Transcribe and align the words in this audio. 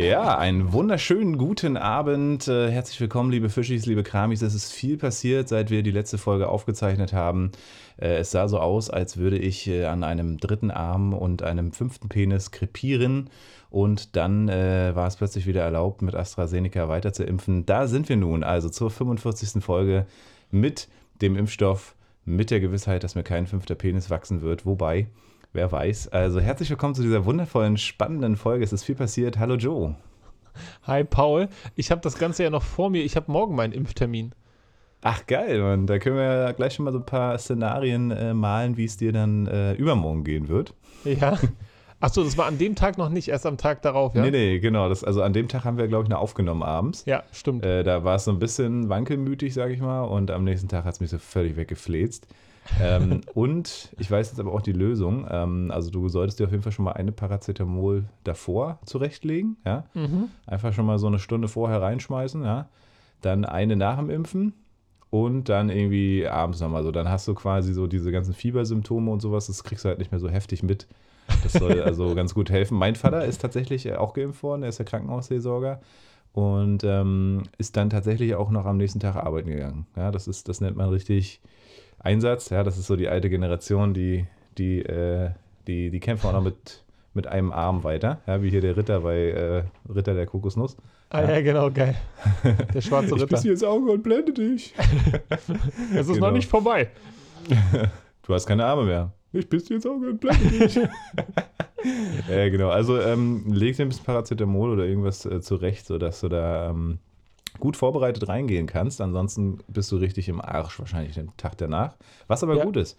Ja, 0.00 0.38
einen 0.38 0.72
wunderschönen 0.72 1.36
guten 1.36 1.76
Abend. 1.76 2.48
Äh, 2.48 2.70
herzlich 2.70 2.98
willkommen, 3.02 3.30
liebe 3.30 3.50
Fischis, 3.50 3.84
liebe 3.84 4.02
Kramis. 4.02 4.40
Es 4.40 4.54
ist 4.54 4.72
viel 4.72 4.96
passiert, 4.96 5.50
seit 5.50 5.68
wir 5.68 5.82
die 5.82 5.90
letzte 5.90 6.16
Folge 6.16 6.48
aufgezeichnet 6.48 7.12
haben. 7.12 7.52
Äh, 7.98 8.16
es 8.16 8.30
sah 8.30 8.48
so 8.48 8.60
aus, 8.60 8.88
als 8.88 9.18
würde 9.18 9.36
ich 9.36 9.68
äh, 9.68 9.84
an 9.84 10.02
einem 10.02 10.38
dritten 10.38 10.70
Arm 10.70 11.12
und 11.12 11.42
einem 11.42 11.72
fünften 11.72 12.08
Penis 12.08 12.50
krepieren. 12.50 13.28
Und 13.68 14.16
dann 14.16 14.48
äh, 14.48 14.92
war 14.94 15.06
es 15.06 15.16
plötzlich 15.16 15.44
wieder 15.44 15.64
erlaubt, 15.64 16.00
mit 16.00 16.14
AstraZeneca 16.14 16.88
weiter 16.88 17.12
zu 17.12 17.24
impfen. 17.24 17.66
Da 17.66 17.86
sind 17.86 18.08
wir 18.08 18.16
nun, 18.16 18.42
also 18.42 18.70
zur 18.70 18.90
45. 18.90 19.62
Folge 19.62 20.06
mit 20.50 20.88
dem 21.20 21.36
Impfstoff, 21.36 21.94
mit 22.24 22.50
der 22.50 22.60
Gewissheit, 22.60 23.04
dass 23.04 23.16
mir 23.16 23.22
kein 23.22 23.46
fünfter 23.46 23.74
Penis 23.74 24.08
wachsen 24.08 24.40
wird. 24.40 24.64
Wobei, 24.64 25.08
wer 25.52 25.70
weiß. 25.72 26.08
Also 26.08 26.40
herzlich 26.40 26.70
willkommen 26.70 26.94
zu 26.94 27.02
dieser 27.02 27.24
wundervollen, 27.24 27.76
spannenden 27.76 28.36
Folge. 28.36 28.64
Es 28.64 28.72
ist 28.72 28.84
viel 28.84 28.94
passiert. 28.94 29.38
Hallo 29.38 29.56
Joe. 29.56 29.96
Hi 30.84 31.04
Paul, 31.04 31.48
ich 31.76 31.90
habe 31.90 32.00
das 32.00 32.18
Ganze 32.18 32.42
ja 32.42 32.50
noch 32.50 32.62
vor 32.62 32.90
mir. 32.90 33.02
Ich 33.02 33.16
habe 33.16 33.30
morgen 33.30 33.54
meinen 33.54 33.72
Impftermin. 33.72 34.32
Ach 35.02 35.26
geil, 35.26 35.60
Mann. 35.60 35.86
Da 35.86 35.98
können 35.98 36.16
wir 36.16 36.24
ja 36.24 36.52
gleich 36.52 36.74
schon 36.74 36.84
mal 36.84 36.92
so 36.92 36.98
ein 36.98 37.06
paar 37.06 37.38
Szenarien 37.38 38.10
äh, 38.10 38.34
malen, 38.34 38.76
wie 38.76 38.84
es 38.84 38.96
dir 38.96 39.12
dann 39.12 39.46
äh, 39.46 39.72
übermorgen 39.74 40.24
gehen 40.24 40.48
wird. 40.48 40.74
Ja. 41.04 41.38
Achso, 42.00 42.24
das 42.24 42.38
war 42.38 42.46
an 42.46 42.58
dem 42.58 42.74
Tag 42.74 42.96
noch 42.96 43.10
nicht, 43.10 43.28
erst 43.28 43.44
am 43.44 43.58
Tag 43.58 43.82
darauf, 43.82 44.14
ja? 44.14 44.22
Nee, 44.22 44.30
nee, 44.30 44.58
genau. 44.58 44.88
Das, 44.88 45.04
also 45.04 45.22
an 45.22 45.34
dem 45.34 45.48
Tag 45.48 45.64
haben 45.64 45.76
wir, 45.76 45.86
glaube 45.86 46.04
ich, 46.04 46.08
noch 46.10 46.18
aufgenommen 46.18 46.62
abends. 46.62 47.04
Ja, 47.06 47.24
stimmt. 47.30 47.64
Äh, 47.64 47.82
da 47.82 48.04
war 48.04 48.16
es 48.16 48.24
so 48.24 48.30
ein 48.30 48.38
bisschen 48.38 48.88
wankelmütig, 48.88 49.52
sage 49.52 49.74
ich 49.74 49.80
mal. 49.80 50.04
Und 50.04 50.30
am 50.30 50.44
nächsten 50.44 50.68
Tag 50.68 50.84
hat 50.84 50.94
es 50.94 51.00
mich 51.00 51.10
so 51.10 51.18
völlig 51.18 51.56
weggefläzt. 51.56 52.26
Ähm, 52.80 53.20
und 53.34 53.90
ich 53.98 54.10
weiß 54.10 54.30
jetzt 54.30 54.40
aber 54.40 54.52
auch 54.52 54.62
die 54.62 54.72
Lösung. 54.72 55.26
Ähm, 55.30 55.70
also 55.70 55.90
du 55.90 56.08
solltest 56.08 56.38
dir 56.38 56.44
auf 56.44 56.50
jeden 56.50 56.62
Fall 56.62 56.72
schon 56.72 56.84
mal 56.84 56.92
eine 56.92 57.12
Paracetamol 57.12 58.04
davor 58.24 58.78
zurechtlegen. 58.84 59.56
Ja? 59.64 59.84
Mhm. 59.94 60.28
Einfach 60.46 60.72
schon 60.72 60.86
mal 60.86 60.98
so 60.98 61.06
eine 61.06 61.18
Stunde 61.18 61.48
vorher 61.48 61.82
reinschmeißen. 61.82 62.42
Ja? 62.44 62.68
Dann 63.20 63.44
eine 63.44 63.76
nach 63.76 63.98
dem 63.98 64.10
Impfen 64.10 64.54
und 65.10 65.48
dann 65.48 65.68
irgendwie 65.68 66.26
abends 66.26 66.60
nochmal 66.60 66.82
so. 66.82 66.90
Dann 66.92 67.08
hast 67.08 67.26
du 67.28 67.34
quasi 67.34 67.72
so 67.72 67.86
diese 67.86 68.12
ganzen 68.12 68.34
Fiebersymptome 68.34 69.10
und 69.10 69.20
sowas. 69.20 69.48
Das 69.48 69.64
kriegst 69.64 69.84
du 69.84 69.88
halt 69.88 69.98
nicht 69.98 70.12
mehr 70.12 70.20
so 70.20 70.28
heftig 70.28 70.62
mit. 70.62 70.86
Das 71.42 71.52
soll 71.52 71.82
also 71.82 72.14
ganz 72.14 72.34
gut 72.34 72.50
helfen. 72.50 72.78
Mein 72.78 72.94
Vater 72.94 73.24
ist 73.24 73.40
tatsächlich 73.40 73.86
äh, 73.86 73.96
auch 73.96 74.14
geimpft 74.14 74.42
worden. 74.42 74.62
Er 74.62 74.68
ist 74.68 74.78
der 74.78 74.86
Krankenhausseelsorger 74.86 75.80
und 76.32 76.84
ähm, 76.84 77.42
ist 77.58 77.76
dann 77.76 77.90
tatsächlich 77.90 78.34
auch 78.36 78.50
noch 78.50 78.64
am 78.64 78.76
nächsten 78.76 79.00
Tag 79.00 79.16
arbeiten 79.16 79.50
gegangen. 79.50 79.86
Ja, 79.96 80.12
das 80.12 80.28
ist, 80.28 80.48
das 80.48 80.60
nennt 80.60 80.76
man 80.76 80.88
richtig 80.88 81.40
Einsatz. 82.00 82.50
Ja, 82.50 82.64
das 82.64 82.76
ist 82.78 82.86
so 82.86 82.96
die 82.96 83.08
alte 83.08 83.30
Generation, 83.30 83.94
die, 83.94 84.26
die, 84.58 84.80
äh, 84.80 85.30
die, 85.66 85.90
die 85.90 86.00
kämpfen 86.00 86.26
auch 86.28 86.32
noch 86.32 86.42
mit, 86.42 86.82
mit 87.14 87.26
einem 87.26 87.52
Arm 87.52 87.84
weiter. 87.84 88.20
Ja, 88.26 88.42
wie 88.42 88.50
hier 88.50 88.60
der 88.60 88.76
Ritter 88.76 89.00
bei 89.00 89.16
äh, 89.30 89.62
Ritter 89.88 90.14
der 90.14 90.26
Kokosnuss. 90.26 90.76
Ah 91.12 91.22
ja, 91.28 91.40
genau, 91.40 91.70
geil. 91.72 91.96
Der 92.72 92.80
schwarze 92.80 93.08
Ich 93.08 93.12
Ritter. 93.14 93.26
biss 93.26 93.40
dir 93.42 93.50
ins 93.50 93.64
Auge 93.64 93.90
und 93.90 94.02
blende 94.04 94.32
dich. 94.32 94.72
Es 95.92 96.06
ist 96.06 96.14
Genau. 96.14 96.26
noch 96.28 96.32
nicht 96.32 96.48
vorbei. 96.48 96.88
Du 98.22 98.32
hast 98.32 98.46
keine 98.46 98.64
Arme 98.64 98.84
mehr. 98.84 99.12
Ich 99.32 99.48
biss 99.48 99.64
dir 99.64 99.74
ins 99.74 99.86
Auge 99.86 100.08
und 100.10 100.20
blende 100.20 100.48
dich. 100.66 100.76
ja, 102.28 102.48
genau. 102.48 102.68
Also 102.70 103.00
ähm, 103.00 103.44
leg 103.52 103.76
dir 103.76 103.86
ein 103.86 103.88
bisschen 103.88 104.04
Paracetamol 104.04 104.70
oder 104.70 104.84
irgendwas 104.84 105.26
äh, 105.26 105.40
zurecht, 105.40 105.84
sodass 105.86 106.20
du 106.20 106.28
da 106.28 106.70
ähm, 106.70 106.98
gut 107.60 107.76
vorbereitet 107.76 108.28
reingehen 108.28 108.66
kannst. 108.66 109.00
Ansonsten 109.00 109.58
bist 109.68 109.92
du 109.92 109.96
richtig 109.96 110.28
im 110.28 110.40
Arsch 110.40 110.78
wahrscheinlich 110.78 111.14
den 111.14 111.30
Tag 111.36 111.56
danach. 111.58 111.96
Was 112.26 112.42
aber 112.42 112.56
Ja. 112.56 112.64
gut 112.64 112.76
ist. 112.76 112.98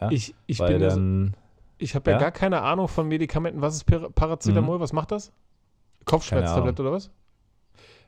Ja? 0.00 0.10
Ich, 0.10 0.34
ich 0.46 0.58
bin 0.58 0.80
dann, 0.80 1.36
ich 1.78 1.94
habe 1.94 2.10
ja, 2.10 2.16
Ja? 2.16 2.20
gar 2.22 2.32
keine 2.32 2.62
Ahnung 2.62 2.88
von 2.88 3.06
Medikamenten. 3.08 3.60
Was 3.60 3.76
ist 3.76 3.84
Par- 3.84 4.10
Paracetamol? 4.10 4.80
Was 4.80 4.92
macht 4.92 5.12
das? 5.12 5.32
Kopfschmerztablette 6.04 6.82
oder 6.82 6.92
was? 6.92 7.10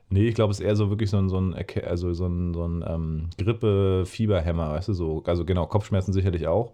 nee, 0.09 0.27
ich 0.27 0.35
glaube, 0.35 0.51
es 0.51 0.59
ist 0.59 0.65
eher 0.65 0.75
so 0.75 0.89
wirklich 0.89 1.09
so 1.09 1.17
ein, 1.17 1.27
so 1.29 1.39
ein, 1.39 1.55
also 1.87 2.13
so 2.13 2.27
ein, 2.27 2.53
so 2.53 2.67
ein 2.67 2.83
ähm, 2.87 3.29
Grippe-Fieberhemmer, 3.37 4.71
weißt 4.71 4.89
du, 4.89 4.93
so. 4.93 5.23
Also 5.25 5.43
genau, 5.45 5.65
Kopfschmerzen 5.65 6.13
sicherlich 6.13 6.47
auch, 6.47 6.73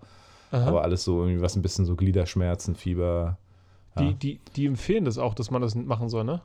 Aha. 0.51 0.65
aber 0.67 0.81
alles 0.83 1.03
so 1.03 1.21
irgendwie 1.23 1.41
was 1.41 1.55
ein 1.55 1.61
bisschen 1.61 1.85
so 1.85 1.95
Gliederschmerzen, 1.95 2.75
Fieber. 2.75 3.37
ja. 3.95 4.01
die, 4.01 4.13
die, 4.15 4.39
die 4.55 4.65
empfehlen 4.65 5.05
das 5.05 5.17
auch, 5.17 5.33
dass 5.33 5.51
man 5.51 5.61
das 5.61 5.75
machen 5.75 6.09
soll, 6.09 6.23
ne? 6.25 6.41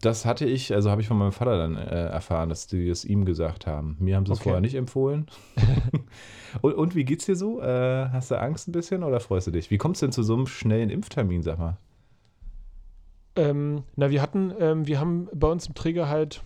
Das 0.00 0.24
hatte 0.24 0.46
ich, 0.46 0.72
also 0.72 0.90
habe 0.90 1.02
ich 1.02 1.08
von 1.08 1.18
meinem 1.18 1.32
Vater 1.32 1.58
dann 1.58 1.76
äh, 1.76 2.06
erfahren, 2.06 2.48
dass 2.48 2.66
die 2.66 2.88
es 2.88 3.04
ihm 3.04 3.26
gesagt 3.26 3.66
haben. 3.66 3.96
Mir 4.00 4.16
haben 4.16 4.24
sie 4.24 4.32
es 4.32 4.38
Okay. 4.38 4.44
vorher 4.44 4.62
nicht 4.62 4.74
empfohlen. 4.74 5.26
und, 6.62 6.74
und 6.74 6.94
wie 6.94 7.04
geht's 7.04 7.26
dir 7.26 7.36
so? 7.36 7.60
Äh, 7.60 8.08
hast 8.10 8.30
du 8.30 8.40
Angst 8.40 8.68
ein 8.68 8.72
bisschen 8.72 9.02
oder 9.02 9.20
freust 9.20 9.48
du 9.48 9.50
dich? 9.50 9.70
Wie 9.70 9.76
kommst 9.76 10.00
du 10.00 10.06
denn 10.06 10.12
zu 10.12 10.22
so 10.22 10.34
einem 10.34 10.46
schnellen 10.46 10.88
Impftermin, 10.88 11.42
sag 11.42 11.58
mal? 11.58 11.76
Ähm, 13.36 13.82
na, 13.96 14.10
wir 14.10 14.22
hatten, 14.22 14.52
ähm, 14.58 14.86
wir 14.86 14.98
haben 14.98 15.28
bei 15.34 15.48
uns 15.48 15.66
im 15.66 15.74
Träger 15.74 16.08
halt 16.08 16.40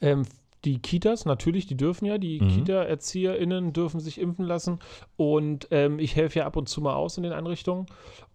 ähm, 0.00 0.22
die 0.64 0.78
Kitas, 0.78 1.26
natürlich, 1.26 1.66
die 1.66 1.76
dürfen 1.76 2.06
ja, 2.06 2.16
die 2.16 2.40
Mhm. 2.40 2.48
Kita-ErzieherInnen 2.48 3.74
dürfen 3.74 4.00
sich 4.00 4.18
impfen 4.18 4.46
lassen 4.46 4.78
und 5.16 5.68
ähm, 5.70 5.98
ich 5.98 6.16
helfe 6.16 6.38
ja 6.38 6.46
ab 6.46 6.56
und 6.56 6.70
zu 6.70 6.80
mal 6.80 6.94
aus 6.94 7.18
in 7.18 7.22
den 7.22 7.32
Einrichtungen 7.32 7.84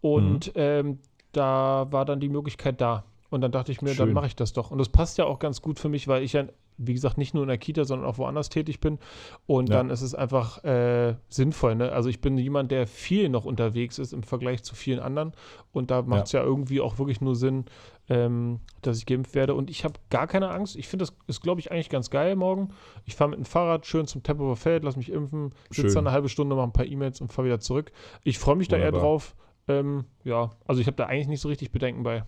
und 0.01 0.51
ähm, 0.55 0.99
da 1.31 1.87
war 1.89 2.05
dann 2.05 2.19
die 2.19 2.29
Möglichkeit 2.29 2.79
da. 2.81 3.03
Und 3.35 3.41
dann 3.41 3.51
dachte 3.51 3.69
ich 3.73 3.81
mir, 3.81 3.89
dann 3.95 4.07
Schön. 4.07 4.13
mache 4.13 4.27
ich 4.27 4.35
das 4.37 4.53
doch. 4.53 4.71
Und 4.71 4.77
das 4.77 4.87
passt 4.87 5.17
ja 5.17 5.25
auch 5.25 5.39
ganz 5.39 5.61
gut 5.61 5.77
für 5.77 5.89
mich, 5.89 6.07
weil 6.07 6.23
ich 6.23 6.31
ja, 6.31 6.45
wie 6.77 6.93
gesagt, 6.93 7.17
nicht 7.17 7.33
nur 7.33 7.43
in 7.43 7.49
der 7.49 7.57
Kita, 7.57 7.83
sondern 7.83 8.07
auch 8.07 8.17
woanders 8.17 8.47
tätig 8.47 8.79
bin. 8.79 8.97
Und 9.45 9.67
Ja. 9.67 9.75
dann 9.75 9.89
ist 9.89 10.01
es 10.01 10.15
einfach 10.15 10.63
äh, 10.63 11.15
sinnvoll. 11.27 11.75
Ne? 11.75 11.91
Also 11.91 12.07
ich 12.07 12.21
bin 12.21 12.37
jemand, 12.37 12.71
der 12.71 12.87
viel 12.87 13.27
noch 13.27 13.43
unterwegs 13.43 13.99
ist 13.99 14.13
im 14.13 14.23
Vergleich 14.23 14.63
zu 14.63 14.73
vielen 14.73 15.01
anderen. 15.01 15.33
Und 15.73 15.91
da 15.91 16.01
macht 16.01 16.27
es 16.27 16.31
ja. 16.31 16.41
irgendwie 16.43 16.79
auch 16.79 16.97
wirklich 16.97 17.19
nur 17.19 17.35
Sinn, 17.35 17.65
ähm, 18.07 18.61
dass 18.83 18.97
ich 18.99 19.05
geimpft 19.05 19.35
werde. 19.35 19.53
Und 19.53 19.69
ich 19.69 19.83
habe 19.83 19.95
gar 20.09 20.27
keine 20.27 20.49
Angst. 20.49 20.77
Ich 20.77 20.87
finde, 20.87 21.03
das 21.03 21.13
ist, 21.27 21.41
glaube 21.41 21.59
ich, 21.59 21.73
eigentlich 21.73 21.89
ganz 21.89 22.09
geil 22.09 22.37
morgen. 22.37 22.69
Ich 23.03 23.15
fahre 23.15 23.31
mit 23.31 23.39
dem 23.39 23.45
Fahrrad 23.45 23.85
schön 23.85 24.07
zum 24.07 24.23
Tempelhofer 24.23 24.55
Feld, 24.55 24.85
lass 24.85 24.95
mich 24.95 25.11
impfen, 25.11 25.51
sitze 25.71 25.95
dann 25.95 26.07
eine 26.07 26.13
halbe 26.13 26.29
Stunde, 26.29 26.55
mache 26.55 26.67
ein 26.67 26.73
paar 26.73 26.85
E-Mails 26.85 27.19
und 27.19 27.33
fahre 27.33 27.47
wieder 27.47 27.59
zurück. 27.59 27.91
Ich 28.23 28.39
freue 28.39 28.55
mich 28.55 28.69
da 28.69 28.77
eher 28.77 28.93
Wunderbar. 28.93 29.01
drauf. 29.01 29.35
Ähm, 29.67 30.05
ja, 30.23 30.51
also 30.65 30.79
ich 30.79 30.87
habe 30.87 30.95
da 30.95 31.07
eigentlich 31.07 31.27
nicht 31.27 31.41
so 31.41 31.49
richtig 31.49 31.71
Bedenken 31.71 32.03
bei. 32.03 32.23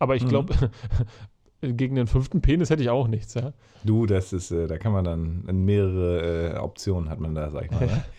Aber 0.00 0.16
ich 0.16 0.24
Mhm. 0.24 0.28
glaube, 0.28 0.54
gegen 1.62 1.94
den 1.94 2.08
fünften 2.08 2.40
Penis 2.40 2.70
hätte 2.70 2.82
ich 2.82 2.90
auch 2.90 3.06
nichts, 3.06 3.34
ja. 3.34 3.52
Du, 3.84 4.06
das 4.06 4.32
ist, 4.32 4.50
äh, 4.50 4.66
da 4.66 4.78
kann 4.78 4.92
man 4.92 5.04
dann 5.04 5.44
mehrere 5.64 6.54
äh, 6.54 6.58
Optionen 6.58 7.08
hat 7.08 7.20
man 7.20 7.34
da, 7.36 7.50
sag 7.50 7.66
ich 7.66 7.70
mal. 7.70 7.86
Ne? 7.86 8.04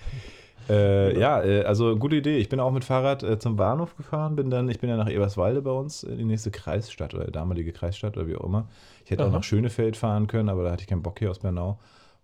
Äh, 0.70 1.20
ja, 1.20 1.44
äh, 1.44 1.64
also 1.64 1.97
gute 1.97 2.16
Idee. 2.16 2.38
Ich 2.38 2.47
bin 2.47 2.59
auch 2.59 2.72
mit 2.72 2.86
Fahrrad 2.86 3.24
äh, 3.24 3.40
zum 3.40 3.56
Bahnhof 3.58 3.97
gefahren, 3.97 4.36
bin 4.36 4.50
dann, 4.52 4.70
ich 4.70 4.80
bin 4.80 4.90
ja 4.91 4.96
nach 4.96 5.09
Eberswalde 5.09 5.62
bei 5.62 5.72
uns, 5.72 6.03
in 6.03 6.20
die 6.20 6.24
nächste 6.24 6.52
Kreisstadt 6.52 7.14
oder 7.16 7.25
damalige 7.25 7.74
Kreisstadt 7.74 8.16
oder 8.16 8.28
wie 8.28 8.36
auch 8.36 8.46
immer. 8.46 8.68
Ich 9.03 9.12
hätte 9.12 9.24
auch 9.24 9.30
Aha. 9.30 9.38
nach 9.38 9.44
Schönefeld 9.44 9.97
fahren 9.97 10.28
können, 10.28 10.47
aber 10.50 10.64
da 10.64 10.72
hatte 10.72 10.84
ich 10.84 10.88
keinen 10.88 11.02
Bock 11.02 11.18
hier 11.20 11.31
aus 11.31 11.40
Bernau. 11.40 11.80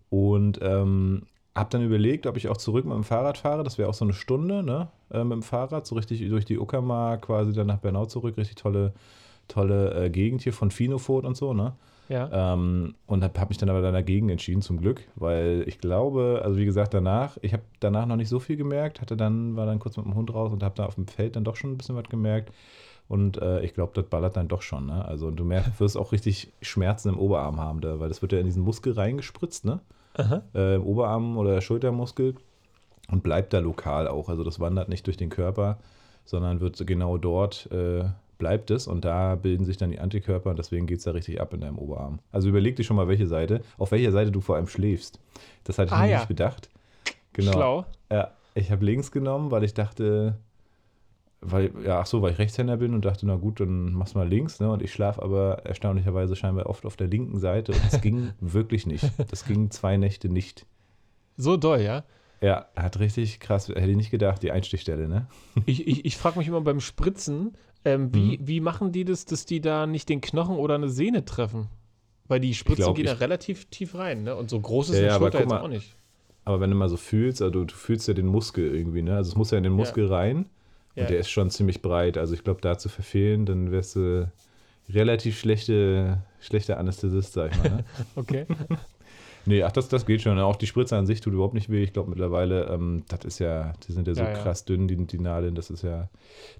Und 0.08 0.60
ähm, 0.62 1.24
habe 1.54 1.68
dann 1.70 1.82
überlegt, 1.84 2.26
ob 2.26 2.36
ich 2.36 2.48
auch 2.48 2.56
zurück 2.56 2.86
mit 2.86 2.94
dem 2.94 3.04
Fahrrad 3.04 3.36
fahre. 3.38 3.64
Das 3.64 3.76
wäre 3.76 3.88
auch 3.88 3.94
so 3.94 4.04
eine 4.04 4.14
Stunde, 4.14 4.62
ne? 4.62 4.88
Äh, 5.10 5.24
mit 5.24 5.32
dem 5.32 5.42
Fahrrad, 5.42 5.86
so 5.86 5.96
richtig 5.96 6.26
durch 6.28 6.44
die 6.44 6.58
Uckermark 6.58 7.22
quasi 7.22 7.52
dann 7.52 7.66
nach 7.66 7.78
Bernau 7.78 8.06
zurück. 8.06 8.36
Richtig 8.38 8.54
tolle, 8.54 8.94
tolle 9.48 10.04
äh, 10.04 10.10
Gegend 10.10 10.42
hier 10.42 10.52
von 10.52 10.70
Finofurt 10.70 11.24
und 11.24 11.36
so, 11.36 11.54
ne? 11.54 11.74
Ja. 12.08 12.54
Ähm, 12.54 12.94
und 13.06 13.22
habe 13.22 13.38
hab 13.38 13.50
mich 13.50 13.58
dann 13.58 13.68
aber 13.68 13.82
dann 13.82 13.92
dagegen 13.92 14.30
entschieden, 14.30 14.62
zum 14.62 14.78
Glück, 14.78 15.02
weil 15.14 15.64
ich 15.66 15.78
glaube, 15.78 16.40
also 16.42 16.56
wie 16.56 16.64
gesagt, 16.64 16.94
danach, 16.94 17.36
ich 17.42 17.52
habe 17.52 17.64
danach 17.80 18.06
noch 18.06 18.16
nicht 18.16 18.30
so 18.30 18.40
viel 18.40 18.56
gemerkt, 18.56 19.00
hatte 19.00 19.16
dann, 19.16 19.56
war 19.56 19.66
dann 19.66 19.78
kurz 19.78 19.96
mit 19.98 20.06
dem 20.06 20.14
Hund 20.14 20.32
raus 20.32 20.52
und 20.52 20.62
habe 20.62 20.74
da 20.74 20.86
auf 20.86 20.94
dem 20.94 21.06
Feld 21.06 21.36
dann 21.36 21.44
doch 21.44 21.56
schon 21.56 21.72
ein 21.72 21.76
bisschen 21.76 21.96
was 21.96 22.08
gemerkt. 22.08 22.52
Und 23.08 23.40
äh, 23.40 23.60
ich 23.62 23.74
glaube, 23.74 23.92
das 23.94 24.04
ballert 24.06 24.36
dann 24.36 24.48
doch 24.48 24.62
schon. 24.62 24.86
Ne? 24.86 25.04
Also 25.04 25.26
und 25.28 25.36
du 25.36 25.44
merkst, 25.44 25.80
wirst 25.80 25.96
auch 25.96 26.12
richtig 26.12 26.52
Schmerzen 26.62 27.10
im 27.10 27.18
Oberarm 27.18 27.60
haben, 27.60 27.80
da, 27.80 28.00
weil 28.00 28.08
das 28.08 28.22
wird 28.22 28.32
ja 28.32 28.38
in 28.38 28.46
diesen 28.46 28.62
Muskel 28.62 28.92
reingespritzt, 28.92 29.64
ne? 29.64 29.80
Äh, 30.54 30.76
Im 30.76 30.82
Oberarm 30.82 31.36
oder 31.36 31.60
Schultermuskel 31.60 32.34
und 33.10 33.22
bleibt 33.22 33.52
da 33.52 33.60
lokal 33.60 34.08
auch. 34.08 34.28
Also 34.28 34.44
das 34.44 34.60
wandert 34.60 34.88
nicht 34.88 35.06
durch 35.06 35.16
den 35.16 35.30
Körper, 35.30 35.78
sondern 36.24 36.60
wird 36.60 36.84
genau 36.86 37.18
dort 37.18 37.70
äh, 37.70 38.04
bleibt 38.38 38.70
es 38.70 38.86
und 38.86 39.04
da 39.04 39.34
bilden 39.34 39.64
sich 39.64 39.76
dann 39.76 39.90
die 39.90 39.98
Antikörper 39.98 40.50
und 40.50 40.58
deswegen 40.58 40.86
geht 40.86 40.98
es 40.98 41.04
da 41.04 41.10
richtig 41.10 41.40
ab 41.40 41.52
in 41.54 41.60
deinem 41.60 41.78
Oberarm. 41.78 42.20
Also 42.32 42.48
überleg 42.48 42.76
dir 42.76 42.84
schon 42.84 42.96
mal, 42.96 43.08
welche 43.08 43.26
Seite, 43.26 43.60
auf 43.76 43.90
welcher 43.90 44.12
Seite 44.12 44.30
du 44.30 44.40
vor 44.40 44.56
allem 44.56 44.68
schläfst. 44.68 45.20
Das 45.64 45.78
hatte 45.78 45.88
ich 45.88 45.92
Ah, 45.92 46.02
mir 46.04 46.10
ja. 46.10 46.18
nicht 46.18 46.28
bedacht. 46.28 46.70
Genau. 47.32 47.52
Schlau. 47.52 47.84
Ja, 48.10 48.32
ich 48.54 48.70
habe 48.70 48.84
links 48.84 49.10
genommen, 49.12 49.50
weil 49.50 49.64
ich 49.64 49.74
dachte, 49.74 50.36
weil, 51.40 51.70
ja, 51.84 52.00
ach 52.00 52.06
so, 52.06 52.20
weil 52.22 52.32
ich 52.32 52.38
Rechtshänder 52.38 52.76
bin 52.78 52.94
und 52.94 53.04
dachte, 53.04 53.24
na 53.26 53.36
gut, 53.36 53.60
dann 53.60 53.92
mach's 53.92 54.14
mal 54.14 54.26
links, 54.28 54.58
ne? 54.58 54.70
Und 54.70 54.82
ich 54.82 54.92
schlafe 54.92 55.22
aber 55.22 55.64
erstaunlicherweise 55.64 56.34
scheinbar 56.34 56.66
oft 56.66 56.84
auf 56.84 56.96
der 56.96 57.06
linken 57.06 57.38
Seite 57.38 57.72
und 57.72 57.80
das 57.84 58.00
ging 58.02 58.30
wirklich 58.40 58.86
nicht. 58.86 59.08
Das 59.30 59.44
ging 59.44 59.70
zwei 59.70 59.96
Nächte 59.96 60.28
nicht. 60.28 60.66
So 61.36 61.56
doll, 61.56 61.80
ja. 61.80 62.02
Ja, 62.40 62.66
hat 62.76 62.98
richtig 62.98 63.38
krass, 63.40 63.68
hätte 63.68 63.80
ich 63.90 63.96
nicht 63.96 64.10
gedacht, 64.10 64.42
die 64.42 64.50
Einstichstelle, 64.52 65.08
ne? 65.08 65.26
Ich, 65.66 65.86
ich, 65.86 66.04
ich 66.04 66.16
frage 66.16 66.38
mich 66.38 66.48
immer 66.48 66.60
beim 66.60 66.80
Spritzen, 66.80 67.56
ähm, 67.84 68.14
wie, 68.14 68.38
Mhm. 68.38 68.46
wie 68.48 68.60
machen 68.60 68.92
die 68.92 69.04
das, 69.04 69.24
dass 69.24 69.46
die 69.46 69.60
da 69.60 69.86
nicht 69.86 70.08
den 70.08 70.20
Knochen 70.20 70.56
oder 70.56 70.74
eine 70.74 70.88
Sehne 70.88 71.24
treffen? 71.24 71.68
Weil 72.26 72.40
die 72.40 72.54
Spritzen 72.54 72.82
glaub, 72.84 72.96
gehen 72.96 73.06
ja 73.06 73.14
relativ 73.14 73.66
tief 73.66 73.94
rein, 73.94 74.24
ne? 74.24 74.36
Und 74.36 74.50
so 74.50 74.60
groß 74.60 74.90
ist 74.90 74.96
Ja, 74.96 75.00
eine 75.00 75.08
ja, 75.12 75.18
Schulter 75.18 75.38
jetzt 75.40 75.48
mal, 75.48 75.60
auch 75.60 75.68
nicht. 75.68 75.96
Aber 76.44 76.60
wenn 76.60 76.70
du 76.70 76.76
mal 76.76 76.88
so 76.88 76.96
fühlst, 76.96 77.40
also 77.42 77.64
du 77.64 77.74
fühlst 77.74 78.06
ja 78.08 78.14
den 78.14 78.26
Muskel 78.26 78.74
irgendwie, 78.74 79.02
ne? 79.02 79.16
Also 79.16 79.30
es 79.30 79.36
muss 79.36 79.50
ja 79.50 79.58
in 79.58 79.64
den 79.64 79.72
Muskel 79.72 80.06
rein 80.06 80.46
Ja. 80.94 81.02
und 81.04 81.10
der 81.10 81.18
ist 81.20 81.30
schon 81.30 81.50
ziemlich 81.50 81.80
breit. 81.82 82.18
Also 82.18 82.34
ich 82.34 82.44
glaube, 82.44 82.60
da 82.60 82.76
zu 82.78 82.88
verfehlen, 82.88 83.46
dann 83.46 83.70
wärst 83.70 83.96
du 83.96 84.30
relativ 84.90 85.38
schlechte, 85.38 86.22
schlechte 86.40 86.76
Anästhesist, 86.76 87.32
sag 87.34 87.52
ich 87.52 87.58
mal. 87.58 87.70
Ne? 87.70 87.84
okay. 88.16 88.46
Nee, 89.46 89.62
ach, 89.62 89.72
das, 89.72 89.88
das 89.88 90.04
geht 90.06 90.22
schon. 90.22 90.38
Auch 90.38 90.56
die 90.56 90.66
Spritze 90.66 90.96
an 90.96 91.06
sich 91.06 91.20
tut 91.20 91.32
überhaupt 91.32 91.54
nicht 91.54 91.70
weh. 91.70 91.82
Ich 91.82 91.92
glaube 91.92 92.10
mittlerweile, 92.10 92.66
ähm, 92.66 93.04
das 93.08 93.24
ist 93.24 93.38
ja, 93.38 93.72
die 93.86 93.92
sind 93.92 94.06
ja 94.06 94.14
so 94.14 94.22
Ja, 94.22 94.30
ja. 94.30 94.34
krass 94.34 94.64
dünn, 94.64 94.88
die, 94.88 94.96
die 94.96 95.18
Nadeln, 95.18 95.54
das 95.54 95.70
ist 95.70 95.82
ja, 95.82 96.08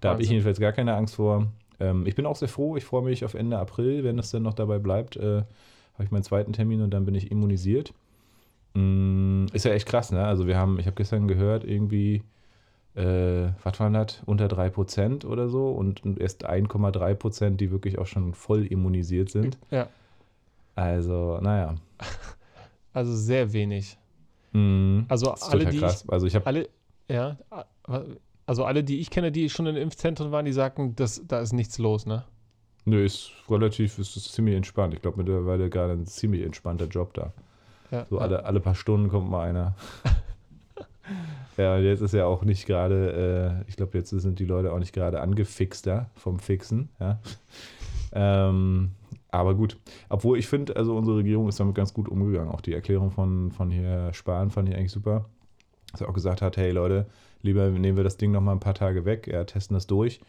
da 0.01 0.11
habe 0.11 0.23
ich 0.23 0.31
jedenfalls 0.31 0.61
gar 0.61 0.73
keine 0.73 0.95
Angst 0.95 1.17
vor. 1.17 1.49
Ähm, 1.81 2.07
ich 2.07 2.15
bin 2.15 2.27
auch 2.27 2.37
sehr 2.37 2.49
froh, 2.49 2.77
ich 2.77 2.85
freue 2.85 3.03
mich 3.03 3.25
auf 3.25 3.35
Ende 3.35 3.59
April, 3.59 4.05
wenn 4.05 4.17
das 4.17 4.31
dann 4.31 4.43
noch 4.43 4.55
dabei 4.55 4.79
bleibt, 4.79 5.17
äh, 5.17 5.43
habe 5.95 6.05
ich 6.05 6.11
meinen 6.11 6.23
zweiten 6.23 6.53
Termin 6.53 6.83
und 6.83 6.91
dann 6.91 7.05
bin 7.05 7.15
ich 7.15 7.31
immunisiert. 7.31 7.93
Mm, 8.75 9.47
ist 9.53 9.65
ja 9.65 9.73
echt 9.73 9.87
krass, 9.87 10.13
ne? 10.13 10.25
Also 10.25 10.47
wir 10.47 10.57
haben, 10.57 10.79
ich 10.79 10.87
habe 10.87 10.97
gestern 10.97 11.29
gehört, 11.29 11.65
irgendwie, 11.65 12.23
äh, 12.95 13.49
was 13.63 13.81
waren 13.81 13.93
das, 13.93 14.23
unter 14.27 14.47
3% 14.47 15.25
oder 15.25 15.49
so 15.49 15.71
und 15.71 16.03
erst 16.19 16.49
1,3%, 16.49 17.57
die 17.57 17.71
wirklich 17.71 17.99
auch 17.99 18.07
schon 18.07 18.35
voll 18.35 18.67
immunisiert 18.67 19.31
sind. 19.31 19.59
Ja. 19.71 19.89
Also, 20.75 21.39
naja. 21.43 21.75
Also 22.99 23.15
sehr 23.15 23.53
wenig. 23.53 23.97
Mm, 24.51 25.03
Also 25.07 25.31
alle, 25.31 25.67
die 25.67 25.79
krass. 25.79 26.03
ich, 26.03 26.11
Also 26.13 26.27
ich 26.27 26.45
alle, 26.45 26.69
ja, 27.09 27.39
also 28.45 28.65
alle, 28.65 28.83
die 28.83 28.99
ich 28.99 29.11
kenne, 29.11 29.31
die 29.31 29.49
schon 29.51 29.67
in 29.67 29.77
Impfzentren 29.77 30.33
waren, 30.33 30.45
die 30.45 30.53
sagten, 30.53 30.97
das, 30.97 31.23
da 31.29 31.39
ist 31.39 31.53
nichts 31.53 31.79
los, 31.79 32.07
ne? 32.07 32.25
Nö, 32.87 33.05
ist 33.05 33.31
relativ, 33.49 34.01
ist, 34.01 34.17
ist 34.17 34.33
ziemlich 34.33 34.57
entspannt. 34.57 34.95
Ich 34.95 35.01
glaube 35.01 35.19
mittlerweile 35.19 35.71
gerade 35.71 35.93
ein 35.93 36.07
ziemlich 36.07 36.43
entspannter 36.43 36.87
Job 36.87 37.15
da. 37.15 37.33
Ja, 37.93 38.05
So 38.11 38.17
ja. 38.17 38.23
alle, 38.23 38.45
alle 38.45 38.59
paar 38.59 38.75
Stunden 38.75 39.11
kommt 39.11 39.31
mal 39.31 39.49
einer. 39.49 39.77
ja, 41.57 41.77
und 41.77 41.85
jetzt 41.85 42.01
ist 42.01 42.15
ja 42.15 42.27
auch 42.27 42.43
nicht 42.43 42.67
gerade, 42.67 43.63
äh, 43.65 43.71
ich 43.71 43.77
glaube, 43.77 43.97
jetzt 43.97 44.11
sind 44.11 44.41
die 44.41 44.45
Leute 44.45 44.73
auch 44.73 44.81
nicht 44.81 44.93
gerade 44.93 45.21
angefixter 45.21 46.11
vom 46.17 46.41
Fixen, 46.41 46.89
ja. 46.99 47.21
ähm, 48.11 48.91
aber 49.31 49.55
gut. 49.55 49.77
Obwohl 50.09 50.39
ich 50.39 50.47
finde, 50.47 50.77
also 50.77 50.97
unsere 50.97 51.19
Regierung 51.19 51.49
ist 51.49 51.61
damit 51.61 51.75
ganz 51.75 51.93
gut 51.93 52.09
umgegangen. 52.09 52.51
Auch 52.51 52.61
die 52.61 52.73
Erklärung 52.73 53.11
von, 53.11 53.53
von 53.53 53.71
hier 53.71 54.13
Spahn 54.13 54.51
fand 54.51 54.69
ich 54.69 54.77
eigentlich 54.77 54.93
super. 54.93 55.27
Dass 55.93 56.01
er 56.01 56.09
auch 56.09 56.15
gesagt 56.15 56.43
hat, 56.43 56.57
hey 56.57 56.71
Leute, 56.71 57.07
lieber 57.43 57.69
nehmen 57.69 57.97
wir 57.97 58.05
das 58.05 58.17
Ding 58.17 58.33
noch 58.33 58.41
mal 58.41 58.53
ein 58.53 58.61
paar 58.61 58.75
Tage 58.75 59.05
weg, 59.05 59.27
ja, 59.27 59.45
testen 59.45 59.75
das 59.75 59.87
durch 59.87 60.21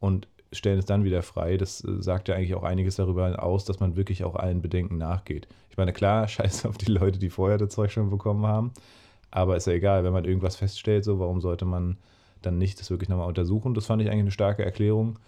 und 0.00 0.28
stellen 0.52 0.78
es 0.78 0.86
dann 0.86 1.04
wieder 1.04 1.22
frei. 1.22 1.56
Das 1.56 1.84
äh, 1.84 2.02
sagt 2.02 2.28
ja 2.28 2.36
eigentlich 2.36 2.54
auch 2.54 2.62
einiges 2.62 2.96
darüber 2.96 3.42
aus, 3.42 3.64
dass 3.64 3.80
man 3.80 3.96
wirklich 3.96 4.24
auch 4.24 4.36
allen 4.36 4.62
Bedenken 4.62 4.98
nachgeht. 4.98 5.48
Ich 5.70 5.76
meine, 5.76 5.92
klar, 5.92 6.28
scheiße 6.28 6.68
auf 6.68 6.78
die 6.78 6.90
Leute, 6.90 7.18
die 7.18 7.30
vorher 7.30 7.58
das 7.58 7.70
Zeug 7.70 7.90
schon 7.90 8.10
bekommen 8.10 8.46
haben. 8.46 8.72
Aber 9.30 9.56
ist 9.56 9.66
ja 9.66 9.72
egal, 9.72 10.04
wenn 10.04 10.12
man 10.12 10.24
irgendwas 10.24 10.56
feststellt, 10.56 11.04
so, 11.04 11.18
warum 11.18 11.40
sollte 11.40 11.64
man 11.64 11.98
dann 12.42 12.58
nicht 12.58 12.78
das 12.78 12.90
wirklich 12.90 13.08
nochmal 13.08 13.28
untersuchen? 13.28 13.74
Das 13.74 13.86
fand 13.86 14.00
ich 14.00 14.08
eigentlich 14.08 14.20
eine 14.20 14.30
starke 14.30 14.64
Erklärung. 14.64 15.18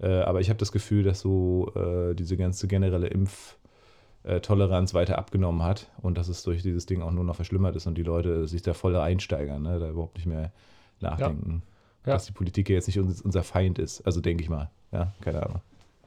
Äh, 0.00 0.20
aber 0.22 0.40
ich 0.40 0.48
habe 0.48 0.58
das 0.58 0.72
Gefühl, 0.72 1.02
dass 1.02 1.20
so 1.20 1.72
äh, 1.74 2.14
diese 2.14 2.36
ganze 2.36 2.66
generelle 2.68 3.08
Impftoleranz 3.08 4.94
weiter 4.94 5.18
abgenommen 5.18 5.62
hat 5.62 5.90
und 6.00 6.16
dass 6.16 6.28
es 6.28 6.42
durch 6.42 6.62
dieses 6.62 6.86
Ding 6.86 7.02
auch 7.02 7.12
nur 7.12 7.24
noch 7.24 7.36
verschlimmert 7.36 7.76
ist 7.76 7.86
und 7.86 7.96
die 7.96 8.02
Leute 8.02 8.48
sich 8.48 8.62
da 8.62 8.72
voll 8.72 8.96
einsteigern, 8.96 9.62
ne? 9.62 9.78
da 9.78 9.90
überhaupt 9.90 10.16
nicht 10.16 10.26
mehr 10.26 10.52
nachdenken. 11.00 11.62
Ja. 12.06 12.14
Dass 12.14 12.26
die 12.26 12.32
Politik 12.32 12.70
ja 12.70 12.76
jetzt 12.76 12.86
nicht 12.86 12.98
uns, 12.98 13.20
unser 13.20 13.42
Feind 13.42 13.78
ist. 13.78 14.00
Also 14.02 14.20
denke 14.20 14.42
ich 14.42 14.48
mal. 14.48 14.70
Ja, 14.90 15.12
keine 15.20 15.42
Ahnung. 15.42 15.60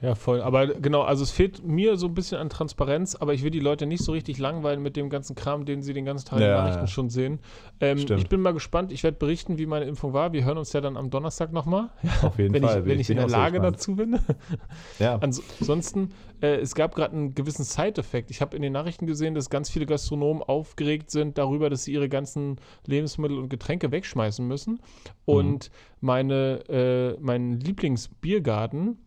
Ja, 0.03 0.15
voll. 0.15 0.41
Aber 0.41 0.67
genau, 0.67 1.03
also 1.03 1.23
es 1.23 1.31
fehlt 1.31 1.63
mir 1.65 1.95
so 1.95 2.07
ein 2.07 2.13
bisschen 2.13 2.37
an 2.37 2.49
Transparenz, 2.49 3.15
aber 3.15 3.33
ich 3.33 3.41
will 3.41 3.51
die 3.51 3.61
Leute 3.61 3.85
nicht 3.85 4.03
so 4.03 4.11
richtig 4.11 4.37
langweilen 4.37 4.81
mit 4.83 4.97
dem 4.97 5.09
ganzen 5.09 5.33
Kram, 5.33 5.63
den 5.63 5.81
sie 5.81 5.93
den 5.93 6.03
ganzen 6.03 6.25
Tag 6.27 6.39
in 6.39 6.43
den 6.43 6.49
Ja, 6.49 6.57
Nachrichten 6.57 6.81
ja. 6.81 6.87
schon 6.87 7.09
sehen. 7.09 7.39
Ähm, 7.79 7.97
ich 7.97 8.27
bin 8.27 8.41
mal 8.41 8.51
gespannt. 8.53 8.91
Ich 8.91 9.01
werde 9.03 9.17
berichten, 9.17 9.57
wie 9.57 9.65
meine 9.65 9.85
Impfung 9.85 10.11
war. 10.11 10.33
Wir 10.33 10.43
hören 10.43 10.57
uns 10.57 10.73
ja 10.73 10.81
dann 10.81 10.97
am 10.97 11.09
Donnerstag 11.09 11.53
nochmal, 11.53 11.89
Auf 12.21 12.37
jeden 12.37 12.53
wenn, 12.53 12.63
Fall. 12.63 12.79
ich, 12.81 12.85
wenn 12.85 12.99
ich 12.99 13.09
in 13.09 13.15
bin 13.15 13.27
der 13.27 13.37
Lage 13.37 13.53
gespannt. 13.61 13.75
dazu 13.77 13.95
bin. 13.95 14.19
Ja, 14.99 15.19
Ansonsten, 15.21 16.11
äh, 16.41 16.55
es 16.57 16.75
gab 16.75 16.95
gerade 16.95 17.13
einen 17.15 17.33
gewissen 17.33 17.63
Side-Effekt. 17.63 18.29
Ich 18.29 18.41
habe 18.41 18.57
in 18.57 18.61
den 18.61 18.73
Nachrichten 18.73 19.07
gesehen, 19.07 19.35
dass 19.35 19.49
ganz 19.49 19.69
viele 19.69 19.85
Gastronomen 19.85 20.43
aufgeregt 20.43 21.11
sind 21.11 21.37
darüber, 21.37 21.69
dass 21.69 21.85
sie 21.85 21.93
ihre 21.93 22.09
ganzen 22.09 22.57
Lebensmittel 22.85 23.37
und 23.39 23.47
Getränke 23.47 23.91
wegschmeißen 23.91 24.45
müssen. 24.45 24.81
Und 25.23 25.71
meine, 26.01 26.59
äh, 26.67 27.17
mein 27.21 27.59
Lieblingsbiergarten 27.61 28.97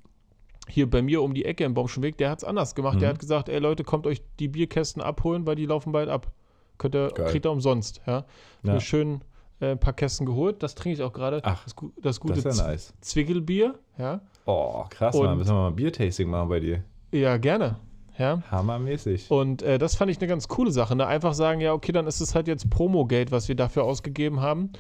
hier 0.69 0.89
bei 0.91 1.03
mir 1.03 1.23
um 1.23 1.35
die 1.35 1.45
Ecke 1.45 1.65
im 1.65 1.75
Baumschenweg, 1.75 2.17
der 2.19 2.31
hat 2.31 2.39
es 2.39 2.45
anders 2.45 2.75
gemacht. 2.75 3.01
Der 3.01 3.09
Mhm. 3.09 3.13
hat 3.15 3.19
gesagt, 3.21 3.49
ey 3.49 3.59
Leute, 3.59 3.85
kommt 3.85 4.07
euch 4.07 4.23
die 4.41 4.49
Bierkästen 4.49 5.01
abholen, 5.03 5.47
weil 5.47 5.57
die 5.57 5.67
laufen 5.67 5.93
bald 5.93 6.09
ab. 6.09 6.33
Könnt 6.79 6.95
ihr, 6.95 7.09
Geil. 7.11 7.27
kriegt 7.31 7.47
ihr 7.47 7.51
umsonst. 7.53 8.01
Ja? 8.07 8.25
Ja. 8.63 8.73
Mir 8.75 8.81
schön 8.81 9.23
äh, 9.61 9.71
ein 9.71 9.79
paar 9.81 9.95
Kästen 9.95 10.27
geholt. 10.27 10.63
Das 10.63 10.75
trinke 10.75 10.97
ich 10.99 11.03
auch 11.03 11.13
gerade. 11.15 11.41
Ach, 11.43 11.65
das, 11.65 11.75
das 12.03 12.21
gute 12.21 12.35
das 12.35 12.45
ist 12.45 12.59
ja 12.61 12.67
nice. 12.67 12.93
Zwickelbier. 13.01 13.75
Ja? 13.97 14.21
Oh, 14.45 14.85
krass, 14.91 15.15
Und- 15.15 15.25
Mann. 15.25 15.39
Müssen 15.39 15.51
wir 15.51 15.55
mal 15.55 15.69
ein 15.69 15.77
Biertasting 15.77 16.29
machen 16.29 16.49
bei 16.51 16.61
dir. 16.61 16.83
ja, 17.13 17.37
gerne. 17.39 17.77
Ja. 18.19 18.43
Hammermäßig. 18.51 19.31
Und 19.31 19.63
äh, 19.63 19.79
das 19.79 19.95
fand 19.95 20.11
ich 20.11 20.19
eine 20.19 20.27
ganz 20.27 20.49
coole 20.49 20.71
Sache. 20.71 20.97
Ne? 20.97 21.07
Einfach 21.07 21.35
sagen, 21.35 21.61
ja, 21.61 21.73
okay, 21.75 21.93
dann 21.93 22.07
ist 22.07 22.21
es 22.21 22.35
halt 22.35 22.49
jetzt 22.49 22.69
Promogeld, 22.71 23.31
was 23.31 23.47
wir 23.49 23.55
dafür 23.55 23.85
ausgegeben 23.85 24.41
haben. 24.41 24.71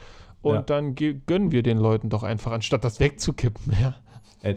Und 0.42 0.54
Ja. 0.54 0.62
dann 0.62 0.94
gönnen 0.94 1.52
wir 1.52 1.62
den 1.62 1.76
Leuten 1.78 2.08
doch 2.08 2.22
einfach, 2.22 2.52
anstatt 2.52 2.82
das 2.84 2.98
wegzukippen. 3.00 3.72
Ja, 3.80 3.94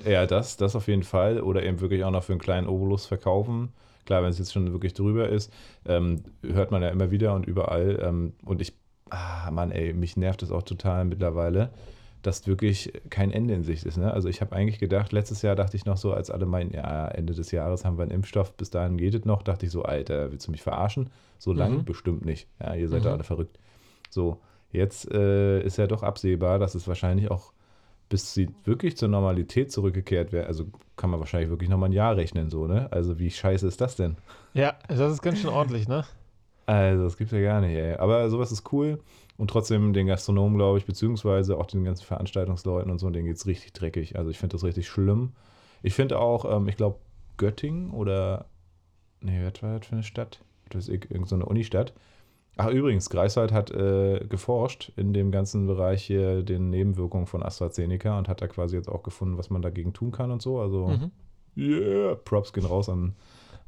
Ja, 0.05 0.25
das, 0.25 0.57
das 0.57 0.75
auf 0.75 0.87
jeden 0.87 1.03
Fall. 1.03 1.41
Oder 1.41 1.63
eben 1.63 1.79
wirklich 1.81 2.03
auch 2.03 2.11
noch 2.11 2.23
für 2.23 2.33
einen 2.33 2.41
kleinen 2.41 2.67
Obolus 2.67 3.05
verkaufen. 3.05 3.69
Klar, 4.05 4.23
wenn 4.23 4.29
es 4.29 4.39
jetzt 4.39 4.53
schon 4.53 4.71
wirklich 4.71 4.93
drüber 4.93 5.29
ist, 5.29 5.51
ähm, 5.85 6.23
hört 6.43 6.71
man 6.71 6.81
ja 6.81 6.89
immer 6.89 7.11
wieder 7.11 7.33
und 7.35 7.45
überall. 7.45 7.99
Ähm, 8.01 8.33
und 8.45 8.61
ich, 8.61 8.73
ah, 9.09 9.49
Mann, 9.51 9.71
ey, 9.71 9.93
mich 9.93 10.17
nervt 10.17 10.41
das 10.41 10.51
auch 10.51 10.63
total 10.63 11.05
mittlerweile, 11.05 11.69
dass 12.23 12.47
wirklich 12.47 12.91
kein 13.09 13.31
Ende 13.31 13.53
in 13.53 13.63
Sicht 13.63 13.85
ist. 13.85 13.97
Ne? 13.97 14.11
Also 14.11 14.27
ich 14.27 14.41
habe 14.41 14.55
eigentlich 14.55 14.79
gedacht, 14.79 15.11
letztes 15.11 15.41
Jahr 15.41 15.55
dachte 15.55 15.77
ich 15.77 15.85
noch 15.85 15.97
so, 15.97 16.11
als 16.13 16.31
alle 16.31 16.45
meinten, 16.45 16.75
ja, 16.75 17.07
Ende 17.07 17.33
des 17.33 17.51
Jahres 17.51 17.85
haben 17.85 17.97
wir 17.97 18.03
einen 18.03 18.11
Impfstoff, 18.11 18.51
bis 18.53 18.69
dahin 18.71 18.97
geht 18.97 19.13
es 19.13 19.25
noch, 19.25 19.43
dachte 19.43 19.65
ich 19.67 19.71
so, 19.71 19.83
Alter, 19.83 20.31
willst 20.31 20.47
du 20.47 20.51
mich 20.51 20.61
verarschen? 20.63 21.09
So 21.37 21.53
lang? 21.53 21.77
Mhm. 21.77 21.85
Bestimmt 21.85 22.25
nicht. 22.25 22.47
Ja, 22.59 22.73
ihr 22.73 22.89
seid 22.89 23.03
Mhm. 23.05 23.11
alle 23.11 23.23
verrückt. 23.23 23.57
So, 24.09 24.39
jetzt 24.71 25.09
äh, 25.11 25.61
ist 25.61 25.77
ja 25.77 25.87
doch 25.87 26.03
absehbar, 26.03 26.59
dass 26.59 26.75
es 26.75 26.87
wahrscheinlich 26.87 27.31
auch 27.31 27.53
bis 28.09 28.33
sie 28.33 28.49
wirklich 28.65 28.97
zur 28.97 29.07
Normalität 29.07 29.71
zurückgekehrt 29.71 30.31
wäre, 30.31 30.47
also 30.47 30.65
kann 30.97 31.09
man 31.09 31.19
wahrscheinlich 31.19 31.49
wirklich 31.49 31.69
nochmal 31.69 31.89
ein 31.89 31.93
Jahr 31.93 32.17
rechnen, 32.17 32.49
so, 32.49 32.67
ne? 32.67 32.91
Also 32.91 33.19
wie 33.19 33.29
scheiße 33.29 33.67
ist 33.67 33.79
das 33.79 33.95
denn? 33.95 34.17
ja 34.53 34.75
das 34.87 35.13
ist 35.13 35.21
ganz 35.21 35.39
schön 35.39 35.51
ordentlich, 35.51 35.87
ne? 35.87 36.03
Also, 36.69 37.05
das 37.05 37.17
gibt's 37.17 37.33
ja 37.33 37.41
gar 37.41 37.61
nicht, 37.61 37.75
ey. 37.75 37.95
Aber 37.95 38.29
sowas 38.29 38.51
ist 38.51 38.71
cool. 38.71 38.99
Und 39.37 39.49
trotzdem 39.49 39.91
den 39.91 40.05
Gastronomen, 40.05 40.55
glaube 40.55 40.77
ich, 40.77 40.85
beziehungsweise 40.85 41.57
auch 41.57 41.65
den 41.65 41.83
ganzen 41.83 42.05
Veranstaltungsleuten 42.05 42.91
und 42.91 42.99
so, 42.99 43.09
denen 43.09 43.25
geht's 43.25 43.47
richtig 43.47 43.73
dreckig. 43.73 44.17
Also 44.19 44.29
ich 44.29 44.37
finde 44.37 44.53
das 44.53 44.63
richtig 44.63 44.87
schlimm. 44.87 45.31
Ich 45.81 45.95
finde 45.95 46.19
auch, 46.19 46.45
ähm, 46.45 46.67
ich 46.67 46.77
glaube, 46.77 46.99
Göttingen 47.37 47.89
oder, 47.89 48.45
nee, 49.19 49.43
was 49.43 49.63
war 49.63 49.79
das 49.79 49.87
für 49.87 49.93
eine 49.93 50.03
Stadt? 50.03 50.41
Das 50.69 50.87
ist 50.87 50.89
irgendeine 50.89 51.25
so 51.25 51.35
eine 51.35 51.45
Unistadt. 51.45 51.93
Ach, 52.61 52.69
übrigens, 52.69 53.09
Greifswald 53.09 53.53
hat 53.53 53.71
äh, 53.71 54.19
geforscht 54.27 54.91
in 54.97 55.13
dem 55.13 55.31
ganzen 55.31 55.65
Bereich 55.65 56.03
hier 56.03 56.43
den 56.43 56.69
Nebenwirkungen 56.69 57.25
von 57.25 57.41
AstraZeneca 57.41 58.17
und 58.17 58.27
hat 58.27 58.41
da 58.41 58.47
quasi 58.47 58.75
jetzt 58.75 58.89
auch 58.89 59.01
gefunden, 59.01 59.37
was 59.37 59.49
man 59.49 59.61
dagegen 59.61 59.93
tun 59.93 60.11
kann 60.11 60.29
und 60.29 60.41
so. 60.41 60.59
Also, 60.59 60.87
Mhm. 60.87 61.11
yeah, 61.55 62.15
Props 62.15 62.51
gehen 62.51 62.65
raus 62.65 62.89
an 62.89 63.15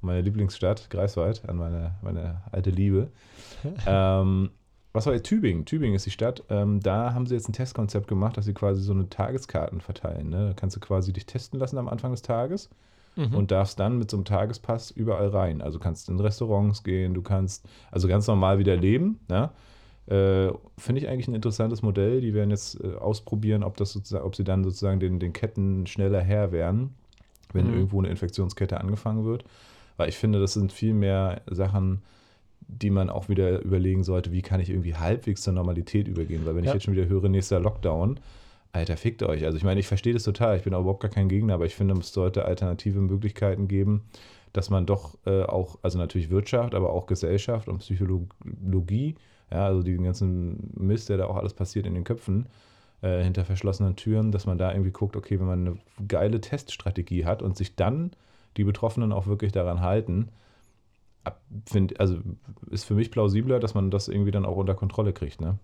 meine 0.01 0.19
Lieblingsstadt, 0.19 0.89
Greifswald, 0.89 1.47
an 1.47 1.55
meine, 1.55 1.95
meine 2.01 2.41
alte 2.51 2.69
Liebe. 2.69 3.11
ähm, 3.87 4.49
was 4.91 5.05
war 5.05 5.13
jetzt 5.13 5.27
Tübingen? 5.27 5.63
Tübingen 5.63 5.95
ist 5.95 6.05
die 6.05 6.11
Stadt. 6.11 6.43
Ähm, 6.49 6.81
da 6.81 7.13
haben 7.13 7.25
sie 7.27 7.35
jetzt 7.35 7.47
ein 7.47 7.53
Testkonzept 7.53 8.09
gemacht, 8.09 8.35
dass 8.35 8.43
sie 8.43 8.53
quasi 8.53 8.81
so 8.81 8.91
eine 8.91 9.07
Tageskarten 9.07 9.79
verteilen. 9.79 10.29
Ne? 10.29 10.47
Da 10.49 10.53
kannst 10.53 10.75
du 10.75 10.81
quasi 10.81 11.13
dich 11.13 11.25
testen 11.25 11.61
lassen 11.61 11.77
am 11.77 11.87
Anfang 11.87 12.11
des 12.11 12.23
Tages 12.23 12.69
Mhm. 13.15 13.35
und 13.35 13.51
darfst 13.51 13.79
dann 13.79 13.97
mit 13.97 14.09
so 14.09 14.17
einem 14.17 14.25
Tagespass 14.25 14.89
überall 14.91 15.27
rein. 15.29 15.61
Also 15.61 15.79
kannst 15.79 16.07
in 16.09 16.19
Restaurants 16.19 16.83
gehen, 16.83 17.13
du 17.13 17.21
kannst 17.21 17.65
also 17.91 18.07
ganz 18.07 18.25
normal 18.27 18.57
wieder 18.59 18.75
leben. 18.77 19.19
Ne? 19.27 19.49
Äh, 20.07 20.51
Finde 20.77 21.01
ich 21.01 21.07
eigentlich 21.09 21.27
ein 21.27 21.35
interessantes 21.35 21.81
Modell. 21.81 22.21
Die 22.21 22.33
werden 22.33 22.49
jetzt 22.51 22.81
äh, 22.83 22.95
ausprobieren, 22.95 23.63
ob, 23.63 23.77
das 23.77 23.91
sozusagen, 23.93 24.25
ob 24.25 24.35
sie 24.35 24.43
dann 24.43 24.63
sozusagen 24.63 24.99
den, 24.99 25.19
den 25.19 25.33
Ketten 25.33 25.85
schneller 25.87 26.21
Herr 26.21 26.51
werden, 26.51 26.95
wenn 27.53 27.67
Mhm. 27.67 27.73
irgendwo 27.73 27.99
eine 27.99 28.07
Infektionskette 28.09 28.79
angefangen 28.79 29.25
wird. 29.25 29.43
Weil 29.97 30.09
ich 30.09 30.17
finde, 30.17 30.39
das 30.39 30.53
sind 30.53 30.71
viel 30.71 30.93
mehr 30.93 31.41
Sachen, 31.49 32.01
die 32.67 32.89
man 32.89 33.09
auch 33.09 33.27
wieder 33.27 33.61
überlegen 33.61 34.03
sollte, 34.03 34.31
wie 34.31 34.41
kann 34.41 34.61
ich 34.61 34.69
irgendwie 34.69 34.95
halbwegs 34.95 35.41
zur 35.41 35.51
Normalität 35.53 36.07
übergehen. 36.07 36.45
Weil 36.45 36.55
wenn 36.55 36.63
Ja. 36.63 36.69
ich 36.71 36.75
jetzt 36.75 36.83
schon 36.85 36.93
wieder 36.95 37.07
höre, 37.09 37.27
nächster 37.27 37.59
Lockdown, 37.59 38.19
Alter, 38.73 38.95
fickt 38.95 39.23
euch. 39.23 39.43
Also 39.45 39.57
ich 39.57 39.63
meine, 39.63 39.79
ich 39.79 39.87
verstehe 39.87 40.13
das 40.13 40.23
total, 40.23 40.57
ich 40.57 40.63
bin 40.63 40.73
auch 40.73 40.81
überhaupt 40.81 41.01
gar 41.01 41.11
kein 41.11 41.27
Gegner, 41.27 41.55
aber 41.55 41.65
ich 41.65 41.75
finde, 41.75 41.93
es 41.95 42.13
sollte 42.13 42.45
alternative 42.45 42.99
Möglichkeiten 42.99 43.67
geben, 43.67 44.03
dass 44.53 44.69
man 44.69 44.85
doch 44.85 45.17
äh, 45.25 45.43
auch, 45.43 45.79
also 45.81 45.97
natürlich 45.97 46.29
Wirtschaft, 46.29 46.73
aber 46.73 46.91
auch 46.91 47.05
Gesellschaft 47.05 47.67
und 47.67 47.79
Psychologie, 47.79 49.15
ja, 49.51 49.65
also 49.65 49.83
den 49.83 50.03
ganzen 50.03 50.71
Mist, 50.75 51.09
der 51.09 51.17
da 51.17 51.25
auch 51.25 51.35
alles 51.35 51.53
passiert 51.53 51.85
in 51.85 51.95
den 51.95 52.05
Köpfen, 52.05 52.47
äh, 53.01 53.21
hinter 53.21 53.43
verschlossenen 53.43 53.95
Türen, 53.97 54.31
dass 54.31 54.45
man 54.45 54.57
da 54.57 54.71
irgendwie 54.71 54.91
guckt, 54.91 55.17
okay, 55.17 55.39
wenn 55.39 55.47
man 55.47 55.67
eine 55.67 55.77
geile 56.07 56.39
Teststrategie 56.39 57.25
hat 57.25 57.41
und 57.41 57.57
sich 57.57 57.75
dann 57.75 58.11
die 58.57 58.63
Betroffenen 58.63 59.11
auch 59.11 59.27
wirklich 59.27 59.51
daran 59.51 59.81
halten, 59.81 60.29
find, 61.65 61.99
also 61.99 62.19
ist 62.69 62.85
für 62.85 62.95
mich 62.95 63.11
plausibler, 63.11 63.59
dass 63.59 63.73
man 63.73 63.91
das 63.91 64.07
irgendwie 64.07 64.31
dann 64.31 64.45
auch 64.45 64.55
unter 64.55 64.75
Kontrolle 64.75 65.13
kriegt, 65.13 65.41
ne? 65.41 65.57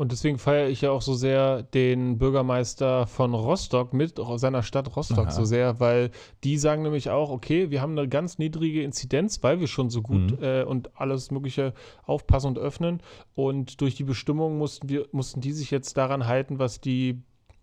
Und 0.00 0.12
deswegen 0.12 0.38
feiere 0.38 0.70
ich 0.70 0.80
ja 0.80 0.92
auch 0.92 1.02
so 1.02 1.12
sehr 1.12 1.62
den 1.62 2.16
Bürgermeister 2.16 3.06
von 3.06 3.34
Rostock 3.34 3.92
mit 3.92 4.18
seiner 4.36 4.62
Stadt 4.62 4.96
Rostock 4.96 5.26
Aha. 5.26 5.30
so 5.30 5.44
sehr, 5.44 5.78
weil 5.78 6.10
die 6.42 6.56
sagen 6.56 6.80
nämlich 6.80 7.10
auch, 7.10 7.28
okay, 7.28 7.68
wir 7.68 7.82
haben 7.82 7.98
eine 7.98 8.08
ganz 8.08 8.38
niedrige 8.38 8.82
Inzidenz, 8.82 9.42
weil 9.42 9.60
wir 9.60 9.66
schon 9.66 9.90
so 9.90 10.00
gut 10.00 10.38
Mhm. 10.38 10.42
äh, 10.42 10.62
und 10.62 10.98
alles 10.98 11.30
Mögliche 11.30 11.74
aufpassen 12.06 12.46
und 12.46 12.58
öffnen. 12.58 13.02
Und 13.34 13.82
durch 13.82 13.94
die 13.94 14.04
Bestimmung 14.04 14.56
mussten 14.56 14.88
wir, 14.88 15.06
mussten 15.12 15.42
die 15.42 15.52
sich 15.52 15.70
jetzt 15.70 15.98
daran 15.98 16.26
halten, 16.26 16.58
was 16.58 16.80
die 16.80 17.20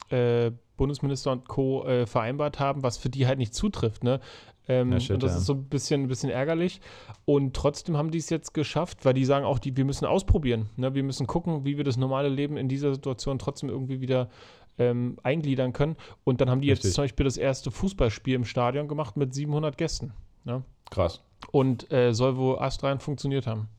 äh, 0.09 0.51
Bundesminister 0.77 1.31
und 1.31 1.47
Co. 1.47 1.85
Äh, 1.85 2.05
vereinbart 2.05 2.59
haben, 2.59 2.83
was 2.83 2.99
für 2.99 3.09
die 3.09 3.25
halt 3.25 3.39
nicht 3.39 3.55
zutrifft. 3.55 4.03
Ne? 4.03 4.19
Ähm, 4.67 4.91
Ja, 4.91 4.99
shit, 4.99 5.11
und 5.11 5.23
das 5.23 5.31
ja. 5.31 5.37
ist 5.37 5.45
so 5.45 5.53
ein 5.53 5.63
bisschen, 5.65 6.03
ein 6.03 6.07
bisschen 6.07 6.29
ärgerlich. 6.29 6.81
Und 7.25 7.55
trotzdem 7.55 7.97
haben 7.97 8.11
die 8.11 8.17
es 8.17 8.29
jetzt 8.29 8.53
geschafft, 8.53 9.05
weil 9.05 9.13
die 9.13 9.25
sagen 9.25 9.45
auch, 9.45 9.59
die, 9.59 9.75
wir 9.77 9.85
müssen 9.85 10.05
ausprobieren. 10.05 10.69
Ne? 10.75 10.93
Wir 10.93 11.03
müssen 11.03 11.27
gucken, 11.27 11.65
wie 11.65 11.77
wir 11.77 11.83
das 11.83 11.97
normale 11.97 12.29
Leben 12.29 12.57
in 12.57 12.67
dieser 12.67 12.93
Situation 12.93 13.39
trotzdem 13.39 13.69
irgendwie 13.69 14.01
wieder 14.01 14.29
ähm, 14.77 15.17
eingliedern 15.23 15.73
können. 15.73 15.95
Und 16.23 16.41
dann 16.41 16.49
haben 16.49 16.61
die 16.61 16.67
jetzt 16.67 16.79
Richtig. 16.79 16.93
zum 16.93 17.03
Beispiel 17.05 17.23
das 17.23 17.37
erste 17.37 17.71
Fußballspiel 17.71 18.35
im 18.35 18.45
Stadion 18.45 18.87
gemacht 18.87 19.17
mit 19.17 19.33
700 19.33 19.77
Gästen. 19.77 20.13
Ne? 20.43 20.63
Krass. 20.89 21.21
Und 21.51 21.91
äh, 21.91 22.13
soll 22.13 22.37
wohl 22.37 22.59
astrein 22.59 22.99
funktioniert 22.99 23.47
haben. 23.47 23.69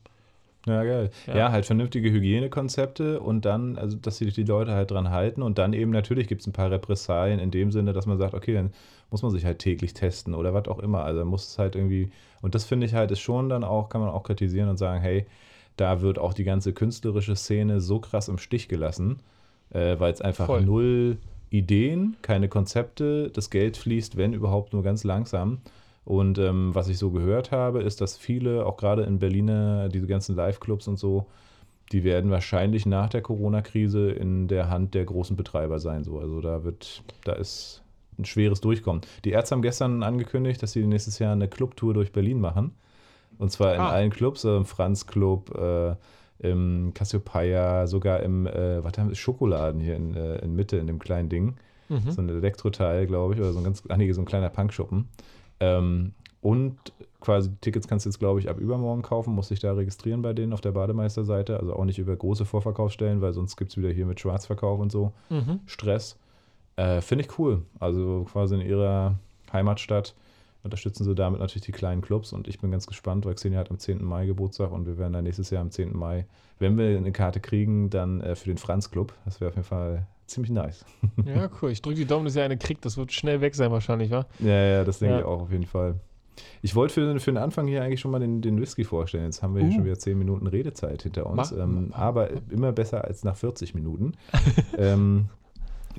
Ja, 0.69 0.83
geil. 0.83 1.09
Ja. 1.27 1.37
Ja. 1.37 1.51
halt 1.51 1.65
vernünftige 1.65 2.11
Hygienekonzepte 2.11 3.19
und 3.19 3.45
dann, 3.45 3.77
also 3.77 3.97
dass 3.97 4.17
sich 4.17 4.33
die 4.33 4.43
Leute 4.43 4.71
halt 4.71 4.91
dran 4.91 5.09
halten 5.09 5.41
und 5.41 5.57
dann 5.57 5.73
eben 5.73 5.91
natürlich 5.91 6.27
gibt 6.27 6.41
es 6.41 6.47
ein 6.47 6.53
paar 6.53 6.71
Repressalien 6.71 7.39
in 7.39 7.51
dem 7.51 7.71
Sinne, 7.71 7.93
dass 7.93 8.05
man 8.05 8.17
sagt, 8.17 8.33
okay, 8.33 8.53
dann 8.53 8.71
muss 9.11 9.21
man 9.21 9.31
sich 9.31 9.45
halt 9.45 9.59
täglich 9.59 9.93
testen 9.93 10.33
oder 10.35 10.53
was 10.53 10.67
auch 10.67 10.79
immer. 10.79 11.03
Also 11.03 11.25
muss 11.25 11.47
es 11.47 11.59
halt 11.59 11.75
irgendwie, 11.75 12.11
und 12.41 12.55
das 12.55 12.65
finde 12.65 12.85
ich 12.85 12.93
halt 12.93 13.11
ist 13.11 13.19
schon 13.19 13.49
dann 13.49 13.63
auch, 13.63 13.89
kann 13.89 14.01
man 14.01 14.09
auch 14.09 14.23
kritisieren 14.23 14.69
und 14.69 14.77
sagen, 14.77 15.01
hey, 15.01 15.25
da 15.77 16.01
wird 16.01 16.19
auch 16.19 16.33
die 16.33 16.43
ganze 16.43 16.73
künstlerische 16.73 17.35
Szene 17.35 17.81
so 17.81 17.99
krass 17.99 18.27
im 18.27 18.37
Stich 18.37 18.67
gelassen, 18.67 19.19
äh, 19.71 19.99
weil 19.99 20.13
es 20.13 20.21
einfach 20.21 20.45
Voll. 20.47 20.61
null 20.61 21.17
Ideen, 21.51 22.15
keine 22.21 22.47
Konzepte, 22.47 23.31
das 23.31 23.49
Geld 23.49 23.77
fließt, 23.77 24.17
wenn 24.17 24.33
überhaupt, 24.33 24.73
nur 24.73 24.83
ganz 24.83 25.03
langsam. 25.03 25.59
Und 26.09 26.39
ähm, 26.39 26.73
was 26.73 26.87
ich 26.89 26.97
so 26.97 27.11
gehört 27.11 27.51
habe, 27.51 27.83
ist, 27.83 28.01
dass 28.01 28.17
viele, 28.17 28.65
auch 28.65 28.77
gerade 28.77 29.03
in 29.03 29.19
Berliner, 29.19 29.89
diese 29.89 30.07
ganzen 30.07 30.35
Live-Clubs 30.35 30.87
und 30.87 30.97
so, 30.97 31.27
die 31.91 32.03
werden 32.03 32.31
wahrscheinlich 32.31 32.87
nach 32.87 33.09
der 33.09 33.21
Corona-Krise 33.21 34.09
in 34.09 34.47
der 34.47 34.71
Hand 34.71 34.95
der 34.95 35.05
großen 35.05 35.35
Betreiber 35.37 35.77
sein. 35.77 36.03
So. 36.03 36.17
Also 36.17 36.41
da 36.41 36.63
wird, 36.63 37.03
da 37.25 37.33
ist 37.33 37.83
ein 38.17 38.25
schweres 38.25 38.59
Durchkommen. 38.59 39.03
Die 39.23 39.29
Ärzte 39.29 39.53
haben 39.53 39.61
gestern 39.61 40.01
angekündigt, 40.01 40.63
dass 40.63 40.71
sie 40.71 40.83
nächstes 40.87 41.19
Jahr 41.19 41.31
eine 41.33 41.47
Clubtour 41.47 41.93
durch 41.93 42.11
Berlin 42.11 42.41
machen. 42.41 42.71
Und 43.37 43.51
zwar 43.51 43.75
in 43.75 43.81
Ah. 43.81 43.89
allen 43.91 44.09
Clubs, 44.09 44.43
äh, 44.45 44.57
im 44.57 44.65
Franz 44.65 45.05
Club, 45.05 45.55
äh, 45.55 45.95
im 46.39 46.91
Cassiopeia, 46.95 47.85
sogar 47.85 48.21
im, 48.21 48.47
äh, 48.47 48.83
was 48.83 48.97
haben 48.97 49.09
wir, 49.09 49.15
Schokoladen 49.15 49.79
hier 49.79 49.95
in, 49.95 50.15
äh, 50.15 50.37
in 50.39 50.55
Mitte, 50.55 50.77
in 50.77 50.87
dem 50.87 50.97
kleinen 50.97 51.29
Ding 51.29 51.57
Mhm. 51.87 52.09
so 52.11 52.21
ein 52.21 52.29
Elektroteil, 52.29 53.05
glaube 53.05 53.35
ich, 53.35 53.39
oder 53.39 53.51
so 53.53 53.59
ein 53.59 53.63
ganz, 53.63 53.83
ach 53.89 53.97
nee, 53.97 54.11
so 54.11 54.21
ein 54.21 54.25
kleiner 54.25 54.49
Punkschuppen. 54.49 55.07
Ähm, 55.59 56.13
und 56.41 56.77
quasi 57.19 57.49
Tickets 57.59 57.87
kannst 57.87 58.05
du 58.05 58.09
jetzt, 58.09 58.19
glaube 58.19 58.39
ich, 58.39 58.49
ab 58.49 58.59
übermorgen 58.59 59.01
kaufen, 59.01 59.35
musst 59.35 59.51
dich 59.51 59.59
da 59.59 59.73
registrieren 59.73 60.21
bei 60.21 60.31
denen 60.33 60.53
auf 60.53 60.61
der 60.61 60.71
Bademeisterseite, 60.71 61.59
also 61.59 61.75
auch 61.75 61.83
nicht 61.85 61.99
über 61.99 62.15
große 62.15 62.45
Vorverkaufsstellen, 62.45 63.19
weil 63.21 63.33
sonst 63.33 63.57
gibt 63.57 63.71
es 63.71 63.77
wieder 63.77 63.89
hier 63.89 64.05
mit 64.05 64.19
Schwarzverkauf 64.19 64.79
und 64.79 64.91
so 64.91 65.11
Mhm. 65.29 65.59
Stress. 65.65 66.17
Äh, 66.77 67.01
Finde 67.01 67.25
ich 67.25 67.37
cool. 67.37 67.63
Also 67.79 68.25
quasi 68.31 68.55
in 68.55 68.61
ihrer 68.61 69.15
Heimatstadt 69.51 70.15
unterstützen 70.63 71.03
sie 71.03 71.13
damit 71.15 71.41
natürlich 71.41 71.65
die 71.65 71.71
kleinen 71.73 72.01
Clubs 72.01 72.31
und 72.31 72.47
ich 72.47 72.59
bin 72.59 72.71
ganz 72.71 72.87
gespannt, 72.87 73.25
weil 73.25 73.35
Xenia 73.35 73.59
hat 73.59 73.69
am 73.71 73.79
10. 73.79 74.03
Mai 74.03 74.25
Geburtstag 74.25 74.71
und 74.71 74.85
wir 74.85 74.97
werden 74.97 75.13
dann 75.13 75.23
nächstes 75.25 75.49
Jahr 75.49 75.61
am 75.61 75.71
10. 75.71 75.97
Mai, 75.97 76.25
wenn 76.57 76.77
wir 76.77 76.95
eine 76.97 77.11
Karte 77.11 77.41
kriegen, 77.41 77.89
dann 77.89 78.21
äh, 78.21 78.35
für 78.35 78.45
den 78.45 78.57
Franz 78.57 78.91
Club. 78.91 79.13
Das 79.25 79.41
wäre 79.41 79.49
auf 79.49 79.55
jeden 79.55 79.67
Fall 79.67 80.05
ziemlich 80.29 80.51
nice. 80.51 80.85
Ja, 81.25 81.49
cool. 81.61 81.71
Ich 81.71 81.81
drücke 81.81 81.97
die 81.97 82.05
Daumen, 82.05 82.25
dass 82.25 82.35
ihr 82.35 82.43
eine 82.43 82.57
kriegt. 82.57 82.85
Das 82.85 82.97
wird 82.97 83.11
schnell 83.11 83.41
weg 83.41 83.55
sein 83.55 83.71
wahrscheinlich, 83.71 84.11
wa? 84.11 84.25
Ja, 84.39 84.49
ja, 84.65 84.83
das 84.83 84.99
denke 84.99 85.15
Ja. 85.15 85.19
ich 85.21 85.25
auch 85.25 85.41
auf 85.41 85.51
jeden 85.51 85.65
Fall. 85.65 85.95
Ich 86.61 86.73
wollte 86.75 86.93
für, 86.93 87.19
für 87.19 87.31
den 87.31 87.37
Anfang 87.37 87.67
hier 87.67 87.83
eigentlich 87.83 87.99
schon 87.99 88.11
mal 88.11 88.19
den, 88.19 88.41
den 88.41 88.61
Whisky 88.61 88.85
vorstellen. 88.85 89.25
Jetzt 89.25 89.43
haben 89.43 89.55
wir 89.55 89.61
hier 89.61 89.71
Uh. 89.71 89.75
schon 89.75 89.85
wieder 89.85 89.99
10 89.99 90.17
Minuten 90.17 90.47
Redezeit 90.47 91.01
hinter 91.03 91.25
uns. 91.25 91.51
Mach- 91.51 91.57
ähm, 91.59 91.87
mach- 91.89 91.97
aber 91.97 92.29
immer 92.49 92.71
besser 92.71 93.03
als 93.03 93.23
nach 93.25 93.35
40 93.35 93.75
Minuten. 93.75 94.13
ähm, 94.77 95.27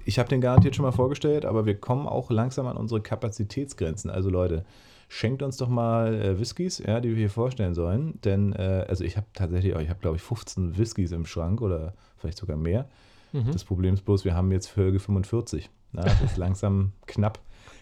ich 0.07 0.19
habe 0.19 0.29
den 0.31 0.41
garantiert 0.41 0.75
schon 0.77 0.85
mal 0.85 0.93
vorgestellt, 0.93 1.45
aber 1.45 1.67
wir 1.67 1.75
kommen 1.75 2.07
auch 2.07 2.31
langsam 2.31 2.67
an 2.67 2.77
unsere 2.79 3.01
Kapazitätsgrenzen. 3.03 4.11
Also 4.11 4.31
Leute, 4.31 4.65
schenkt 5.09 5.43
uns 5.43 5.57
doch 5.59 5.69
mal 5.69 6.15
äh, 6.15 6.39
Whiskys, 6.41 6.79
ja, 6.79 7.01
die 7.01 7.11
wir 7.11 7.17
hier 7.17 7.31
vorstellen 7.31 7.75
sollen. 7.75 8.19
Denn, 8.25 8.53
äh, 8.55 8.87
also 8.89 9.05
ich 9.05 9.17
habe 9.19 9.27
tatsächlich, 9.35 9.75
auch, 9.77 9.81
ich 9.81 9.91
habe 9.91 10.01
glaube 10.01 10.17
ich 10.17 10.23
15 10.23 10.79
Whiskys 10.79 11.13
im 11.13 11.27
Schrank 11.27 11.61
oder 11.61 11.93
vielleicht 12.17 12.39
sogar 12.39 12.57
mehr. 12.57 12.89
Mhm. 13.33 13.53
Das 13.53 13.65
Problem 13.65 13.95
ist 13.95 14.05
bloß, 14.05 14.25
wir 14.25 14.35
haben 14.35 14.51
jetzt 14.53 14.69
Folge 14.69 14.99
45. 14.99 15.71
Na, 15.93 16.03
das 16.03 16.21
ist 16.23 16.37
langsam 16.37 16.93
knapp. 17.07 17.39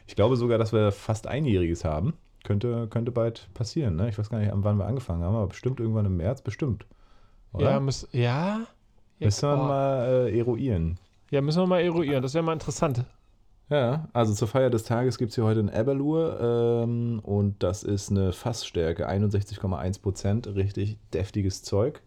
Ich 0.06 0.16
glaube 0.16 0.36
sogar, 0.36 0.58
dass 0.58 0.72
wir 0.72 0.92
fast 0.92 1.26
einjähriges 1.26 1.84
haben. 1.84 2.14
Könnte, 2.44 2.86
könnte 2.88 3.10
bald 3.10 3.48
passieren. 3.52 3.96
Ne? 3.96 4.08
Ich 4.08 4.18
weiß 4.18 4.30
gar 4.30 4.38
nicht, 4.38 4.52
an 4.52 4.64
wann 4.64 4.78
wir 4.78 4.86
angefangen 4.86 5.22
haben, 5.22 5.34
aber 5.34 5.48
bestimmt 5.48 5.80
irgendwann 5.80 6.06
im 6.06 6.16
März, 6.16 6.40
bestimmt. 6.40 6.86
Oder? 7.52 7.72
Ja, 7.72 7.80
müß, 7.80 8.08
ja? 8.12 8.60
Müssen 9.18 9.48
wir 9.48 9.54
oh. 9.54 9.66
mal 9.66 10.06
äh, 10.06 10.38
eruieren. 10.38 10.98
ja, 11.30 11.40
müssen 11.40 11.60
wir 11.60 11.66
mal 11.66 11.80
eruieren. 11.80 12.22
Das 12.22 12.34
wäre 12.34 12.44
mal 12.44 12.52
interessant. 12.52 13.04
Ja, 13.70 14.08
also 14.14 14.32
zur 14.32 14.48
Feier 14.48 14.70
des 14.70 14.84
Tages 14.84 15.18
gibt 15.18 15.30
es 15.30 15.34
hier 15.34 15.44
heute 15.44 15.60
ein 15.60 15.68
Eberlur 15.68 16.40
ähm, 16.40 17.20
und 17.22 17.62
das 17.62 17.82
ist 17.82 18.10
eine 18.10 18.32
Fassstärke, 18.32 19.10
61,1 19.10 20.00
Prozent, 20.00 20.46
richtig 20.46 20.96
deftiges 21.12 21.62
Zeug. 21.62 22.00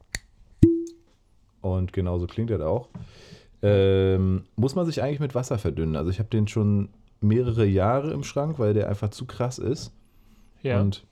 Und 1.61 1.93
genauso 1.93 2.25
klingt 2.25 2.49
das 2.49 2.61
auch. 2.61 2.89
Ähm, 3.63 4.45
muss 4.55 4.75
man 4.75 4.85
sich 4.85 5.03
eigentlich 5.03 5.19
mit 5.19 5.35
Wasser 5.35 5.57
verdünnen. 5.57 5.95
Also 5.95 6.09
ich 6.09 6.19
habe 6.19 6.29
den 6.29 6.47
schon 6.47 6.89
mehrere 7.19 7.65
Jahre 7.65 8.11
im 8.11 8.23
Schrank, 8.23 8.57
weil 8.57 8.73
der 8.73 8.89
einfach 8.89 9.09
zu 9.09 9.25
krass 9.25 9.59
ist. 9.59 9.91
Ja. 10.63 10.81
Und 10.81 11.05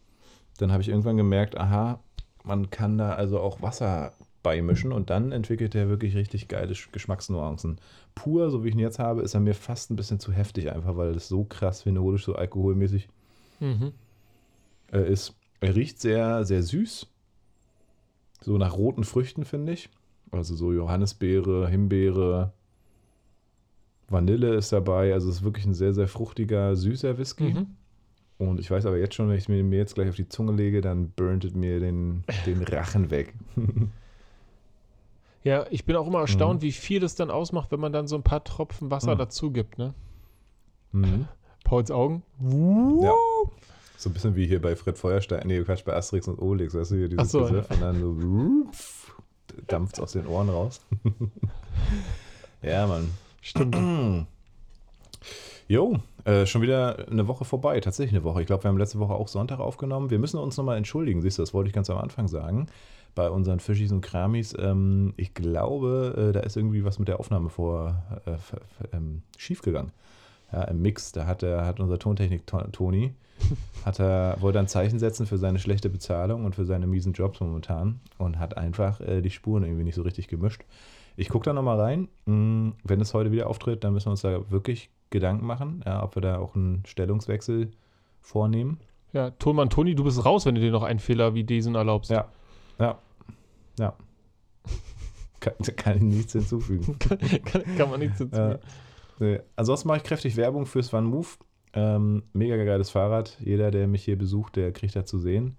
dann 0.58 0.72
habe 0.72 0.82
ich 0.82 0.89
irgendwann 0.89 1.18
gemerkt, 1.18 1.58
aha, 1.58 2.00
man 2.44 2.70
kann 2.70 2.98
da 2.98 3.13
also 3.13 3.39
auch 3.39 3.62
Wasser 3.62 4.13
beimischen 4.41 4.91
und 4.91 5.10
dann 5.10 5.32
entwickelt 5.32 5.75
er 5.75 5.89
wirklich 5.89 6.15
richtig 6.15 6.48
geile 6.48 6.74
Sch- 6.74 6.91
Geschmacksnuancen. 6.91 7.79
Pur, 8.15 8.50
so 8.50 8.63
wie 8.63 8.70
ich 8.70 8.74
ihn 8.74 8.79
jetzt 8.79 9.00
habe, 9.00 9.22
ist 9.22 9.34
er 9.34 9.41
mir 9.41 9.53
fast 9.53 9.91
ein 9.91 9.96
bisschen 9.96 10.20
zu 10.20 10.32
heftig, 10.32 10.72
einfach 10.72 10.98
weil 10.98 11.15
es 11.15 11.27
so 11.27 11.44
krass 11.44 11.84
phenolisch, 11.84 12.24
so 12.25 12.36
alkoholmäßig 12.36 13.10
mhm. 13.60 13.91
äh, 14.91 15.12
ist. 15.12 15.36
Er 15.60 15.75
riecht 15.75 16.00
sehr, 16.00 16.46
sehr 16.46 16.63
süß. 16.63 17.08
So 18.41 18.58
nach 18.58 18.77
roten 18.77 19.03
Früchten, 19.03 19.44
finde 19.44 19.74
ich. 19.74 19.89
Also 20.32 20.56
so 20.56 20.72
Johannisbeere, 20.74 21.68
Himbeere, 21.70 22.52
Vanille 24.08 24.56
ist 24.56 24.72
dabei. 24.72 25.14
Also 25.14 25.30
es 25.30 25.38
ist 25.38 25.44
wirklich 25.44 25.66
ein 25.66 25.74
sehr, 25.74 25.94
sehr 25.94 26.08
fruchtiger, 26.08 26.76
süßer 26.76 27.18
Whisky. 27.18 27.54
Mhm. 27.54 27.68
Und 28.38 28.60
ich 28.60 28.72
weiß 28.72 28.86
aber 28.86 28.98
jetzt 28.98 29.16
schon, 29.16 29.30
wenn 29.30 29.38
ich 29.38 29.50
mir 29.50 29.64
mir 29.64 29.78
jetzt 29.80 29.96
gleich 29.96 30.08
auf 30.10 30.16
die 30.16 30.30
Zunge 30.30 30.54
lege, 30.54 30.82
dann 30.82 31.10
burnt 31.10 31.44
es 31.46 31.54
mir 31.54 31.80
den, 31.80 32.24
den 32.46 32.64
Rachen 32.64 33.12
weg. 33.12 33.34
Ja, 35.42 35.66
ich 35.70 35.86
bin 35.86 35.96
auch 35.96 36.06
immer 36.06 36.20
erstaunt, 36.20 36.60
Mhm. 36.62 36.66
wie 36.66 36.72
viel 36.74 37.00
das 37.00 37.16
dann 37.16 37.32
ausmacht, 37.32 37.72
wenn 37.72 37.80
man 37.80 37.94
dann 37.94 38.08
so 38.08 38.18
ein 38.18 38.24
paar 38.24 38.44
Tropfen 38.44 38.92
Wasser 38.92 39.16
Mhm. 39.16 39.20
dazu 39.20 39.52
gibt, 39.52 39.78
ne? 39.78 39.94
Mhm. 40.92 41.28
Pauls 41.64 41.92
Augen. 41.92 42.24
Ja. 43.02 43.14
So 43.96 44.10
ein 44.10 44.14
bisschen 44.14 44.36
wie 44.36 44.46
hier 44.48 44.62
bei 44.62 44.76
Fred 44.76 44.98
Feuerstein, 44.98 45.48
nee, 45.48 45.62
Quatsch, 45.64 45.86
bei 45.86 45.96
Asterix 45.96 46.28
und 46.28 46.40
Obelix, 46.40 46.74
weißt 46.76 46.92
du, 46.92 46.96
hier 46.98 47.08
dieses 47.08 47.26
Ach 47.26 47.30
so, 47.32 47.46
und 47.46 47.82
dann 47.82 48.00
so 48.02 48.18
dampft 49.68 49.96
es 49.96 50.00
aus 50.00 50.12
den 50.13 50.28
Ohren 50.28 50.50
raus. 50.50 50.82
ja, 52.62 52.88
Mann. 52.88 53.12
Stimmt. 53.42 54.28
Jo, 55.68 56.00
äh, 56.25 56.48
schon 56.48 56.63
wieder 56.63 57.08
eine 57.12 57.28
Woche 57.28 57.46
vorbei, 57.46 57.80
tatsächlich 57.80 58.16
eine 58.16 58.24
Woche. 58.24 58.42
Ich 58.42 58.48
glaube, 58.48 58.63
wir 58.63 58.70
haben 58.70 58.80
letzte 58.80 58.98
Woche 58.98 59.13
auch 59.13 59.28
Sonntag 59.28 59.60
aufgenommen. 59.60 60.10
Wir 60.10 60.18
müssen 60.18 60.39
uns 60.39 60.58
nochmal 60.58 60.78
entschuldigen, 60.78 61.22
siehst 61.22 61.38
du, 61.38 61.44
das 61.44 61.54
wollte 61.54 61.68
ich 61.68 61.75
ganz 61.75 61.92
am 61.92 62.00
Anfang 62.00 62.28
sagen. 62.28 62.66
Bei 63.13 63.30
unseren 63.30 63.60
Fischis 63.60 63.92
und 63.92 64.01
Kramis, 64.01 64.56
ähm, 64.58 65.13
ich 65.16 65.36
glaube, 65.36 66.30
äh, 66.30 66.34
da 66.34 66.39
ist 66.39 66.58
irgendwie 66.58 66.84
was 66.86 66.98
mit 66.98 67.08
der 67.08 67.20
Aufnahme 67.20 67.51
vor 67.51 68.01
äh, 68.25 68.96
ähm, 68.96 69.22
schiefgegangen. 69.38 69.92
Ja, 70.51 70.63
im 70.63 70.82
Mix, 70.82 71.12
da 71.12 71.25
hat, 71.27 71.44
er, 71.44 71.65
hat 71.65 71.79
unser 71.79 72.00
Tontechnik 72.00 72.48
To- 72.48 72.68
Toni, 72.72 73.13
hat 73.86 74.00
er, 74.00 74.38
wollte 74.39 74.60
ein 74.60 74.68
Zeichen 74.68 74.98
setzen 75.00 75.25
für 75.27 75.38
seine 75.38 75.60
schlechte 75.60 75.89
Bezahlung 75.89 76.46
und 76.46 76.56
für 76.56 76.65
seine 76.65 76.88
miesen 76.88 77.13
Jobs 77.13 77.39
momentan 77.39 78.00
und 78.18 78.39
hat 78.39 78.58
einfach 78.58 79.00
äh, 79.01 79.22
die 79.22 79.29
Spuren 79.29 79.63
irgendwie 79.63 79.84
nicht 79.84 79.96
so 79.96 80.01
richtig 80.01 80.27
gemischt. 80.27 80.63
Ich 81.18 81.29
gucke 81.29 81.46
da 81.46 81.53
nochmal 81.53 81.79
rein. 81.79 82.08
Mm, 82.25 82.70
Wenn 82.84 83.01
es 83.01 83.13
heute 83.13 83.32
wieder 83.32 83.48
auftritt, 83.48 83.84
dann 83.84 83.94
müssen 83.94 84.08
wir 84.08 84.12
uns 84.12 84.22
da 84.22 84.50
wirklich 84.51 84.89
Gedanken 85.12 85.46
machen, 85.46 85.84
ja, 85.86 86.01
ob 86.03 86.15
wir 86.15 86.22
da 86.22 86.38
auch 86.39 86.56
einen 86.56 86.84
Stellungswechsel 86.86 87.72
vornehmen. 88.22 88.79
Ja, 89.13 89.32
Tonmann 89.32 89.70
Toni, 89.70 89.96
du 89.96 90.03
bist 90.03 90.24
raus, 90.25 90.46
wenn 90.46 90.56
du 90.56 90.62
dir 90.62 90.72
noch 90.72 90.84
einen 90.84 91.00
Fehler 91.00 91.34
wie 91.34 91.44
diesen 91.44 91.75
erlaubst. 91.75 92.12
Ja. 92.12 92.25
Ja. 92.79 92.98
Ja. 93.79 93.94
Kann, 95.39 95.53
kann 95.77 95.96
ich 95.98 96.03
nichts 96.03 96.34
hinzufügen. 96.34 96.98
kann, 97.00 97.63
kann 97.77 97.89
man 97.89 98.00
nichts 98.01 98.18
dazu. 98.20 98.36
Ja. 98.36 98.60
Nee. 99.20 99.40
Ansonsten 99.56 99.88
mache 99.88 99.98
ich 99.98 100.04
kräftig 100.04 100.38
Werbung 100.38 100.66
fürs 100.66 100.94
One 100.94 101.08
Move. 101.08 101.28
Ähm, 101.74 102.24
mega 102.34 102.58
geiles 102.64 102.90
Fahrrad. 102.90 103.38
Jeder, 103.40 103.72
der 103.72 103.88
mich 103.88 104.04
hier 104.04 104.18
besucht, 104.18 104.56
der 104.56 104.72
kriegt 104.72 104.96
das 104.96 105.06
zu 105.06 105.20
sehen. 105.20 105.56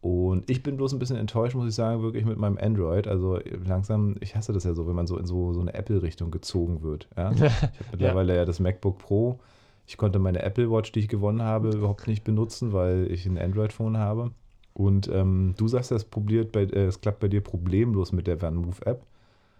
Und 0.00 0.48
ich 0.48 0.62
bin 0.62 0.76
bloß 0.76 0.92
ein 0.92 0.98
bisschen 0.98 1.16
enttäuscht, 1.16 1.56
muss 1.56 1.68
ich 1.68 1.74
sagen, 1.74 2.02
wirklich 2.02 2.24
mit 2.24 2.38
meinem 2.38 2.58
Android. 2.58 3.08
Also 3.08 3.40
langsam, 3.64 4.16
ich 4.20 4.36
hasse 4.36 4.52
das 4.52 4.64
ja 4.64 4.74
so, 4.74 4.86
wenn 4.86 4.94
man 4.94 5.06
so 5.06 5.16
in 5.16 5.26
so, 5.26 5.52
so 5.52 5.60
eine 5.60 5.74
Apple-Richtung 5.74 6.30
gezogen 6.30 6.82
wird. 6.82 7.08
Ja? 7.16 7.32
Ich 7.32 7.40
habe 7.40 7.72
mittlerweile 7.92 8.34
ja. 8.34 8.40
ja 8.40 8.44
das 8.44 8.60
MacBook 8.60 8.98
Pro. 8.98 9.40
Ich 9.86 9.96
konnte 9.96 10.18
meine 10.18 10.42
Apple 10.42 10.70
Watch, 10.70 10.92
die 10.92 11.00
ich 11.00 11.08
gewonnen 11.08 11.42
habe, 11.42 11.70
überhaupt 11.70 12.06
nicht 12.06 12.22
benutzen, 12.22 12.72
weil 12.72 13.10
ich 13.10 13.26
ein 13.26 13.38
Android-Phone 13.38 13.96
habe. 13.96 14.30
Und 14.74 15.08
ähm, 15.08 15.54
du 15.56 15.66
sagst, 15.66 15.90
das, 15.90 16.04
probiert 16.04 16.52
bei, 16.52 16.62
äh, 16.62 16.86
das 16.86 17.00
klappt 17.00 17.20
bei 17.20 17.28
dir 17.28 17.40
problemlos 17.40 18.12
mit 18.12 18.28
der 18.28 18.40
OneMove-App. 18.40 19.02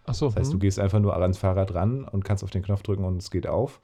Ach 0.08 0.14
so. 0.14 0.26
Das 0.26 0.36
heißt, 0.36 0.46
hm. 0.46 0.52
du 0.52 0.58
gehst 0.58 0.78
einfach 0.78 1.00
nur 1.00 1.16
ans 1.16 1.38
Fahrrad 1.38 1.74
ran 1.74 2.04
und 2.04 2.24
kannst 2.24 2.42
auf 2.44 2.50
den 2.50 2.62
Knopf 2.62 2.82
drücken 2.82 3.04
und 3.04 3.22
es 3.22 3.30
geht 3.30 3.46
auf. 3.46 3.80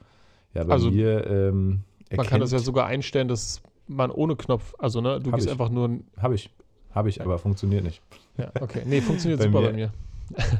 Ja, 0.53 0.63
bei 0.63 0.73
also, 0.73 0.89
mir. 0.89 1.25
Ähm, 1.27 1.83
man 2.15 2.25
kann 2.25 2.39
das 2.39 2.51
ja 2.51 2.59
sogar 2.59 2.85
einstellen, 2.85 3.27
dass 3.27 3.61
man 3.87 4.11
ohne 4.11 4.35
Knopf, 4.35 4.73
also 4.79 5.01
ne, 5.01 5.19
du 5.19 5.31
gehst 5.31 5.45
ich. 5.45 5.51
einfach 5.51 5.69
nur. 5.69 5.99
Habe 6.17 6.35
ich. 6.35 6.49
Habe 6.91 7.09
ich, 7.09 7.21
aber 7.21 7.37
funktioniert 7.37 7.83
nicht. 7.83 8.01
Ja, 8.37 8.51
okay. 8.61 8.83
Nee, 8.85 9.01
funktioniert 9.01 9.39
bei 9.41 9.45
super 9.45 9.61
mir, 9.61 9.67
bei 9.67 9.73
mir. 9.73 9.91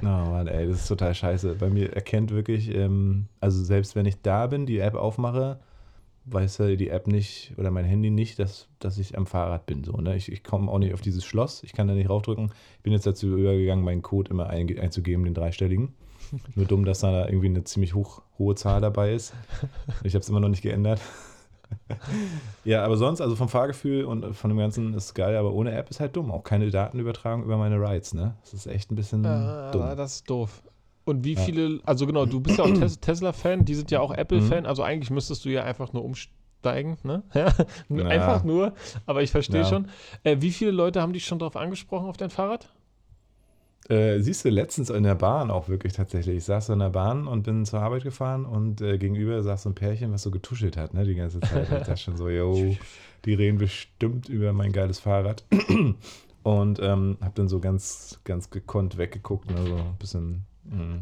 Oh 0.03 0.31
Mann, 0.31 0.47
ey, 0.47 0.67
das 0.67 0.81
ist 0.81 0.87
total 0.87 1.15
scheiße. 1.15 1.55
Bei 1.55 1.69
mir 1.69 1.93
erkennt 1.93 2.31
wirklich, 2.31 2.73
ähm, 2.73 3.25
also 3.39 3.63
selbst 3.63 3.95
wenn 3.95 4.05
ich 4.05 4.21
da 4.21 4.47
bin, 4.47 4.65
die 4.65 4.79
App 4.79 4.95
aufmache, 4.95 5.59
weiß 6.25 6.57
die 6.77 6.89
App 6.89 7.07
nicht 7.07 7.53
oder 7.57 7.71
mein 7.71 7.85
Handy 7.85 8.09
nicht, 8.09 8.39
dass, 8.39 8.67
dass 8.79 8.97
ich 8.97 9.17
am 9.17 9.27
Fahrrad 9.27 9.65
bin. 9.65 9.83
So, 9.83 9.93
ne? 9.93 10.15
Ich, 10.15 10.31
ich 10.31 10.43
komme 10.43 10.71
auch 10.71 10.79
nicht 10.79 10.93
auf 10.93 11.01
dieses 11.01 11.23
Schloss, 11.23 11.63
ich 11.63 11.73
kann 11.73 11.87
da 11.87 11.93
nicht 11.93 12.09
raufdrücken. 12.09 12.51
Ich 12.77 12.83
bin 12.83 12.93
jetzt 12.93 13.05
dazu 13.05 13.37
übergegangen, 13.37 13.85
meinen 13.85 14.01
Code 14.01 14.31
immer 14.31 14.47
ein, 14.47 14.67
einzugeben, 14.79 15.25
den 15.25 15.33
dreistelligen. 15.33 15.93
Nur 16.55 16.65
dumm, 16.65 16.85
dass 16.85 16.99
da 16.99 17.27
irgendwie 17.27 17.47
eine 17.47 17.63
ziemlich 17.63 17.93
hoch, 17.93 18.21
hohe 18.39 18.55
Zahl 18.55 18.81
dabei 18.81 19.13
ist. 19.13 19.33
Ich 20.03 20.15
habe 20.15 20.21
es 20.21 20.29
immer 20.29 20.39
noch 20.39 20.49
nicht 20.49 20.63
geändert. 20.63 20.99
ja, 22.63 22.83
aber 22.83 22.97
sonst, 22.97 23.21
also 23.21 23.35
vom 23.35 23.49
Fahrgefühl 23.49 24.05
und 24.05 24.35
von 24.35 24.49
dem 24.49 24.57
Ganzen 24.57 24.93
ist 24.93 25.13
geil, 25.13 25.35
aber 25.35 25.53
ohne 25.53 25.71
App 25.71 25.89
ist 25.89 25.99
halt 25.99 26.15
dumm. 26.15 26.31
Auch 26.31 26.43
keine 26.43 26.69
Datenübertragung 26.69 27.43
über 27.43 27.57
meine 27.57 27.79
Rides, 27.79 28.13
ne? 28.13 28.35
Das 28.41 28.53
ist 28.53 28.67
echt 28.67 28.91
ein 28.91 28.95
bisschen 28.95 29.23
äh, 29.25 29.71
dumm. 29.71 29.81
Das 29.95 30.15
ist 30.15 30.29
doof. 30.29 30.63
Und 31.05 31.23
wie 31.23 31.35
viele, 31.35 31.79
also 31.85 32.07
genau, 32.07 32.25
du 32.25 32.39
bist 32.39 32.57
ja 32.57 32.63
auch 32.63 32.73
Tesla-Fan, 33.01 33.63
die 33.63 33.75
sind 33.75 33.91
ja 33.91 33.99
auch 33.99 34.11
Apple-Fan, 34.11 34.61
mhm. 34.61 34.65
also 34.65 34.81
eigentlich 34.81 35.11
müsstest 35.11 35.45
du 35.45 35.49
ja 35.49 35.63
einfach 35.63 35.93
nur 35.93 36.03
umsteigen, 36.03 36.97
ne? 37.03 37.21
Ja, 37.33 37.53
ja. 37.89 38.05
einfach 38.07 38.43
nur, 38.43 38.73
aber 39.05 39.21
ich 39.21 39.29
verstehe 39.29 39.61
ja. 39.61 39.67
schon. 39.67 39.87
Äh, 40.23 40.37
wie 40.39 40.51
viele 40.51 40.71
Leute 40.71 41.01
haben 41.01 41.13
dich 41.13 41.25
schon 41.25 41.37
darauf 41.37 41.55
angesprochen 41.55 42.07
auf 42.07 42.17
dein 42.17 42.31
Fahrrad? 42.31 42.69
Äh, 43.87 44.19
siehst 44.19 44.43
du, 44.43 44.49
letztens 44.49 44.89
in 44.89 45.03
der 45.03 45.13
Bahn 45.13 45.51
auch 45.51 45.69
wirklich 45.69 45.93
tatsächlich. 45.93 46.37
Ich 46.37 46.45
saß 46.45 46.69
in 46.69 46.79
der 46.79 46.89
Bahn 46.89 47.27
und 47.27 47.43
bin 47.43 47.65
zur 47.65 47.81
Arbeit 47.81 48.03
gefahren 48.03 48.45
und 48.45 48.81
äh, 48.81 48.97
gegenüber 48.97 49.43
saß 49.43 49.61
so 49.61 49.69
ein 49.69 49.75
Pärchen, 49.75 50.11
was 50.11 50.23
so 50.23 50.31
getuschelt 50.31 50.75
hat, 50.75 50.95
ne, 50.95 51.05
die 51.05 51.13
ganze 51.13 51.39
Zeit. 51.39 51.71
ich 51.71 51.77
dachte 51.85 51.97
schon 51.97 52.17
so, 52.17 52.27
yo, 52.27 52.75
die 53.25 53.33
reden 53.35 53.59
bestimmt 53.59 54.27
über 54.27 54.53
mein 54.53 54.71
geiles 54.71 54.99
Fahrrad. 54.99 55.43
und 56.43 56.79
ähm, 56.81 57.17
hab 57.21 57.35
dann 57.35 57.47
so 57.47 57.59
ganz, 57.59 58.19
ganz 58.23 58.49
gekonnt 58.49 58.97
weggeguckt, 58.97 59.51
ne, 59.51 59.67
so 59.67 59.75
ein 59.75 59.95
bisschen. 59.99 60.45
Mh. 60.65 61.01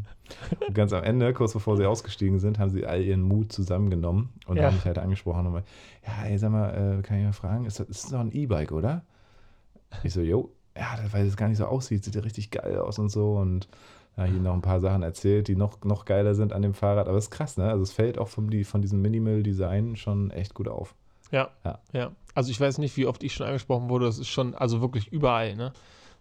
Und 0.67 0.73
ganz 0.73 0.93
am 0.93 1.03
Ende, 1.03 1.33
kurz 1.33 1.53
bevor 1.53 1.77
sie 1.77 1.85
ausgestiegen 1.85 2.39
sind, 2.39 2.59
haben 2.59 2.69
sie 2.69 2.85
all 2.85 3.01
ihren 3.01 3.21
Mut 3.21 3.51
zusammengenommen 3.51 4.29
und 4.45 4.57
ja. 4.57 4.65
haben 4.65 4.75
mich 4.75 4.85
halt 4.85 4.97
angesprochen 4.97 5.45
und 5.47 5.53
mal, 5.53 5.63
ja, 6.05 6.25
ey, 6.25 6.37
sag 6.37 6.51
mal, 6.51 6.99
äh, 6.99 7.01
kann 7.01 7.17
ich 7.17 7.25
mal 7.25 7.33
fragen, 7.33 7.65
ist 7.65 7.79
das, 7.79 7.87
ist 7.87 8.03
das 8.03 8.11
doch 8.11 8.19
ein 8.19 8.31
E-Bike, 8.31 8.71
oder? 8.71 9.03
Ich 10.03 10.13
so, 10.13 10.21
yo, 10.21 10.51
ja, 10.77 10.97
weil 11.11 11.25
es 11.25 11.37
gar 11.37 11.47
nicht 11.47 11.57
so 11.57 11.65
aussieht, 11.65 12.03
sieht 12.03 12.15
ja 12.15 12.21
richtig 12.21 12.51
geil 12.51 12.77
aus 12.77 12.99
und 12.99 13.09
so. 13.09 13.33
Und 13.33 13.67
ja, 14.17 14.25
hier 14.25 14.39
noch 14.39 14.53
ein 14.53 14.61
paar 14.61 14.79
Sachen 14.79 15.03
erzählt, 15.03 15.47
die 15.47 15.55
noch, 15.55 15.83
noch 15.83 16.05
geiler 16.05 16.35
sind 16.35 16.53
an 16.53 16.61
dem 16.61 16.73
Fahrrad. 16.73 17.07
Aber 17.07 17.17
es 17.17 17.25
ist 17.25 17.31
krass, 17.31 17.57
ne? 17.57 17.69
Also 17.69 17.83
es 17.83 17.91
fällt 17.91 18.17
auch 18.17 18.27
von, 18.27 18.49
die, 18.49 18.63
von 18.63 18.81
diesem 18.81 19.01
Minimal-Design 19.01 19.95
schon 19.95 20.31
echt 20.31 20.53
gut 20.53 20.67
auf. 20.67 20.95
Ja, 21.31 21.49
ja. 21.63 21.79
Ja. 21.93 22.11
Also 22.35 22.51
ich 22.51 22.59
weiß 22.59 22.77
nicht, 22.77 22.95
wie 22.97 23.07
oft 23.07 23.23
ich 23.23 23.33
schon 23.33 23.47
angesprochen 23.47 23.89
wurde. 23.89 24.05
Das 24.05 24.19
ist 24.19 24.29
schon, 24.29 24.55
also 24.55 24.81
wirklich 24.81 25.11
überall, 25.11 25.55
ne? 25.55 25.73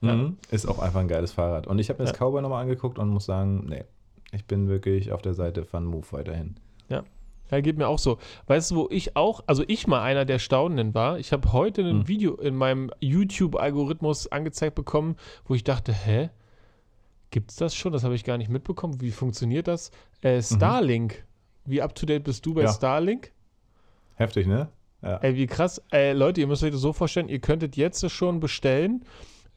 Mhm. 0.03 0.37
Ist 0.51 0.67
auch 0.67 0.79
einfach 0.79 1.01
ein 1.01 1.09
geiles 1.09 1.33
Fahrrad. 1.33 1.67
Und 1.67 1.79
ich 1.79 1.89
habe 1.89 2.03
mir 2.03 2.09
das 2.09 2.19
Cowboy 2.19 2.43
nochmal 2.43 2.63
angeguckt 2.63 2.99
und 2.99 3.09
muss 3.09 3.25
sagen, 3.25 3.67
nee, 3.69 3.85
ich 4.33 4.45
bin 4.47 4.69
wirklich 4.69 5.13
auf 5.13 5.23
der 5.23 5.35
Seite 5.35 5.65
von 5.65 5.85
Move 5.85 6.07
weiterhin. 6.11 6.57
Ja. 6.89 7.05
Ja, 7.51 7.61
geht 7.61 7.77
mir 7.77 7.87
auch 7.87 7.99
so. 7.99 8.19
Weißt 8.47 8.71
du, 8.71 8.77
wo 8.77 8.89
ich 8.91 9.15
auch, 9.15 9.45
also 9.47 9.63
ich 9.67 9.87
mal 9.87 10.03
einer 10.03 10.25
der 10.25 10.39
Staunenden 10.39 10.95
war, 10.95 11.19
ich 11.19 11.33
habe 11.33 11.53
heute 11.53 11.83
ein 11.83 12.01
hm. 12.01 12.09
Video 12.09 12.35
in 12.37 12.57
meinem 12.57 12.91
YouTube-Algorithmus 13.01 14.33
angezeigt 14.33 14.75
bekommen, 14.75 15.17
wo 15.45 15.55
ich 15.55 15.63
dachte, 15.63 15.93
hä? 15.93 16.31
Gibt 17.31 17.51
es 17.51 17.57
das 17.57 17.75
schon? 17.75 17.93
Das 17.93 18.05
habe 18.05 18.15
ich 18.15 18.25
gar 18.25 18.39
nicht 18.39 18.49
mitbekommen. 18.51 19.01
Wie 19.01 19.11
funktioniert 19.11 19.69
das? 19.69 19.91
Äh, 20.23 20.37
mhm. 20.37 20.43
Starlink. 20.43 21.25
Mhm. 21.65 21.71
Wie 21.71 21.83
up 21.83 21.95
to 21.95 22.07
date 22.07 22.25
bist 22.25 22.45
du 22.45 22.55
bei 22.55 22.63
ja. 22.63 22.73
Starlink? 22.73 23.33
Heftig, 24.15 24.47
ne? 24.47 24.69
Ja. 25.03 25.19
Ey, 25.19 25.37
wie 25.37 25.47
krass. 25.47 25.83
Äh, 25.93 26.13
Leute, 26.13 26.41
ihr 26.41 26.47
müsst 26.47 26.63
euch 26.63 26.71
das 26.71 26.81
so 26.81 26.93
vorstellen, 26.93 27.29
ihr 27.29 27.41
könntet 27.41 27.77
jetzt 27.77 28.09
schon 28.11 28.41
bestellen 28.41 29.05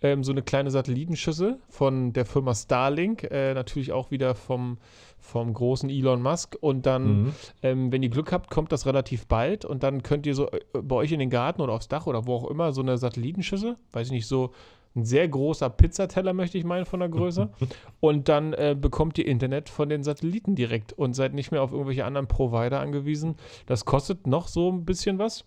ähm, 0.02 0.24
so 0.24 0.32
eine 0.32 0.42
kleine 0.42 0.72
Satellitenschüssel 0.72 1.60
von 1.70 2.14
der 2.14 2.26
Firma 2.26 2.54
Starlink, 2.54 3.24
äh, 3.24 3.54
natürlich 3.54 3.92
auch 3.92 4.12
wieder 4.12 4.36
vom, 4.36 4.78
vom 5.18 5.54
großen 5.54 5.90
Elon 5.90 6.22
Musk. 6.22 6.58
Und 6.60 6.86
dann, 6.86 7.24
mhm. 7.24 7.34
ähm, 7.64 7.92
wenn 7.92 8.04
ihr 8.04 8.10
Glück 8.10 8.32
habt, 8.32 8.50
kommt 8.50 8.72
das 8.72 8.86
relativ 8.86 9.28
bald 9.28 9.66
und 9.66 9.84
dann 9.84 10.04
könnt 10.04 10.26
ihr 10.26 10.36
so 10.36 10.50
äh, 10.52 10.60
bei 10.82 10.96
euch 10.96 11.12
in 11.12 11.20
den 11.20 11.30
Garten 11.30 11.62
oder 11.62 11.74
aufs 11.74 11.88
Dach 11.88 12.08
oder 12.08 12.26
wo 12.28 12.36
auch 12.36 12.50
immer 12.50 12.72
so 12.74 12.82
eine 12.82 12.98
Satellitenschüssel, 12.98 13.78
weiß 13.94 14.08
ich 14.08 14.14
nicht, 14.14 14.28
so 14.28 14.52
ein 14.96 15.04
sehr 15.04 15.28
großer 15.28 15.70
Pizzateller, 15.70 16.34
möchte 16.34 16.58
ich 16.58 16.64
meinen, 16.64 16.86
von 16.86 17.02
der 17.02 17.10
Größe. 17.10 17.50
Und 18.00 18.30
dann 18.30 18.54
äh, 18.54 18.76
bekommt 18.80 19.18
ihr 19.18 19.28
Internet 19.28 19.70
von 19.70 19.90
den 19.90 20.04
Satelliten 20.04 20.56
direkt 20.56 20.94
und 20.94 21.14
seid 21.16 21.34
nicht 21.34 21.52
mehr 21.52 21.62
auf 21.62 21.72
irgendwelche 21.72 22.06
anderen 22.06 22.28
Provider 22.28 22.80
angewiesen. 22.80 23.36
Das 23.66 23.84
kostet 23.84 24.26
noch 24.26 24.48
so 24.48 24.72
ein 24.72 24.86
bisschen 24.86 25.20
was. 25.20 25.46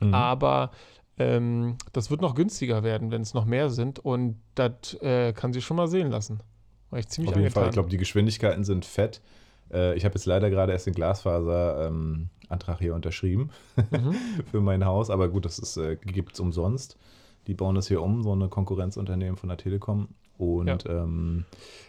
Mhm. 0.00 0.14
Aber 0.14 0.70
ähm, 1.20 1.76
das 1.92 2.10
wird 2.10 2.22
noch 2.22 2.34
günstiger 2.34 2.82
werden, 2.82 3.10
wenn 3.10 3.20
es 3.20 3.34
noch 3.34 3.44
mehr 3.44 3.68
sind. 3.68 3.98
Und 3.98 4.40
das 4.54 4.94
äh, 5.02 5.34
kann 5.34 5.52
sich 5.52 5.64
schon 5.64 5.76
mal 5.76 5.86
sehen 5.86 6.10
lassen. 6.10 6.40
War 6.88 6.98
ich 6.98 7.08
ziemlich 7.08 7.28
Auf 7.28 7.36
jeden 7.36 7.46
angetan. 7.46 7.62
Fall. 7.62 7.68
Ich 7.68 7.74
glaube, 7.74 7.90
die 7.90 7.98
Geschwindigkeiten 7.98 8.64
sind 8.64 8.86
fett. 8.86 9.20
Äh, 9.70 9.94
ich 9.96 10.06
habe 10.06 10.14
jetzt 10.14 10.24
leider 10.24 10.48
gerade 10.48 10.72
erst 10.72 10.86
den 10.86 10.94
Glasfaser-Antrag 10.94 12.76
ähm, 12.76 12.78
hier 12.78 12.94
unterschrieben 12.94 13.50
mhm. 13.90 14.14
für 14.50 14.62
mein 14.62 14.86
Haus. 14.86 15.10
Aber 15.10 15.28
gut, 15.28 15.44
das 15.44 15.76
äh, 15.76 15.96
gibt 15.96 16.32
es 16.32 16.40
umsonst. 16.40 16.96
Die 17.46 17.54
bauen 17.54 17.74
das 17.74 17.88
hier 17.88 18.02
um, 18.02 18.22
so 18.22 18.32
eine 18.32 18.48
Konkurrenzunternehmen 18.48 19.36
von 19.36 19.50
der 19.50 19.58
Telekom. 19.58 20.08
Und 20.38 20.84
ja. 20.84 21.02
ähm, 21.02 21.44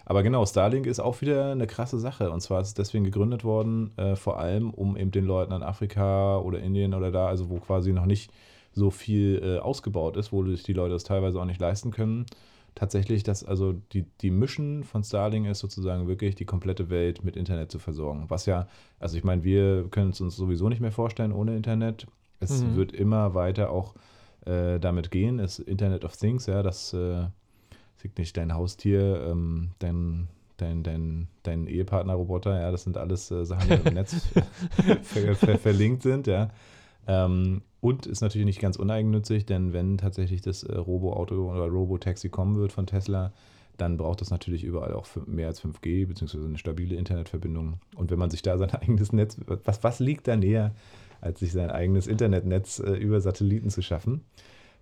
aber 0.06 0.24
genau, 0.24 0.46
Starlink 0.46 0.88
ist 0.88 1.00
auch 1.00 1.22
wieder 1.22 1.54
eine 1.54 1.68
krasse 1.68 2.00
Sache. 2.00 2.32
Und 2.32 2.42
zwar 2.42 2.60
ist 2.60 2.68
es 2.68 2.74
deswegen 2.74 3.06
gegründet 3.06 3.46
worden, 3.46 3.98
äh, 3.98 4.18
vor 4.18 4.40
allem, 4.40 4.72
um 4.72 4.98
eben 4.98 5.12
den 5.12 5.24
Leuten 5.24 5.54
in 5.54 5.64
Afrika 5.64 6.38
oder 6.40 6.60
Indien 6.60 6.94
oder 6.94 7.12
da, 7.12 7.28
also 7.28 7.50
wo 7.50 7.60
quasi 7.60 7.94
noch 7.94 8.06
nicht 8.06 8.30
so 8.74 8.90
viel 8.90 9.42
äh, 9.44 9.60
ausgebaut 9.60 10.18
ist, 10.18 10.32
wo 10.32 10.46
sich 10.46 10.64
die 10.64 10.74
Leute 10.74 10.94
das 10.94 11.04
teilweise 11.04 11.40
auch 11.40 11.46
nicht 11.46 11.60
leisten 11.60 11.92
können. 11.92 12.26
Tatsächlich, 12.74 13.24
dass 13.24 13.44
also 13.44 13.74
die, 13.92 14.06
die 14.22 14.32
Mission 14.32 14.84
von 14.86 15.04
Starlink 15.04 15.48
ist 15.48 15.60
sozusagen 15.60 16.08
wirklich 16.08 16.36
die 16.36 16.46
komplette 16.46 16.90
Welt 16.90 17.24
mit 17.24 17.36
Internet 17.36 17.70
zu 17.70 17.80
versorgen. 17.80 18.26
Was 18.30 18.46
ja, 18.46 18.68
also 18.98 19.18
ich 19.18 19.26
meine, 19.26 19.44
wir 19.44 19.88
können 19.90 20.12
es 20.12 20.22
uns 20.22 20.38
sowieso 20.38 20.70
nicht 20.70 20.80
mehr 20.80 20.94
vorstellen 20.94 21.34
ohne 21.34 21.56
Internet. 21.56 22.08
Es 22.40 22.64
mhm. 22.64 22.78
wird 22.78 22.94
immer 22.94 23.34
weiter 23.34 23.72
auch 23.72 23.94
äh, 24.46 24.80
damit 24.80 25.12
gehen. 25.12 25.40
Es 25.40 25.60
Internet 25.60 26.06
of 26.06 26.16
Things, 26.16 26.46
ja, 26.46 26.64
das 26.64 26.94
äh, 26.94 27.26
nicht 28.18 28.38
dein 28.38 28.54
Haustier, 28.54 29.28
ähm, 29.30 29.72
dein 29.80 30.28
dein, 30.62 30.84
dein, 30.84 31.28
dein 31.44 31.68
Ehepartner-Roboter, 31.68 32.60
ja, 32.60 32.72
das 32.72 32.84
sind 32.84 32.98
alles 32.98 33.32
äh, 33.32 33.46
Sachen, 33.46 33.68
die 33.70 33.88
im 33.88 33.94
Netz 33.96 34.28
ver 35.04 35.36
ver 35.36 35.58
verlinkt 35.58 36.04
sind, 36.04 36.28
ja. 36.28 36.52
Ähm, 37.08 37.62
und 37.82 38.06
ist 38.06 38.22
natürlich 38.22 38.46
nicht 38.46 38.62
ganz 38.62 38.76
uneigennützig, 38.78 39.46
denn 39.46 39.74
wenn 39.74 39.98
tatsächlich 39.98 40.42
das 40.42 40.64
äh, 40.64 40.76
Robo-Auto 40.76 41.52
oder 41.52 41.68
Robo-Taxi 41.68 42.30
kommen 42.30 42.56
wird 42.56 42.72
von 42.72 42.86
Tesla, 42.86 43.32
dann 43.78 43.98
braucht 43.98 44.22
das 44.22 44.30
natürlich 44.30 44.64
überall 44.64 44.94
auch 44.94 45.08
mehr 45.26 45.48
als 45.48 45.64
5G, 45.64 46.08
beziehungsweise 46.08 46.46
eine 46.46 46.60
stabile 46.60 46.96
Internetverbindung. 46.96 47.80
Und 47.96 48.12
wenn 48.12 48.20
man 48.20 48.30
sich 48.30 48.44
da 48.44 48.58
sein 48.58 48.70
eigenes 48.76 49.12
Netz, 49.12 49.38
was, 49.48 49.84
was 49.84 50.00
liegt 50.00 50.28
da 50.28 50.36
näher, 50.36 50.74
als 51.20 51.40
sich 51.40 51.52
sein 51.52 51.72
eigenes 51.72 52.08
Internetnetz 52.08 52.80
äh, 52.80 52.92
über 52.92 53.20
Satelliten 53.20 53.70
zu 53.70 53.82
schaffen? 53.82 54.22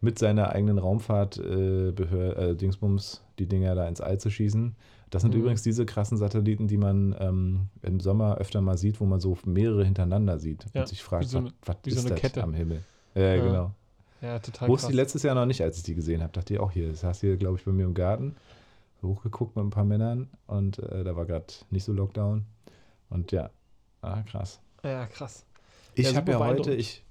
Mit 0.02 0.18
seiner 0.18 0.52
eigenen 0.52 0.78
Raumfahrt, 0.78 1.38
äh, 1.38 1.90
äh, 1.90 2.56
Dingsbums, 2.56 3.22
die 3.40 3.48
Dinger 3.48 3.76
da 3.76 3.88
ins 3.88 4.02
All 4.02 4.20
zu 4.20 4.30
schießen. 4.30 4.76
Das 5.10 5.24
sind 5.24 5.34
mhm. 5.34 5.42
übrigens 5.42 5.64
diese 5.64 5.86
krassen 5.86 6.18
Satelliten, 6.18 6.68
die 6.68 6.78
man 6.78 7.16
ähm, 7.20 7.70
im 7.82 8.00
Sommer 8.00 8.38
öfter 8.38 8.62
mal 8.62 8.78
sieht, 8.78 9.00
wo 9.00 9.06
man 9.06 9.20
so 9.20 9.38
mehrere 9.46 9.84
hintereinander 9.84 10.38
sieht 10.38 10.66
ja, 10.74 10.82
und 10.82 10.88
sich 10.88 11.02
fragt, 11.02 11.28
so 11.28 11.40
eine, 11.40 11.54
was, 11.66 11.78
was 11.84 11.94
ist 11.94 12.02
so 12.04 12.10
das 12.10 12.20
Kette. 12.20 12.44
am 12.44 12.54
Himmel? 12.54 12.84
Ja, 13.16 13.36
ja, 13.36 13.44
genau. 13.44 13.72
Ja, 14.22 14.40
total 14.40 14.68
Wusste 14.68 14.90
ich 14.90 14.96
letztes 14.96 15.24
Jahr 15.24 15.34
noch 15.34 15.46
nicht, 15.46 15.62
als 15.62 15.78
ich 15.78 15.84
die 15.84 15.96
gesehen 15.96 16.22
habe. 16.22 16.34
Dachte 16.34 16.54
ich 16.54 16.60
auch 16.60 16.72
hier. 16.72 16.90
Das 16.90 17.04
hast 17.04 17.24
du 17.24 17.28
hier, 17.28 17.38
glaube 17.38 17.58
ich, 17.58 17.66
bei 17.66 17.72
mir 17.72 17.86
im 17.86 17.94
Garten 17.94 18.36
hochgeguckt 19.02 19.56
mit 19.56 19.66
ein 19.66 19.70
paar 19.70 19.86
Männern 19.86 20.30
und 20.46 20.80
äh, 20.80 21.04
da 21.04 21.16
war 21.16 21.26
gerade 21.26 21.46
nicht 21.70 21.84
so 21.84 21.94
Lockdown. 21.94 22.46
Und 23.10 23.32
ja, 23.32 23.50
ah, 24.02 24.22
krass. 24.24 24.60
Ja, 24.84 25.06
krass. 25.08 25.46
Ich 25.96 26.12
ja, 26.12 26.18
habe 26.18 26.32
ja 26.32 26.40
heute, 26.40 26.74
ich, 26.74 27.04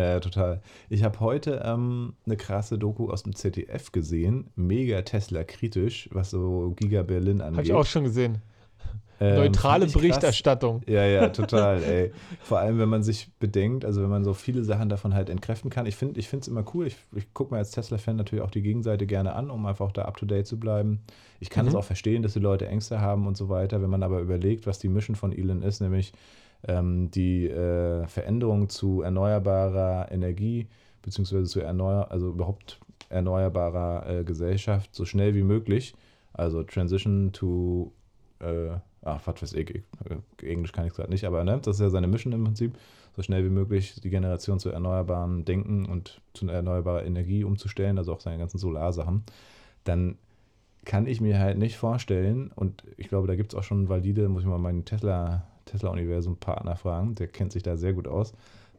ja, 0.00 0.20
total. 0.20 0.60
Ich 0.88 1.02
habe 1.02 1.20
heute 1.20 1.62
ähm, 1.64 2.14
eine 2.26 2.36
krasse 2.36 2.78
Doku 2.78 3.10
aus 3.10 3.22
dem 3.22 3.34
ZDF 3.34 3.92
gesehen, 3.92 4.50
mega 4.54 5.02
Tesla 5.02 5.44
kritisch, 5.44 6.08
was 6.12 6.30
so 6.30 6.74
Giga 6.76 7.02
Berlin 7.02 7.40
angeht. 7.40 7.56
Habe 7.56 7.66
ich 7.66 7.72
auch 7.72 7.86
schon 7.86 8.04
gesehen. 8.04 8.42
Ähm, 9.18 9.36
Neutrale 9.36 9.86
Berichterstattung. 9.86 10.82
Ja, 10.86 11.04
ja, 11.06 11.28
total, 11.30 11.82
ey. 11.82 12.12
Vor 12.42 12.58
allem, 12.58 12.78
wenn 12.78 12.88
man 12.88 13.02
sich 13.02 13.32
bedenkt, 13.38 13.84
also 13.84 14.02
wenn 14.02 14.10
man 14.10 14.24
so 14.24 14.34
viele 14.34 14.62
Sachen 14.62 14.90
davon 14.90 15.14
halt 15.14 15.30
entkräften 15.30 15.70
kann. 15.70 15.86
Ich 15.86 15.96
finde 15.96 16.20
es 16.20 16.48
immer 16.48 16.64
cool. 16.74 16.86
Ich, 16.86 16.96
ich 17.14 17.32
gucke 17.32 17.54
mir 17.54 17.58
als 17.58 17.70
Tesla-Fan 17.70 18.16
natürlich 18.16 18.44
auch 18.44 18.50
die 18.50 18.62
Gegenseite 18.62 19.06
gerne 19.06 19.34
an, 19.34 19.50
um 19.50 19.64
einfach 19.64 19.92
da 19.92 20.02
up-to-date 20.02 20.46
zu 20.46 20.60
bleiben. 20.60 21.00
Ich 21.40 21.48
kann 21.48 21.66
es 21.66 21.72
mhm. 21.72 21.78
auch 21.78 21.84
verstehen, 21.84 22.22
dass 22.22 22.34
die 22.34 22.40
Leute 22.40 22.66
Ängste 22.66 23.00
haben 23.00 23.26
und 23.26 23.36
so 23.36 23.48
weiter. 23.48 23.80
Wenn 23.80 23.90
man 23.90 24.02
aber 24.02 24.20
überlegt, 24.20 24.66
was 24.66 24.78
die 24.78 24.88
Mission 24.88 25.16
von 25.16 25.32
Elon 25.32 25.62
ist, 25.62 25.80
nämlich 25.80 26.12
ähm, 26.66 27.10
die 27.10 27.48
äh, 27.48 28.06
Veränderung 28.06 28.68
zu 28.68 29.02
erneuerbarer 29.02 30.10
Energie, 30.10 30.66
beziehungsweise 31.02 31.44
zu 31.44 31.60
erneuer, 31.60 32.08
also 32.10 32.30
überhaupt 32.30 32.80
erneuerbarer 33.08 34.08
äh, 34.08 34.24
Gesellschaft 34.24 34.94
so 34.94 35.04
schnell 35.04 35.34
wie 35.34 35.42
möglich. 35.42 35.94
Also 36.32 36.62
Transition 36.64 37.32
to 37.32 37.92
äh, 38.40 38.76
ach, 39.06 39.20
was 39.24 39.42
weiß 39.42 39.52
ich, 39.54 39.82
Englisch 40.42 40.72
kann 40.72 40.86
ich 40.86 40.92
gerade 40.92 41.10
nicht, 41.10 41.24
aber 41.24 41.44
ne, 41.44 41.58
das 41.62 41.76
ist 41.76 41.80
ja 41.80 41.90
seine 41.90 42.08
Mission 42.08 42.32
im 42.32 42.44
Prinzip, 42.44 42.76
so 43.14 43.22
schnell 43.22 43.44
wie 43.44 43.50
möglich 43.50 44.00
die 44.02 44.10
Generation 44.10 44.58
zu 44.58 44.70
erneuerbaren 44.70 45.44
Denken 45.44 45.86
und 45.86 46.20
zu 46.34 46.46
erneuerbarer 46.48 47.04
Energie 47.04 47.44
umzustellen, 47.44 47.96
also 47.98 48.12
auch 48.12 48.20
seine 48.20 48.38
ganzen 48.38 48.58
Solarsachen, 48.58 49.22
dann 49.84 50.18
kann 50.84 51.06
ich 51.06 51.20
mir 51.20 51.38
halt 51.38 51.56
nicht 51.56 51.76
vorstellen, 51.76 52.50
und 52.54 52.84
ich 52.96 53.08
glaube, 53.08 53.26
da 53.26 53.36
gibt 53.36 53.52
es 53.52 53.58
auch 53.58 53.62
schon 53.62 53.88
valide, 53.88 54.28
muss 54.28 54.42
ich 54.42 54.48
mal 54.48 54.58
meinen 54.58 54.84
Tesla, 54.84 55.46
Tesla-Universum-Partner 55.66 56.76
fragen, 56.76 57.14
der 57.14 57.28
kennt 57.28 57.52
sich 57.52 57.62
da 57.62 57.76
sehr 57.76 57.92
gut 57.92 58.08
aus, 58.08 58.32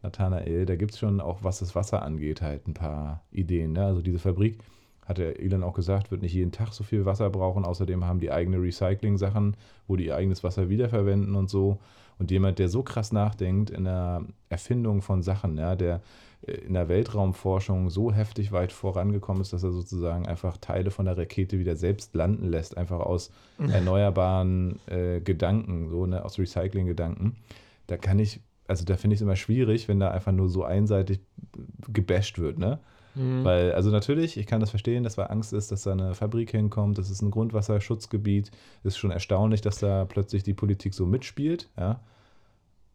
Nathanael, 0.03 0.65
da 0.65 0.75
gibt 0.75 0.91
es 0.91 0.99
schon 0.99 1.21
auch, 1.21 1.43
was 1.43 1.59
das 1.59 1.75
Wasser 1.75 2.01
angeht, 2.03 2.41
halt 2.41 2.67
ein 2.67 2.73
paar 2.73 3.23
Ideen. 3.31 3.73
Ne? 3.73 3.85
Also 3.85 4.01
diese 4.01 4.19
Fabrik, 4.19 4.59
hat 5.07 5.17
der 5.19 5.39
Elon 5.39 5.63
auch 5.63 5.73
gesagt, 5.73 6.11
wird 6.11 6.21
nicht 6.21 6.33
jeden 6.33 6.51
Tag 6.51 6.73
so 6.73 6.83
viel 6.83 7.05
Wasser 7.05 7.29
brauchen. 7.29 7.63
Außerdem 7.63 8.03
haben 8.03 8.19
die 8.19 8.31
eigene 8.31 8.61
Recycling-Sachen, 8.61 9.55
wo 9.87 9.95
die 9.95 10.07
ihr 10.07 10.15
eigenes 10.17 10.43
Wasser 10.43 10.69
wiederverwenden 10.69 11.35
und 11.35 11.49
so. 11.49 11.79
Und 12.19 12.29
jemand, 12.29 12.59
der 12.59 12.67
so 12.67 12.83
krass 12.83 13.13
nachdenkt 13.13 13.69
in 13.69 13.85
der 13.85 14.25
Erfindung 14.49 15.01
von 15.01 15.21
Sachen, 15.21 15.57
ja, 15.57 15.75
der 15.75 16.01
in 16.43 16.73
der 16.73 16.87
Weltraumforschung 16.87 17.89
so 17.89 18.11
heftig 18.11 18.51
weit 18.51 18.71
vorangekommen 18.71 19.41
ist, 19.41 19.53
dass 19.53 19.63
er 19.63 19.71
sozusagen 19.71 20.27
einfach 20.27 20.57
Teile 20.57 20.91
von 20.91 21.05
der 21.05 21.17
Rakete 21.17 21.59
wieder 21.59 21.75
selbst 21.75 22.15
landen 22.15 22.45
lässt, 22.45 22.77
einfach 22.77 22.99
aus 22.99 23.31
mhm. 23.57 23.69
erneuerbaren 23.69 24.79
äh, 24.87 25.19
Gedanken, 25.19 25.89
so 25.89 26.05
ne, 26.05 26.23
aus 26.23 26.37
Recycling-Gedanken. 26.37 27.35
Da 27.87 27.97
kann 27.97 28.19
ich, 28.19 28.39
also 28.67 28.85
da 28.85 28.97
finde 28.97 29.15
ich 29.15 29.17
es 29.19 29.23
immer 29.23 29.35
schwierig, 29.35 29.87
wenn 29.87 29.99
da 29.99 30.11
einfach 30.11 30.31
nur 30.31 30.47
so 30.47 30.63
einseitig 30.63 31.19
gebasht 31.91 32.37
wird, 32.39 32.59
ne? 32.59 32.79
Mhm. 33.17 33.43
Weil, 33.43 33.71
also 33.71 33.89
natürlich, 33.89 34.37
ich 34.37 34.45
kann 34.45 34.59
das 34.59 34.69
verstehen, 34.69 35.03
dass 35.03 35.17
weil 35.17 35.27
Angst 35.31 35.51
ist, 35.51 35.71
dass 35.71 35.83
da 35.83 35.91
eine 35.91 36.13
Fabrik 36.13 36.51
hinkommt, 36.51 36.97
das 36.97 37.09
ist 37.09 37.21
ein 37.21 37.31
Grundwasserschutzgebiet. 37.31 38.51
Ist 38.83 38.97
schon 38.97 39.11
erstaunlich, 39.11 39.61
dass 39.61 39.79
da 39.79 40.05
plötzlich 40.05 40.43
die 40.43 40.53
Politik 40.53 40.93
so 40.93 41.05
mitspielt. 41.05 41.67
Ja. 41.77 41.99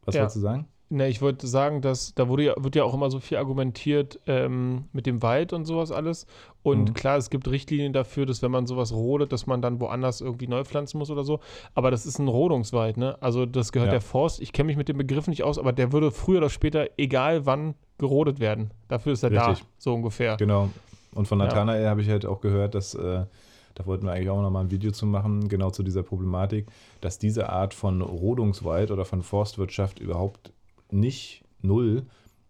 Was 0.04 0.14
ja. 0.14 0.20
wolltest 0.20 0.36
du 0.36 0.40
sagen? 0.40 0.66
Ne, 0.92 1.08
ich 1.08 1.22
wollte 1.22 1.46
sagen, 1.46 1.80
dass 1.80 2.14
da 2.14 2.28
wurde 2.28 2.44
ja, 2.44 2.54
wird 2.58 2.76
ja 2.76 2.84
auch 2.84 2.92
immer 2.92 3.10
so 3.10 3.18
viel 3.18 3.38
argumentiert 3.38 4.20
ähm, 4.26 4.84
mit 4.92 5.06
dem 5.06 5.22
Wald 5.22 5.54
und 5.54 5.64
sowas 5.64 5.90
alles. 5.90 6.26
Und 6.62 6.90
mhm. 6.90 6.92
klar, 6.94 7.16
es 7.16 7.30
gibt 7.30 7.48
Richtlinien 7.48 7.94
dafür, 7.94 8.26
dass 8.26 8.42
wenn 8.42 8.50
man 8.50 8.66
sowas 8.66 8.92
rodet, 8.92 9.32
dass 9.32 9.46
man 9.46 9.62
dann 9.62 9.80
woanders 9.80 10.20
irgendwie 10.20 10.48
neu 10.48 10.64
pflanzen 10.64 10.98
muss 10.98 11.10
oder 11.10 11.24
so. 11.24 11.40
Aber 11.74 11.90
das 11.90 12.04
ist 12.04 12.18
ein 12.18 12.28
Rodungswald, 12.28 12.98
ne? 12.98 13.16
Also 13.22 13.46
das 13.46 13.72
gehört 13.72 13.86
ja. 13.86 13.92
der 13.92 14.00
Forst. 14.02 14.42
Ich 14.42 14.52
kenne 14.52 14.66
mich 14.66 14.76
mit 14.76 14.90
dem 14.90 14.98
Begriff 14.98 15.28
nicht 15.28 15.44
aus, 15.44 15.58
aber 15.58 15.72
der 15.72 15.92
würde 15.92 16.10
früher 16.10 16.36
oder 16.38 16.50
später, 16.50 16.86
egal 16.98 17.46
wann, 17.46 17.74
gerodet 17.96 18.38
werden. 18.38 18.72
Dafür 18.88 19.14
ist 19.14 19.22
er 19.22 19.30
Richtig. 19.30 19.60
da, 19.60 19.66
so 19.78 19.94
ungefähr. 19.94 20.36
Genau. 20.36 20.68
Und 21.14 21.26
von 21.26 21.38
Nathanael 21.38 21.84
ja. 21.84 21.88
habe 21.88 22.02
ich 22.02 22.10
halt 22.10 22.26
auch 22.26 22.42
gehört, 22.42 22.74
dass, 22.74 22.94
äh, 22.94 23.24
da 23.74 23.86
wollten 23.86 24.04
wir 24.04 24.12
eigentlich 24.12 24.28
auch 24.28 24.42
nochmal 24.42 24.64
ein 24.64 24.70
Video 24.70 24.90
zu 24.90 25.06
machen, 25.06 25.48
genau 25.48 25.70
zu 25.70 25.82
dieser 25.82 26.02
Problematik, 26.02 26.66
dass 27.00 27.18
diese 27.18 27.48
Art 27.48 27.72
von 27.72 28.02
Rodungswald 28.02 28.90
oder 28.90 29.06
von 29.06 29.22
Forstwirtschaft 29.22 29.98
überhaupt 29.98 30.52
nicht 30.92 31.44
null 31.60 32.06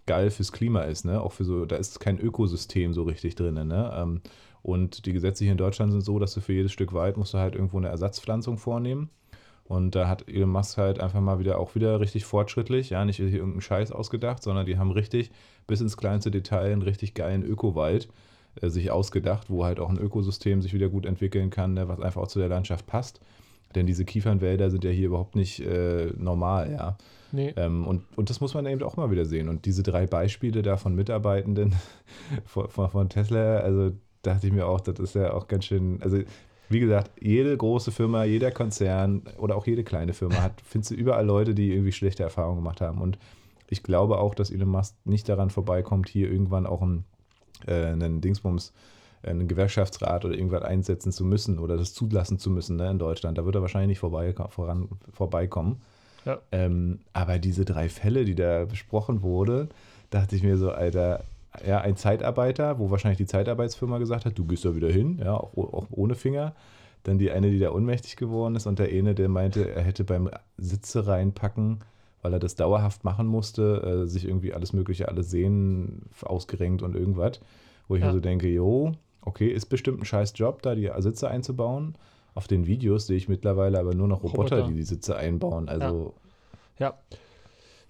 geil 0.07 0.31
fürs 0.31 0.53
Klima 0.53 0.83
ist, 0.83 1.05
ne? 1.05 1.21
Auch 1.21 1.33
für 1.33 1.45
so, 1.45 1.65
da 1.65 1.77
ist 1.77 2.01
kein 2.01 2.19
Ökosystem 2.19 2.93
so 2.93 3.03
richtig 3.05 3.35
drin, 3.35 3.55
ne? 3.55 3.93
Ähm, 3.97 4.21
und 4.63 5.07
die 5.07 5.13
Gesetze 5.13 5.45
hier 5.45 5.53
in 5.53 5.59
Deutschland 5.59 5.93
sind 5.93 6.03
so, 6.03 6.19
dass 6.19 6.35
du 6.35 6.41
für 6.41 6.53
jedes 6.53 6.73
Stück 6.73 6.93
Wald 6.93 7.17
musst 7.17 7.35
du 7.35 7.39
halt 7.39 7.55
irgendwo 7.55 7.79
eine 7.79 7.89
Ersatzpflanzung 7.89 8.59
vornehmen. 8.59 9.11
Und 9.65 9.95
da 9.95 10.09
hat 10.09 10.29
Elon 10.29 10.51
Musk 10.51 10.77
halt 10.77 11.01
einfach 11.01 11.21
mal 11.21 11.39
wieder 11.39 11.59
auch 11.59 11.75
wieder 11.75 12.01
richtig 12.01 12.25
fortschrittlich, 12.25 12.91
ja, 12.91 13.05
nicht 13.05 13.21
irgendeinen 13.21 13.61
Scheiß 13.61 13.91
ausgedacht, 13.93 14.43
sondern 14.43 14.67
die 14.67 14.77
haben 14.79 14.91
richtig 14.91 15.31
bis 15.67 15.81
ins 15.81 15.97
kleinste 15.97 16.31
Detail 16.31 16.73
einen 16.73 16.83
richtig 16.83 17.15
geilen 17.15 17.43
Ökowald 17.43 18.09
äh, 18.61 18.69
sich 18.69 18.91
ausgedacht, 18.91 19.51
wo 19.51 19.65
halt 19.65 19.81
auch 19.81 19.89
ein 19.89 19.99
Ökosystem 19.99 20.63
sich 20.63 20.75
wieder 20.75 20.89
gut 20.89 21.07
entwickeln 21.07 21.51
kann, 21.51 21.75
ne, 21.75 21.89
was 21.89 22.01
einfach 22.01 22.23
auch 22.23 22.29
zu 22.29 22.39
der 22.39 22.49
Landschaft 22.49 22.87
passt. 22.87 23.21
Denn 23.75 23.87
diese 23.87 24.05
Kiefernwälder 24.05 24.71
sind 24.71 24.85
ja 24.85 24.91
hier 24.91 25.07
überhaupt 25.07 25.37
nicht 25.37 25.61
äh, 25.61 26.13
normal, 26.17 26.73
ja. 26.73 26.99
Nee. 27.33 27.55
Ähm, 27.57 27.87
und, 27.87 28.05
und 28.17 28.31
das 28.31 28.41
muss 28.41 28.55
man 28.55 28.67
eben 28.67 28.83
auch 28.83 28.97
mal 28.97 29.11
wieder 29.11 29.25
sehen. 29.25 29.49
Und 29.49 29.65
diese 29.65 29.83
drei 29.83 30.07
Beispiele 30.07 30.63
da 30.63 30.77
von 30.77 30.95
Mitarbeitenden 30.95 31.75
von, 32.45 32.69
von, 32.69 33.09
Tesla, 33.09 33.59
also 33.59 33.93
dachte 34.23 34.47
ich 34.47 34.53
mir 34.53 34.67
auch, 34.67 34.81
das 34.81 35.01
ist 35.01 35.15
ja 35.15 35.33
auch 35.33 35.49
ganz 35.49 35.65
schön, 35.65 36.01
also 36.03 36.19
wie 36.69 36.81
gesagt, 36.81 37.11
jede 37.21 37.57
große 37.57 37.91
Firma, 37.91 38.25
jeder 38.25 38.51
Konzern 38.51 39.23
oder 39.39 39.57
auch 39.57 39.67
jede 39.67 39.83
kleine 39.83 40.13
Firma 40.13 40.43
hat, 40.43 40.61
findest 40.65 40.93
du 40.93 40.95
überall 40.95 41.27
Leute, 41.27 41.55
die 41.55 41.73
irgendwie 41.73 41.93
schlechte 41.93 42.23
Erfahrungen 42.23 42.57
gemacht 42.57 42.81
haben. 42.81 43.01
Und 43.01 43.19
ich 43.69 43.83
glaube 43.83 44.19
auch, 44.19 44.35
dass 44.35 44.51
Elon 44.51 44.69
Musk 44.69 44.95
nicht 45.05 45.29
daran 45.29 45.51
vorbeikommt, 45.51 46.09
hier 46.09 46.31
irgendwann 46.31 46.67
auch 46.67 46.83
einen, 46.83 47.05
äh, 47.67 47.87
einen 47.87 48.21
Dingsbums, 48.21 48.73
einen 49.23 49.49
Gewerkschaftsrat 49.49 50.25
oder 50.25 50.35
irgendwas 50.35 50.63
einsetzen 50.63 51.13
zu 51.13 51.25
müssen 51.25 51.59
oder 51.59 51.77
das 51.77 51.95
zulassen 51.95 52.39
zu 52.39 52.51
müssen 52.51 52.77
ne, 52.77 52.91
in 52.91 52.99
Deutschland. 52.99 53.39
Da 53.39 53.45
wird 53.45 53.55
er 53.55 53.63
wahrscheinlich 53.63 53.89
nicht 53.89 54.01
vorbei, 54.01 54.35
voran, 54.51 54.89
vorbeikommen. 55.13 55.81
Ja. 56.25 56.39
Ähm, 56.53 57.01
aber 57.13 57.39
diese 57.39 57.65
drei 57.65 57.89
Fälle, 57.89 58.25
die 58.25 58.35
da 58.35 58.65
besprochen 58.65 59.23
wurden, 59.23 59.69
dachte 60.11 60.37
ich 60.37 60.43
mir 60.43 60.57
so, 60.57 60.71
Alter, 60.71 61.25
ja, 61.67 61.81
ein 61.81 61.97
Zeitarbeiter, 61.97 62.79
wo 62.79 62.91
wahrscheinlich 62.91 63.19
die 63.19 63.27
Zeitarbeitsfirma 63.27 63.99
gesagt 63.99 64.25
hat, 64.25 64.39
du 64.39 64.45
gehst 64.45 64.65
da 64.65 64.75
wieder 64.75 64.91
hin, 64.91 65.19
ja, 65.19 65.35
auch, 65.35 65.57
auch 65.57 65.87
ohne 65.91 66.15
Finger. 66.15 66.55
Dann 67.05 67.19
die 67.19 67.31
eine, 67.31 67.51
die 67.51 67.59
da 67.59 67.73
ohnmächtig 67.73 68.17
geworden 68.17 68.55
ist 68.55 68.67
und 68.67 68.79
der 68.79 68.89
eine, 68.89 69.15
der 69.15 69.29
meinte, 69.29 69.69
er 69.69 69.83
hätte 69.83 70.05
beim 70.05 70.31
Sitze 70.57 71.07
reinpacken, 71.07 71.81
weil 72.23 72.33
er 72.33 72.39
das 72.39 72.55
dauerhaft 72.55 73.03
machen 73.03 73.27
musste, 73.27 74.05
äh, 74.05 74.07
sich 74.07 74.25
irgendwie 74.25 74.55
alles 74.55 74.73
Mögliche, 74.73 75.09
alle 75.09 75.25
Sehnen 75.25 76.09
ausgerenkt 76.23 76.83
und 76.83 76.95
irgendwas. 76.95 77.41
Wo 77.89 77.97
ich 77.97 78.03
ja. 78.03 78.07
mir 78.07 78.13
so 78.13 78.21
denke, 78.21 78.49
jo, 78.49 78.93
okay, 79.23 79.49
ist 79.49 79.67
bestimmt 79.67 80.01
ein 80.01 80.05
scheiß 80.05 80.33
Job, 80.37 80.63
da 80.63 80.77
die 80.77 80.91
Sitze 80.99 81.29
einzubauen. 81.29 81.97
Auf 82.35 82.49
den 82.49 82.67
Videos 82.67 83.07
sehe 83.07 83.17
ich 83.17 83.29
mittlerweile 83.29 83.79
aber 83.79 83.95
nur 83.95 84.09
noch 84.09 84.23
Roboter, 84.23 84.57
Roboter. 84.57 84.69
die 84.69 84.75
die 84.75 84.83
Sitze 84.83 85.17
einbauen. 85.17 85.69
Also. 85.69 86.15
Ja. 86.79 86.87
ja. 86.87 87.19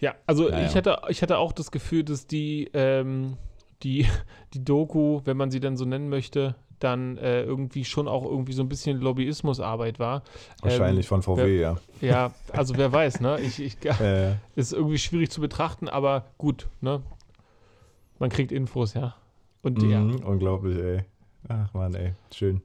Ja, 0.02 0.16
also 0.26 0.48
naja. 0.48 0.66
ich, 0.66 0.74
hatte, 0.74 0.98
ich 1.11 1.22
hatte 1.22 1.38
auch 1.38 1.52
das 1.52 1.70
Gefühl, 1.70 2.02
dass 2.02 2.26
die, 2.26 2.68
ähm, 2.74 3.37
die, 3.85 4.05
die 4.52 4.64
Doku, 4.64 5.20
wenn 5.24 5.37
man 5.37 5.52
sie 5.52 5.61
denn 5.61 5.76
so 5.76 5.85
nennen 5.85 6.09
möchte, 6.09 6.57
dann 6.81 7.16
äh, 7.18 7.42
irgendwie 7.42 7.85
schon 7.85 8.09
auch 8.09 8.24
irgendwie 8.24 8.52
so 8.52 8.64
ein 8.64 8.68
bisschen 8.68 9.00
Lobbyismusarbeit 9.00 10.00
war. 10.00 10.24
Wahrscheinlich 10.61 11.07
ähm, 11.07 11.09
von 11.09 11.22
VW, 11.22 11.42
wer, 11.42 11.61
ja. 11.61 11.76
Ja, 12.00 12.35
also 12.52 12.76
wer 12.76 12.92
weiß, 12.92 13.20
ne? 13.20 13.38
Ich, 13.40 13.61
ich, 13.61 13.76
äh. 14.00 14.35
Ist 14.57 14.72
irgendwie 14.72 14.98
schwierig 14.98 15.31
zu 15.31 15.40
betrachten, 15.40 15.88
aber 15.88 16.24
gut, 16.37 16.68
ne? 16.81 17.00
Man 18.18 18.31
kriegt 18.31 18.50
Infos, 18.50 18.94
ja. 18.94 19.14
Und 19.62 19.81
mhm, 19.83 19.90
ja. 19.90 20.00
Unglaublich, 20.26 20.76
ey. 20.78 21.05
Ach 21.48 21.72
man, 21.74 21.94
ey. 21.94 22.14
Schön. 22.33 22.61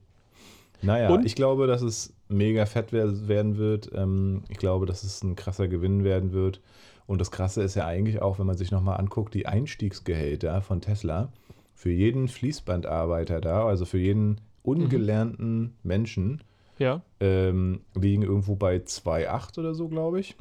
Naja, 0.82 1.10
Und? 1.10 1.26
ich 1.26 1.34
glaube, 1.34 1.66
dass 1.66 1.82
es 1.82 2.12
mega 2.28 2.66
fett 2.66 2.92
werden 2.92 3.56
wird. 3.56 3.90
Ähm, 3.94 4.42
ich 4.48 4.58
glaube, 4.58 4.86
dass 4.86 5.02
es 5.02 5.22
ein 5.22 5.36
krasser 5.36 5.68
Gewinn 5.68 6.04
werden 6.04 6.32
wird. 6.32 6.60
Und 7.06 7.20
das 7.20 7.30
Krasse 7.30 7.62
ist 7.62 7.74
ja 7.74 7.86
eigentlich 7.86 8.20
auch, 8.20 8.38
wenn 8.38 8.46
man 8.46 8.56
sich 8.56 8.70
nochmal 8.70 8.98
anguckt, 8.98 9.34
die 9.34 9.46
Einstiegsgehälter 9.46 10.60
von 10.60 10.80
Tesla 10.80 11.32
für 11.74 11.90
jeden 11.90 12.28
Fließbandarbeiter 12.28 13.40
da, 13.40 13.64
also 13.64 13.84
für 13.84 13.98
jeden 13.98 14.40
ungelernten 14.62 15.60
mhm. 15.60 15.72
Menschen, 15.82 16.42
ja. 16.78 17.02
ähm, 17.20 17.80
liegen 17.94 18.22
irgendwo 18.22 18.56
bei 18.56 18.76
2,8 18.76 19.58
oder 19.58 19.74
so, 19.74 19.88
glaube 19.88 20.20
ich. 20.20 20.36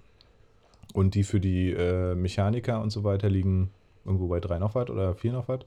Und 0.93 1.15
die 1.15 1.23
für 1.23 1.39
die 1.39 1.71
äh, 1.71 2.15
Mechaniker 2.15 2.81
und 2.81 2.89
so 2.89 3.03
weiter 3.03 3.29
liegen 3.29 3.71
irgendwo 4.03 4.27
bei 4.27 4.39
3 4.39 4.59
noch 4.59 4.75
was 4.75 4.89
oder 4.89 5.13
4 5.15 5.33
noch 5.33 5.47
was. 5.47 5.59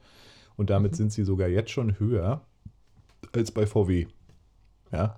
Und 0.56 0.70
damit 0.70 0.92
mhm. 0.92 0.96
sind 0.96 1.12
sie 1.12 1.24
sogar 1.24 1.48
jetzt 1.48 1.70
schon 1.70 1.98
höher 1.98 2.42
als 3.32 3.50
bei 3.50 3.66
VW. 3.66 4.06
Ja. 4.92 5.16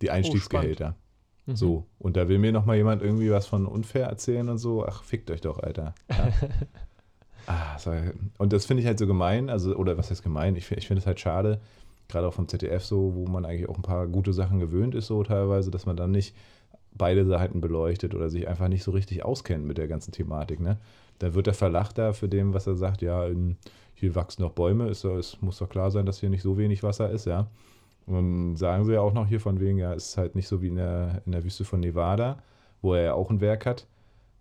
Die 0.00 0.08
oh, 0.08 0.12
Einstiegsgehälter. 0.12 0.94
Oh, 0.96 1.08
Mhm. 1.48 1.56
So, 1.56 1.86
und 1.98 2.16
da 2.16 2.28
will 2.28 2.38
mir 2.38 2.52
noch 2.52 2.66
mal 2.66 2.76
jemand 2.76 3.02
irgendwie 3.02 3.30
was 3.30 3.46
von 3.46 3.66
unfair 3.66 4.06
erzählen 4.06 4.48
und 4.48 4.58
so. 4.58 4.84
Ach, 4.86 5.02
fickt 5.02 5.30
euch 5.30 5.40
doch, 5.40 5.58
Alter. 5.58 5.94
Ja. 6.10 6.28
ah, 7.46 7.78
so, 7.78 7.92
und 8.36 8.52
das 8.52 8.66
finde 8.66 8.82
ich 8.82 8.86
halt 8.86 8.98
so 8.98 9.06
gemein, 9.06 9.48
also, 9.48 9.74
oder 9.74 9.96
was 9.96 10.10
heißt 10.10 10.22
gemein? 10.22 10.56
Ich, 10.56 10.70
ich 10.70 10.86
finde 10.86 11.00
es 11.00 11.06
halt 11.06 11.20
schade, 11.20 11.60
gerade 12.08 12.28
auch 12.28 12.34
vom 12.34 12.48
ZDF 12.48 12.84
so, 12.84 13.14
wo 13.14 13.26
man 13.26 13.46
eigentlich 13.46 13.68
auch 13.68 13.76
ein 13.76 13.82
paar 13.82 14.06
gute 14.08 14.34
Sachen 14.34 14.60
gewöhnt 14.60 14.94
ist, 14.94 15.06
so 15.06 15.22
teilweise, 15.24 15.70
dass 15.70 15.86
man 15.86 15.96
dann 15.96 16.10
nicht 16.10 16.36
beide 16.92 17.24
Seiten 17.24 17.60
beleuchtet 17.62 18.14
oder 18.14 18.28
sich 18.28 18.46
einfach 18.46 18.68
nicht 18.68 18.82
so 18.82 18.90
richtig 18.90 19.24
auskennt 19.24 19.64
mit 19.64 19.78
der 19.78 19.88
ganzen 19.88 20.12
Thematik. 20.12 20.60
Ne? 20.60 20.78
Da 21.18 21.32
wird 21.32 21.46
der 21.46 21.54
Verlacht 21.54 21.96
da 21.96 22.12
für 22.12 22.28
dem, 22.28 22.52
was 22.52 22.66
er 22.66 22.74
sagt, 22.74 23.00
ja, 23.00 23.26
in, 23.26 23.56
hier 23.94 24.14
wachsen 24.14 24.42
noch 24.42 24.52
Bäume, 24.52 24.88
ist, 24.88 25.04
es 25.04 25.40
muss 25.40 25.58
doch 25.58 25.68
klar 25.68 25.90
sein, 25.90 26.04
dass 26.04 26.20
hier 26.20 26.30
nicht 26.30 26.42
so 26.42 26.58
wenig 26.58 26.82
Wasser 26.82 27.10
ist, 27.10 27.24
ja. 27.24 27.46
Und 28.08 28.56
sagen 28.56 28.84
sie 28.84 28.94
ja 28.94 29.00
auch 29.02 29.12
noch 29.12 29.26
hier 29.26 29.40
von 29.40 29.60
wegen, 29.60 29.76
ja, 29.78 29.92
ist 29.92 30.16
halt 30.16 30.34
nicht 30.34 30.48
so 30.48 30.62
wie 30.62 30.68
in 30.68 30.76
der, 30.76 31.22
in 31.26 31.32
der 31.32 31.44
Wüste 31.44 31.64
von 31.64 31.80
Nevada, 31.80 32.42
wo 32.80 32.94
er 32.94 33.02
ja 33.02 33.14
auch 33.14 33.30
ein 33.30 33.40
Werk 33.42 33.66
hat. 33.66 33.86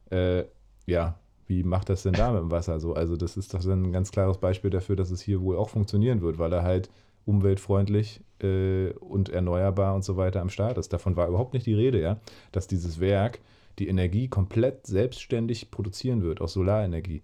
Äh, 0.09 0.45
ja, 0.85 1.19
wie 1.47 1.63
macht 1.63 1.89
das 1.89 2.03
denn 2.03 2.13
da 2.13 2.31
mit 2.31 2.41
dem 2.41 2.51
Wasser 2.51 2.79
so? 2.79 2.93
Also 2.93 3.17
das 3.17 3.35
ist 3.35 3.53
doch 3.53 3.63
ein 3.65 3.91
ganz 3.91 4.11
klares 4.11 4.37
Beispiel 4.37 4.69
dafür, 4.69 4.95
dass 4.95 5.11
es 5.11 5.21
hier 5.21 5.41
wohl 5.41 5.57
auch 5.57 5.69
funktionieren 5.69 6.21
wird, 6.21 6.39
weil 6.39 6.53
er 6.53 6.63
halt 6.63 6.89
umweltfreundlich 7.25 8.21
äh, 8.41 8.91
und 8.93 9.29
erneuerbar 9.29 9.95
und 9.95 10.05
so 10.05 10.15
weiter 10.15 10.41
am 10.41 10.49
Start 10.49 10.77
ist. 10.77 10.93
Davon 10.93 11.17
war 11.17 11.27
überhaupt 11.27 11.53
nicht 11.53 11.65
die 11.65 11.73
Rede, 11.73 11.99
ja, 11.99 12.19
dass 12.53 12.67
dieses 12.67 13.01
Werk 13.01 13.39
die 13.79 13.89
Energie 13.89 14.29
komplett 14.29 14.87
selbstständig 14.87 15.71
produzieren 15.71 16.23
wird 16.23 16.39
aus 16.39 16.53
Solarenergie. 16.53 17.21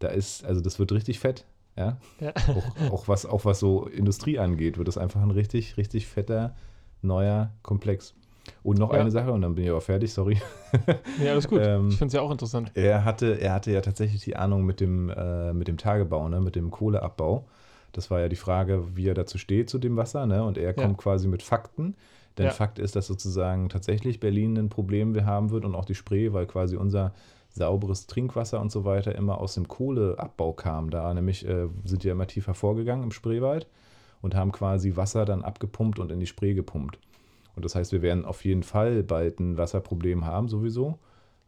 Da 0.00 0.08
ist, 0.08 0.44
also 0.44 0.60
das 0.60 0.78
wird 0.78 0.92
richtig 0.92 1.20
fett. 1.20 1.46
Ja? 1.76 1.98
ja. 2.20 2.32
Auch, 2.48 2.92
auch, 2.92 3.08
was, 3.08 3.26
auch 3.26 3.44
was 3.44 3.60
so 3.60 3.86
Industrie 3.86 4.38
angeht, 4.38 4.78
wird 4.78 4.88
das 4.88 4.98
einfach 4.98 5.22
ein 5.22 5.30
richtig, 5.30 5.76
richtig 5.76 6.06
fetter, 6.06 6.54
neuer 7.02 7.50
Komplex. 7.62 8.14
Und 8.62 8.78
noch 8.78 8.92
ja. 8.92 9.00
eine 9.00 9.10
Sache, 9.10 9.32
und 9.32 9.42
dann 9.42 9.54
bin 9.54 9.64
ich 9.64 9.70
auch 9.70 9.82
fertig, 9.82 10.12
sorry. 10.12 10.40
Ja, 11.22 11.32
alles 11.32 11.48
gut. 11.48 11.60
ähm, 11.62 11.88
ich 11.88 11.96
finde 11.96 12.08
es 12.08 12.12
ja 12.12 12.20
auch 12.20 12.30
interessant. 12.30 12.70
Er 12.74 13.04
hatte, 13.04 13.40
er 13.40 13.54
hatte 13.54 13.72
ja 13.72 13.80
tatsächlich 13.80 14.22
die 14.22 14.36
Ahnung 14.36 14.64
mit 14.64 14.80
dem, 14.80 15.10
äh, 15.10 15.52
mit 15.52 15.68
dem 15.68 15.78
Tagebau, 15.78 16.28
ne, 16.28 16.40
mit 16.40 16.54
dem 16.54 16.70
Kohleabbau. 16.70 17.46
Das 17.92 18.10
war 18.10 18.20
ja 18.20 18.28
die 18.28 18.36
Frage, 18.36 18.94
wie 18.94 19.08
er 19.08 19.14
dazu 19.14 19.38
steht, 19.38 19.70
zu 19.70 19.78
dem 19.78 19.96
Wasser. 19.96 20.26
Ne? 20.26 20.44
Und 20.44 20.58
er 20.58 20.74
kommt 20.74 20.98
ja. 20.98 21.02
quasi 21.02 21.28
mit 21.28 21.42
Fakten. 21.42 21.96
Denn 22.36 22.46
ja. 22.46 22.52
Fakt 22.52 22.78
ist, 22.78 22.94
dass 22.94 23.06
sozusagen 23.06 23.70
tatsächlich 23.70 24.20
Berlin 24.20 24.58
ein 24.58 24.68
Problem 24.68 25.14
wir 25.14 25.24
haben 25.24 25.50
wird 25.50 25.64
und 25.64 25.74
auch 25.74 25.86
die 25.86 25.94
Spree, 25.94 26.34
weil 26.34 26.46
quasi 26.46 26.76
unser 26.76 27.14
sauberes 27.56 28.06
Trinkwasser 28.06 28.60
und 28.60 28.70
so 28.70 28.84
weiter 28.84 29.14
immer 29.14 29.40
aus 29.40 29.54
dem 29.54 29.66
Kohleabbau 29.66 30.52
kam. 30.52 30.90
Da 30.90 31.12
nämlich 31.12 31.46
äh, 31.46 31.68
sind 31.84 32.04
die 32.04 32.08
immer 32.08 32.26
tiefer 32.26 32.54
vorgegangen 32.54 33.04
im 33.04 33.12
Spreewald 33.12 33.66
und 34.22 34.34
haben 34.34 34.52
quasi 34.52 34.96
Wasser 34.96 35.24
dann 35.24 35.42
abgepumpt 35.42 35.98
und 35.98 36.12
in 36.12 36.20
die 36.20 36.26
Spree 36.26 36.54
gepumpt. 36.54 36.98
Und 37.56 37.64
das 37.64 37.74
heißt, 37.74 37.92
wir 37.92 38.02
werden 38.02 38.24
auf 38.24 38.44
jeden 38.44 38.62
Fall 38.62 39.02
bald 39.02 39.40
ein 39.40 39.56
Wasserproblem 39.56 40.26
haben, 40.26 40.48
sowieso, 40.48 40.98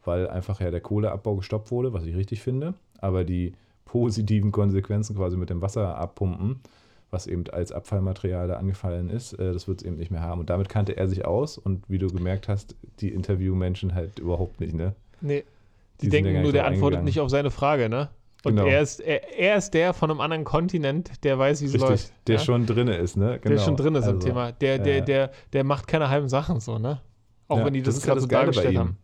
weil 0.05 0.29
einfach 0.29 0.61
ja 0.61 0.71
der 0.71 0.81
Kohleabbau 0.81 1.37
gestoppt 1.37 1.71
wurde, 1.71 1.93
was 1.93 2.05
ich 2.05 2.17
richtig 2.17 2.41
finde. 2.41 2.75
Aber 3.01 3.25
die 3.25 3.53
positiven 3.85 4.51
Konsequenzen 4.51 5.17
quasi 5.17 5.37
mit 5.37 5.51
dem 5.51 5.61
Wasser 5.61 5.97
abpumpen, 5.97 6.61
was 7.11 7.27
eben 7.27 7.45
als 7.51 7.73
Abfallmaterial 7.73 8.49
da 8.49 8.55
angefallen 8.55 9.11
ist, 9.11 9.35
äh, 9.35 9.53
das 9.53 9.69
wird 9.69 9.83
es 9.83 9.87
eben 9.87 9.97
nicht 9.97 10.11
mehr 10.11 10.23
haben. 10.23 10.41
Und 10.41 10.51
damit 10.51 10.71
kannte 10.71 10.97
er 10.97 11.09
sich 11.09 11.27
aus 11.27 11.59
und 11.59 11.89
wie 11.89 11.99
du 11.99 12.09
gemerkt 12.09 12.49
hast, 12.49 12.77
die 13.01 13.11
Interviewmenschen 13.11 13.95
halt 13.95 14.19
überhaupt 14.19 14.61
nicht, 14.61 14.75
ne? 14.75 14.95
Nee. 15.21 15.45
Die, 16.01 16.07
die 16.07 16.11
denken 16.11 16.43
nur, 16.43 16.53
der 16.53 16.67
antwortet 16.67 17.05
nicht 17.05 17.21
auf 17.21 17.31
seine 17.31 17.51
Frage, 17.51 17.89
ne? 17.89 18.11
Und 18.45 18.55
genau. 18.55 18.69
er, 18.69 18.83
ist, 18.83 19.01
er, 19.01 19.37
er, 19.37 19.57
ist 19.57 19.75
der 19.75 19.93
von 19.93 20.11
einem 20.11 20.21
anderen 20.21 20.45
Kontinent, 20.45 21.25
der 21.25 21.39
weiß, 21.39 21.61
wie 21.61 21.67
es 21.67 21.77
läuft. 21.77 22.13
Der 22.29 22.37
ja? 22.37 22.41
schon 22.41 22.67
drin 22.67 22.87
ist, 22.87 23.17
ne? 23.17 23.41
Genau. 23.41 23.57
Der 23.57 23.63
schon 23.63 23.77
drin 23.77 23.95
ist 23.97 24.05
also, 24.05 24.15
im 24.15 24.21
Thema. 24.21 24.53
Der, 24.53 24.79
der, 24.79 25.01
der, 25.01 25.33
der 25.53 25.65
macht 25.65 25.89
keine 25.89 26.09
halben 26.09 26.29
Sachen 26.29 26.61
so, 26.61 26.79
ne? 26.79 27.01
Auch 27.49 27.59
ja, 27.59 27.65
wenn 27.65 27.75
die 27.75 27.83
das, 27.83 27.97
das 27.97 28.05
gerade 28.05 28.21
so 28.21 28.29
dargestellt 28.29 28.77
haben. 28.77 28.97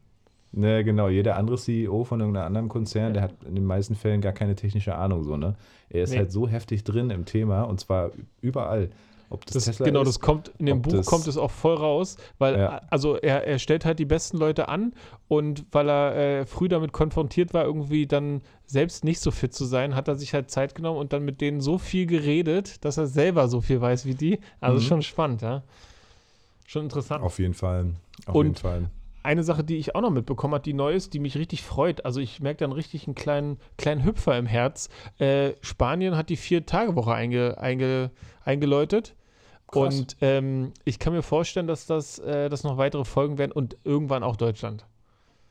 Ne, 0.52 0.84
genau. 0.84 1.08
Jeder 1.08 1.36
andere 1.36 1.56
CEO 1.56 2.04
von 2.04 2.20
irgendeinem 2.20 2.46
anderen 2.46 2.68
Konzern, 2.68 3.06
ja. 3.06 3.10
der 3.12 3.22
hat 3.22 3.34
in 3.44 3.56
den 3.56 3.64
meisten 3.64 3.96
Fällen 3.96 4.20
gar 4.20 4.32
keine 4.32 4.54
technische 4.54 4.94
Ahnung, 4.94 5.24
so, 5.24 5.36
ne? 5.36 5.56
Er 5.90 6.04
ist 6.04 6.10
nee. 6.10 6.18
halt 6.18 6.30
so 6.30 6.46
heftig 6.46 6.84
drin 6.84 7.10
im 7.10 7.24
Thema 7.24 7.62
und 7.62 7.80
zwar 7.80 8.12
überall. 8.40 8.90
Ob 9.34 9.44
das, 9.46 9.54
das 9.54 9.64
Tesla 9.64 9.86
genau, 9.86 10.02
ist, 10.02 10.08
das 10.08 10.20
kommt 10.20 10.52
in 10.58 10.66
dem 10.66 10.82
Buch 10.82 10.92
das, 10.92 11.06
kommt 11.06 11.26
es 11.26 11.36
auch 11.36 11.50
voll 11.50 11.74
raus, 11.74 12.16
weil 12.38 12.58
ja. 12.58 12.80
also 12.90 13.16
er, 13.16 13.46
er 13.46 13.58
stellt 13.58 13.84
halt 13.84 13.98
die 13.98 14.04
besten 14.04 14.38
Leute 14.38 14.68
an 14.68 14.94
und 15.28 15.66
weil 15.72 15.88
er 15.88 16.16
äh, 16.16 16.46
früh 16.46 16.68
damit 16.68 16.92
konfrontiert 16.92 17.52
war, 17.52 17.64
irgendwie 17.64 18.06
dann 18.06 18.42
selbst 18.66 19.04
nicht 19.04 19.20
so 19.20 19.30
fit 19.30 19.52
zu 19.52 19.64
sein, 19.64 19.94
hat 19.94 20.08
er 20.08 20.14
sich 20.14 20.32
halt 20.34 20.50
Zeit 20.50 20.74
genommen 20.74 20.98
und 20.98 21.12
dann 21.12 21.24
mit 21.24 21.40
denen 21.40 21.60
so 21.60 21.78
viel 21.78 22.06
geredet, 22.06 22.84
dass 22.84 22.96
er 22.96 23.06
selber 23.06 23.48
so 23.48 23.60
viel 23.60 23.80
weiß 23.80 24.06
wie 24.06 24.14
die. 24.14 24.38
Also 24.60 24.78
mhm. 24.80 24.86
schon 24.86 25.02
spannend, 25.02 25.42
ja. 25.42 25.62
Schon 26.66 26.84
interessant. 26.84 27.22
Auf 27.22 27.38
jeden 27.38 27.54
Fall. 27.54 27.92
Auf 28.26 28.34
und 28.34 28.46
jeden 28.46 28.56
Fall 28.56 28.90
eine 29.24 29.42
Sache, 29.42 29.64
die 29.64 29.76
ich 29.76 29.94
auch 29.94 30.02
noch 30.02 30.10
mitbekommen 30.10 30.54
habe, 30.54 30.62
die 30.62 30.74
neu 30.74 30.92
ist, 30.92 31.14
die 31.14 31.18
mich 31.18 31.36
richtig 31.36 31.62
freut. 31.62 32.04
Also 32.04 32.20
ich 32.20 32.40
merke 32.40 32.58
dann 32.58 32.72
richtig 32.72 33.06
einen 33.06 33.14
kleinen, 33.14 33.56
kleinen 33.78 34.04
Hüpfer 34.04 34.36
im 34.38 34.46
Herz. 34.46 34.90
Äh, 35.18 35.52
Spanien 35.62 36.16
hat 36.16 36.28
die 36.28 36.36
Vier-Tage-Woche 36.36 37.12
einge, 37.12 37.58
einge, 37.58 38.10
eingeläutet. 38.44 39.16
Krass. 39.74 39.98
Und 39.98 40.16
ähm, 40.20 40.72
ich 40.84 40.98
kann 40.98 41.12
mir 41.12 41.22
vorstellen, 41.22 41.66
dass 41.66 41.86
das 41.86 42.18
äh, 42.18 42.48
dass 42.48 42.64
noch 42.64 42.78
weitere 42.78 43.04
Folgen 43.04 43.38
werden 43.38 43.52
und 43.52 43.76
irgendwann 43.84 44.22
auch 44.22 44.36
Deutschland. 44.36 44.86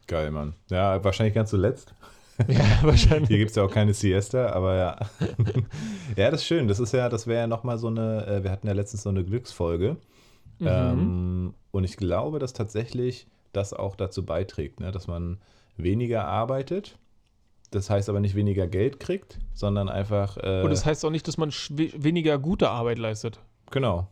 Geil, 0.07 0.31
Mann. 0.31 0.55
Ja, 0.69 1.03
wahrscheinlich 1.03 1.33
ganz 1.33 1.49
zuletzt. 1.49 1.93
Ja, 2.47 2.79
wahrscheinlich. 2.81 3.27
Hier 3.27 3.37
gibt 3.37 3.51
es 3.51 3.55
ja 3.55 3.63
auch 3.63 3.71
keine 3.71 3.93
Siesta, 3.93 4.49
aber 4.53 4.75
ja. 4.75 4.97
ja, 6.17 6.31
das 6.31 6.41
ist 6.41 6.47
schön. 6.47 6.67
Das 6.67 6.79
ist 6.79 6.91
ja, 6.91 7.07
das 7.07 7.27
wäre 7.27 7.41
ja 7.41 7.47
nochmal 7.47 7.77
so 7.77 7.87
eine, 7.87 8.25
äh, 8.25 8.43
wir 8.43 8.49
hatten 8.49 8.65
ja 8.65 8.73
letztens 8.73 9.03
so 9.03 9.09
eine 9.09 9.23
Glücksfolge. 9.23 9.97
Mhm. 10.57 10.67
Ähm, 10.67 11.53
und 11.69 11.83
ich 11.83 11.95
glaube, 11.95 12.39
dass 12.39 12.53
tatsächlich 12.53 13.27
das 13.51 13.73
auch 13.73 13.95
dazu 13.95 14.25
beiträgt, 14.25 14.79
ne? 14.79 14.91
dass 14.91 15.07
man 15.07 15.39
weniger 15.77 16.25
arbeitet. 16.25 16.97
Das 17.71 17.89
heißt 17.89 18.09
aber 18.09 18.19
nicht 18.19 18.35
weniger 18.35 18.67
Geld 18.67 18.99
kriegt, 18.99 19.39
sondern 19.53 19.89
einfach. 19.89 20.37
Äh, 20.37 20.61
und 20.63 20.69
das 20.69 20.85
heißt 20.85 21.05
auch 21.05 21.09
nicht, 21.09 21.27
dass 21.27 21.37
man 21.37 21.49
weniger 21.49 22.37
gute 22.37 22.69
Arbeit 22.69 22.99
leistet. 22.99 23.39
Genau. 23.71 24.07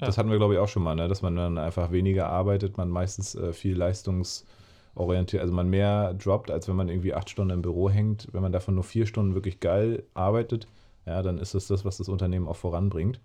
Ja. 0.00 0.06
Das 0.06 0.16
hatten 0.16 0.30
wir, 0.30 0.38
glaube 0.38 0.54
ich, 0.54 0.60
auch 0.60 0.68
schon 0.68 0.82
mal, 0.82 0.94
ne? 0.94 1.08
dass 1.08 1.22
man 1.22 1.34
dann 1.34 1.58
einfach 1.58 1.90
weniger 1.90 2.28
arbeitet, 2.28 2.76
man 2.76 2.88
meistens 2.88 3.34
äh, 3.34 3.52
viel 3.52 3.76
leistungsorientiert, 3.76 5.42
also 5.42 5.52
man 5.52 5.68
mehr 5.68 6.14
droppt, 6.14 6.50
als 6.52 6.68
wenn 6.68 6.76
man 6.76 6.88
irgendwie 6.88 7.14
acht 7.14 7.28
Stunden 7.30 7.52
im 7.52 7.62
Büro 7.62 7.90
hängt. 7.90 8.28
Wenn 8.32 8.42
man 8.42 8.52
davon 8.52 8.76
nur 8.76 8.84
vier 8.84 9.06
Stunden 9.06 9.34
wirklich 9.34 9.58
geil 9.58 10.04
arbeitet, 10.14 10.68
ja, 11.04 11.22
dann 11.22 11.38
ist 11.38 11.54
das 11.54 11.66
das, 11.66 11.84
was 11.84 11.96
das 11.96 12.08
Unternehmen 12.08 12.46
auch 12.46 12.56
voranbringt. 12.56 13.20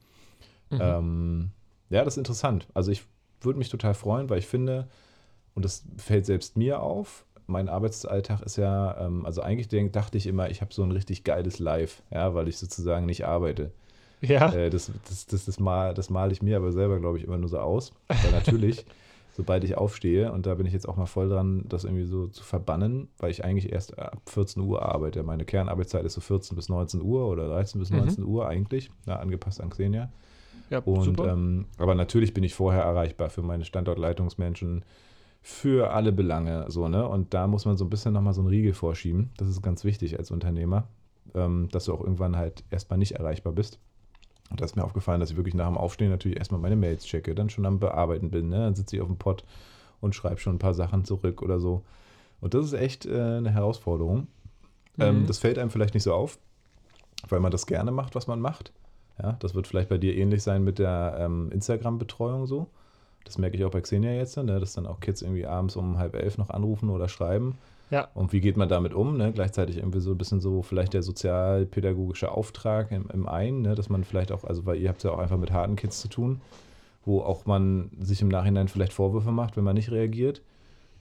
Mhm. 0.72 0.80
Ähm, 0.82 1.52
ja, 1.90 2.04
das 2.04 2.16
ist 2.16 2.20
interessant. 2.20 2.68
Also 2.74 2.92
ich 2.92 3.04
würde 3.42 3.60
mich 3.60 3.70
total 3.70 3.94
freuen, 3.94 4.30
weil 4.30 4.40
ich 4.40 4.48
finde, 4.48 4.88
und 5.54 5.66
das 5.66 5.86
fällt 5.98 6.26
selbst 6.26 6.58
mir 6.58 6.82
auf. 6.82 7.26
Mein 7.46 7.70
Arbeitsalltag 7.70 8.42
ist 8.42 8.56
ja, 8.56 8.98
ähm, 9.00 9.26
also 9.26 9.42
eigentlich 9.42 9.68
denk, 9.68 9.94
dachte 9.94 10.18
ich 10.18 10.26
immer, 10.26 10.50
ich 10.50 10.62
habe 10.62 10.74
so 10.74 10.82
ein 10.82 10.92
richtig 10.92 11.24
geiles 11.24 11.60
Live, 11.60 12.02
ja, 12.10 12.34
weil 12.34 12.48
ich 12.48 12.58
sozusagen 12.58 13.06
nicht 13.06 13.26
arbeite. 13.26 13.72
Ja. 14.24 14.54
Äh, 14.54 14.70
das, 14.70 14.92
das, 15.08 15.26
das, 15.28 15.46
das, 15.46 15.60
mal, 15.60 15.94
das 15.94 16.10
male 16.10 16.32
ich 16.32 16.42
mir 16.42 16.58
aber 16.58 16.72
selber, 16.72 17.00
glaube 17.00 17.18
ich, 17.18 17.26
immer 17.26 17.38
nur 17.38 17.50
so 17.50 17.60
aus. 17.60 17.92
Weil 18.08 18.32
natürlich, 18.32 18.86
sobald 19.34 19.64
ich 19.64 19.76
aufstehe, 19.76 20.32
und 20.32 20.46
da 20.46 20.56
bin 20.56 20.66
ich 20.66 20.74
jetzt 20.74 20.88
auch 20.88 20.96
mal 20.96 21.06
voll 21.06 21.30
dran, 21.30 21.66
das 21.68 21.84
irgendwie 21.84 22.06
so 22.06 22.28
zu 22.28 22.44
verbannen, 22.44 23.10
weil 23.18 23.32
ich 23.32 23.44
eigentlich 23.44 23.72
erst 23.72 24.00
ab 24.00 24.22
14 24.28 24.64
Uhr 24.64 24.84
arbeite. 24.84 25.24
Meine 25.24 25.46
Kernarbeitszeit 25.46 26.06
ist 26.06 26.14
so 26.14 26.22
14 26.22 26.56
bis 26.56 26.70
19 26.70 27.02
Uhr 27.02 27.28
oder 27.28 27.48
13 27.50 27.80
bis 27.80 27.90
19 27.90 28.24
mhm. 28.24 28.30
Uhr 28.30 28.48
eigentlich, 28.48 28.90
ja, 29.06 29.18
angepasst 29.18 29.60
an 29.60 29.70
Xenia. 29.70 30.10
Ja, 30.70 30.80
und, 30.80 31.20
ähm, 31.20 31.66
aber 31.78 31.94
natürlich 31.94 32.34
bin 32.34 32.44
ich 32.44 32.56
vorher 32.56 32.84
erreichbar 32.84 33.30
für 33.30 33.42
meine 33.42 33.66
Standortleitungsmenschen, 33.66 34.86
für 35.42 35.92
alle 35.92 36.14
Belange, 36.14 36.66
so, 36.70 36.88
ne? 36.88 37.06
Und 37.06 37.34
da 37.34 37.48
muss 37.48 37.66
man 37.66 37.76
so 37.76 37.84
ein 37.84 37.90
bisschen 37.90 38.14
nochmal 38.14 38.34
so 38.34 38.40
einen 38.40 38.48
Riegel 38.48 38.74
vorschieben. 38.74 39.32
Das 39.36 39.50
ist 39.50 39.62
ganz 39.62 39.84
wichtig 39.84 40.18
als 40.18 40.32
Unternehmer, 40.32 40.88
ähm, 41.36 41.68
dass 41.70 41.86
du 41.86 41.94
auch 41.94 42.00
irgendwann 42.00 42.38
halt 42.38 42.64
erstmal 42.72 42.98
nicht 42.98 43.16
erreichbar 43.16 43.52
bist. 43.52 43.80
Und 44.50 44.62
da 44.62 44.66
ist 44.66 44.76
mir 44.76 44.84
aufgefallen, 44.84 45.20
dass 45.20 45.32
ich 45.32 45.38
wirklich 45.38 45.56
nach 45.56 45.68
dem 45.68 45.78
Aufstehen 45.78 46.10
natürlich 46.10 46.38
erstmal 46.38 46.62
meine 46.62 46.76
Mails 46.76 47.06
checke, 47.06 47.34
dann 47.34 47.50
schon 47.50 47.66
am 47.66 47.80
Bearbeiten 47.80 48.30
bin, 48.30 48.50
ne? 48.50 48.58
Dann 48.58 48.76
sitze 48.76 48.96
ich 48.96 49.02
auf 49.02 49.08
dem 49.08 49.18
Pott 49.18 49.44
und 50.02 50.14
schreibe 50.14 50.40
schon 50.40 50.56
ein 50.56 50.60
paar 50.60 50.74
Sachen 50.74 51.06
zurück 51.06 51.42
oder 51.42 51.60
so. 51.60 51.84
Und 52.42 52.54
das 52.54 52.66
ist 52.66 52.74
echt 52.74 53.06
äh, 53.06 53.38
eine 53.38 53.52
Herausforderung. 53.52 54.28
Ähm, 55.00 55.16
mhm. 55.16 55.22
Ähm, 55.22 55.28
das 55.28 55.40
fällt 55.40 55.58
einem 55.58 55.72
vielleicht 55.72 55.94
nicht 55.94 56.04
so 56.04 56.14
auf, 56.14 56.38
weil 57.30 57.40
man 57.40 57.52
das 57.52 57.66
gerne 57.66 57.92
macht, 57.92 58.16
was 58.16 58.28
man 58.28 58.40
macht. 58.40 58.72
Ja, 59.22 59.34
das 59.40 59.56
wird 59.56 59.68
vielleicht 59.68 59.90
bei 59.90 59.98
dir 59.98 60.16
ähnlich 60.16 60.44
sein 60.44 60.64
mit 60.64 60.80
der 60.80 61.16
ähm, 61.20 61.52
Instagram-Betreuung 61.52 62.46
so. 62.48 62.68
Das 63.24 63.38
merke 63.38 63.56
ich 63.56 63.64
auch 63.64 63.72
bei 63.72 63.82
Xenia 63.82 64.12
jetzt, 64.12 64.36
ne, 64.38 64.60
dass 64.60 64.74
dann 64.74 64.88
auch 64.88 65.00
Kids 65.00 65.22
irgendwie 65.22 65.46
abends 65.46 65.76
um 65.76 65.98
halb 65.98 66.16
elf 66.16 66.38
noch 66.38 66.50
anrufen 66.50 66.90
oder 66.90 67.08
schreiben. 67.08 67.58
Ja. 67.94 68.08
Und 68.16 68.34
wie 68.34 68.42
geht 68.42 68.58
man 68.58 68.70
damit 68.70 68.96
um? 68.96 69.18
Ne? 69.18 69.32
Gleichzeitig 69.32 69.78
irgendwie 69.78 70.00
so 70.00 70.10
ein 70.10 70.18
bisschen 70.18 70.42
so 70.42 70.64
vielleicht 70.64 70.96
der 70.96 71.04
sozialpädagogische 71.04 72.32
Auftrag 72.32 72.92
im, 72.92 73.08
im 73.14 73.28
einen, 73.28 73.62
ne? 73.62 73.76
dass 73.76 73.88
man 73.88 74.04
vielleicht 74.04 74.32
auch, 74.32 74.44
also 74.46 74.66
weil 74.66 74.78
ihr 74.78 74.90
habt 74.90 75.04
ja 75.04 75.12
auch 75.12 75.20
einfach 75.20 75.38
mit 75.38 75.52
harten 75.52 75.76
Kids 75.76 76.02
zu 76.02 76.08
tun, 76.08 76.42
wo 77.06 77.22
auch 77.22 77.46
man 77.46 77.92
sich 78.00 78.20
im 78.24 78.30
Nachhinein 78.30 78.68
vielleicht 78.68 78.94
Vorwürfe 78.94 79.32
macht, 79.32 79.58
wenn 79.58 79.64
man 79.64 79.76
nicht 79.76 79.92
reagiert. 79.92 80.42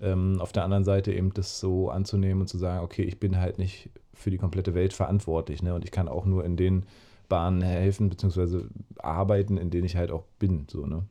Ähm, 0.02 0.38
auf 0.38 0.52
der 0.52 0.64
anderen 0.64 0.84
Seite 0.84 1.14
eben 1.14 1.32
das 1.32 1.60
so 1.60 1.88
anzunehmen 1.88 2.42
und 2.42 2.48
zu 2.48 2.58
sagen, 2.58 2.84
okay, 2.84 3.04
ich 3.04 3.18
bin 3.18 3.40
halt 3.40 3.56
nicht 3.56 3.88
für 4.12 4.30
die 4.30 4.36
komplette 4.36 4.74
Welt 4.74 4.92
verantwortlich 4.92 5.62
ne? 5.62 5.74
und 5.74 5.86
ich 5.86 5.92
kann 5.92 6.08
auch 6.08 6.26
nur 6.26 6.44
in 6.44 6.58
den 6.58 6.84
Bahnen 7.30 7.62
helfen, 7.62 8.10
beziehungsweise 8.10 8.68
arbeiten, 8.98 9.56
in 9.56 9.70
denen 9.70 9.86
ich 9.86 9.96
halt 9.96 10.10
auch 10.10 10.24
bin. 10.38 10.66
So, 10.68 10.84
ne? 10.84 11.04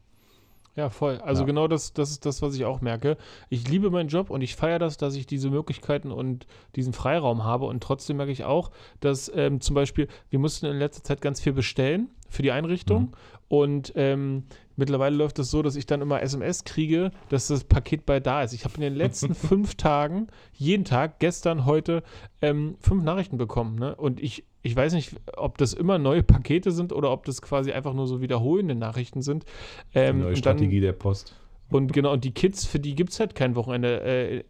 Ja, 0.75 0.89
voll. 0.89 1.19
Also 1.19 1.41
ja. 1.41 1.47
genau 1.47 1.67
das, 1.67 1.93
das 1.93 2.11
ist 2.11 2.25
das, 2.25 2.41
was 2.41 2.55
ich 2.55 2.63
auch 2.63 2.81
merke. 2.81 3.17
Ich 3.49 3.67
liebe 3.67 3.89
meinen 3.89 4.07
Job 4.07 4.29
und 4.29 4.41
ich 4.41 4.55
feiere 4.55 4.79
das, 4.79 4.97
dass 4.97 5.15
ich 5.15 5.25
diese 5.25 5.49
Möglichkeiten 5.49 6.11
und 6.11 6.47
diesen 6.75 6.93
Freiraum 6.93 7.43
habe. 7.43 7.65
Und 7.65 7.83
trotzdem 7.83 8.17
merke 8.17 8.31
ich 8.31 8.45
auch, 8.45 8.71
dass 9.01 9.29
ähm, 9.35 9.59
zum 9.59 9.75
Beispiel, 9.75 10.07
wir 10.29 10.39
mussten 10.39 10.65
in 10.67 10.77
letzter 10.77 11.03
Zeit 11.03 11.21
ganz 11.21 11.41
viel 11.41 11.53
bestellen 11.53 12.09
für 12.29 12.41
die 12.41 12.51
Einrichtung. 12.51 13.01
Mhm. 13.01 13.11
Und 13.49 13.93
ähm, 13.97 14.45
mittlerweile 14.77 15.17
läuft 15.17 15.37
es 15.39 15.47
das 15.47 15.51
so, 15.51 15.61
dass 15.61 15.75
ich 15.75 15.85
dann 15.85 16.01
immer 16.01 16.21
SMS 16.21 16.63
kriege, 16.63 17.11
dass 17.27 17.47
das 17.47 17.65
Paket 17.65 18.05
bald 18.05 18.25
da 18.25 18.43
ist. 18.43 18.53
Ich 18.53 18.63
habe 18.63 18.75
in 18.75 18.81
den 18.81 18.95
letzten 18.95 19.35
fünf 19.35 19.75
Tagen, 19.75 20.27
jeden 20.53 20.85
Tag, 20.85 21.19
gestern, 21.19 21.65
heute, 21.65 22.01
ähm, 22.41 22.77
fünf 22.79 23.03
Nachrichten 23.03 23.37
bekommen. 23.37 23.77
Ne? 23.77 23.93
Und 23.93 24.21
ich, 24.21 24.45
ich 24.61 24.75
weiß 24.75 24.93
nicht, 24.93 25.15
ob 25.35 25.57
das 25.57 25.73
immer 25.73 25.97
neue 25.97 26.23
Pakete 26.23 26.71
sind 26.71 26.93
oder 26.93 27.11
ob 27.11 27.25
das 27.25 27.41
quasi 27.41 27.71
einfach 27.71 27.93
nur 27.93 28.07
so 28.07 28.21
wiederholende 28.21 28.75
Nachrichten 28.75 29.21
sind. 29.21 29.45
Ähm, 29.93 30.17
die 30.17 30.23
neue 30.23 30.35
Strategie 30.35 30.79
dann, 30.79 30.87
der 30.87 30.93
Post. 30.93 31.35
Und 31.69 31.93
genau, 31.93 32.13
und 32.13 32.23
die 32.23 32.31
Kids, 32.31 32.65
für 32.65 32.79
die 32.79 32.95
gibt 32.95 33.11
es 33.11 33.19
halt 33.19 33.33
kein 33.33 33.55
Wochenende. 33.55 34.01
Äh, 34.01 34.43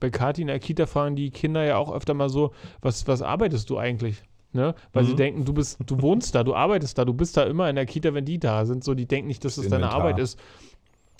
bei 0.00 0.10
Kati 0.10 0.42
in 0.42 0.48
der 0.48 0.58
Kita 0.58 0.86
fragen 0.86 1.16
die 1.16 1.30
Kinder 1.30 1.64
ja 1.64 1.76
auch 1.76 1.92
öfter 1.92 2.14
mal 2.14 2.28
so, 2.28 2.52
was, 2.80 3.06
was 3.06 3.22
arbeitest 3.22 3.70
du 3.70 3.78
eigentlich? 3.78 4.22
Ne? 4.52 4.74
Weil 4.92 5.04
mhm. 5.04 5.08
sie 5.08 5.16
denken, 5.16 5.44
du 5.44 5.54
bist, 5.54 5.78
du 5.86 6.02
wohnst 6.02 6.34
da, 6.34 6.44
du 6.44 6.54
arbeitest 6.54 6.98
da, 6.98 7.04
du 7.04 7.14
bist 7.14 7.36
da 7.36 7.44
immer 7.44 7.70
in 7.70 7.76
der 7.76 7.86
Kita, 7.86 8.12
wenn 8.12 8.26
die 8.26 8.38
da 8.38 8.66
sind. 8.66 8.84
So, 8.84 8.94
die 8.94 9.06
denken 9.06 9.28
nicht, 9.28 9.44
dass 9.44 9.54
das, 9.54 9.64
das 9.64 9.70
deine 9.70 9.90
Arbeit 9.90 10.18
ist. 10.18 10.38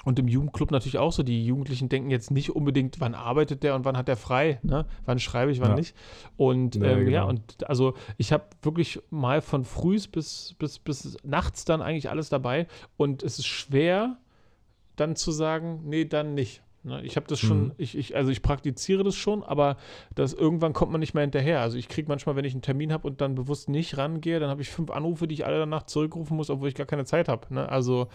Und 0.04 0.18
im 0.18 0.28
Jugendclub 0.28 0.70
natürlich 0.70 0.98
auch 0.98 1.12
so. 1.12 1.22
Die 1.22 1.44
Jugendlichen 1.44 1.88
denken 1.88 2.10
jetzt 2.10 2.30
nicht 2.30 2.50
unbedingt, 2.50 3.00
wann 3.00 3.14
arbeitet 3.14 3.62
der 3.62 3.74
und 3.74 3.84
wann 3.84 3.96
hat 3.96 4.08
er 4.08 4.16
frei, 4.16 4.58
ne? 4.62 4.86
Wann 5.04 5.18
schreibe 5.18 5.52
ich, 5.52 5.60
wann 5.60 5.70
ja. 5.70 5.76
nicht. 5.76 5.94
Und 6.36 6.76
ja, 6.76 6.84
ähm, 6.84 6.98
genau. 7.00 7.10
ja, 7.10 7.22
und 7.24 7.68
also 7.68 7.94
ich 8.16 8.32
habe 8.32 8.44
wirklich 8.62 9.00
mal 9.10 9.40
von 9.40 9.64
früh 9.64 9.92
bis, 10.10 10.54
bis, 10.58 10.78
bis 10.78 11.16
nachts 11.22 11.64
dann 11.64 11.82
eigentlich 11.82 12.10
alles 12.10 12.28
dabei. 12.28 12.66
Und 12.96 13.22
es 13.22 13.38
ist 13.38 13.46
schwer, 13.46 14.16
dann 14.96 15.16
zu 15.16 15.30
sagen, 15.30 15.82
nee, 15.84 16.04
dann 16.04 16.34
nicht. 16.34 16.62
Ne? 16.84 17.02
Ich 17.02 17.16
habe 17.16 17.26
das 17.26 17.38
schon, 17.38 17.64
mhm. 17.64 17.72
ich, 17.76 17.96
ich, 17.96 18.16
also 18.16 18.30
ich 18.30 18.42
praktiziere 18.42 19.04
das 19.04 19.14
schon, 19.14 19.42
aber 19.42 19.76
das 20.14 20.32
irgendwann 20.32 20.72
kommt 20.72 20.90
man 20.90 21.00
nicht 21.00 21.14
mehr 21.14 21.22
hinterher. 21.22 21.60
Also 21.60 21.78
ich 21.78 21.88
kriege 21.88 22.08
manchmal, 22.08 22.36
wenn 22.36 22.44
ich 22.44 22.54
einen 22.54 22.62
Termin 22.62 22.92
habe 22.92 23.06
und 23.06 23.20
dann 23.20 23.34
bewusst 23.34 23.68
nicht 23.68 23.96
rangehe, 23.98 24.40
dann 24.40 24.50
habe 24.50 24.62
ich 24.62 24.70
fünf 24.70 24.90
Anrufe, 24.90 25.28
die 25.28 25.34
ich 25.34 25.46
alle 25.46 25.58
danach 25.58 25.84
zurückrufen 25.84 26.36
muss, 26.36 26.50
obwohl 26.50 26.68
ich 26.68 26.74
gar 26.74 26.86
keine 26.86 27.04
Zeit 27.04 27.28
habe. 27.28 27.52
Ne? 27.54 27.68
Also 27.68 28.08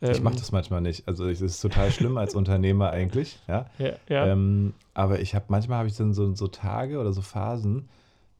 ich 0.00 0.20
mache 0.20 0.36
das 0.36 0.52
manchmal 0.52 0.80
nicht. 0.80 1.08
Also 1.08 1.26
es 1.28 1.40
ist 1.40 1.60
total 1.60 1.90
schlimm 1.90 2.16
als 2.18 2.34
Unternehmer 2.34 2.90
eigentlich, 2.90 3.38
ja. 3.48 3.66
ja, 3.78 3.92
ja. 4.08 4.26
Ähm, 4.26 4.74
aber 4.94 5.20
ich 5.20 5.34
habe 5.34 5.46
manchmal 5.48 5.78
habe 5.78 5.88
ich 5.88 5.96
dann 5.96 6.12
so, 6.12 6.34
so 6.34 6.48
Tage 6.48 6.98
oder 6.98 7.12
so 7.12 7.22
Phasen, 7.22 7.88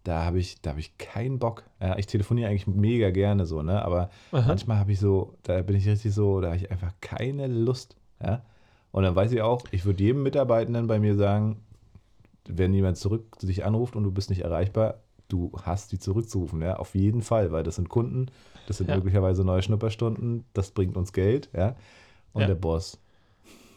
da 0.04 0.24
habe 0.24 0.38
ich, 0.38 0.60
da 0.60 0.70
habe 0.70 0.80
ich 0.80 0.96
keinen 0.98 1.38
Bock. 1.38 1.64
Ja, 1.80 1.98
ich 1.98 2.06
telefoniere 2.06 2.50
eigentlich 2.50 2.66
mega 2.66 3.10
gerne 3.10 3.46
so, 3.46 3.62
ne? 3.62 3.82
Aber 3.84 4.10
Aha. 4.32 4.46
manchmal 4.46 4.78
habe 4.78 4.92
ich 4.92 5.00
so, 5.00 5.34
da 5.42 5.62
bin 5.62 5.76
ich 5.76 5.88
richtig 5.88 6.14
so, 6.14 6.40
da 6.40 6.48
habe 6.48 6.56
ich 6.56 6.70
einfach 6.70 6.92
keine 7.00 7.46
Lust. 7.46 7.96
Ja. 8.22 8.42
Und 8.92 9.02
dann 9.02 9.16
weiß 9.16 9.32
ich 9.32 9.42
auch, 9.42 9.64
ich 9.72 9.84
würde 9.84 10.02
jedem 10.02 10.22
Mitarbeitenden 10.22 10.86
bei 10.86 10.98
mir 10.98 11.16
sagen, 11.16 11.62
wenn 12.48 12.72
jemand 12.72 12.98
zurück 12.98 13.38
dich 13.40 13.64
anruft 13.64 13.96
und 13.96 14.04
du 14.04 14.12
bist 14.12 14.30
nicht 14.30 14.42
erreichbar, 14.42 15.00
du 15.28 15.52
hast 15.62 15.92
die 15.92 15.98
zurückzurufen, 15.98 16.62
ja, 16.62 16.76
auf 16.76 16.94
jeden 16.94 17.22
Fall, 17.22 17.52
weil 17.52 17.62
das 17.62 17.76
sind 17.76 17.88
Kunden, 17.88 18.26
das 18.66 18.78
sind 18.78 18.88
ja. 18.88 18.96
möglicherweise 18.96 19.44
neue 19.44 19.62
Schnupperstunden, 19.62 20.44
das 20.52 20.70
bringt 20.70 20.96
uns 20.96 21.12
Geld, 21.12 21.50
ja. 21.52 21.76
Und 22.32 22.42
ja. 22.42 22.48
der 22.48 22.54
Boss, 22.54 22.98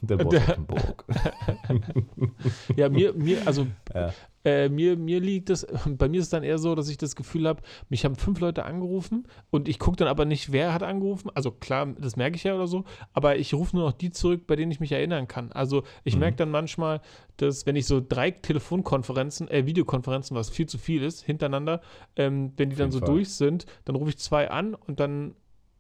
der 0.02 0.18
Burg. 0.18 1.06
ja, 2.76 2.90
mir, 2.90 3.14
mir, 3.14 3.46
also 3.46 3.68
ja. 3.94 4.14
Äh, 4.46 4.70
mir, 4.70 4.96
mir 4.96 5.20
liegt 5.20 5.50
es, 5.50 5.68
bei 5.86 6.08
mir 6.08 6.20
ist 6.20 6.28
es 6.28 6.30
dann 6.30 6.44
eher 6.44 6.60
so, 6.60 6.74
dass 6.74 6.88
ich 6.88 6.98
das 6.98 7.16
Gefühl 7.16 7.48
habe, 7.48 7.62
mich 7.90 8.06
haben 8.06 8.16
fünf 8.16 8.40
Leute 8.40 8.64
angerufen 8.64 9.28
und 9.50 9.68
ich 9.68 9.80
gucke 9.80 9.98
dann 9.98 10.08
aber 10.08 10.24
nicht, 10.24 10.52
wer 10.52 10.74
hat 10.74 10.82
angerufen. 10.82 11.30
Also 11.34 11.52
klar, 11.52 11.88
das 12.00 12.16
merke 12.16 12.38
ich 12.38 12.46
ja 12.46 12.56
oder 12.56 12.68
so, 12.68 12.86
aber 13.12 13.38
ich 13.38 13.54
rufe 13.54 13.76
nur 13.76 13.86
noch 13.86 13.92
die 13.92 14.12
zurück, 14.12 14.48
bei 14.48 14.56
denen 14.56 14.72
ich 14.72 14.80
mich 14.80 14.94
erinnern 14.94 15.28
kann. 15.28 15.52
Also 15.52 15.84
ich 16.06 16.14
mhm. 16.14 16.22
merke 16.22 16.38
dann 16.38 16.52
manchmal, 16.52 17.02
dass 17.38 17.66
wenn 17.66 17.76
ich 17.76 17.86
so 17.86 18.02
drei 18.08 18.32
Telefonkonferenzen, 18.32 19.50
äh, 19.50 19.66
Videokonferenzen, 19.66 20.38
was 20.38 20.50
viel 20.50 20.68
zu 20.68 20.78
viel 20.78 21.04
ist, 21.04 21.22
hintereinander, 21.22 21.82
ähm, 22.16 22.54
wenn 22.56 22.70
die 22.70 22.78
dann 22.78 22.92
so 22.92 23.00
Fall. 23.00 23.10
durch 23.10 23.30
sind, 23.30 23.66
dann 23.84 23.96
rufe 23.96 24.12
ich 24.12 24.18
zwei 24.20 24.50
an 24.50 24.74
und 24.74 25.02
dann 25.02 25.36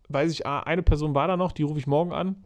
weiß 0.10 0.32
ich, 0.32 0.45
ah, 0.45 0.62
eine 0.62 0.84
Person 0.84 1.15
war 1.15 1.27
da 1.27 1.38
noch, 1.38 1.53
die 1.53 1.63
rufe 1.63 1.79
ich 1.79 1.88
morgen 1.88 2.12
an, 2.12 2.43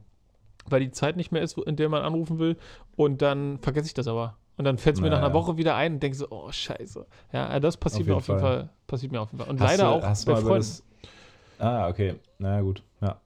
weil 0.70 0.82
die 0.82 0.92
Zeit 0.92 1.16
nicht 1.16 1.32
mehr 1.32 1.42
ist, 1.42 1.58
in 1.58 1.76
der 1.76 1.90
man 1.90 2.04
anrufen 2.04 2.40
will 2.40 2.58
und 2.96 3.22
dann 3.22 3.60
vergesse 3.60 3.88
ich 3.88 3.94
das 3.94 4.08
aber. 4.08 4.38
Und 4.56 4.66
dann 4.66 4.78
fällt 4.78 4.98
es 4.98 5.02
mir 5.02 5.10
naja. 5.10 5.22
nach 5.22 5.28
einer 5.28 5.34
Woche 5.34 5.58
wieder 5.58 5.76
ein 5.76 5.94
und 5.94 6.04
denke 6.04 6.16
so, 6.16 6.28
oh, 6.30 6.52
scheiße. 6.52 7.06
Ja, 7.32 7.60
das 7.60 7.78
passiert 7.78 8.04
auf 8.04 8.08
mir 8.08 8.16
auf 8.18 8.28
jeden 8.28 8.40
Fall. 8.40 8.58
Fall. 8.58 8.70
Passiert 8.86 9.12
mir 9.12 9.22
auf 9.22 9.32
jeden 9.32 9.44
Fall. 9.44 9.52
Und 9.52 9.60
hast 9.60 9.72
leider 9.72 9.84
du, 9.84 9.90
auch 9.90 10.04
hast 10.04 10.26
bei 10.26 10.36
Freunden. 10.36 10.58
Das, 10.58 10.84
ah, 11.58 11.88
okay. 11.88 12.16
Na 12.38 12.50
naja, 12.50 12.62
gut. 12.62 12.84
Ja. 13.02 13.20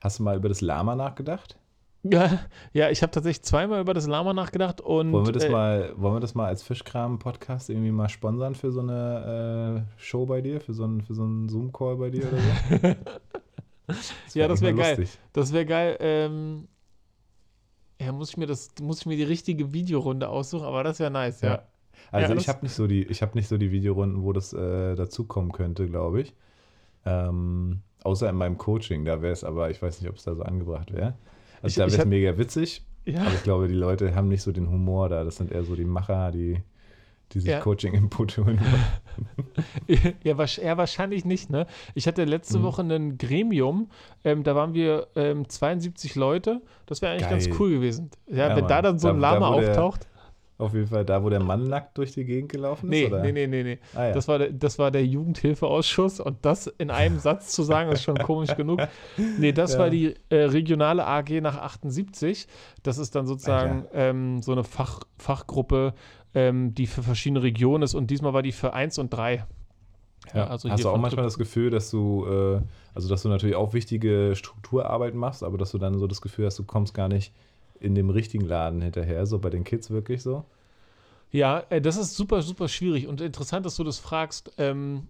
Hast 0.00 0.18
du 0.18 0.22
mal 0.22 0.36
über 0.36 0.48
das 0.48 0.62
Lama 0.62 0.94
nachgedacht? 0.94 1.58
Ja, 2.02 2.38
ja 2.72 2.90
ich 2.90 3.02
habe 3.02 3.10
tatsächlich 3.10 3.42
zweimal 3.42 3.80
über 3.80 3.92
das 3.92 4.06
Lama 4.06 4.32
nachgedacht 4.32 4.80
und. 4.80 5.12
Wollen 5.12 5.26
wir 5.26 5.32
das, 5.32 5.44
äh, 5.44 5.50
mal, 5.50 5.92
wollen 5.96 6.16
wir 6.16 6.20
das 6.20 6.34
mal 6.34 6.46
als 6.46 6.62
Fischkram-Podcast 6.62 7.70
irgendwie 7.70 7.90
mal 7.90 8.08
sponsern 8.08 8.54
für 8.54 8.72
so 8.72 8.80
eine 8.80 9.84
äh, 9.86 10.00
Show 10.00 10.24
bei 10.26 10.40
dir, 10.40 10.60
für 10.60 10.72
so 10.72 10.84
einen, 10.84 11.04
so 11.08 11.22
einen 11.22 11.48
Zoom-Call 11.48 11.96
bei 11.96 12.10
dir 12.10 12.26
oder 12.28 12.38
so? 12.38 12.96
das 13.86 14.34
ja, 14.34 14.48
das 14.48 14.60
wäre 14.60 14.74
geil. 14.74 15.08
Das 15.32 15.52
wäre 15.52 15.66
geil. 15.66 15.96
Ähm, 16.00 16.68
ja, 18.00 18.12
muss 18.12 18.30
ich 18.30 18.36
mir 18.36 18.46
das, 18.46 18.70
muss 18.80 19.00
ich 19.00 19.06
mir 19.06 19.16
die 19.16 19.22
richtige 19.22 19.72
Videorunde 19.72 20.28
aussuchen, 20.28 20.64
aber 20.64 20.82
das 20.84 20.98
wäre 20.98 21.10
nice, 21.10 21.40
ja. 21.40 21.48
ja. 21.48 21.62
Also 22.10 22.34
ja, 22.34 22.40
ich 22.40 22.48
habe 22.48 22.60
nicht 22.62 22.74
so 22.74 22.86
die, 22.86 23.04
ich 23.04 23.22
habe 23.22 23.36
nicht 23.36 23.48
so 23.48 23.56
die 23.56 23.70
Videorunden, 23.70 24.22
wo 24.22 24.32
das 24.32 24.52
äh, 24.52 24.94
dazukommen 24.94 25.52
könnte, 25.52 25.88
glaube 25.88 26.22
ich. 26.22 26.34
Ähm, 27.06 27.80
außer 28.02 28.28
in 28.28 28.36
meinem 28.36 28.58
Coaching, 28.58 29.04
da 29.04 29.22
wäre 29.22 29.32
es 29.32 29.44
aber, 29.44 29.70
ich 29.70 29.80
weiß 29.80 30.00
nicht, 30.00 30.10
ob 30.10 30.16
es 30.16 30.24
da 30.24 30.34
so 30.34 30.42
angebracht 30.42 30.92
wäre. 30.92 31.14
Also 31.62 31.68
ich, 31.68 31.74
da 31.76 31.90
wäre 31.90 32.02
es 32.02 32.08
mega 32.08 32.36
witzig, 32.36 32.84
ja. 33.04 33.22
aber 33.22 33.34
ich 33.34 33.42
glaube, 33.42 33.68
die 33.68 33.74
Leute 33.74 34.14
haben 34.14 34.28
nicht 34.28 34.42
so 34.42 34.52
den 34.52 34.68
Humor 34.68 35.08
da. 35.08 35.24
Das 35.24 35.36
sind 35.36 35.50
eher 35.50 35.64
so 35.64 35.76
die 35.76 35.84
Macher, 35.84 36.30
die 36.30 36.62
die 37.32 37.40
sich 37.40 37.50
ja. 37.50 37.60
Coaching-Input 37.60 38.38
holen. 38.38 38.60
ja, 40.22 40.36
ja, 40.62 40.76
wahrscheinlich 40.76 41.24
nicht. 41.24 41.50
Ne? 41.50 41.66
Ich 41.94 42.06
hatte 42.06 42.24
letzte 42.24 42.58
mhm. 42.58 42.62
Woche 42.62 42.82
ein 42.82 43.18
Gremium, 43.18 43.90
ähm, 44.24 44.42
da 44.42 44.54
waren 44.54 44.74
wir 44.74 45.08
ähm, 45.16 45.48
72 45.48 46.14
Leute. 46.14 46.60
Das 46.86 47.02
wäre 47.02 47.12
eigentlich 47.12 47.28
Geil. 47.28 47.38
ganz 47.40 47.60
cool 47.60 47.70
gewesen. 47.70 48.10
Ja, 48.26 48.36
ja 48.36 48.48
wenn 48.50 48.64
Mann. 48.64 48.68
da 48.68 48.82
dann 48.82 48.98
so 48.98 49.08
ein 49.08 49.18
Lama 49.18 49.48
auftaucht. 49.48 50.06
Auf 50.56 50.72
jeden 50.72 50.86
Fall 50.86 51.04
da, 51.04 51.24
wo 51.24 51.30
der 51.30 51.42
Mann 51.42 51.68
nackt 51.68 51.98
durch 51.98 52.12
die 52.12 52.24
Gegend 52.24 52.52
gelaufen 52.52 52.86
ist? 52.86 52.90
Nee, 52.90 53.06
oder? 53.06 53.22
nee, 53.22 53.32
nee, 53.32 53.48
nee. 53.48 53.64
nee. 53.64 53.78
Ah, 53.92 54.06
ja. 54.06 54.12
das, 54.12 54.28
war 54.28 54.38
der, 54.38 54.52
das 54.52 54.78
war 54.78 54.92
der 54.92 55.04
Jugendhilfeausschuss 55.04 56.20
und 56.20 56.44
das 56.44 56.68
in 56.78 56.92
einem 56.92 57.18
Satz 57.18 57.50
zu 57.50 57.64
sagen, 57.64 57.90
ist 57.90 58.04
schon 58.04 58.16
komisch 58.18 58.54
genug. 58.56 58.80
Nee, 59.38 59.50
das 59.50 59.72
ja. 59.72 59.80
war 59.80 59.90
die 59.90 60.14
äh, 60.28 60.36
regionale 60.36 61.06
AG 61.06 61.40
nach 61.40 61.58
78. 61.58 62.46
Das 62.84 62.98
ist 62.98 63.16
dann 63.16 63.26
sozusagen 63.26 63.86
ähm, 63.92 64.42
so 64.42 64.52
eine 64.52 64.62
Fach, 64.62 65.00
Fachgruppe 65.18 65.92
ähm, 66.34 66.74
die 66.74 66.86
für 66.86 67.02
verschiedene 67.02 67.42
Regionen 67.42 67.82
ist 67.82 67.94
und 67.94 68.10
diesmal 68.10 68.32
war 68.32 68.42
die 68.42 68.52
für 68.52 68.72
1 68.72 68.98
und 68.98 69.10
3. 69.10 69.44
Ja, 70.32 70.46
also 70.46 70.70
Hast 70.70 70.82
du 70.82 70.88
auch 70.88 70.98
manchmal 70.98 71.24
das 71.24 71.38
Gefühl, 71.38 71.70
dass 71.70 71.90
du, 71.90 72.26
äh, 72.26 72.60
also 72.94 73.08
dass 73.08 73.22
du 73.22 73.28
natürlich 73.28 73.56
auch 73.56 73.74
wichtige 73.74 74.32
Strukturarbeit 74.34 75.14
machst, 75.14 75.42
aber 75.42 75.58
dass 75.58 75.70
du 75.70 75.78
dann 75.78 75.98
so 75.98 76.06
das 76.06 76.22
Gefühl 76.22 76.46
hast, 76.46 76.58
du 76.58 76.64
kommst 76.64 76.94
gar 76.94 77.08
nicht 77.08 77.32
in 77.78 77.94
dem 77.94 78.10
richtigen 78.10 78.44
Laden 78.44 78.80
hinterher, 78.80 79.26
so 79.26 79.38
bei 79.38 79.50
den 79.50 79.64
Kids 79.64 79.90
wirklich 79.90 80.22
so? 80.22 80.44
Ja, 81.30 81.64
äh, 81.68 81.80
das 81.80 81.96
ist 81.96 82.16
super, 82.16 82.42
super 82.42 82.68
schwierig 82.68 83.06
und 83.06 83.20
interessant, 83.20 83.66
dass 83.66 83.76
du 83.76 83.84
das 83.84 83.98
fragst. 83.98 84.52
Ähm, 84.56 85.08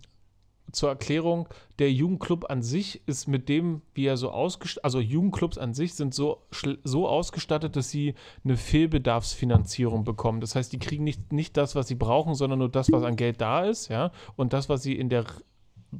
zur 0.73 0.89
Erklärung, 0.89 1.49
der 1.79 1.93
Jugendclub 1.93 2.51
an 2.51 2.63
sich 2.63 3.03
ist 3.07 3.29
mit 3.29 3.49
dem, 3.49 3.83
wie 3.95 4.07
er 4.07 4.17
so 4.17 4.31
ausgestattet, 4.31 4.85
also 4.85 5.01
Jugendclubs 5.01 5.59
an 5.59 5.75
sich 5.75 5.95
sind 5.95 6.15
so, 6.15 6.43
so 6.85 7.09
ausgestattet, 7.09 7.77
dass 7.77 7.91
sie 7.91 8.15
eine 8.45 8.57
Fehlbedarfsfinanzierung 8.57 10.05
bekommen. 10.05 10.41
Das 10.41 10.55
heißt, 10.55 10.73
die 10.73 10.79
kriegen 10.79 11.05
nicht, 11.05 11.33
nicht 11.33 11.57
das, 11.57 11.75
was 11.75 11.89
sie 11.89 11.95
brauchen, 11.95 12.35
sondern 12.35 12.59
nur 12.59 12.69
das, 12.69 12.91
was 12.91 13.03
an 13.03 13.17
Geld 13.17 13.41
da 13.41 13.65
ist, 13.65 13.89
ja, 13.89 14.11
und 14.37 14.53
das, 14.53 14.69
was 14.69 14.83
sie 14.83 14.95
in 14.95 15.09
der 15.09 15.25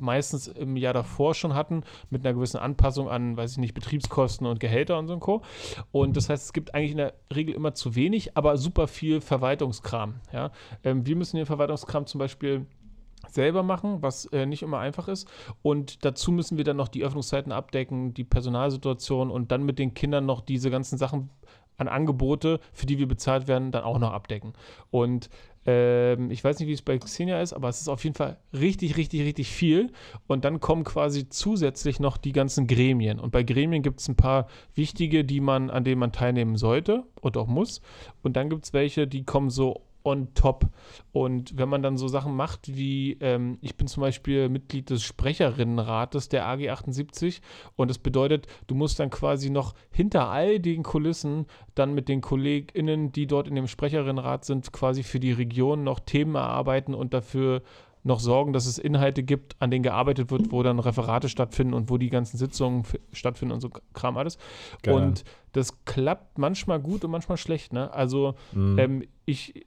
meistens 0.01 0.49
im 0.49 0.77
Jahr 0.77 0.93
davor 0.93 1.35
schon 1.35 1.55
hatten, 1.55 1.85
mit 2.11 2.25
einer 2.25 2.35
gewissen 2.35 2.59
Anpassung 2.59 3.09
an, 3.09 3.37
weiß 3.37 3.53
ich 3.53 3.59
nicht, 3.59 3.75
Betriebskosten 3.75 4.45
und 4.45 4.59
Gehälter 4.59 4.99
und 4.99 5.07
so 5.07 5.15
ein 5.15 5.21
Co. 5.21 5.43
Und 5.93 6.17
das 6.17 6.29
heißt, 6.29 6.47
es 6.47 6.53
gibt 6.53 6.75
eigentlich 6.75 6.93
in 6.93 6.97
der 6.97 7.15
Regel 7.33 7.55
immer 7.55 7.75
zu 7.75 7.95
wenig, 7.95 8.37
aber 8.37 8.57
super 8.57 8.89
viel 8.89 9.21
Verwaltungskram. 9.21 10.15
Ja? 10.33 10.51
Ähm, 10.83 11.07
wir 11.07 11.15
müssen 11.15 11.37
den 11.37 11.47
Verwaltungskram 11.47 12.07
zum 12.07 12.19
Beispiel 12.19 12.67
selber 13.29 13.63
machen, 13.63 14.03
was 14.03 14.27
äh, 14.27 14.47
nicht 14.47 14.63
immer 14.63 14.79
einfach 14.79 15.09
ist. 15.09 15.29
Und 15.63 16.05
dazu 16.05 16.33
müssen 16.33 16.57
wir 16.57 16.65
dann 16.65 16.77
noch 16.77 16.89
die 16.89 17.05
Öffnungszeiten 17.05 17.53
abdecken, 17.53 18.15
die 18.15 18.25
Personalsituation 18.25 19.31
und 19.31 19.53
dann 19.53 19.65
mit 19.65 19.79
den 19.79 19.95
Kindern 19.95 20.27
noch 20.27 20.41
diese 20.41 20.71
ganzen 20.71 20.99
Sachen 20.99 21.31
an 21.77 21.89
Angebote, 21.89 22.61
für 22.73 22.87
die 22.87 22.99
wir 22.99 23.09
bezahlt 23.09 23.49
werden, 23.49 23.73
dann 23.73 23.85
auch 23.85 23.99
noch 23.99 24.13
abdecken. 24.13 24.53
Und 24.91 25.29
ähm, 25.67 26.31
ich 26.31 26.45
weiß 26.45 26.59
nicht, 26.59 26.69
wie 26.69 26.73
es 26.73 26.83
bei 26.83 26.99
Xenia 26.99 27.41
ist, 27.41 27.53
aber 27.53 27.69
es 27.69 27.81
ist 27.81 27.89
auf 27.89 28.05
jeden 28.05 28.15
Fall 28.15 28.39
richtig, 28.53 28.97
richtig, 28.97 29.23
richtig 29.23 29.49
viel. 29.49 29.93
Und 30.27 30.45
dann 30.45 30.61
kommen 30.61 30.85
quasi 30.85 31.29
zusätzlich 31.29 32.01
noch 32.01 32.17
die 32.17 32.33
ganzen 32.33 32.67
Gremien. 32.67 33.19
Und 33.19 33.33
bei 33.33 33.43
Gremien 33.43 33.83
gibt 33.83 34.01
es 34.01 34.09
ein 34.09 34.17
paar 34.17 34.47
wichtige, 34.75 35.25
die 35.25 35.41
man, 35.41 35.71
an 35.71 35.85
denen 35.85 36.01
man 36.01 36.13
teilnehmen 36.13 36.57
sollte 36.57 37.05
und 37.21 37.37
auch 37.37 37.47
muss. 37.47 37.81
Und 38.23 38.37
dann 38.37 38.51
gibt 38.51 38.65
es 38.65 38.73
welche, 38.73 39.07
die 39.07 39.25
kommen 39.25 39.51
so 39.51 39.83
on 40.05 40.35
top. 40.35 40.67
Und 41.13 41.57
wenn 41.57 41.69
man 41.69 41.83
dann 41.83 41.97
so 41.97 42.09
Sachen 42.09 42.37
macht 42.37 42.77
wie, 42.77 43.17
ähm, 43.21 43.59
ich 43.63 43.77
bin 43.77 43.87
zum 43.87 44.03
Beispiel 44.03 44.49
Mitglied 44.49 44.91
des 44.91 45.03
Sprecherinnenrates 45.03 46.29
der 46.29 46.47
AG 46.47 46.69
78 46.69 47.41
und 47.77 47.89
das 47.89 47.99
bedeutet, 47.99 48.47
du 48.67 48.75
musst 48.75 49.01
dann 49.01 49.11
quasi 49.11 49.51
noch 49.51 49.75
hinter 49.91 50.29
all 50.29 50.61
den 50.61 50.83
Kulissen 50.83 51.47
dann 51.75 51.95
mit 51.95 52.09
den 52.09 52.21
KollegInnen, 52.21 53.13
die 53.13 53.27
dort 53.27 53.49
in 53.49 53.55
dem 53.55 53.67
Sprecherinnenrat 53.67 54.45
sind, 54.45 54.73
quasi 54.73 55.03
für 55.03 55.21
die 55.21 55.33
Region 55.33 55.83
noch 55.83 56.01
Themen 56.01 56.35
erarbeiten 56.35 56.95
und 56.95 57.15
dafür 57.15 57.63
noch 58.05 58.21
sorgen, 58.21 58.53
dass 58.53 58.67
es 58.67 58.77
Inhalte 58.77 59.23
gibt, 59.23 59.57
an 59.61 59.71
denen 59.71 59.83
gearbeitet 59.83 60.31
wird, 60.31 60.53
wo 60.53 60.63
dann 60.63 60.79
Referate 60.79 61.31
stattfinden 61.31 61.73
und 61.73 61.89
wo 61.89 61.97
die 61.97 62.11
ganzen 62.11 62.37
Sitzungen 62.37 62.85
stattfinden 63.13 63.55
und 63.55 63.61
so 63.61 63.71
Kram 63.95 64.19
alles. 64.19 64.37
Geil. 64.83 64.95
Und 64.95 65.25
das 65.53 65.85
klappt 65.87 66.37
manchmal 66.37 66.81
gut 66.81 67.03
und 67.05 67.11
manchmal 67.11 67.39
schlecht. 67.39 67.73
Ne? 67.73 67.91
Also 67.93 68.35
mhm. 68.53 68.79
ähm, 68.79 69.03
ich 69.25 69.67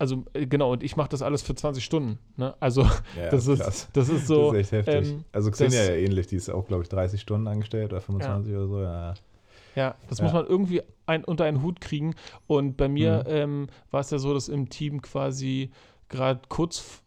also 0.00 0.24
äh, 0.32 0.46
genau, 0.46 0.72
und 0.72 0.82
ich 0.82 0.96
mache 0.96 1.10
das 1.10 1.20
alles 1.20 1.42
für 1.42 1.54
20 1.54 1.84
Stunden. 1.84 2.18
Ne? 2.36 2.54
Also 2.58 2.82
ja, 3.16 3.28
das, 3.30 3.46
ist, 3.46 3.90
das 3.92 4.08
ist 4.08 4.26
so. 4.26 4.52
Das 4.52 4.62
ist 4.62 4.72
echt 4.72 4.86
heftig. 4.86 5.12
Ähm, 5.12 5.24
also 5.30 5.50
Xenia 5.50 5.84
ja 5.84 5.94
ähnlich, 5.94 6.26
die 6.26 6.36
ist 6.36 6.48
auch, 6.48 6.66
glaube 6.66 6.82
ich, 6.82 6.88
30 6.88 7.20
Stunden 7.20 7.46
angestellt 7.46 7.92
oder 7.92 8.00
25 8.00 8.50
ja. 8.50 8.58
oder 8.58 8.66
so. 8.66 8.80
Ja, 8.80 9.14
ja 9.76 9.94
das 10.08 10.18
ja. 10.18 10.24
muss 10.24 10.32
man 10.32 10.46
irgendwie 10.46 10.82
ein, 11.04 11.22
unter 11.22 11.44
einen 11.44 11.62
Hut 11.62 11.82
kriegen. 11.82 12.14
Und 12.46 12.78
bei 12.78 12.88
mir 12.88 13.24
mhm. 13.26 13.34
ähm, 13.34 13.66
war 13.90 14.00
es 14.00 14.10
ja 14.10 14.18
so, 14.18 14.32
dass 14.32 14.48
im 14.48 14.70
Team 14.70 15.02
quasi 15.02 15.70
gerade 16.08 16.40
kurz 16.48 17.02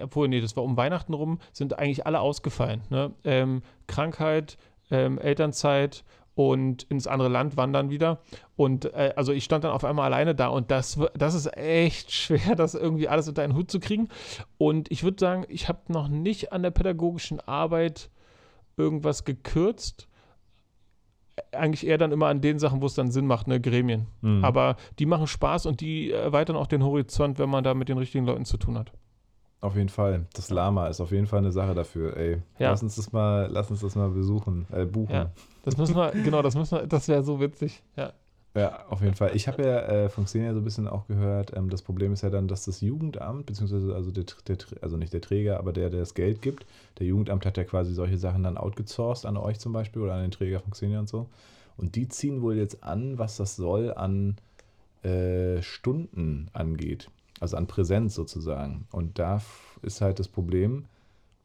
obwohl, 0.00 0.28
nee, 0.28 0.40
das 0.40 0.56
war 0.56 0.62
um 0.62 0.76
Weihnachten 0.76 1.12
rum, 1.12 1.40
sind 1.52 1.78
eigentlich 1.78 2.06
alle 2.06 2.20
ausgefallen. 2.20 2.82
Ne? 2.88 3.12
Ähm, 3.24 3.62
Krankheit, 3.88 4.56
ähm, 4.90 5.18
Elternzeit 5.18 6.04
und 6.34 6.84
ins 6.84 7.06
andere 7.06 7.28
Land 7.28 7.56
wandern 7.56 7.90
wieder. 7.90 8.20
Und 8.56 8.86
äh, 8.94 9.12
also 9.16 9.32
ich 9.32 9.44
stand 9.44 9.64
dann 9.64 9.72
auf 9.72 9.84
einmal 9.84 10.06
alleine 10.06 10.34
da 10.34 10.48
und 10.48 10.70
das, 10.70 10.98
das 11.14 11.34
ist 11.34 11.56
echt 11.56 12.12
schwer, 12.12 12.54
das 12.56 12.74
irgendwie 12.74 13.08
alles 13.08 13.28
unter 13.28 13.42
einen 13.42 13.54
Hut 13.54 13.70
zu 13.70 13.80
kriegen. 13.80 14.08
Und 14.58 14.90
ich 14.90 15.02
würde 15.02 15.18
sagen, 15.18 15.44
ich 15.48 15.68
habe 15.68 15.80
noch 15.88 16.08
nicht 16.08 16.52
an 16.52 16.62
der 16.62 16.70
pädagogischen 16.70 17.40
Arbeit 17.40 18.10
irgendwas 18.76 19.24
gekürzt. 19.24 20.08
Eigentlich 21.52 21.86
eher 21.86 21.98
dann 21.98 22.12
immer 22.12 22.26
an 22.26 22.40
den 22.40 22.58
Sachen, 22.58 22.82
wo 22.82 22.86
es 22.86 22.94
dann 22.94 23.10
Sinn 23.10 23.26
macht, 23.26 23.48
ne, 23.48 23.60
Gremien. 23.60 24.06
Mhm. 24.20 24.44
Aber 24.44 24.76
die 24.98 25.06
machen 25.06 25.26
Spaß 25.26 25.66
und 25.66 25.80
die 25.80 26.10
erweitern 26.10 26.56
auch 26.56 26.66
den 26.66 26.82
Horizont, 26.82 27.38
wenn 27.38 27.48
man 27.48 27.64
da 27.64 27.74
mit 27.74 27.88
den 27.88 27.98
richtigen 27.98 28.26
Leuten 28.26 28.44
zu 28.44 28.56
tun 28.56 28.78
hat. 28.78 28.92
Auf 29.60 29.76
jeden 29.76 29.88
Fall. 29.88 30.26
Das 30.34 30.50
Lama 30.50 30.88
ist 30.88 31.00
auf 31.00 31.12
jeden 31.12 31.26
Fall 31.26 31.38
eine 31.38 31.52
Sache 31.52 31.72
dafür. 31.74 32.16
Ey, 32.16 32.42
ja. 32.58 32.70
lass 32.70 32.82
uns 32.82 32.96
das 32.96 33.12
mal, 33.12 33.48
lass 33.50 33.70
uns 33.70 33.80
das 33.80 33.94
mal 33.94 34.10
besuchen, 34.10 34.66
äh, 34.72 34.84
buchen. 34.84 35.14
Ja, 35.14 35.30
das 35.62 35.76
müssen 35.76 35.96
wir, 35.96 36.10
genau, 36.10 36.42
das 36.42 36.54
müssen 36.54 36.78
wir, 36.78 36.86
das 36.86 37.08
wäre 37.08 37.22
so 37.22 37.40
witzig. 37.40 37.82
Ja. 37.96 38.12
Ja, 38.54 38.84
auf 38.90 39.00
jeden 39.00 39.14
Fall. 39.14 39.34
Ich 39.34 39.48
habe 39.48 39.62
ja 39.62 39.78
äh, 39.80 40.08
von 40.10 40.26
Xenia 40.26 40.52
so 40.52 40.60
ein 40.60 40.64
bisschen 40.64 40.86
auch 40.86 41.06
gehört, 41.06 41.56
ähm, 41.56 41.70
das 41.70 41.80
Problem 41.80 42.12
ist 42.12 42.22
ja 42.22 42.28
dann, 42.28 42.48
dass 42.48 42.66
das 42.66 42.82
Jugendamt, 42.82 43.46
beziehungsweise 43.46 43.94
also, 43.94 44.10
der, 44.10 44.24
der, 44.46 44.58
also 44.82 44.98
nicht 44.98 45.14
der 45.14 45.22
Träger, 45.22 45.58
aber 45.58 45.72
der, 45.72 45.88
der 45.88 46.00
das 46.00 46.12
Geld 46.12 46.42
gibt, 46.42 46.66
der 46.98 47.06
Jugendamt 47.06 47.46
hat 47.46 47.56
ja 47.56 47.64
quasi 47.64 47.94
solche 47.94 48.18
Sachen 48.18 48.42
dann 48.42 48.58
outgesourced 48.58 49.24
an 49.24 49.38
euch 49.38 49.58
zum 49.58 49.72
Beispiel 49.72 50.02
oder 50.02 50.12
an 50.12 50.20
den 50.20 50.32
Träger 50.32 50.60
von 50.60 50.72
Xenia 50.72 50.98
und 50.98 51.08
so. 51.08 51.30
Und 51.78 51.96
die 51.96 52.08
ziehen 52.08 52.42
wohl 52.42 52.58
jetzt 52.58 52.84
an, 52.84 53.18
was 53.18 53.38
das 53.38 53.56
soll 53.56 53.90
an 53.94 54.36
äh, 55.02 55.62
Stunden 55.62 56.50
angeht 56.52 57.08
also 57.42 57.56
an 57.56 57.66
Präsenz 57.66 58.14
sozusagen. 58.14 58.86
Und 58.92 59.18
da 59.18 59.42
ist 59.82 60.00
halt 60.00 60.20
das 60.20 60.28
Problem, 60.28 60.84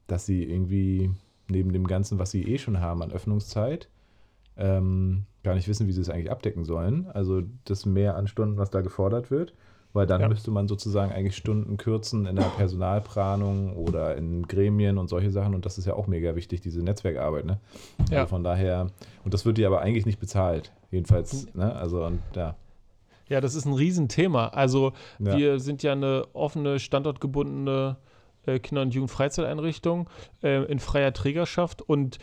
dass 0.05 0.28
sie 0.28 0.43
irgendwie 0.43 1.09
neben 1.49 1.74
dem 1.74 1.88
Ganzen, 1.88 2.20
was 2.20 2.30
sie 2.30 2.43
eh 2.43 2.59
schon 2.59 2.80
haben 2.80 3.01
an 3.01 3.11
Öffnungszeit, 3.11 3.89
ähm, 4.58 5.26
gar 5.43 5.55
nicht 5.55 5.68
wissen, 5.68 5.88
wie 5.88 5.91
sie 5.91 6.01
es 6.01 6.10
eigentlich 6.10 6.32
abdecken 6.32 6.66
sollen. 6.66 7.08
Also 7.14 7.41
das 7.66 7.86
mehr 7.86 8.16
an 8.16 8.28
Stunden, 8.28 8.58
was 8.58 8.70
da 8.70 8.82
gefordert 8.82 9.32
wird, 9.32 9.53
weil 9.93 10.05
dann 10.05 10.22
ja. 10.22 10.28
müsste 10.28 10.51
man 10.51 10.68
sozusagen 10.68 11.12
eigentlich 11.12 11.38
Stunden 11.38 11.78
kürzen 11.78 12.26
in 12.26 12.36
der 12.36 12.43
Personalplanung 12.58 13.76
oder 13.76 14.16
in 14.16 14.47
Gremien 14.47 14.97
und 14.97 15.08
solche 15.08 15.32
Sachen. 15.32 15.55
Und 15.55 15.66
das 15.66 15.78
ist 15.78 15.86
ja 15.86 15.93
auch 15.93 16.08
mega 16.08 16.36
wichtig, 16.36 16.62
diese 16.62 16.82
Netzwerkarbeit. 16.82 17.45
Ne? 17.45 17.60
Ja. 18.10 18.20
Also 18.20 18.30
von 18.30 18.43
daher, 18.43 18.88
und 19.24 19.34
das 19.34 19.45
wird 19.45 19.58
dir 19.58 19.68
aber 19.68 19.82
eigentlich 19.82 20.05
nicht 20.05 20.20
bezahlt. 20.20 20.72
Jedenfalls, 20.91 21.53
ne? 21.53 21.76
Also 21.76 22.05
und 22.05 22.20
ja. 22.36 22.55
Ja, 23.30 23.41
das 23.41 23.55
ist 23.55 23.66
ein 23.66 23.74
Riesenthema. 23.74 24.47
Also 24.47 24.93
ja. 25.20 25.38
wir 25.38 25.60
sind 25.60 25.84
ja 25.84 25.91
eine 25.91 26.26
offene, 26.34 26.80
standortgebundene 26.80 27.97
äh, 28.45 28.60
Kinder- 28.60 28.82
und 28.82 28.93
Jugendfreizeiteinrichtung 28.93 30.10
äh, 30.41 30.64
in 30.66 30.80
freier 30.80 31.14
Trägerschaft 31.14 31.82
und 31.82 32.20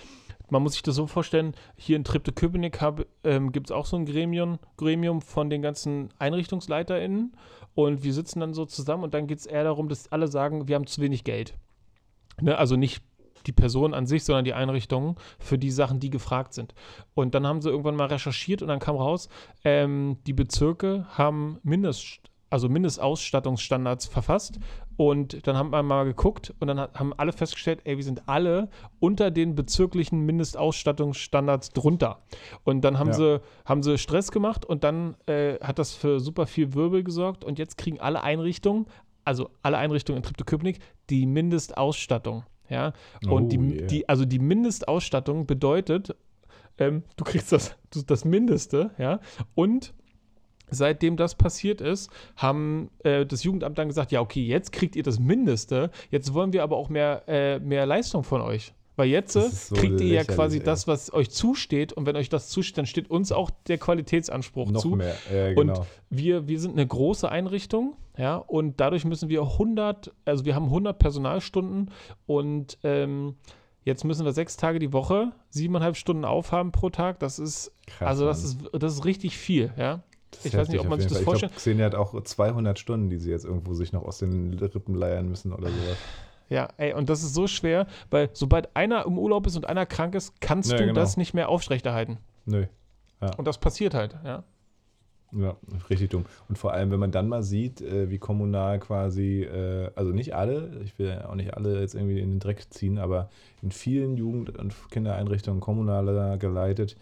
man 0.50 0.62
muss 0.62 0.74
sich 0.74 0.82
das 0.82 0.94
so 0.94 1.06
vorstellen, 1.06 1.54
hier 1.76 1.96
in 1.96 2.04
Treptow-Köpenick 2.04 2.78
ähm, 3.24 3.52
gibt 3.52 3.68
es 3.68 3.72
auch 3.72 3.86
so 3.86 3.96
ein 3.96 4.06
Gremium, 4.06 4.58
Gremium 4.76 5.22
von 5.22 5.50
den 5.50 5.62
ganzen 5.62 6.10
EinrichtungsleiterInnen 6.18 7.36
und 7.74 8.04
wir 8.04 8.12
sitzen 8.12 8.40
dann 8.40 8.54
so 8.54 8.64
zusammen 8.66 9.04
und 9.04 9.14
dann 9.14 9.26
geht 9.26 9.38
es 9.38 9.46
eher 9.46 9.64
darum, 9.64 9.88
dass 9.88 10.12
alle 10.12 10.28
sagen, 10.28 10.68
wir 10.68 10.76
haben 10.76 10.86
zu 10.86 11.00
wenig 11.00 11.24
Geld. 11.24 11.54
Ne? 12.40 12.56
Also 12.56 12.76
nicht 12.76 13.02
die 13.46 13.52
Person 13.52 13.94
an 13.94 14.06
sich, 14.06 14.24
sondern 14.24 14.44
die 14.44 14.54
Einrichtungen 14.54 15.16
für 15.38 15.58
die 15.58 15.70
Sachen, 15.70 16.00
die 16.00 16.10
gefragt 16.10 16.54
sind. 16.54 16.74
Und 17.14 17.34
dann 17.34 17.46
haben 17.46 17.60
sie 17.60 17.68
irgendwann 17.68 17.96
mal 17.96 18.06
recherchiert 18.06 18.62
und 18.62 18.68
dann 18.68 18.78
kam 18.78 18.96
raus, 18.96 19.28
ähm, 19.64 20.18
die 20.26 20.32
Bezirke 20.32 21.06
haben 21.10 21.58
Mindest, 21.62 22.20
also 22.50 22.68
Mindestausstattungsstandards 22.68 24.06
verfasst 24.06 24.58
und 24.96 25.46
dann 25.46 25.56
haben 25.56 25.70
wir 25.70 25.82
mal 25.82 26.04
geguckt 26.04 26.54
und 26.60 26.68
dann 26.68 26.78
haben 26.78 27.12
alle 27.14 27.32
festgestellt, 27.32 27.80
ey, 27.84 27.96
wir 27.96 28.04
sind 28.04 28.28
alle 28.28 28.68
unter 29.00 29.30
den 29.30 29.54
bezirklichen 29.54 30.20
Mindestausstattungsstandards 30.20 31.70
drunter. 31.70 32.22
Und 32.64 32.82
dann 32.82 32.98
haben, 32.98 33.08
ja. 33.08 33.14
sie, 33.14 33.40
haben 33.64 33.82
sie 33.82 33.98
Stress 33.98 34.30
gemacht 34.30 34.64
und 34.64 34.84
dann 34.84 35.16
äh, 35.26 35.58
hat 35.60 35.78
das 35.78 35.94
für 35.94 36.20
super 36.20 36.46
viel 36.46 36.74
Wirbel 36.74 37.02
gesorgt 37.02 37.44
und 37.44 37.58
jetzt 37.58 37.76
kriegen 37.76 38.00
alle 38.00 38.22
Einrichtungen, 38.22 38.86
also 39.24 39.50
alle 39.62 39.78
Einrichtungen 39.78 40.18
in 40.18 40.22
Treptow-Köpenick, 40.22 40.78
die 41.10 41.26
Mindestausstattung. 41.26 42.44
Ja, 42.70 42.94
und 43.28 43.44
oh, 43.44 43.48
die, 43.48 43.58
yeah. 43.58 43.86
die, 43.86 44.08
also 44.08 44.24
die 44.24 44.38
Mindestausstattung 44.38 45.46
bedeutet, 45.46 46.16
ähm, 46.78 47.02
du 47.16 47.24
kriegst 47.24 47.52
das, 47.52 47.76
das 48.06 48.24
Mindeste, 48.24 48.90
ja, 48.96 49.20
und 49.54 49.92
Seitdem 50.74 51.16
das 51.16 51.34
passiert 51.34 51.80
ist, 51.80 52.10
haben 52.36 52.90
äh, 53.04 53.24
das 53.24 53.44
Jugendamt 53.44 53.78
dann 53.78 53.88
gesagt, 53.88 54.12
ja, 54.12 54.20
okay, 54.20 54.44
jetzt 54.44 54.72
kriegt 54.72 54.96
ihr 54.96 55.02
das 55.02 55.18
Mindeste, 55.18 55.90
jetzt 56.10 56.34
wollen 56.34 56.52
wir 56.52 56.62
aber 56.62 56.76
auch 56.76 56.88
mehr, 56.88 57.22
äh, 57.26 57.58
mehr 57.58 57.86
Leistung 57.86 58.24
von 58.24 58.40
euch. 58.40 58.74
Weil 58.96 59.08
jetzt 59.08 59.32
so 59.32 59.74
kriegt 59.74 60.00
ihr 60.00 60.14
ja 60.14 60.24
quasi 60.24 60.58
ey. 60.58 60.64
das, 60.64 60.86
was 60.86 61.12
euch 61.12 61.30
zusteht. 61.30 61.92
Und 61.92 62.06
wenn 62.06 62.14
euch 62.14 62.28
das 62.28 62.48
zusteht, 62.48 62.78
dann 62.78 62.86
steht 62.86 63.10
uns 63.10 63.32
auch 63.32 63.50
der 63.66 63.78
Qualitätsanspruch 63.78 64.70
Noch 64.70 64.80
zu. 64.80 64.90
Mehr. 64.90 65.16
Ja, 65.32 65.52
genau. 65.52 65.80
Und 65.80 65.86
wir, 66.10 66.46
wir 66.46 66.60
sind 66.60 66.72
eine 66.72 66.86
große 66.86 67.28
Einrichtung, 67.28 67.96
ja, 68.16 68.36
und 68.36 68.78
dadurch 68.80 69.04
müssen 69.04 69.28
wir 69.28 69.42
100, 69.42 70.12
also 70.24 70.44
wir 70.44 70.54
haben 70.54 70.66
100 70.66 70.96
Personalstunden 70.96 71.90
und 72.26 72.78
ähm, 72.84 73.34
jetzt 73.82 74.04
müssen 74.04 74.24
wir 74.24 74.32
sechs 74.32 74.56
Tage 74.56 74.78
die 74.78 74.92
Woche 74.92 75.32
siebeneinhalb 75.50 75.96
Stunden 75.96 76.24
aufhaben 76.24 76.70
pro 76.70 76.90
Tag. 76.90 77.18
Das 77.18 77.40
ist, 77.40 77.72
Krass, 77.86 78.08
also 78.08 78.26
das 78.26 78.44
ist, 78.44 78.58
das 78.72 78.92
ist 78.94 79.04
richtig 79.04 79.36
viel, 79.36 79.72
ja. 79.76 80.04
Ich 80.42 80.56
weiß 80.56 80.68
nicht, 80.68 80.80
ob 80.80 80.88
man 80.88 81.00
sich 81.00 81.08
das 81.08 81.20
vorstellt. 81.20 81.52
Ich 81.56 81.62
glaube, 81.62 81.76
Xenia 81.76 81.86
hat 81.86 81.94
auch 81.94 82.20
200 82.22 82.78
Stunden, 82.78 83.10
die 83.10 83.18
sie 83.18 83.30
jetzt 83.30 83.44
irgendwo 83.44 83.74
sich 83.74 83.92
noch 83.92 84.02
aus 84.04 84.18
den 84.18 84.54
Rippen 84.54 84.94
leiern 84.94 85.28
müssen 85.28 85.52
oder 85.52 85.68
sowas. 85.68 85.96
Ja, 86.48 86.68
ey, 86.76 86.92
und 86.92 87.08
das 87.08 87.22
ist 87.22 87.34
so 87.34 87.46
schwer, 87.46 87.86
weil 88.10 88.30
sobald 88.32 88.76
einer 88.76 89.06
im 89.06 89.18
Urlaub 89.18 89.46
ist 89.46 89.56
und 89.56 89.66
einer 89.66 89.86
krank 89.86 90.14
ist, 90.14 90.40
kannst 90.40 90.70
ja, 90.70 90.76
du 90.76 90.84
genau. 90.84 90.94
das 90.94 91.16
nicht 91.16 91.34
mehr 91.34 91.48
aufrechterhalten. 91.48 92.18
Nö. 92.44 92.66
Ja. 93.20 93.34
Und 93.36 93.46
das 93.46 93.58
passiert 93.58 93.94
halt, 93.94 94.16
ja. 94.24 94.44
Ja, 95.36 95.56
richtig 95.90 96.10
dumm. 96.10 96.26
Und 96.48 96.58
vor 96.58 96.72
allem, 96.72 96.92
wenn 96.92 97.00
man 97.00 97.10
dann 97.10 97.28
mal 97.28 97.42
sieht, 97.42 97.80
äh, 97.80 98.08
wie 98.08 98.18
kommunal 98.18 98.78
quasi, 98.78 99.42
äh, 99.42 99.90
also 99.96 100.12
nicht 100.12 100.34
alle, 100.34 100.80
ich 100.84 100.96
will 100.98 101.24
auch 101.26 101.34
nicht 101.34 101.54
alle 101.54 101.80
jetzt 101.80 101.94
irgendwie 101.94 102.20
in 102.20 102.30
den 102.30 102.38
Dreck 102.38 102.72
ziehen, 102.72 102.98
aber 102.98 103.30
in 103.60 103.72
vielen 103.72 104.16
Jugend- 104.16 104.56
und 104.56 104.74
Kindereinrichtungen 104.90 105.60
kommunaler 105.60 106.38
geleitet, 106.38 106.96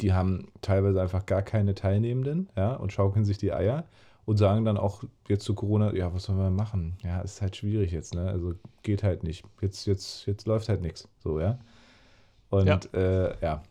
die 0.00 0.12
haben 0.12 0.48
teilweise 0.60 1.00
einfach 1.00 1.26
gar 1.26 1.42
keine 1.42 1.74
Teilnehmenden, 1.74 2.48
ja, 2.56 2.74
und 2.74 2.92
schaukeln 2.92 3.24
sich 3.24 3.38
die 3.38 3.52
Eier 3.52 3.84
und 4.24 4.36
sagen 4.38 4.64
dann 4.64 4.76
auch 4.76 5.04
jetzt 5.28 5.44
zu 5.44 5.54
Corona, 5.54 5.94
ja, 5.94 6.12
was 6.14 6.24
sollen 6.24 6.38
wir 6.38 6.50
machen? 6.50 6.96
Ja, 7.02 7.20
ist 7.20 7.42
halt 7.42 7.56
schwierig 7.56 7.92
jetzt, 7.92 8.14
ne? 8.14 8.26
Also 8.28 8.54
geht 8.82 9.02
halt 9.02 9.22
nicht. 9.22 9.44
Jetzt, 9.60 9.86
jetzt, 9.86 10.26
jetzt 10.26 10.46
läuft 10.46 10.68
halt 10.68 10.80
nichts. 10.80 11.08
So, 11.22 11.40
ja. 11.40 11.58
Und 12.50 12.66
ja, 12.66 12.78
äh, 12.94 13.34
ja. 13.42 13.62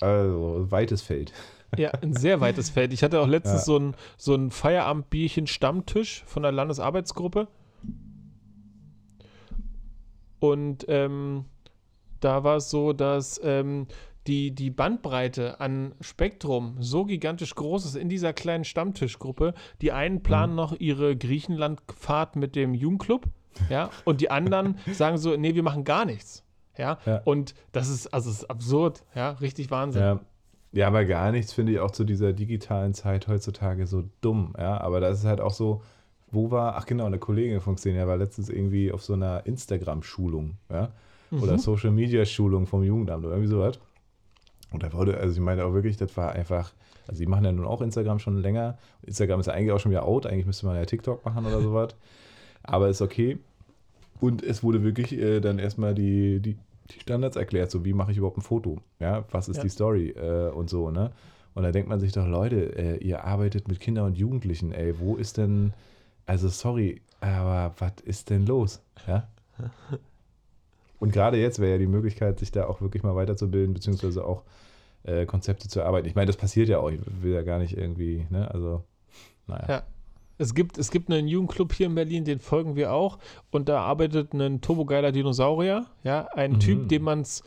also 0.00 0.66
weites 0.70 1.02
Feld. 1.02 1.32
Ja, 1.78 1.90
ein 2.02 2.12
sehr 2.12 2.38
weites 2.42 2.68
Feld. 2.68 2.92
Ich 2.92 3.02
hatte 3.02 3.18
auch 3.18 3.26
letztens 3.26 3.60
ja. 3.60 3.64
so 3.64 3.78
ein, 3.78 3.94
so 4.18 4.34
ein 4.34 4.50
Feierabendbierchen-Stammtisch 4.50 6.22
von 6.26 6.42
der 6.42 6.52
Landesarbeitsgruppe. 6.52 7.48
Und 10.38 10.84
ähm, 10.88 11.46
da 12.20 12.44
war 12.44 12.56
es 12.56 12.68
so, 12.68 12.92
dass 12.92 13.40
ähm, 13.42 13.86
die, 14.26 14.54
die 14.54 14.70
Bandbreite 14.70 15.60
an 15.60 15.94
Spektrum 16.00 16.76
so 16.80 17.04
gigantisch 17.04 17.54
groß 17.54 17.84
ist 17.84 17.96
in 17.96 18.08
dieser 18.08 18.32
kleinen 18.32 18.64
Stammtischgruppe. 18.64 19.54
Die 19.80 19.92
einen 19.92 20.22
planen 20.22 20.52
mhm. 20.52 20.56
noch 20.56 20.78
ihre 20.78 21.16
Griechenlandfahrt 21.16 22.36
mit 22.36 22.54
dem 22.54 22.74
Jugendclub, 22.74 23.26
ja, 23.68 23.90
und 24.04 24.20
die 24.20 24.30
anderen 24.30 24.78
sagen 24.92 25.18
so, 25.18 25.36
nee, 25.36 25.54
wir 25.54 25.62
machen 25.62 25.84
gar 25.84 26.04
nichts. 26.04 26.44
Ja, 26.78 26.98
ja. 27.04 27.20
und 27.24 27.54
das 27.72 27.88
ist, 27.88 28.06
also 28.14 28.30
ist 28.30 28.48
absurd, 28.48 29.04
ja, 29.14 29.30
richtig 29.32 29.70
Wahnsinn. 29.70 30.02
Ja. 30.02 30.20
ja, 30.72 30.86
aber 30.86 31.04
gar 31.04 31.30
nichts 31.30 31.52
finde 31.52 31.72
ich 31.72 31.80
auch 31.80 31.90
zu 31.90 32.04
dieser 32.04 32.32
digitalen 32.32 32.94
Zeit 32.94 33.28
heutzutage 33.28 33.86
so 33.86 34.04
dumm, 34.22 34.54
ja, 34.58 34.80
aber 34.80 35.00
das 35.00 35.18
ist 35.18 35.26
halt 35.26 35.42
auch 35.42 35.52
so, 35.52 35.82
wo 36.30 36.50
war, 36.50 36.76
ach 36.76 36.86
genau, 36.86 37.04
eine 37.04 37.18
Kollegin 37.18 37.60
von 37.60 37.74
Xenia 37.74 38.06
war 38.06 38.16
letztens 38.16 38.48
irgendwie 38.48 38.90
auf 38.90 39.02
so 39.02 39.12
einer 39.12 39.44
Instagram-Schulung, 39.44 40.56
ja, 40.70 40.92
oder 41.30 41.52
mhm. 41.54 41.58
Social-Media-Schulung 41.58 42.66
vom 42.66 42.82
Jugendamt 42.82 43.24
oder 43.24 43.34
irgendwie 43.34 43.50
sowas. 43.50 43.78
Und 44.72 44.82
da 44.82 44.92
wurde, 44.92 45.18
also 45.18 45.34
ich 45.34 45.40
meine 45.40 45.64
auch 45.64 45.74
wirklich, 45.74 45.96
das 45.96 46.16
war 46.16 46.32
einfach, 46.32 46.72
also 47.06 47.18
die 47.20 47.26
machen 47.26 47.44
ja 47.44 47.52
nun 47.52 47.66
auch 47.66 47.80
Instagram 47.82 48.18
schon 48.18 48.38
länger. 48.38 48.78
Instagram 49.02 49.40
ist 49.40 49.46
ja 49.46 49.52
eigentlich 49.52 49.72
auch 49.72 49.80
schon 49.80 49.90
wieder 49.90 50.04
out, 50.04 50.26
eigentlich 50.26 50.46
müsste 50.46 50.66
man 50.66 50.76
ja 50.76 50.84
TikTok 50.84 51.24
machen 51.24 51.44
oder 51.46 51.60
sowas. 51.60 51.94
Aber 52.62 52.88
ist 52.88 53.02
okay. 53.02 53.38
Und 54.20 54.42
es 54.42 54.62
wurde 54.62 54.82
wirklich 54.84 55.12
äh, 55.12 55.40
dann 55.40 55.58
erstmal 55.58 55.94
die, 55.94 56.40
die, 56.40 56.56
die 56.90 57.00
Standards 57.00 57.36
erklärt, 57.36 57.70
so 57.70 57.84
wie 57.84 57.92
mache 57.92 58.12
ich 58.12 58.18
überhaupt 58.18 58.38
ein 58.38 58.42
Foto? 58.42 58.78
Ja, 59.00 59.24
was 59.30 59.48
ist 59.48 59.56
Ja. 59.56 59.62
die 59.64 59.68
Story 59.68 60.10
äh, 60.10 60.48
und 60.50 60.70
so, 60.70 60.90
ne? 60.90 61.10
Und 61.54 61.64
da 61.64 61.70
denkt 61.72 61.88
man 61.88 62.00
sich 62.00 62.12
doch, 62.12 62.26
Leute, 62.26 62.76
äh, 62.78 62.96
ihr 63.04 63.24
arbeitet 63.24 63.68
mit 63.68 63.78
Kindern 63.78 64.06
und 64.06 64.16
Jugendlichen, 64.16 64.72
ey, 64.72 64.98
wo 64.98 65.16
ist 65.16 65.36
denn, 65.36 65.74
also 66.24 66.48
sorry, 66.48 67.02
aber 67.20 67.74
was 67.78 67.92
ist 68.04 68.30
denn 68.30 68.46
los? 68.46 68.80
Ja? 69.06 69.28
Und 71.02 71.12
gerade 71.12 71.36
jetzt 71.36 71.58
wäre 71.58 71.72
ja 71.72 71.78
die 71.78 71.86
Möglichkeit, 71.88 72.38
sich 72.38 72.52
da 72.52 72.66
auch 72.66 72.80
wirklich 72.80 73.02
mal 73.02 73.16
weiterzubilden, 73.16 73.74
beziehungsweise 73.74 74.24
auch 74.24 74.44
äh, 75.02 75.26
Konzepte 75.26 75.68
zu 75.68 75.80
erarbeiten. 75.80 76.06
Ich 76.06 76.14
meine, 76.14 76.26
das 76.26 76.36
passiert 76.36 76.68
ja 76.68 76.78
auch, 76.78 76.90
ich 76.90 77.00
will 77.20 77.32
ja 77.32 77.42
gar 77.42 77.58
nicht 77.58 77.76
irgendwie, 77.76 78.26
ne, 78.30 78.48
also, 78.52 78.84
naja. 79.48 79.66
Ja. 79.68 79.82
Es 80.38 80.54
gibt, 80.54 80.78
es 80.78 80.90
gibt 80.90 81.10
einen 81.10 81.28
Jugendclub 81.28 81.72
hier 81.72 81.86
in 81.86 81.94
Berlin, 81.94 82.24
den 82.24 82.38
folgen 82.40 82.74
wir 82.76 82.92
auch. 82.92 83.18
Und 83.50 83.68
da 83.68 83.80
arbeitet 83.80 84.32
ein 84.32 84.60
turbogeiler 84.60 85.12
Dinosaurier. 85.12 85.86
Ja, 86.04 86.26
ein 86.34 86.52
Mhm. 86.52 86.60
Typ, 86.60 86.88
dem 86.88 87.02
man 87.02 87.20
es. 87.20 87.42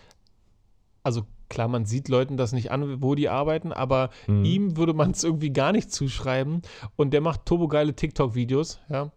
Also 1.04 1.24
klar, 1.50 1.68
man 1.68 1.86
sieht 1.86 2.10
Leuten 2.10 2.38
das 2.38 2.54
nicht 2.54 2.72
an, 2.72 3.02
wo 3.02 3.16
die 3.16 3.28
arbeiten, 3.30 3.74
aber 3.74 4.12
Mhm. 4.28 4.46
ihm 4.46 4.78
würde 4.78 4.94
man 4.94 5.12
es 5.12 5.24
irgendwie 5.24 5.52
gar 5.52 5.72
nicht 5.72 5.92
zuschreiben. 5.92 6.62
Und 6.96 7.12
der 7.12 7.22
macht 7.22 7.46
turbogeile 7.46 7.96
TikTok-Videos. 7.96 8.80
Ja. 8.90 9.12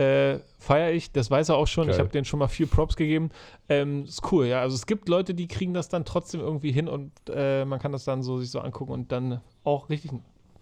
Äh, 0.00 0.40
Feiere 0.58 0.92
ich, 0.92 1.12
das 1.12 1.30
weiß 1.30 1.50
er 1.50 1.56
auch 1.56 1.66
schon. 1.66 1.84
Ich 1.84 1.90
Geil. 1.90 2.00
habe 2.00 2.10
denen 2.10 2.24
schon 2.24 2.38
mal 2.38 2.48
viel 2.48 2.66
Props 2.66 2.96
gegeben. 2.96 3.30
Ähm, 3.68 4.04
ist 4.04 4.32
cool, 4.32 4.46
ja. 4.46 4.60
Also 4.60 4.74
es 4.74 4.86
gibt 4.86 5.08
Leute, 5.08 5.34
die 5.34 5.46
kriegen 5.46 5.74
das 5.74 5.88
dann 5.88 6.04
trotzdem 6.06 6.40
irgendwie 6.40 6.72
hin 6.72 6.88
und 6.88 7.12
äh, 7.28 7.64
man 7.66 7.78
kann 7.78 7.92
das 7.92 8.04
dann 8.04 8.22
so 8.22 8.38
sich 8.38 8.50
so 8.50 8.60
angucken 8.60 8.92
und 8.92 9.12
dann 9.12 9.40
auch 9.62 9.90
richtig 9.90 10.12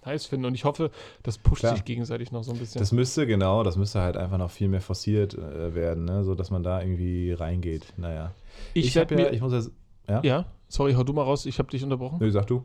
nice 0.04 0.26
finden. 0.26 0.46
Und 0.46 0.54
ich 0.54 0.64
hoffe, 0.64 0.90
das 1.22 1.38
pusht 1.38 1.60
Klar. 1.60 1.76
sich 1.76 1.84
gegenseitig 1.84 2.32
noch 2.32 2.42
so 2.42 2.52
ein 2.52 2.58
bisschen. 2.58 2.80
Das 2.80 2.90
müsste, 2.90 3.26
genau, 3.26 3.62
das 3.62 3.76
müsste 3.76 4.00
halt 4.00 4.16
einfach 4.16 4.38
noch 4.38 4.50
viel 4.50 4.68
mehr 4.68 4.80
forciert 4.80 5.34
äh, 5.34 5.74
werden, 5.74 6.04
ne? 6.04 6.24
so 6.24 6.34
dass 6.34 6.50
man 6.50 6.62
da 6.64 6.80
irgendwie 6.80 7.32
reingeht. 7.32 7.92
Naja. 7.96 8.32
ich 8.74 8.86
Ich, 8.86 8.96
habe 8.96 9.20
ja, 9.20 9.30
ich 9.30 9.40
muss 9.40 9.52
jetzt, 9.52 9.70
ja? 10.08 10.20
ja, 10.24 10.44
sorry, 10.66 10.94
hau 10.94 11.04
du 11.04 11.12
mal 11.12 11.22
raus, 11.22 11.46
ich 11.46 11.58
habe 11.60 11.70
dich 11.70 11.84
unterbrochen. 11.84 12.18
Nö, 12.20 12.30
sag 12.30 12.46
du. 12.48 12.64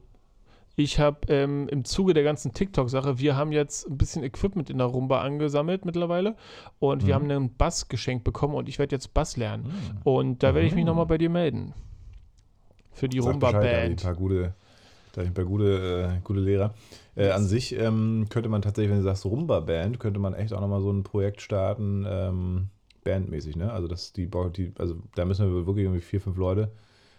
Ich 0.76 1.00
habe 1.00 1.20
ähm, 1.32 1.68
im 1.70 1.86
Zuge 1.86 2.14
der 2.16 2.24
ganzen 2.24 2.52
TikTok-Sache, 2.54 3.20
wir 3.20 3.36
haben 3.36 3.52
jetzt 3.52 3.88
ein 3.88 3.98
bisschen 3.98 4.24
Equipment 4.24 4.70
in 4.72 4.80
der 4.80 4.88
Rumba 4.88 5.22
angesammelt 5.22 5.86
mittlerweile 5.86 6.36
und 6.80 7.06
wir 7.06 7.14
Mhm. 7.20 7.24
haben 7.24 7.32
einen 7.32 7.56
Bass 7.56 7.88
geschenkt 7.90 8.24
bekommen 8.24 8.56
und 8.56 8.68
ich 8.68 8.80
werde 8.80 8.96
jetzt 8.96 9.14
Bass 9.14 9.38
lernen. 9.38 9.66
Hm. 9.66 9.72
Und 10.04 10.42
da 10.44 10.56
werde 10.56 10.68
ich 10.68 10.74
mich 10.74 10.84
Mhm. 10.84 10.88
nochmal 10.88 11.06
bei 11.06 11.20
dir 11.20 11.30
melden. 11.30 11.74
Für 12.92 13.08
die 13.08 13.18
Bescheid, 13.20 13.36
da 13.42 13.48
hab 13.48 13.54
ich 13.54 13.56
ein 13.56 13.64
Rumba-Band. 13.64 14.04
paar 14.04 14.16
gute, 14.16 14.54
da 15.12 15.22
hab 15.22 15.24
ich 15.24 15.30
ein 15.30 15.34
paar 15.36 15.46
gute, 15.46 16.16
äh, 16.18 16.22
gute 16.24 16.40
Lehrer. 16.40 16.74
Äh, 17.16 17.30
an 17.30 17.46
sich 17.46 17.76
ähm, 17.78 18.26
könnte 18.30 18.50
man 18.50 18.64
tatsächlich, 18.64 18.90
wenn 18.92 18.98
du 18.98 19.04
sagst 19.04 19.26
Rumba-Band, 19.26 20.00
könnte 20.00 20.20
man 20.20 20.34
echt 20.34 20.54
auch 20.54 20.62
nochmal 20.62 20.82
so 20.82 20.92
ein 20.92 21.04
Projekt 21.04 21.42
starten, 21.42 22.04
ähm, 22.08 22.68
bandmäßig, 23.04 23.56
ne? 23.58 23.72
Also 23.72 23.88
das 23.88 24.12
die, 24.14 24.28
die, 24.56 24.72
also 24.80 24.96
da 25.14 25.26
müssen 25.26 25.46
wir 25.54 25.68
wirklich 25.68 25.86
irgendwie 25.86 26.02
vier, 26.02 26.20
fünf 26.22 26.38
Leute, 26.38 26.72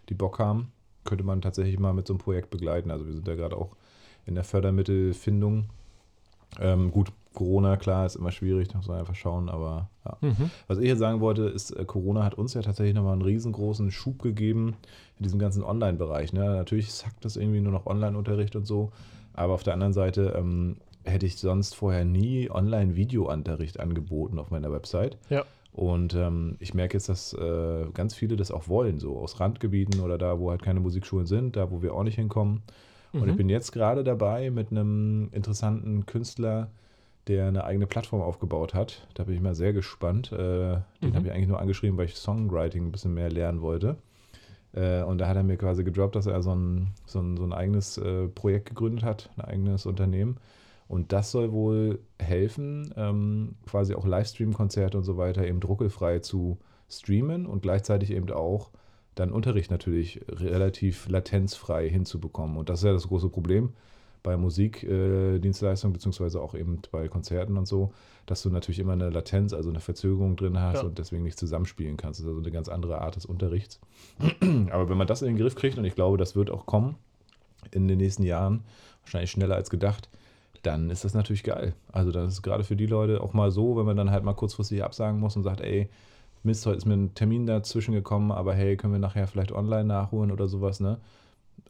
die 0.08 0.14
Bock 0.14 0.38
haben, 0.40 0.72
könnte 1.04 1.24
man 1.24 1.40
tatsächlich 1.42 1.78
mal 1.78 1.92
mit 1.92 2.06
so 2.06 2.14
einem 2.14 2.18
Projekt 2.18 2.50
begleiten. 2.50 2.90
Also 2.90 3.06
wir 3.06 3.12
sind 3.12 3.26
da 3.26 3.34
gerade 3.34 3.56
auch 3.56 3.76
in 4.26 4.34
der 4.34 4.44
Fördermittelfindung. 4.44 5.66
Ähm, 6.60 6.90
gut, 6.90 7.12
Corona, 7.34 7.76
klar, 7.76 8.06
ist 8.06 8.14
immer 8.14 8.30
schwierig, 8.30 8.68
da 8.68 8.78
muss 8.78 8.86
man 8.86 8.98
einfach 8.98 9.16
schauen, 9.16 9.48
aber 9.48 9.90
ja. 10.04 10.16
Mhm. 10.20 10.50
Was 10.68 10.78
ich 10.78 10.86
jetzt 10.86 11.00
sagen 11.00 11.20
wollte, 11.20 11.42
ist, 11.42 11.72
äh, 11.72 11.84
Corona 11.84 12.24
hat 12.24 12.34
uns 12.34 12.54
ja 12.54 12.62
tatsächlich 12.62 12.94
nochmal 12.94 13.14
einen 13.14 13.22
riesengroßen 13.22 13.90
Schub 13.90 14.22
gegeben 14.22 14.76
in 15.18 15.24
diesem 15.24 15.40
ganzen 15.40 15.64
Online-Bereich. 15.64 16.32
Ne? 16.32 16.44
Natürlich 16.44 16.92
sackt 16.92 17.24
das 17.24 17.36
irgendwie 17.36 17.60
nur 17.60 17.72
noch 17.72 17.86
Online-Unterricht 17.86 18.54
und 18.54 18.66
so, 18.66 18.92
aber 19.34 19.52
auf 19.52 19.64
der 19.64 19.74
anderen 19.74 19.92
Seite 19.92 20.34
ähm, 20.36 20.76
hätte 21.02 21.26
ich 21.26 21.36
sonst 21.36 21.74
vorher 21.74 22.04
nie 22.04 22.50
Online-Video-Unterricht 22.50 23.80
angeboten 23.80 24.38
auf 24.38 24.50
meiner 24.50 24.72
Website. 24.72 25.18
Ja. 25.28 25.44
Und 25.74 26.14
ähm, 26.14 26.56
ich 26.60 26.72
merke 26.72 26.94
jetzt, 26.94 27.08
dass 27.08 27.32
äh, 27.34 27.86
ganz 27.92 28.14
viele 28.14 28.36
das 28.36 28.52
auch 28.52 28.68
wollen, 28.68 29.00
so 29.00 29.18
aus 29.18 29.40
Randgebieten 29.40 30.00
oder 30.00 30.18
da, 30.18 30.38
wo 30.38 30.50
halt 30.50 30.62
keine 30.62 30.78
Musikschulen 30.80 31.26
sind, 31.26 31.56
da, 31.56 31.70
wo 31.70 31.82
wir 31.82 31.94
auch 31.94 32.04
nicht 32.04 32.14
hinkommen. 32.14 32.62
Und 33.12 33.26
ich 33.28 33.34
Mhm. 33.34 33.36
bin 33.36 33.48
jetzt 33.48 33.72
gerade 33.72 34.04
dabei 34.04 34.50
mit 34.50 34.70
einem 34.70 35.28
interessanten 35.32 36.06
Künstler, 36.06 36.70
der 37.26 37.48
eine 37.48 37.64
eigene 37.64 37.86
Plattform 37.88 38.22
aufgebaut 38.22 38.72
hat. 38.74 39.08
Da 39.14 39.24
bin 39.24 39.34
ich 39.34 39.40
mal 39.40 39.54
sehr 39.56 39.72
gespannt. 39.72 40.30
Äh, 40.30 40.36
den 40.36 40.84
Mhm. 41.02 41.14
habe 41.14 41.26
ich 41.26 41.32
eigentlich 41.32 41.48
nur 41.48 41.60
angeschrieben, 41.60 41.96
weil 41.98 42.06
ich 42.06 42.14
Songwriting 42.16 42.86
ein 42.86 42.92
bisschen 42.92 43.14
mehr 43.14 43.30
lernen 43.30 43.60
wollte. 43.60 43.96
Äh, 44.74 45.02
und 45.02 45.18
da 45.18 45.26
hat 45.28 45.36
er 45.36 45.42
mir 45.42 45.56
quasi 45.56 45.82
gedroppt, 45.82 46.14
dass 46.14 46.26
er 46.26 46.40
so 46.42 46.54
ein, 46.54 46.88
so 47.06 47.20
ein, 47.20 47.36
so 47.36 47.44
ein 47.44 47.52
eigenes 47.52 47.98
äh, 47.98 48.28
Projekt 48.28 48.68
gegründet 48.68 49.02
hat, 49.04 49.30
ein 49.36 49.44
eigenes 49.44 49.86
Unternehmen. 49.86 50.36
Und 50.88 51.12
das 51.12 51.30
soll 51.30 51.52
wohl 51.52 52.00
helfen, 52.20 52.92
ähm, 52.96 53.56
quasi 53.66 53.94
auch 53.94 54.06
Livestream-Konzerte 54.06 54.98
und 54.98 55.04
so 55.04 55.16
weiter 55.16 55.46
eben 55.46 55.60
druckelfrei 55.60 56.18
zu 56.18 56.58
streamen 56.90 57.46
und 57.46 57.62
gleichzeitig 57.62 58.10
eben 58.10 58.30
auch 58.30 58.70
dann 59.14 59.32
Unterricht 59.32 59.70
natürlich 59.70 60.20
relativ 60.28 61.08
latenzfrei 61.08 61.88
hinzubekommen. 61.88 62.56
Und 62.56 62.68
das 62.68 62.80
ist 62.80 62.84
ja 62.86 62.92
das 62.92 63.08
große 63.08 63.28
Problem 63.28 63.72
bei 64.22 64.36
Musikdienstleistungen, 64.36 65.92
äh, 65.92 65.96
beziehungsweise 65.96 66.40
auch 66.40 66.54
eben 66.54 66.80
bei 66.90 67.08
Konzerten 67.08 67.56
und 67.58 67.66
so, 67.66 67.92
dass 68.26 68.42
du 68.42 68.50
natürlich 68.50 68.78
immer 68.78 68.94
eine 68.94 69.10
Latenz, 69.10 69.52
also 69.52 69.68
eine 69.70 69.80
Verzögerung 69.80 70.36
drin 70.36 70.58
hast 70.58 70.80
Ja. 70.80 70.88
und 70.88 70.98
deswegen 70.98 71.22
nicht 71.22 71.38
zusammenspielen 71.38 71.96
kannst. 71.96 72.20
Das 72.20 72.24
ist 72.24 72.28
also 72.30 72.40
eine 72.40 72.50
ganz 72.50 72.68
andere 72.68 73.00
Art 73.02 73.16
des 73.16 73.26
Unterrichts. 73.26 73.80
Aber 74.70 74.88
wenn 74.88 74.96
man 74.96 75.06
das 75.06 75.22
in 75.22 75.28
den 75.28 75.36
Griff 75.36 75.54
kriegt, 75.54 75.76
und 75.78 75.84
ich 75.84 75.94
glaube, 75.94 76.16
das 76.16 76.34
wird 76.34 76.50
auch 76.50 76.64
kommen 76.66 76.96
in 77.70 77.86
den 77.86 77.98
nächsten 77.98 78.22
Jahren, 78.22 78.62
wahrscheinlich 79.02 79.30
schneller 79.30 79.56
als 79.56 79.68
gedacht, 79.70 80.08
dann 80.66 80.90
ist 80.90 81.04
das 81.04 81.14
natürlich 81.14 81.42
geil. 81.44 81.74
Also 81.92 82.10
das 82.10 82.32
ist 82.32 82.42
gerade 82.42 82.64
für 82.64 82.76
die 82.76 82.86
Leute 82.86 83.20
auch 83.20 83.32
mal 83.32 83.50
so, 83.50 83.76
wenn 83.76 83.86
man 83.86 83.96
dann 83.96 84.10
halt 84.10 84.24
mal 84.24 84.34
kurzfristig 84.34 84.82
absagen 84.82 85.20
muss 85.20 85.36
und 85.36 85.42
sagt, 85.42 85.60
ey, 85.60 85.88
Mist, 86.42 86.66
heute 86.66 86.76
ist 86.76 86.84
mir 86.84 86.94
ein 86.94 87.14
Termin 87.14 87.46
dazwischen 87.46 87.94
gekommen, 87.94 88.30
aber 88.30 88.54
hey, 88.54 88.76
können 88.76 88.92
wir 88.92 89.00
nachher 89.00 89.26
vielleicht 89.26 89.52
online 89.52 89.84
nachholen 89.84 90.30
oder 90.30 90.46
sowas, 90.46 90.78
ne? 90.78 90.98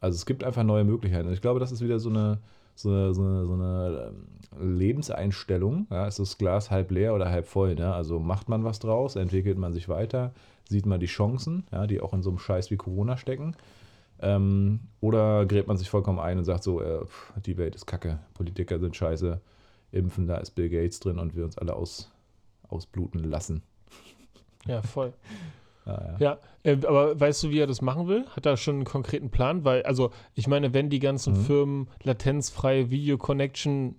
Also 0.01 0.15
es 0.15 0.25
gibt 0.25 0.43
einfach 0.43 0.63
neue 0.63 0.83
Möglichkeiten. 0.83 1.31
Ich 1.31 1.41
glaube, 1.41 1.59
das 1.59 1.71
ist 1.71 1.81
wieder 1.81 1.99
so 1.99 2.09
eine, 2.09 2.39
so 2.75 2.89
eine, 2.89 3.13
so 3.13 3.21
eine, 3.21 3.45
so 3.45 3.53
eine 3.53 4.11
ähm, 4.59 4.77
Lebenseinstellung. 4.77 5.87
Ja? 5.89 6.07
Ist 6.07 6.19
das 6.19 6.37
Glas 6.37 6.71
halb 6.71 6.91
leer 6.91 7.13
oder 7.13 7.29
halb 7.29 7.47
voll? 7.47 7.75
Ne? 7.75 7.93
Also 7.93 8.19
macht 8.19 8.49
man 8.49 8.63
was 8.63 8.79
draus, 8.79 9.15
entwickelt 9.15 9.57
man 9.57 9.73
sich 9.73 9.87
weiter, 9.87 10.33
sieht 10.67 10.85
man 10.85 10.99
die 10.99 11.05
Chancen, 11.05 11.65
ja, 11.71 11.87
die 11.87 12.01
auch 12.01 12.13
in 12.13 12.21
so 12.21 12.29
einem 12.29 12.39
Scheiß 12.39 12.71
wie 12.71 12.77
Corona 12.77 13.17
stecken. 13.17 13.55
Ähm, 14.21 14.79
oder 15.01 15.45
gräbt 15.45 15.67
man 15.67 15.77
sich 15.77 15.89
vollkommen 15.89 16.19
ein 16.19 16.37
und 16.37 16.45
sagt 16.45 16.63
so, 16.63 16.81
äh, 16.81 17.05
pff, 17.05 17.33
die 17.45 17.57
Welt 17.57 17.75
ist 17.75 17.85
kacke, 17.85 18.19
Politiker 18.33 18.79
sind 18.79 18.95
scheiße, 18.95 19.41
Impfen, 19.91 20.27
da 20.27 20.37
ist 20.37 20.51
Bill 20.51 20.69
Gates 20.69 20.99
drin 20.99 21.19
und 21.19 21.35
wir 21.35 21.43
uns 21.43 21.57
alle 21.57 21.75
aus, 21.75 22.11
ausbluten 22.67 23.23
lassen. 23.23 23.61
Ja, 24.67 24.81
voll. 24.81 25.13
Ja, 25.85 26.01
ja. 26.01 26.17
Ja, 26.17 26.37
äh, 26.63 26.77
aber 26.87 27.19
weißt 27.19 27.43
du, 27.43 27.49
wie 27.51 27.59
er 27.59 27.67
das 27.67 27.83
machen 27.83 28.07
will? 28.07 28.25
Hat 28.35 28.47
er 28.47 28.57
schon 28.57 28.77
einen 28.77 28.83
konkreten 28.85 29.29
Plan? 29.29 29.63
Weil, 29.63 29.83
also, 29.83 30.09
ich 30.33 30.47
meine, 30.47 30.73
wenn 30.73 30.89
die 30.89 30.97
ganzen 30.97 31.33
Mhm. 31.33 31.45
Firmen 31.45 31.87
latenzfreie 32.01 32.89
Video-Connection, 32.89 33.95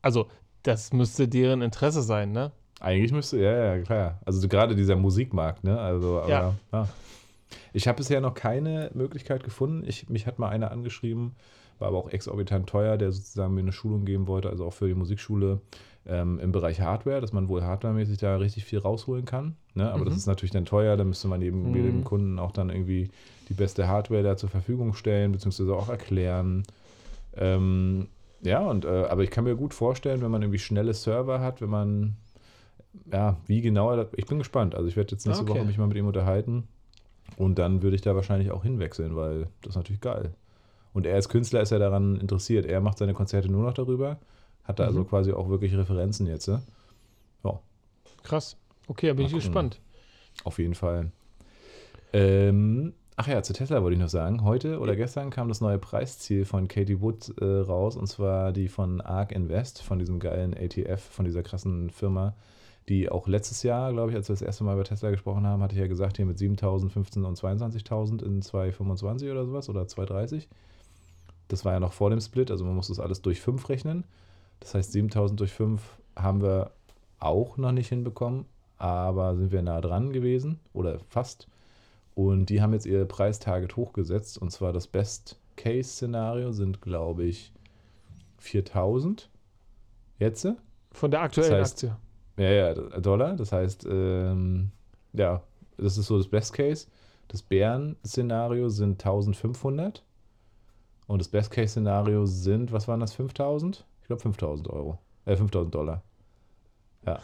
also, 0.00 0.26
das 0.64 0.92
müsste 0.92 1.28
deren 1.28 1.62
Interesse 1.62 2.02
sein, 2.02 2.32
ne? 2.32 2.50
Eigentlich 2.80 3.12
müsste, 3.12 3.38
ja, 3.38 3.76
ja, 3.76 3.82
klar. 3.82 4.20
Also 4.24 4.48
gerade 4.48 4.74
dieser 4.74 4.96
Musikmarkt, 4.96 5.62
ne? 5.62 5.78
Also, 5.78 6.18
aber, 6.18 6.28
Ja. 6.28 6.54
ja. 6.72 6.88
Ich 7.72 7.88
habe 7.88 7.96
bisher 7.96 8.20
noch 8.20 8.34
keine 8.34 8.90
Möglichkeit 8.94 9.44
gefunden. 9.44 9.84
Ich, 9.86 10.08
mich 10.08 10.26
hat 10.26 10.38
mal 10.38 10.48
einer 10.48 10.70
angeschrieben, 10.70 11.32
war 11.78 11.88
aber 11.88 11.98
auch 11.98 12.10
exorbitant 12.10 12.68
teuer, 12.68 12.96
der 12.96 13.12
sozusagen 13.12 13.54
mir 13.54 13.60
eine 13.60 13.72
Schulung 13.72 14.04
geben 14.04 14.26
wollte, 14.26 14.50
also 14.50 14.64
auch 14.66 14.72
für 14.72 14.88
die 14.88 14.94
Musikschule 14.94 15.60
ähm, 16.06 16.38
im 16.40 16.52
Bereich 16.52 16.80
Hardware, 16.80 17.20
dass 17.20 17.32
man 17.32 17.48
wohl 17.48 17.62
hardwaremäßig 17.62 18.18
da 18.18 18.36
richtig 18.36 18.64
viel 18.64 18.78
rausholen 18.78 19.24
kann. 19.24 19.56
Ne? 19.74 19.90
Aber 19.90 20.04
das 20.04 20.14
Mhm. 20.14 20.20
ist 20.20 20.26
natürlich 20.26 20.50
dann 20.50 20.64
teuer, 20.64 20.96
da 20.96 21.04
müsste 21.04 21.28
man 21.28 21.42
eben 21.42 21.68
Mhm. 21.68 21.74
jedem 21.74 22.04
Kunden 22.04 22.38
auch 22.38 22.52
dann 22.52 22.70
irgendwie 22.70 23.08
die 23.48 23.54
beste 23.54 23.88
Hardware 23.88 24.22
da 24.22 24.36
zur 24.36 24.48
Verfügung 24.48 24.94
stellen, 24.94 25.32
beziehungsweise 25.32 25.74
auch 25.74 25.88
erklären. 25.88 26.64
Ähm, 27.36 28.08
ja, 28.42 28.60
und 28.60 28.84
äh, 28.84 29.06
aber 29.08 29.22
ich 29.22 29.30
kann 29.30 29.44
mir 29.44 29.56
gut 29.56 29.74
vorstellen, 29.74 30.22
wenn 30.22 30.30
man 30.30 30.42
irgendwie 30.42 30.58
schnelle 30.58 30.94
Server 30.94 31.40
hat, 31.40 31.60
wenn 31.60 31.70
man 31.70 32.16
ja, 33.10 33.36
wie 33.46 33.60
genau 33.62 33.90
er 33.90 33.96
das, 33.98 34.08
ich 34.16 34.26
bin 34.26 34.38
gespannt. 34.38 34.74
Also 34.74 34.88
ich 34.88 34.96
werde 34.96 35.12
jetzt 35.12 35.26
nächste 35.26 35.44
Okay. 35.44 35.58
Woche 35.58 35.64
mich 35.64 35.78
mal 35.78 35.86
mit 35.86 35.96
ihm 35.96 36.06
unterhalten 36.06 36.68
und 37.36 37.58
dann 37.58 37.82
würde 37.82 37.96
ich 37.96 38.02
da 38.02 38.14
wahrscheinlich 38.14 38.50
auch 38.50 38.62
hinwechseln, 38.62 39.16
weil 39.16 39.48
das 39.62 39.70
ist 39.70 39.76
natürlich 39.76 40.00
geil. 40.00 40.34
Und 40.92 41.06
er 41.06 41.14
als 41.14 41.28
Künstler 41.28 41.62
ist 41.62 41.70
ja 41.70 41.78
daran 41.78 42.16
interessiert. 42.16 42.66
Er 42.66 42.80
macht 42.80 42.98
seine 42.98 43.14
Konzerte 43.14 43.48
nur 43.50 43.64
noch 43.64 43.74
darüber, 43.74 44.18
hat 44.64 44.78
da 44.78 44.84
also 44.84 45.00
Mhm. 45.00 45.08
quasi 45.08 45.32
auch 45.32 45.48
wirklich 45.48 45.74
Referenzen 45.76 46.26
jetzt. 46.26 46.48
Ne? 46.48 46.62
Krass. 48.22 48.56
Okay, 48.86 49.08
da 49.08 49.14
bin 49.14 49.22
Mal 49.24 49.26
ich 49.26 49.32
gucken. 49.32 49.46
gespannt. 49.46 49.80
Auf 50.44 50.58
jeden 50.60 50.74
Fall. 50.76 51.10
Ähm, 52.12 52.92
ach 53.16 53.26
ja, 53.26 53.42
zu 53.42 53.52
Tesla 53.52 53.82
wollte 53.82 53.94
ich 53.94 54.00
noch 54.00 54.08
sagen. 54.08 54.44
Heute 54.44 54.78
oder 54.78 54.94
gestern 54.96 55.30
kam 55.30 55.48
das 55.48 55.60
neue 55.60 55.78
Preisziel 55.78 56.44
von 56.44 56.68
Katie 56.68 57.00
Wood 57.00 57.34
äh, 57.40 57.44
raus 57.44 57.96
und 57.96 58.06
zwar 58.06 58.52
die 58.52 58.68
von 58.68 59.00
ARK 59.00 59.32
Invest, 59.32 59.82
von 59.82 59.98
diesem 59.98 60.20
geilen 60.20 60.54
ATF, 60.54 61.00
von 61.02 61.24
dieser 61.24 61.42
krassen 61.42 61.90
Firma, 61.90 62.34
die 62.88 63.08
auch 63.10 63.28
letztes 63.28 63.62
Jahr, 63.62 63.92
glaube 63.92 64.10
ich, 64.10 64.16
als 64.16 64.28
wir 64.28 64.34
das 64.34 64.42
erste 64.42 64.64
Mal 64.64 64.74
über 64.74 64.84
Tesla 64.84 65.10
gesprochen 65.10 65.46
haben, 65.46 65.62
hatte 65.62 65.74
ich 65.74 65.80
ja 65.80 65.86
gesagt, 65.86 66.16
hier 66.16 66.26
mit 66.26 66.38
7.000, 66.38 66.90
15.000 66.90 67.24
und 67.24 67.38
22.000 67.38 68.24
in 68.24 68.42
225 68.42 69.30
oder 69.30 69.46
sowas 69.46 69.68
oder 69.68 69.86
230. 69.86 70.48
Das 71.48 71.64
war 71.64 71.72
ja 71.72 71.80
noch 71.80 71.92
vor 71.92 72.10
dem 72.10 72.20
Split, 72.20 72.50
also 72.50 72.64
man 72.64 72.74
muss 72.74 72.88
das 72.88 72.98
alles 72.98 73.22
durch 73.22 73.40
5 73.40 73.68
rechnen. 73.68 74.04
Das 74.60 74.74
heißt, 74.74 74.94
7.000 74.94 75.36
durch 75.36 75.52
5 75.52 75.82
haben 76.16 76.42
wir 76.42 76.72
auch 77.18 77.56
noch 77.56 77.72
nicht 77.72 77.88
hinbekommen, 77.88 78.46
aber 78.78 79.36
sind 79.36 79.52
wir 79.52 79.62
nah 79.62 79.80
dran 79.80 80.12
gewesen 80.12 80.58
oder 80.72 80.98
fast. 81.08 81.46
Und 82.14 82.46
die 82.46 82.60
haben 82.60 82.72
jetzt 82.72 82.86
ihr 82.86 83.04
Preistarget 83.04 83.76
hochgesetzt 83.76 84.38
und 84.38 84.50
zwar 84.50 84.72
das 84.72 84.86
Best-Case-Szenario 84.86 86.52
sind, 86.52 86.82
glaube 86.82 87.24
ich, 87.24 87.52
4000 88.38 89.30
jetzt. 90.18 90.48
Von 90.90 91.10
der 91.10 91.22
aktuellen 91.22 91.50
Das 91.50 91.60
heißt, 91.60 91.84
Aktie. 91.84 91.96
Ja, 92.36 92.50
ja, 92.50 92.74
Dollar. 92.74 93.36
Das 93.36 93.52
heißt, 93.52 93.86
ähm, 93.88 94.70
ja, 95.12 95.42
das 95.76 95.98
ist 95.98 96.06
so 96.06 96.18
das 96.18 96.28
Best 96.28 96.52
Case. 96.52 96.86
Das 97.28 97.42
Bären-Szenario 97.42 98.68
sind 98.68 99.02
1500. 99.04 100.02
Und 101.06 101.18
das 101.18 101.28
Best 101.28 101.50
Case-Szenario 101.50 102.26
sind, 102.26 102.72
was 102.72 102.88
waren 102.88 103.00
das, 103.00 103.12
5000? 103.14 103.84
Ich 104.00 104.06
glaube 104.06 104.22
5000 104.22 104.68
Euro. 104.70 104.98
Äh, 105.24 105.36
5000 105.36 105.74
Dollar. 105.74 106.02
Ja. 107.06 107.18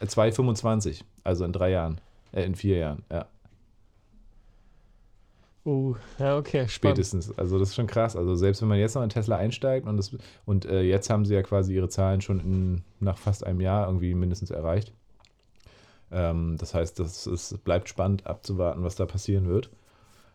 Äh, 0.00 0.06
2,25. 0.06 1.02
Also 1.24 1.44
in 1.44 1.52
drei 1.52 1.70
Jahren. 1.70 2.00
Äh, 2.32 2.44
in 2.44 2.54
vier 2.54 2.78
Jahren, 2.78 3.04
ja. 3.10 3.26
Uh, 5.68 5.94
ja, 6.18 6.38
okay, 6.38 6.66
spannend. 6.66 6.96
Spätestens. 6.96 7.38
Also 7.38 7.58
das 7.58 7.68
ist 7.68 7.74
schon 7.74 7.86
krass. 7.86 8.16
Also 8.16 8.34
selbst 8.36 8.62
wenn 8.62 8.68
man 8.68 8.78
jetzt 8.78 8.94
noch 8.94 9.02
in 9.02 9.10
Tesla 9.10 9.36
einsteigt 9.36 9.86
und, 9.86 9.98
das, 9.98 10.16
und 10.46 10.64
äh, 10.64 10.80
jetzt 10.80 11.10
haben 11.10 11.26
sie 11.26 11.34
ja 11.34 11.42
quasi 11.42 11.74
ihre 11.74 11.90
Zahlen 11.90 12.22
schon 12.22 12.40
in, 12.40 12.84
nach 13.00 13.18
fast 13.18 13.44
einem 13.44 13.60
Jahr 13.60 13.86
irgendwie 13.86 14.14
mindestens 14.14 14.50
erreicht. 14.50 14.94
Ähm, 16.10 16.56
das 16.58 16.72
heißt, 16.72 16.98
das 16.98 17.26
ist, 17.26 17.62
bleibt 17.64 17.90
spannend 17.90 18.26
abzuwarten, 18.26 18.82
was 18.82 18.96
da 18.96 19.04
passieren 19.04 19.46
wird. 19.46 19.68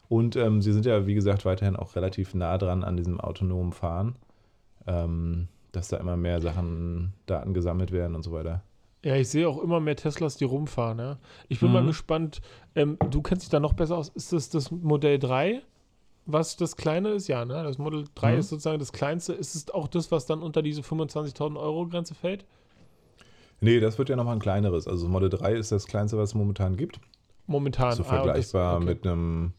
Und 0.07 0.35
ähm, 0.35 0.61
sie 0.61 0.71
sind 0.71 0.85
ja, 0.85 1.07
wie 1.07 1.15
gesagt, 1.15 1.45
weiterhin 1.45 1.77
auch 1.77 1.95
relativ 1.95 2.35
nah 2.35 2.59
dran 2.59 2.83
an 2.83 2.95
diesem 2.95 3.19
autonomen 3.19 3.73
Fahren, 3.73 4.15
ähm, 4.85 5.47
dass 5.71 5.87
da 5.87 5.97
immer 5.97 6.15
mehr 6.15 6.41
Sachen, 6.41 7.13
Daten 7.25 7.55
gesammelt 7.55 7.91
werden 7.91 8.13
und 8.13 8.21
so 8.21 8.31
weiter. 8.33 8.61
Ja, 9.03 9.15
ich 9.15 9.27
sehe 9.29 9.47
auch 9.49 9.61
immer 9.61 9.79
mehr 9.81 9.95
Teslas, 9.97 10.37
die 10.37 10.45
rumfahren. 10.45 10.97
Ja. 10.99 11.17
Ich 11.49 11.59
bin 11.59 11.71
mal 11.71 11.83
Mhm. 11.83 11.87
gespannt, 11.87 12.41
ähm, 12.75 12.97
du 13.09 13.21
kennst 13.21 13.43
dich 13.43 13.49
da 13.49 13.59
noch 13.59 13.73
besser 13.73 13.97
aus. 13.97 14.09
Ist 14.09 14.31
das 14.31 14.49
das 14.49 14.71
Modell 14.71 15.19
3, 15.19 15.61
was 16.25 16.55
das 16.55 16.77
kleine 16.77 17.09
ist? 17.09 17.27
Ja, 17.27 17.43
ne? 17.43 17.63
Das 17.63 17.77
Model 17.77 18.05
3 18.15 18.33
Mhm. 18.33 18.39
ist 18.39 18.49
sozusagen 18.49 18.79
das 18.79 18.93
kleinste. 18.93 19.33
Ist 19.33 19.55
es 19.55 19.69
auch 19.71 19.89
das, 19.89 20.09
was 20.11 20.25
dann 20.25 20.41
unter 20.41 20.61
diese 20.61 20.83
25.000 20.83 21.57
Euro 21.57 21.85
Grenze 21.87 22.15
fällt? 22.15 22.45
Nee, 23.59 23.79
das 23.81 23.97
wird 23.97 24.07
ja 24.09 24.15
nochmal 24.15 24.35
ein 24.37 24.41
kleineres. 24.41 24.87
Also 24.87 25.07
Model 25.09 25.29
3 25.29 25.53
ist 25.53 25.71
das 25.73 25.85
kleinste, 25.85 26.17
was 26.17 26.29
es 26.29 26.35
momentan 26.35 26.77
gibt. 26.77 26.99
Momentan. 27.45 27.91
So 27.93 28.03
Ah, 28.03 28.05
vergleichbar 28.05 28.77
okay. 28.77 28.85
mit 28.85 29.05
einem, 29.05 29.51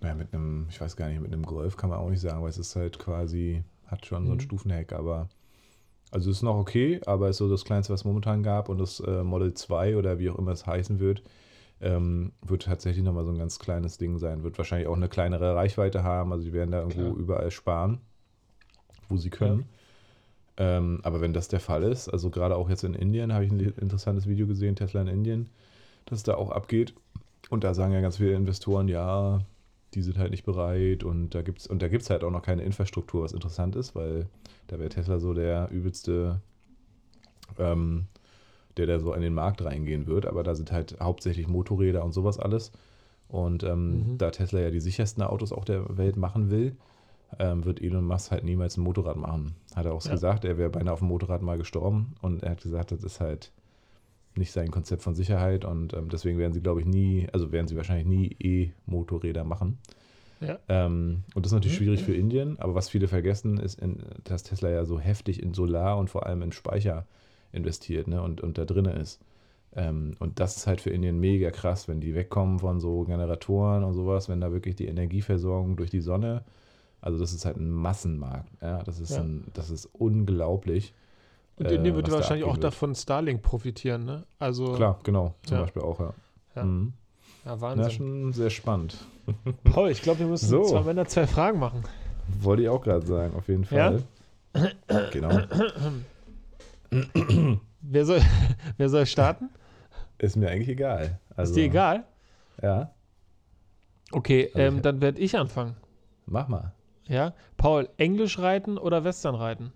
naja, 0.00 0.14
mit 0.14 0.32
einem, 0.34 0.66
ich 0.68 0.78
weiß 0.78 0.96
gar 0.96 1.08
nicht, 1.08 1.20
mit 1.22 1.32
einem 1.32 1.44
Golf 1.46 1.76
kann 1.78 1.88
man 1.90 1.98
auch 1.98 2.10
nicht 2.10 2.20
sagen, 2.20 2.42
weil 2.42 2.50
es 2.50 2.58
ist 2.58 2.76
halt 2.76 2.98
quasi, 2.98 3.64
hat 3.86 4.04
schon 4.04 4.26
so 4.26 4.32
ein 4.32 4.36
Mhm. 4.36 4.40
Stufenheck, 4.42 4.92
aber 4.92 5.28
also 6.14 6.30
es 6.30 6.36
ist 6.36 6.42
noch 6.42 6.56
okay, 6.56 7.00
aber 7.06 7.28
ist 7.28 7.38
so 7.38 7.48
das 7.48 7.64
kleinste, 7.64 7.92
was 7.92 8.02
es 8.02 8.04
momentan 8.04 8.44
gab 8.44 8.68
und 8.68 8.78
das 8.78 9.00
äh, 9.00 9.24
Model 9.24 9.52
2 9.52 9.96
oder 9.96 10.20
wie 10.20 10.30
auch 10.30 10.38
immer 10.38 10.52
es 10.52 10.64
heißen 10.64 11.00
wird, 11.00 11.24
ähm, 11.80 12.30
wird 12.40 12.62
tatsächlich 12.62 13.04
nochmal 13.04 13.24
so 13.24 13.32
ein 13.32 13.38
ganz 13.38 13.58
kleines 13.58 13.98
Ding 13.98 14.18
sein. 14.18 14.44
Wird 14.44 14.56
wahrscheinlich 14.56 14.86
auch 14.86 14.96
eine 14.96 15.08
kleinere 15.08 15.56
Reichweite 15.56 16.04
haben, 16.04 16.32
also 16.32 16.44
die 16.44 16.52
werden 16.52 16.70
da 16.70 16.78
irgendwo 16.78 17.02
Klar. 17.02 17.16
überall 17.16 17.50
sparen, 17.50 17.98
wo 19.08 19.16
sie 19.16 19.28
können. 19.28 19.64
Ähm, 20.56 21.00
aber 21.02 21.20
wenn 21.20 21.32
das 21.32 21.48
der 21.48 21.58
Fall 21.58 21.82
ist, 21.82 22.08
also 22.08 22.30
gerade 22.30 22.54
auch 22.54 22.70
jetzt 22.70 22.84
in 22.84 22.94
Indien, 22.94 23.32
habe 23.32 23.44
ich 23.44 23.50
ein 23.50 23.58
interessantes 23.58 24.28
Video 24.28 24.46
gesehen, 24.46 24.76
Tesla 24.76 25.00
in 25.00 25.08
Indien, 25.08 25.50
dass 26.06 26.18
es 26.18 26.22
da 26.22 26.36
auch 26.36 26.52
abgeht. 26.52 26.94
Und 27.50 27.64
da 27.64 27.74
sagen 27.74 27.92
ja 27.92 28.00
ganz 28.00 28.18
viele 28.18 28.34
Investoren, 28.34 28.86
ja, 28.86 29.40
die 29.94 30.02
sind 30.02 30.18
halt 30.18 30.30
nicht 30.30 30.44
bereit 30.44 31.04
und 31.04 31.30
da 31.34 31.42
gibt's 31.42 31.66
und 31.66 31.80
da 31.82 31.88
gibt's 31.88 32.10
halt 32.10 32.24
auch 32.24 32.30
noch 32.30 32.42
keine 32.42 32.62
Infrastruktur, 32.62 33.22
was 33.22 33.32
interessant 33.32 33.76
ist, 33.76 33.94
weil 33.94 34.26
da 34.66 34.78
wäre 34.78 34.88
Tesla 34.88 35.18
so 35.18 35.34
der 35.34 35.70
übelste, 35.70 36.40
ähm, 37.58 38.06
der 38.76 38.86
da 38.86 38.98
so 38.98 39.12
in 39.12 39.22
den 39.22 39.34
Markt 39.34 39.62
reingehen 39.64 40.06
wird. 40.06 40.26
Aber 40.26 40.42
da 40.42 40.54
sind 40.54 40.72
halt 40.72 40.96
hauptsächlich 41.00 41.46
Motorräder 41.48 42.04
und 42.04 42.12
sowas 42.12 42.38
alles. 42.38 42.72
Und 43.28 43.62
ähm, 43.64 44.12
Mhm. 44.12 44.18
da 44.18 44.30
Tesla 44.30 44.60
ja 44.60 44.70
die 44.70 44.80
sichersten 44.80 45.22
Autos 45.22 45.52
auch 45.52 45.64
der 45.64 45.96
Welt 45.96 46.16
machen 46.16 46.50
will, 46.50 46.76
ähm, 47.38 47.64
wird 47.64 47.80
Elon 47.80 48.04
Musk 48.04 48.30
halt 48.30 48.44
niemals 48.44 48.76
ein 48.76 48.82
Motorrad 48.82 49.16
machen. 49.16 49.54
Hat 49.74 49.86
er 49.86 49.94
auch 49.94 50.04
Ja. 50.04 50.12
gesagt, 50.12 50.44
er 50.44 50.58
wäre 50.58 50.70
beinahe 50.70 50.92
auf 50.94 51.00
dem 51.00 51.08
Motorrad 51.08 51.42
mal 51.42 51.58
gestorben 51.58 52.14
und 52.20 52.42
er 52.42 52.50
hat 52.52 52.62
gesagt, 52.62 52.92
das 52.92 53.02
ist 53.02 53.20
halt 53.20 53.52
nicht 54.38 54.52
sein 54.52 54.70
Konzept 54.70 55.02
von 55.02 55.14
Sicherheit 55.14 55.64
und 55.64 55.92
ähm, 55.94 56.08
deswegen 56.08 56.38
werden 56.38 56.52
sie, 56.52 56.60
glaube 56.60 56.80
ich, 56.80 56.86
nie, 56.86 57.26
also 57.32 57.52
werden 57.52 57.68
sie 57.68 57.76
wahrscheinlich 57.76 58.06
nie 58.06 58.36
E-Motorräder 58.40 59.44
machen. 59.44 59.78
Ja. 60.40 60.58
Ähm, 60.68 61.24
und 61.34 61.44
das 61.44 61.52
ist 61.52 61.54
natürlich 61.54 61.76
schwierig 61.76 62.02
für 62.02 62.14
Indien, 62.14 62.58
aber 62.58 62.74
was 62.74 62.88
viele 62.88 63.08
vergessen, 63.08 63.58
ist, 63.58 63.80
in, 63.80 64.02
dass 64.24 64.42
Tesla 64.42 64.70
ja 64.70 64.84
so 64.84 64.98
heftig 64.98 65.42
in 65.42 65.54
Solar 65.54 65.98
und 65.98 66.10
vor 66.10 66.26
allem 66.26 66.42
in 66.42 66.52
Speicher 66.52 67.06
investiert 67.52 68.08
ne, 68.08 68.20
und, 68.20 68.40
und 68.40 68.58
da 68.58 68.64
drin 68.64 68.86
ist. 68.86 69.20
Ähm, 69.76 70.14
und 70.18 70.40
das 70.40 70.56
ist 70.56 70.66
halt 70.66 70.80
für 70.80 70.90
Indien 70.90 71.18
mega 71.18 71.50
krass, 71.50 71.88
wenn 71.88 72.00
die 72.00 72.14
wegkommen 72.14 72.58
von 72.58 72.80
so 72.80 73.04
Generatoren 73.04 73.84
und 73.84 73.94
sowas, 73.94 74.28
wenn 74.28 74.40
da 74.40 74.52
wirklich 74.52 74.76
die 74.76 74.86
Energieversorgung 74.86 75.76
durch 75.76 75.90
die 75.90 76.00
Sonne, 76.00 76.44
also 77.00 77.18
das 77.18 77.32
ist 77.32 77.44
halt 77.44 77.56
ein 77.56 77.70
Massenmarkt. 77.70 78.50
Ja, 78.62 78.82
das 78.82 79.00
ist, 79.00 79.10
Ja. 79.10 79.20
Ein, 79.20 79.44
das 79.52 79.70
ist 79.70 79.86
unglaublich. 79.86 80.94
Und 81.56 81.66
äh, 81.66 81.74
Indien 81.74 81.94
wird 81.94 82.06
was 82.06 82.12
da 82.12 82.18
wahrscheinlich 82.18 82.44
auch 82.46 82.54
wird. 82.54 82.64
davon 82.64 82.94
Starlink 82.94 83.42
profitieren, 83.42 84.04
ne? 84.04 84.24
Also, 84.38 84.72
Klar, 84.72 84.98
genau, 85.04 85.34
zum 85.44 85.56
Ja. 85.56 85.62
Beispiel 85.62 85.82
auch, 85.82 86.00
ja. 86.00 86.12
Ja. 86.56 86.64
Mhm. 86.64 86.92
ja, 87.44 87.52
Ja, 87.52 87.60
Wahnsinn. 87.60 87.90
schon 87.90 88.32
sehr 88.32 88.50
spannend. 88.50 88.96
Paul, 89.64 89.90
ich 89.90 90.02
glaube, 90.02 90.20
wir 90.20 90.26
müssen 90.26 90.46
So. 90.48 90.64
zwei 90.64 90.82
Männer 90.82 91.06
zwei 91.06 91.26
Fragen 91.26 91.58
machen. 91.60 91.82
Wollte 92.40 92.62
ich 92.62 92.68
auch 92.68 92.80
gerade 92.82 93.06
sagen, 93.06 93.34
auf 93.36 93.48
jeden 93.48 93.64
Ja? 93.70 93.92
Fall. 93.92 94.02
Genau. 95.12 95.30
Wer 97.80 98.04
soll, 98.06 98.20
wer 98.78 98.88
soll 98.88 99.04
starten? 99.06 99.50
Ist 100.18 100.36
mir 100.36 100.48
eigentlich 100.50 100.68
egal. 100.68 101.20
Also, 101.36 101.50
Ist 101.50 101.56
dir 101.56 101.64
egal? 101.64 102.04
Ja, 102.62 102.90
Okay, 104.12 104.46
Also 104.54 104.58
ähm, 104.60 104.76
ich- 104.76 104.82
dann 104.82 105.00
werde 105.00 105.20
ich 105.20 105.36
anfangen. 105.36 105.76
mach 106.26 106.46
mal. 106.48 106.72
Ja? 107.08 107.34
Paul, 107.56 107.88
Englisch 107.96 108.38
reiten 108.38 108.78
oder 108.78 109.02
Western 109.04 109.34
reiten? 109.34 109.72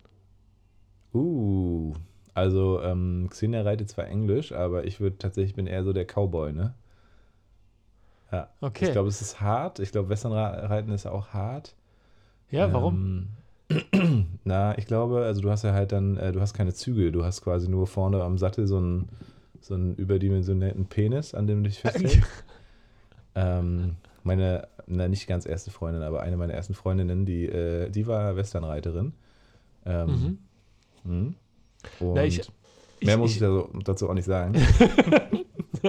Uh, 1.14 1.94
also 2.34 2.80
ähm, 2.82 3.28
Xenia 3.30 3.62
reitet 3.62 3.88
zwar 3.88 4.06
Englisch, 4.06 4.52
aber 4.52 4.84
ich 4.84 5.00
würde 5.00 5.18
tatsächlich, 5.18 5.54
bin 5.54 5.66
eher 5.66 5.84
so 5.84 5.92
der 5.92 6.04
Cowboy, 6.04 6.52
ne? 6.52 6.74
Ja. 8.30 8.48
Okay. 8.60 8.86
Ich 8.86 8.92
glaube, 8.92 9.08
es 9.08 9.22
ist 9.22 9.40
hart. 9.40 9.78
Ich 9.80 9.90
glaube, 9.90 10.08
Westernreiten 10.08 10.92
ist 10.92 11.06
auch 11.06 11.28
hart. 11.28 11.74
ja, 12.50 12.72
warum? 12.72 13.28
Ähm, 13.70 14.38
na, 14.44 14.76
ich 14.78 14.86
glaube, 14.86 15.24
also 15.24 15.40
du 15.40 15.50
hast 15.50 15.64
ja 15.64 15.72
halt 15.72 15.92
dann, 15.92 16.16
äh, 16.16 16.32
du 16.32 16.40
hast 16.40 16.54
keine 16.54 16.72
Zügel, 16.72 17.12
du 17.12 17.24
hast 17.24 17.42
quasi 17.42 17.68
nur 17.68 17.86
vorne 17.86 18.22
am 18.22 18.38
Sattel 18.38 18.66
so 18.66 18.78
einen, 18.78 19.08
so 19.60 19.74
einen 19.74 19.94
überdimensionierten 19.94 20.86
Penis, 20.86 21.34
an 21.34 21.46
dem 21.46 21.62
du 21.62 21.68
dich 21.68 21.80
festhältst. 21.80 22.20
ähm, 23.34 23.96
meine, 24.22 24.68
na 24.86 25.08
nicht 25.08 25.26
ganz 25.26 25.44
erste 25.44 25.70
Freundin, 25.70 26.02
aber 26.02 26.22
eine 26.22 26.36
meiner 26.36 26.54
ersten 26.54 26.74
Freundinnen, 26.74 27.26
die, 27.26 27.46
äh, 27.46 27.90
die 27.90 28.06
war 28.06 28.36
Westernreiterin. 28.36 29.12
Ähm, 29.84 30.06
mhm. 30.06 30.38
Und 31.08 32.14
Na, 32.14 32.24
ich- 32.24 32.38
mehr 33.02 33.14
ich- 33.14 33.18
muss 33.18 33.30
ich, 33.30 33.36
ich- 33.36 33.40
dazu, 33.42 33.68
dazu 33.84 34.08
auch 34.10 34.14
nicht 34.14 34.24
sagen. 34.26 34.54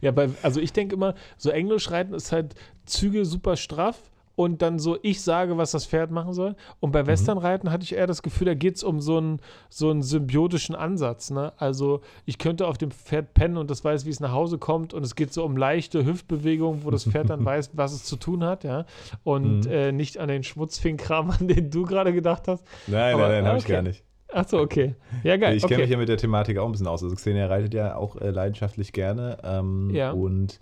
ja, 0.00 0.10
bei, 0.10 0.28
also 0.42 0.60
ich 0.60 0.72
denke 0.72 0.94
immer, 0.94 1.14
so 1.36 1.50
Englisch 1.50 1.90
reiten 1.90 2.14
ist 2.14 2.32
halt 2.32 2.54
Züge 2.86 3.24
super 3.24 3.56
straff 3.56 4.10
und 4.36 4.62
dann 4.62 4.78
so, 4.78 4.98
ich 5.02 5.22
sage, 5.22 5.56
was 5.56 5.70
das 5.70 5.86
Pferd 5.86 6.10
machen 6.10 6.32
soll. 6.32 6.56
Und 6.80 6.90
Mhm. 6.90 6.92
bei 6.92 7.06
Western 7.06 7.38
reiten 7.38 7.70
hatte 7.70 7.84
ich 7.84 7.94
eher 7.94 8.06
das 8.06 8.22
Gefühl, 8.22 8.46
da 8.46 8.54
geht 8.54 8.76
es 8.76 8.82
um 8.84 9.00
so 9.00 9.16
einen, 9.18 9.40
so 9.70 9.90
einen 9.90 10.02
symbiotischen 10.02 10.74
Ansatz. 10.74 11.30
Ne? 11.30 11.52
Also 11.56 12.00
ich 12.24 12.38
könnte 12.38 12.66
auf 12.66 12.78
dem 12.78 12.90
Pferd 12.90 13.34
pennen 13.34 13.56
und 13.56 13.70
das 13.70 13.84
weiß, 13.84 14.06
wie 14.06 14.10
es 14.10 14.20
nach 14.20 14.32
Hause 14.32 14.58
kommt 14.58 14.92
und 14.94 15.04
es 15.04 15.14
geht 15.14 15.32
so 15.32 15.44
um 15.44 15.56
leichte 15.56 16.04
Hüftbewegungen, 16.04 16.84
wo 16.84 16.90
das 16.90 17.04
Pferd 17.04 17.30
dann 17.30 17.44
weiß, 17.44 17.70
was 17.74 17.92
es 17.92 18.04
zu 18.04 18.16
tun 18.16 18.44
hat, 18.44 18.64
ja. 18.64 18.86
Und 19.22 19.66
Mhm. 19.66 19.70
äh, 19.70 19.92
nicht 19.92 20.18
an 20.18 20.28
den 20.28 20.42
Schmutzfingkram, 20.42 21.30
an 21.40 21.48
den 21.48 21.70
du 21.70 21.84
gerade 21.84 22.12
gedacht 22.12 22.48
hast. 22.48 22.64
Nein, 22.86 23.14
Aber- 23.14 23.28
nein, 23.28 23.32
nein, 23.42 23.46
habe 23.46 23.58
ich 23.58 23.64
okay. 23.64 23.72
gar 23.74 23.82
nicht. 23.82 24.02
Achso, 24.32 24.58
okay. 24.58 24.96
Ja, 25.22 25.36
geil. 25.36 25.56
Ich 25.56 25.62
okay. 25.62 25.74
kenne 25.74 25.84
mich 25.84 25.92
ja 25.92 25.96
mit 25.98 26.08
der 26.08 26.16
Thematik 26.16 26.58
auch 26.58 26.66
ein 26.66 26.72
bisschen 26.72 26.88
aus. 26.88 27.04
Also 27.04 27.14
Xenia 27.14 27.46
reitet 27.46 27.72
ja 27.72 27.94
auch 27.94 28.16
äh, 28.16 28.30
leidenschaftlich 28.30 28.92
gerne. 28.92 29.38
Ähm, 29.44 29.90
Ja. 29.94 30.10
Und 30.10 30.58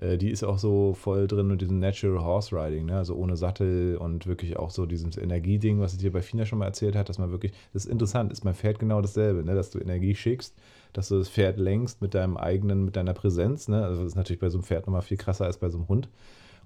die 0.00 0.30
ist 0.30 0.42
auch 0.42 0.58
so 0.58 0.94
voll 0.94 1.26
drin 1.26 1.48
mit 1.48 1.60
diesem 1.60 1.78
Natural 1.78 2.24
Horse 2.24 2.56
Riding, 2.56 2.86
ne? 2.86 2.96
also 2.96 3.14
ohne 3.14 3.36
Sattel 3.36 3.96
und 3.98 4.26
wirklich 4.26 4.56
auch 4.56 4.70
so 4.70 4.86
dieses 4.86 5.16
Energieding, 5.18 5.80
was 5.80 5.92
ich 5.92 5.98
dir 5.98 6.10
bei 6.12 6.22
Fina 6.22 6.46
schon 6.46 6.58
mal 6.60 6.64
erzählt 6.66 6.96
hat, 6.96 7.08
dass 7.08 7.18
man 7.18 7.30
wirklich, 7.30 7.52
das 7.72 7.84
ist 7.84 7.90
interessant, 7.92 8.32
ist 8.32 8.42
beim 8.42 8.54
Pferd 8.54 8.78
genau 8.78 9.02
dasselbe, 9.02 9.44
ne? 9.44 9.54
dass 9.54 9.70
du 9.70 9.78
Energie 9.78 10.14
schickst, 10.14 10.56
dass 10.94 11.08
du 11.08 11.18
das 11.18 11.28
Pferd 11.28 11.58
lenkst 11.58 12.00
mit 12.00 12.14
deinem 12.14 12.36
eigenen, 12.38 12.84
mit 12.86 12.96
deiner 12.96 13.12
Präsenz. 13.12 13.68
Ne? 13.68 13.84
Also 13.84 14.02
das 14.02 14.12
ist 14.12 14.16
natürlich 14.16 14.40
bei 14.40 14.48
so 14.48 14.58
einem 14.58 14.64
Pferd 14.64 14.86
nochmal 14.86 15.02
viel 15.02 15.18
krasser 15.18 15.44
als 15.44 15.58
bei 15.58 15.68
so 15.68 15.78
einem 15.78 15.88
Hund. 15.88 16.08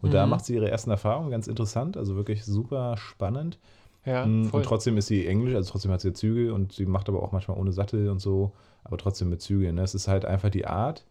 Und 0.03 0.15
da 0.15 0.25
Mhm. 0.25 0.31
macht 0.31 0.45
sie 0.45 0.55
ihre 0.55 0.71
ersten 0.71 0.91
Erfahrungen, 0.91 1.31
ganz 1.31 1.49
interessant, 1.49 1.97
also 1.97 2.17
wirklich 2.17 2.45
super 2.45 2.97
spannend. 2.97 3.59
ja, 4.05 4.25
Mm. 4.25 4.51
Und 4.53 4.65
trotzdem 4.65 4.97
ist 4.99 5.09
sie 5.09 5.27
englisch, 5.27 5.55
also 5.57 5.73
trotzdem 5.73 5.91
hat 5.91 6.01
sie 6.01 6.13
Zügel 6.13 6.53
und 6.53 6.73
sie 6.73 6.87
macht 6.87 7.09
aber 7.09 7.23
auch 7.25 7.33
manchmal 7.33 7.59
ohne 7.59 7.73
Sattel 7.73 8.09
und 8.09 8.21
so, 8.21 8.53
aber 8.85 8.99
trotzdem 8.99 9.31
mit 9.31 9.43
Zügeln. 9.43 9.75
Ne? 9.75 9.83
Es 9.83 9.97
ist 9.97 10.07
halt 10.07 10.25
einfach 10.25 10.51
die 10.51 10.65
Art 10.67 11.05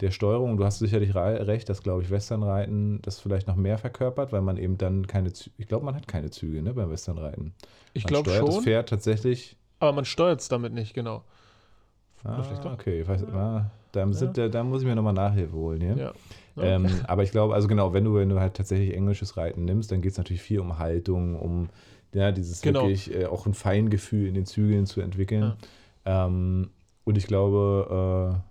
der 0.00 0.10
Steuerung. 0.10 0.56
Du 0.56 0.64
hast 0.64 0.78
sicherlich 0.78 1.14
re- 1.14 1.46
recht, 1.46 1.68
dass, 1.68 1.82
glaube 1.82 2.02
ich, 2.02 2.10
Westernreiten 2.10 3.00
das 3.02 3.20
vielleicht 3.20 3.46
noch 3.46 3.56
mehr 3.56 3.78
verkörpert, 3.78 4.32
weil 4.32 4.42
man 4.42 4.56
eben 4.56 4.78
dann 4.78 5.06
keine 5.06 5.32
Züge, 5.32 5.54
ich 5.58 5.68
glaube, 5.68 5.84
man 5.84 5.94
hat 5.94 6.08
keine 6.08 6.30
Züge 6.30 6.62
ne, 6.62 6.74
beim 6.74 6.90
Westernreiten. 6.90 7.54
ich 7.92 8.04
glaube 8.04 8.30
steuert 8.30 8.48
das 8.48 8.54
schon, 8.54 8.64
Pferd 8.64 8.88
tatsächlich, 8.88 9.56
aber 9.78 9.92
man 9.92 10.04
steuert 10.04 10.40
es 10.40 10.48
damit 10.48 10.72
nicht, 10.72 10.94
genau. 10.94 11.24
Ah, 12.22 12.44
okay, 12.74 13.00
ich 13.00 13.08
weiß, 13.08 13.22
ja. 13.32 13.70
da, 13.92 14.12
sind, 14.12 14.36
ja. 14.36 14.48
da, 14.48 14.62
muss 14.62 14.82
ich 14.82 14.86
mir 14.86 14.94
nochmal 14.94 15.14
Nachhilfe 15.14 15.56
holen. 15.56 15.80
Ja? 15.80 15.96
ja. 15.96 16.12
Okay. 16.54 16.74
Ähm, 16.74 16.86
aber 17.06 17.22
ich 17.22 17.30
glaube, 17.30 17.54
also 17.54 17.66
genau, 17.66 17.94
wenn 17.94 18.04
du, 18.04 18.14
wenn 18.14 18.28
du 18.28 18.38
halt 18.38 18.54
tatsächlich 18.54 18.94
englisches 18.94 19.38
Reiten 19.38 19.64
nimmst, 19.64 19.90
dann 19.90 20.02
geht 20.02 20.12
es 20.12 20.18
natürlich 20.18 20.42
viel 20.42 20.60
um 20.60 20.78
Haltung, 20.78 21.36
um 21.36 21.70
ja, 22.12 22.30
dieses 22.30 22.60
genau. 22.60 22.82
wirklich 22.82 23.14
äh, 23.14 23.24
auch 23.24 23.46
ein 23.46 23.54
Feingefühl 23.54 24.28
in 24.28 24.34
den 24.34 24.44
Zügeln 24.44 24.84
zu 24.84 25.00
entwickeln. 25.00 25.54
Ja. 26.04 26.26
Ähm, 26.26 26.70
und 27.04 27.16
ich 27.16 27.26
glaube, 27.26 28.36
äh, 28.36 28.49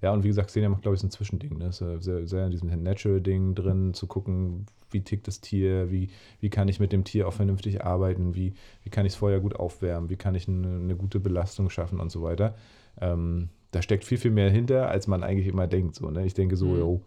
ja, 0.00 0.12
und 0.12 0.22
wie 0.22 0.28
gesagt, 0.28 0.48
Xenia 0.48 0.68
macht, 0.68 0.82
glaube 0.82 0.94
ich, 0.94 1.00
so 1.00 1.06
ein 1.06 1.10
Zwischending. 1.10 1.58
Ne? 1.58 1.72
Sehr, 1.72 2.00
sehr 2.00 2.44
in 2.44 2.50
diesem 2.50 2.68
Natural-Ding 2.82 3.54
drin, 3.54 3.94
zu 3.94 4.06
gucken, 4.06 4.66
wie 4.90 5.02
tickt 5.02 5.26
das 5.26 5.40
Tier, 5.40 5.90
wie, 5.90 6.10
wie 6.40 6.50
kann 6.50 6.68
ich 6.68 6.78
mit 6.78 6.92
dem 6.92 7.04
Tier 7.04 7.26
auch 7.26 7.32
vernünftig 7.32 7.84
arbeiten, 7.84 8.34
wie, 8.34 8.54
wie 8.84 8.90
kann 8.90 9.06
ich 9.06 9.14
es 9.14 9.18
vorher 9.18 9.40
gut 9.40 9.56
aufwärmen, 9.56 10.08
wie 10.08 10.16
kann 10.16 10.34
ich 10.34 10.46
eine, 10.46 10.68
eine 10.68 10.96
gute 10.96 11.18
Belastung 11.18 11.68
schaffen 11.68 11.98
und 11.98 12.10
so 12.10 12.22
weiter. 12.22 12.54
Ähm, 13.00 13.48
da 13.72 13.82
steckt 13.82 14.04
viel, 14.04 14.18
viel 14.18 14.30
mehr 14.30 14.50
hinter, 14.50 14.88
als 14.88 15.08
man 15.08 15.22
eigentlich 15.22 15.48
immer 15.48 15.66
denkt. 15.66 15.96
So, 15.96 16.10
ne? 16.10 16.24
Ich 16.24 16.34
denke 16.34 16.56
so, 16.56 16.66
mhm. 16.66 16.78
yo, 16.78 17.00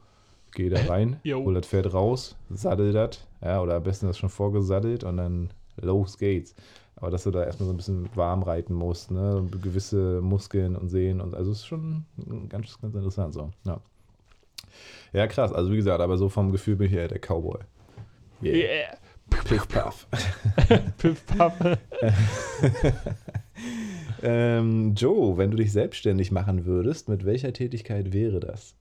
geh 0.53 0.69
da 0.69 0.81
rein, 0.83 1.19
hol 1.25 1.53
das 1.53 1.67
Pferd 1.67 1.93
raus, 1.93 2.35
saddel 2.49 2.91
das, 2.91 3.25
ja, 3.41 3.61
oder 3.61 3.75
am 3.75 3.83
besten 3.83 4.07
das 4.07 4.17
schon 4.17 4.29
vorgesaddelt 4.29 5.05
und 5.05 5.17
dann 5.17 5.49
los 5.79 6.17
geht's. 6.17 6.55
Aber 7.01 7.09
dass 7.09 7.23
du 7.23 7.31
da 7.31 7.43
erstmal 7.43 7.65
so 7.65 7.73
ein 7.73 7.77
bisschen 7.77 8.09
warm 8.15 8.43
reiten 8.43 8.75
musst, 8.75 9.09
ne? 9.09 9.47
gewisse 9.61 10.21
Muskeln 10.21 10.75
und 10.75 10.89
Sehen 10.89 11.19
und 11.19 11.33
also 11.33 11.51
ist 11.51 11.65
schon 11.65 12.05
ganz, 12.47 12.79
ganz 12.79 12.93
interessant 12.93 13.33
so. 13.33 13.49
Ja. 13.65 13.81
ja, 15.11 15.25
krass. 15.25 15.51
Also 15.51 15.71
wie 15.71 15.77
gesagt, 15.77 15.99
aber 15.99 16.17
so 16.17 16.29
vom 16.29 16.51
Gefühl 16.51 16.75
bin 16.75 16.87
ich 16.87 16.93
ja 16.93 17.07
der 17.07 17.19
Cowboy. 17.19 17.59
Yeah. 18.43 18.55
yeah. 18.55 18.97
Piff 19.31 19.67
Puff. 19.67 20.07
Piff 20.97 21.25
Puff. 21.25 21.53
ähm, 24.23 24.93
Joe, 24.95 25.37
wenn 25.37 25.49
du 25.49 25.57
dich 25.57 25.71
selbstständig 25.71 26.31
machen 26.31 26.65
würdest, 26.65 27.09
mit 27.09 27.25
welcher 27.25 27.51
Tätigkeit 27.51 28.13
wäre 28.13 28.39
das? 28.39 28.75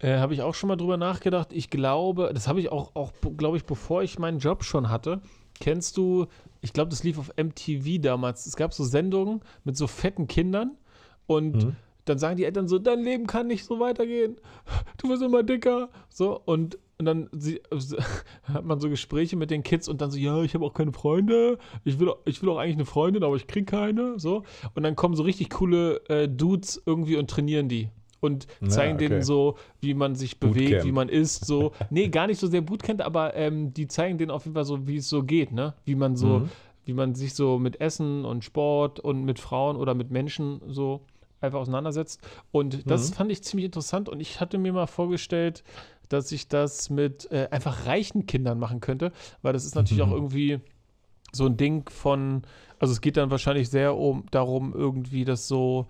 Äh, 0.00 0.18
habe 0.18 0.34
ich 0.34 0.42
auch 0.42 0.54
schon 0.54 0.68
mal 0.68 0.76
drüber 0.76 0.96
nachgedacht. 0.96 1.52
Ich 1.52 1.70
glaube, 1.70 2.30
das 2.32 2.48
habe 2.48 2.60
ich 2.60 2.70
auch, 2.70 2.94
auch 2.94 3.12
glaube 3.36 3.56
ich, 3.56 3.64
bevor 3.64 4.02
ich 4.02 4.18
meinen 4.18 4.38
Job 4.38 4.64
schon 4.64 4.88
hatte. 4.88 5.20
Kennst 5.60 5.96
du, 5.96 6.26
ich 6.60 6.72
glaube, 6.72 6.90
das 6.90 7.04
lief 7.04 7.18
auf 7.18 7.32
MTV 7.36 8.00
damals. 8.00 8.46
Es 8.46 8.56
gab 8.56 8.72
so 8.72 8.84
Sendungen 8.84 9.40
mit 9.64 9.76
so 9.76 9.86
fetten 9.86 10.26
Kindern 10.26 10.76
und 11.26 11.64
mhm. 11.64 11.76
dann 12.04 12.18
sagen 12.18 12.36
die 12.36 12.44
Eltern 12.44 12.68
so, 12.68 12.78
dein 12.78 13.02
Leben 13.02 13.26
kann 13.26 13.46
nicht 13.46 13.64
so 13.64 13.80
weitergehen. 13.80 14.36
Du 14.98 15.08
wirst 15.08 15.22
immer 15.22 15.42
dicker. 15.42 15.90
So, 16.08 16.40
und, 16.44 16.78
und 16.98 17.04
dann 17.04 17.28
sie, 17.32 17.60
hat 18.42 18.64
man 18.64 18.80
so 18.80 18.88
Gespräche 18.88 19.36
mit 19.36 19.50
den 19.50 19.62
Kids 19.62 19.88
und 19.88 20.00
dann 20.00 20.10
so, 20.10 20.18
ja, 20.18 20.42
ich 20.42 20.54
habe 20.54 20.64
auch 20.64 20.74
keine 20.74 20.92
Freunde. 20.92 21.58
Ich 21.84 21.98
will, 21.98 22.12
ich 22.24 22.42
will 22.42 22.48
auch 22.50 22.58
eigentlich 22.58 22.76
eine 22.76 22.86
Freundin, 22.86 23.22
aber 23.24 23.36
ich 23.36 23.46
kriege 23.46 23.66
keine. 23.66 24.18
So. 24.18 24.42
Und 24.74 24.82
dann 24.82 24.96
kommen 24.96 25.14
so 25.14 25.22
richtig 25.22 25.50
coole 25.50 26.00
äh, 26.08 26.28
Dudes 26.28 26.82
irgendwie 26.84 27.16
und 27.16 27.30
trainieren 27.30 27.68
die 27.68 27.90
und 28.20 28.46
zeigen 28.66 28.90
ja, 28.90 28.94
okay. 28.94 29.08
denen 29.08 29.22
so, 29.22 29.56
wie 29.80 29.94
man 29.94 30.14
sich 30.14 30.40
bewegt, 30.40 30.70
Bootcamp. 30.70 30.84
wie 30.84 30.92
man 30.92 31.08
isst, 31.08 31.44
so. 31.44 31.72
nee, 31.90 32.08
gar 32.08 32.26
nicht 32.26 32.40
so 32.40 32.46
sehr 32.46 32.60
Bootcamp, 32.60 33.04
aber 33.04 33.34
ähm, 33.34 33.72
die 33.72 33.86
zeigen 33.86 34.18
denen 34.18 34.30
auf 34.30 34.44
jeden 34.44 34.54
Fall 34.54 34.64
so, 34.64 34.86
wie 34.86 34.96
es 34.96 35.08
so 35.08 35.22
geht, 35.22 35.52
ne? 35.52 35.74
Wie 35.84 35.94
man 35.94 36.16
so, 36.16 36.40
mhm. 36.40 36.48
wie 36.84 36.92
man 36.92 37.14
sich 37.14 37.34
so 37.34 37.58
mit 37.58 37.80
Essen 37.80 38.24
und 38.24 38.44
Sport 38.44 39.00
und 39.00 39.24
mit 39.24 39.38
Frauen 39.38 39.76
oder 39.76 39.94
mit 39.94 40.10
Menschen 40.10 40.60
so 40.66 41.02
einfach 41.40 41.60
auseinandersetzt. 41.60 42.20
Und 42.50 42.90
das 42.90 43.10
mhm. 43.10 43.14
fand 43.14 43.32
ich 43.32 43.42
ziemlich 43.42 43.66
interessant 43.66 44.08
und 44.08 44.20
ich 44.20 44.40
hatte 44.40 44.58
mir 44.58 44.72
mal 44.72 44.86
vorgestellt, 44.86 45.62
dass 46.08 46.32
ich 46.32 46.48
das 46.48 46.90
mit 46.90 47.30
äh, 47.30 47.48
einfach 47.50 47.86
reichen 47.86 48.26
Kindern 48.26 48.58
machen 48.58 48.80
könnte, 48.80 49.12
weil 49.42 49.52
das 49.52 49.64
ist 49.64 49.74
natürlich 49.74 50.04
mhm. 50.04 50.10
auch 50.10 50.14
irgendwie 50.14 50.60
so 51.32 51.46
ein 51.46 51.56
Ding 51.56 51.88
von, 51.90 52.42
also 52.78 52.92
es 52.92 53.00
geht 53.00 53.16
dann 53.16 53.30
wahrscheinlich 53.30 53.68
sehr 53.68 53.96
um 53.96 54.24
darum, 54.30 54.72
irgendwie 54.74 55.24
das 55.24 55.46
so 55.46 55.86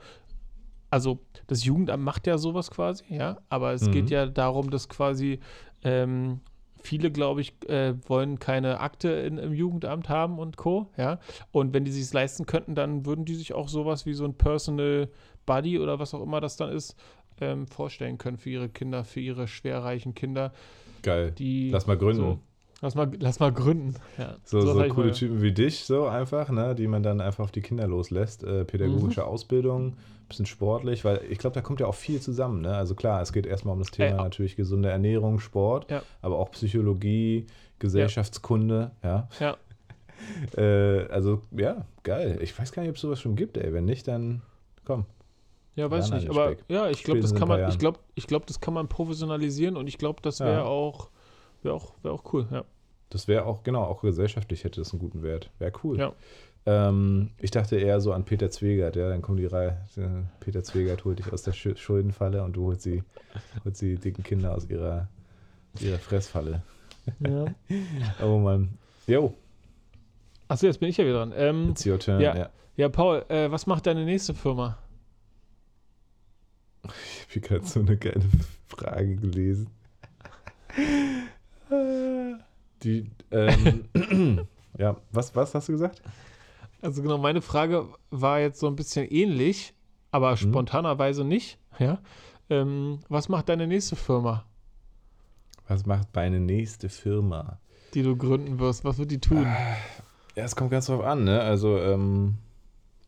also 0.90 1.18
das 1.46 1.64
Jugendamt 1.64 2.02
macht 2.02 2.26
ja 2.26 2.38
sowas 2.38 2.70
quasi, 2.70 3.04
ja, 3.08 3.38
aber 3.48 3.72
es 3.72 3.82
mhm. 3.82 3.92
geht 3.92 4.10
ja 4.10 4.26
darum, 4.26 4.70
dass 4.70 4.88
quasi 4.88 5.40
ähm, 5.82 6.40
viele, 6.80 7.10
glaube 7.10 7.40
ich, 7.40 7.54
äh, 7.68 7.94
wollen 8.08 8.38
keine 8.38 8.80
Akte 8.80 9.10
in, 9.10 9.38
im 9.38 9.52
Jugendamt 9.52 10.08
haben 10.08 10.38
und 10.38 10.56
Co. 10.56 10.90
Ja, 10.96 11.18
und 11.52 11.74
wenn 11.74 11.84
die 11.84 11.90
sich 11.90 12.12
leisten 12.12 12.46
könnten, 12.46 12.74
dann 12.74 13.06
würden 13.06 13.24
die 13.24 13.34
sich 13.34 13.52
auch 13.52 13.68
sowas 13.68 14.06
wie 14.06 14.14
so 14.14 14.24
ein 14.24 14.34
Personal 14.34 15.08
Buddy 15.46 15.78
oder 15.78 15.98
was 15.98 16.14
auch 16.14 16.22
immer 16.22 16.40
das 16.40 16.56
dann 16.56 16.70
ist, 16.70 16.96
ähm, 17.40 17.66
vorstellen 17.66 18.18
können 18.18 18.36
für 18.36 18.50
ihre 18.50 18.68
Kinder, 18.68 19.04
für 19.04 19.20
ihre 19.20 19.48
schwerreichen 19.48 20.14
Kinder. 20.14 20.52
Geil. 21.02 21.32
Die, 21.32 21.70
Lass 21.70 21.86
mal 21.86 21.96
gründen. 21.96 22.22
So, 22.22 22.38
Lass 22.80 22.94
mal, 22.94 23.10
lass 23.18 23.40
mal 23.40 23.52
gründen. 23.52 23.94
Ja, 24.18 24.36
so, 24.44 24.60
so, 24.60 24.74
so 24.74 24.88
coole 24.88 25.10
Typen 25.10 25.42
wie 25.42 25.52
dich, 25.52 25.84
so 25.84 26.06
einfach, 26.06 26.48
ne, 26.50 26.76
die 26.76 26.86
man 26.86 27.02
dann 27.02 27.20
einfach 27.20 27.42
auf 27.42 27.50
die 27.50 27.60
Kinder 27.60 27.88
loslässt. 27.88 28.44
Äh, 28.44 28.64
pädagogische 28.64 29.22
mhm. 29.22 29.26
Ausbildung, 29.26 29.96
bisschen 30.28 30.46
sportlich, 30.46 31.04
weil 31.04 31.22
ich 31.28 31.38
glaube, 31.38 31.54
da 31.54 31.60
kommt 31.60 31.80
ja 31.80 31.86
auch 31.86 31.94
viel 31.96 32.20
zusammen. 32.20 32.60
Ne? 32.60 32.76
Also 32.76 32.94
klar, 32.94 33.20
es 33.20 33.32
geht 33.32 33.46
erstmal 33.46 33.72
um 33.72 33.80
das 33.80 33.90
Thema 33.90 34.20
äh, 34.20 34.22
natürlich 34.22 34.54
gesunde 34.54 34.90
Ernährung, 34.90 35.40
Sport, 35.40 35.90
ja. 35.90 36.02
aber 36.22 36.38
auch 36.38 36.52
Psychologie, 36.52 37.46
Gesellschaftskunde, 37.80 38.92
ja. 39.02 39.28
Ja. 39.40 39.56
äh, 40.56 41.08
also 41.08 41.42
ja, 41.50 41.84
geil. 42.04 42.38
Ich 42.42 42.56
weiß 42.56 42.70
gar 42.70 42.82
nicht, 42.82 42.90
ob 42.90 42.96
es 42.96 43.02
sowas 43.02 43.20
schon 43.20 43.34
gibt, 43.34 43.56
ey. 43.56 43.72
Wenn 43.72 43.86
nicht, 43.86 44.06
dann 44.06 44.42
komm. 44.84 45.04
Ja, 45.74 45.90
weiß 45.90 46.06
ich 46.06 46.12
nicht. 46.12 46.30
Aber 46.30 46.54
ja, 46.68 46.90
ich 46.90 47.02
glaube, 47.02 47.20
das 47.20 47.34
kann 47.34 47.48
man, 47.48 47.68
ich 47.68 47.78
glaube, 47.78 47.98
ich 48.14 48.26
glaube, 48.26 48.46
das 48.46 48.60
kann 48.60 48.74
man 48.74 48.88
professionalisieren 48.88 49.76
und 49.76 49.88
ich 49.88 49.98
glaube, 49.98 50.20
das 50.22 50.40
wäre 50.40 50.58
ja. 50.58 50.64
auch 50.64 51.08
Wäre 51.62 51.74
auch, 51.74 51.94
wär 52.02 52.12
auch 52.12 52.32
cool, 52.32 52.46
ja. 52.50 52.64
Das 53.10 53.26
wäre 53.26 53.46
auch, 53.46 53.62
genau, 53.62 53.84
auch 53.84 54.02
gesellschaftlich 54.02 54.64
hätte 54.64 54.80
das 54.80 54.92
einen 54.92 55.00
guten 55.00 55.22
Wert. 55.22 55.50
Wäre 55.58 55.72
cool. 55.82 55.98
Ja. 55.98 56.12
Ähm, 56.66 57.30
ich 57.38 57.50
dachte 57.50 57.76
eher 57.76 58.00
so 58.00 58.12
an 58.12 58.24
Peter 58.24 58.50
Zwegert, 58.50 58.96
ja, 58.96 59.08
dann 59.08 59.22
kommt 59.22 59.38
die 59.38 59.46
Reihe. 59.46 59.78
Peter 60.40 60.62
Zwegert 60.62 61.04
holt 61.04 61.18
dich 61.18 61.32
aus 61.32 61.42
der 61.42 61.52
Schuldenfalle 61.52 62.42
und 62.42 62.54
du 62.54 62.66
holst 62.66 62.84
die, 62.84 63.02
holst 63.64 63.80
die 63.80 63.96
dicken 63.96 64.22
Kinder 64.22 64.54
aus 64.54 64.68
ihrer, 64.68 65.08
ihrer 65.80 65.98
Fressfalle. 65.98 66.62
Ja. 67.20 67.46
oh 68.22 68.38
Mann. 68.38 68.76
Jo. 69.06 69.32
Achso, 70.48 70.66
jetzt 70.66 70.78
bin 70.78 70.90
ich 70.90 70.98
ja 70.98 71.04
wieder 71.04 71.18
dran. 71.18 71.32
Ähm, 71.34 71.70
It's 71.70 71.86
your 71.86 71.98
turn, 71.98 72.20
ja. 72.20 72.36
Ja, 72.36 72.50
ja 72.76 72.88
Paul, 72.90 73.24
äh, 73.28 73.50
was 73.50 73.66
macht 73.66 73.86
deine 73.86 74.04
nächste 74.04 74.34
Firma? 74.34 74.76
Ich 76.84 76.90
habe 76.90 77.32
hier 77.32 77.42
gerade 77.42 77.66
so 77.66 77.80
eine 77.80 77.96
geile 77.96 78.24
Frage 78.68 79.16
gelesen. 79.16 79.70
Die, 82.82 83.10
ähm, 83.30 83.84
ja, 84.78 84.96
was, 85.12 85.34
was 85.34 85.54
hast 85.54 85.68
du 85.68 85.72
gesagt? 85.72 86.02
Also 86.80 87.02
genau, 87.02 87.18
meine 87.18 87.42
Frage 87.42 87.88
war 88.10 88.40
jetzt 88.40 88.60
so 88.60 88.68
ein 88.68 88.76
bisschen 88.76 89.10
ähnlich, 89.10 89.74
aber 90.10 90.32
mhm. 90.32 90.36
spontanerweise 90.36 91.24
nicht. 91.24 91.58
Ja. 91.78 91.98
Ähm, 92.50 93.00
was 93.08 93.28
macht 93.28 93.48
deine 93.48 93.66
nächste 93.66 93.96
Firma? 93.96 94.44
Was 95.66 95.84
macht 95.86 96.08
meine 96.14 96.40
nächste 96.40 96.88
Firma? 96.88 97.58
Die 97.94 98.02
du 98.02 98.16
gründen 98.16 98.58
wirst. 98.58 98.84
Was 98.84 98.98
wird 98.98 99.10
die 99.10 99.20
tun? 99.20 99.44
Ah, 99.46 99.76
ja, 100.36 100.44
es 100.44 100.56
kommt 100.56 100.70
ganz 100.70 100.86
drauf 100.86 101.02
an, 101.02 101.24
ne? 101.24 101.40
Also, 101.40 101.78
ähm, 101.78 102.38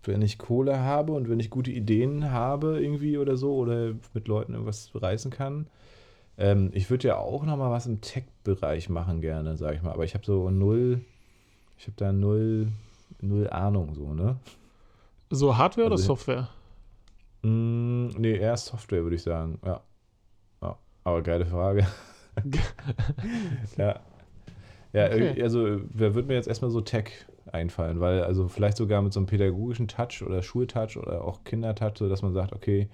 wenn 0.05 0.23
ich 0.23 0.39
Kohle 0.39 0.81
habe 0.81 1.13
und 1.13 1.29
wenn 1.29 1.41
ich 1.41 1.51
gute 1.51 1.71
Ideen 1.71 2.31
habe 2.31 2.81
irgendwie 2.83 3.19
oder 3.19 3.37
so 3.37 3.55
oder 3.55 3.93
mit 4.15 4.29
Leuten 4.29 4.53
irgendwas 4.53 4.91
reißen 4.95 5.31
kann, 5.31 5.67
ähm, 6.41 6.71
ich 6.73 6.89
würde 6.89 7.09
ja 7.09 7.19
auch 7.19 7.45
noch 7.45 7.57
mal 7.57 7.71
was 7.71 7.87
im 7.87 8.01
Tech-Bereich 8.01 8.89
machen 8.89 9.21
gerne, 9.21 9.57
sag 9.57 9.75
ich 9.75 9.83
mal. 9.83 9.93
Aber 9.93 10.05
ich 10.05 10.15
habe 10.15 10.25
so 10.25 10.51
null, 10.51 11.03
ich 11.79 11.87
habe 11.87 11.97
da 11.97 12.13
null, 12.13 12.69
null 13.21 13.49
Ahnung 13.51 13.95
so, 13.95 14.15
ne? 14.15 14.37
So 15.29 15.57
Hardware 15.57 15.91
also, 15.91 15.95
oder 15.95 16.03
Software? 16.03 16.49
Mh, 17.43 17.51
mm, 17.51 18.07
nee, 18.19 18.37
eher 18.37 18.57
Software, 18.57 19.03
würde 19.03 19.17
ich 19.17 19.23
sagen. 19.23 19.59
Ja. 19.65 19.83
ja. 20.63 20.79
Aber 21.05 21.23
geile 21.23 21.45
Frage. 21.45 21.87
ja. 23.77 24.01
Ja, 24.93 25.07
okay. 25.07 25.41
also 25.41 25.81
wer 25.91 26.15
würde 26.15 26.27
mir 26.27 26.35
jetzt 26.35 26.49
erstmal 26.49 26.71
so 26.71 26.81
Tech 26.81 27.27
einfallen, 27.53 28.01
weil 28.01 28.25
also 28.25 28.49
vielleicht 28.49 28.77
sogar 28.77 29.03
mit 29.03 29.13
so 29.13 29.21
einem 29.21 29.27
pädagogischen 29.27 29.89
Touch 29.89 30.23
oder 30.27 30.43
Schultouch 30.43 30.97
oder 30.97 31.23
auch 31.23 31.45
Kindertouch, 31.45 31.99
so 31.99 32.09
dass 32.09 32.23
man 32.23 32.33
sagt, 32.33 32.53
okay, 32.53 32.89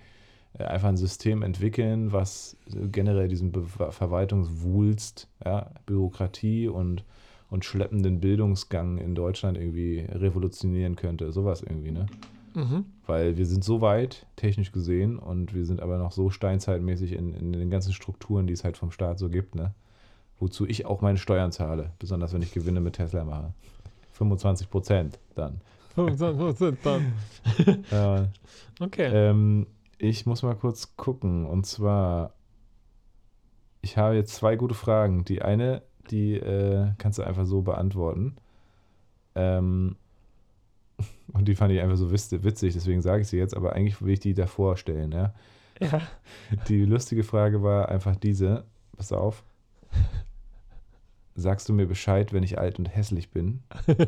einfach 0.58 0.88
ein 0.88 0.96
System 0.96 1.42
entwickeln, 1.42 2.12
was 2.12 2.56
generell 2.90 3.28
diesen 3.28 3.52
Be 3.52 3.62
Verwaltungswulst, 3.66 5.28
ja, 5.44 5.70
Bürokratie 5.86 6.68
und, 6.68 7.04
und 7.50 7.64
schleppenden 7.64 8.20
Bildungsgang 8.20 8.98
in 8.98 9.14
Deutschland 9.14 9.58
irgendwie 9.58 10.06
revolutionieren 10.08 10.96
könnte. 10.96 11.32
Sowas 11.32 11.62
irgendwie, 11.62 11.92
ne? 11.92 12.06
Mhm. 12.54 12.86
Weil 13.06 13.36
wir 13.36 13.44
sind 13.44 13.64
so 13.64 13.82
weit, 13.82 14.26
technisch 14.36 14.72
gesehen, 14.72 15.18
und 15.18 15.54
wir 15.54 15.66
sind 15.66 15.80
aber 15.80 15.98
noch 15.98 16.12
so 16.12 16.30
steinzeitmäßig 16.30 17.12
in, 17.12 17.34
in 17.34 17.52
den 17.52 17.70
ganzen 17.70 17.92
Strukturen, 17.92 18.46
die 18.46 18.54
es 18.54 18.64
halt 18.64 18.78
vom 18.78 18.90
Staat 18.90 19.18
so 19.18 19.28
gibt, 19.28 19.54
ne? 19.54 19.74
Wozu 20.38 20.66
ich 20.66 20.86
auch 20.86 21.02
meine 21.02 21.18
Steuern 21.18 21.52
zahle, 21.52 21.92
besonders 21.98 22.32
wenn 22.32 22.42
ich 22.42 22.52
Gewinne 22.52 22.80
mit 22.80 22.94
Tesla 22.94 23.24
mache. 23.24 23.52
25 24.12 24.70
Prozent 24.70 25.18
dann. 25.34 25.60
25 25.94 26.38
Prozent 26.38 26.78
dann. 26.82 27.12
äh, 28.80 28.84
okay. 28.84 29.10
Ähm, 29.12 29.66
ich 29.98 30.26
muss 30.26 30.42
mal 30.42 30.56
kurz 30.56 30.96
gucken. 30.96 31.46
Und 31.46 31.66
zwar, 31.66 32.34
ich 33.82 33.96
habe 33.96 34.14
jetzt 34.16 34.34
zwei 34.34 34.56
gute 34.56 34.74
Fragen. 34.74 35.24
Die 35.24 35.42
eine, 35.42 35.82
die 36.10 36.34
äh, 36.34 36.92
kannst 36.98 37.18
du 37.18 37.22
einfach 37.22 37.46
so 37.46 37.62
beantworten. 37.62 38.36
Ähm, 39.34 39.96
Und 41.32 41.46
die 41.48 41.54
fand 41.54 41.72
ich 41.72 41.80
einfach 41.80 41.96
so 41.96 42.10
witzig, 42.10 42.74
deswegen 42.74 43.02
sage 43.02 43.22
ich 43.22 43.28
sie 43.28 43.38
jetzt, 43.38 43.56
aber 43.56 43.74
eigentlich 43.74 44.00
will 44.02 44.12
ich 44.12 44.20
die 44.20 44.34
davor 44.34 44.76
stellen, 44.76 45.12
ja. 45.12 45.34
Ja. 45.80 46.00
Die 46.68 46.84
lustige 46.84 47.22
Frage 47.22 47.62
war 47.62 47.90
einfach 47.90 48.16
diese, 48.16 48.64
pass 48.96 49.12
auf. 49.12 49.44
Sagst 51.34 51.68
du 51.68 51.74
mir 51.74 51.86
Bescheid, 51.86 52.32
wenn 52.32 52.42
ich 52.42 52.58
alt 52.58 52.78
und 52.78 52.86
hässlich 52.86 53.30
bin? 53.30 53.62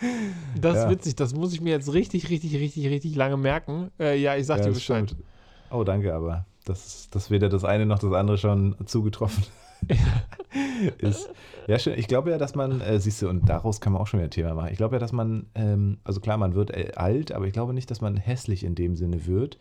Das 0.60 0.78
ist 0.78 0.84
Ja. 0.84 0.90
witzig, 0.90 1.16
das 1.16 1.34
muss 1.34 1.52
ich 1.52 1.60
mir 1.60 1.70
jetzt 1.70 1.92
richtig, 1.92 2.28
richtig, 2.30 2.54
richtig, 2.56 2.86
richtig 2.88 3.14
lange 3.16 3.36
merken. 3.36 3.90
Äh, 3.98 4.18
ja, 4.20 4.36
ich 4.36 4.46
sag 4.46 4.58
Ja, 4.58 4.64
dir 4.64 4.72
Bescheid. 4.72 5.10
stimmt. 5.10 5.22
Oh, 5.70 5.84
danke, 5.84 6.14
aber 6.14 6.46
das, 6.64 7.08
das 7.10 7.30
weder 7.30 7.48
das 7.48 7.64
eine 7.64 7.86
noch 7.86 7.98
das 7.98 8.12
andere 8.12 8.38
schon 8.38 8.76
zugetroffen 8.86 9.44
ist. 10.98 11.30
Ja, 11.66 11.78
schön. 11.78 11.98
Ich 11.98 12.08
glaube 12.08 12.30
ja, 12.30 12.38
dass 12.38 12.54
man, 12.54 12.80
äh, 12.80 12.98
siehst 13.00 13.22
du, 13.22 13.28
und 13.28 13.48
daraus 13.48 13.80
kann 13.80 13.92
man 13.92 14.02
auch 14.02 14.06
schon 14.06 14.18
wieder 14.20 14.28
ein 14.28 14.30
Thema 14.30 14.54
machen. 14.54 14.68
Ich 14.70 14.76
glaube 14.76 14.96
ja, 14.96 14.98
dass 15.00 15.12
man, 15.12 15.46
ähm, 15.54 15.98
also 16.04 16.20
klar, 16.20 16.36
man 16.38 16.54
wird 16.54 16.70
äh, 16.70 16.92
alt, 16.96 17.32
aber 17.32 17.46
ich 17.46 17.52
glaube 17.52 17.74
nicht, 17.74 17.90
dass 17.90 18.00
man 18.00 18.16
hässlich 18.16 18.64
in 18.64 18.74
dem 18.74 18.96
Sinne 18.96 19.26
wird. 19.26 19.58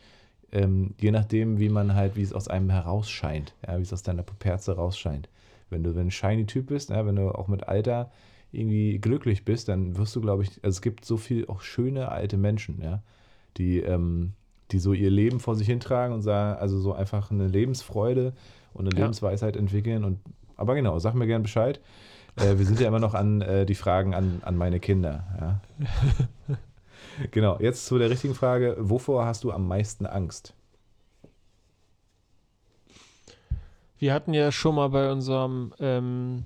Ähm, 0.51 0.93
je 0.99 1.11
nachdem, 1.11 1.59
wie 1.59 1.69
man 1.69 1.95
halt, 1.95 2.15
wie 2.15 2.21
es 2.21 2.31
aus 2.33 2.47
einem 2.47 2.69
herausscheint, 2.69 3.53
ja, 3.67 3.77
wie 3.77 3.81
es 3.81 3.91
aus 3.93 4.03
deiner 4.03 4.23
Puperze 4.23 4.75
rausscheint. 4.75 5.29
Wenn 5.69 5.83
du, 5.83 5.89
wenn 5.95 6.03
du 6.03 6.07
ein 6.07 6.11
shiny 6.11 6.45
Typ 6.45 6.67
bist, 6.67 6.91
ja, 6.91 7.05
wenn 7.05 7.15
du 7.15 7.31
auch 7.31 7.47
mit 7.47 7.67
Alter 7.67 8.11
irgendwie 8.57 8.99
glücklich 8.99 9.45
bist, 9.45 9.67
dann 9.69 9.97
wirst 9.97 10.15
du, 10.15 10.21
glaube 10.21 10.43
ich, 10.43 10.49
also 10.63 10.75
es 10.75 10.81
gibt 10.81 11.05
so 11.05 11.17
viel 11.17 11.47
auch 11.47 11.61
schöne 11.61 12.09
alte 12.09 12.37
Menschen, 12.37 12.81
ja, 12.81 13.01
die, 13.57 13.79
ähm, 13.79 14.33
die 14.71 14.79
so 14.79 14.93
ihr 14.93 15.09
Leben 15.11 15.39
vor 15.39 15.55
sich 15.55 15.67
hintragen 15.67 16.13
und 16.13 16.21
sagen, 16.21 16.59
also 16.59 16.79
so 16.79 16.93
einfach 16.93 17.31
eine 17.31 17.47
Lebensfreude 17.47 18.33
und 18.73 18.87
eine 18.87 18.95
Ja. 18.95 19.05
Lebensweisheit 19.05 19.55
entwickeln. 19.55 20.03
Und 20.03 20.19
aber 20.57 20.75
genau, 20.75 20.99
sag 20.99 21.13
mir 21.13 21.27
gern 21.27 21.43
Bescheid. 21.43 21.79
Äh, 22.35 22.57
wir 22.57 22.65
sind 22.65 22.79
ja 22.79 22.87
immer 22.87 22.99
noch 22.99 23.13
an 23.13 23.41
äh, 23.41 23.65
die 23.65 23.75
Fragen 23.75 24.13
an, 24.13 24.41
an 24.43 24.57
meine 24.57 24.79
Kinder. 24.79 25.25
Ja. 25.39 26.57
genau, 27.31 27.57
jetzt 27.59 27.85
zu 27.85 27.97
der 27.97 28.09
richtigen 28.09 28.35
Frage. 28.35 28.75
Wovor 28.79 29.25
hast 29.25 29.43
du 29.43 29.51
am 29.51 29.67
meisten 29.67 30.05
Angst? 30.05 30.53
Wir 33.97 34.13
hatten 34.13 34.33
ja 34.33 34.51
schon 34.51 34.75
mal 34.75 34.89
bei 34.89 35.11
unserem 35.11 35.73
ähm, 35.79 36.43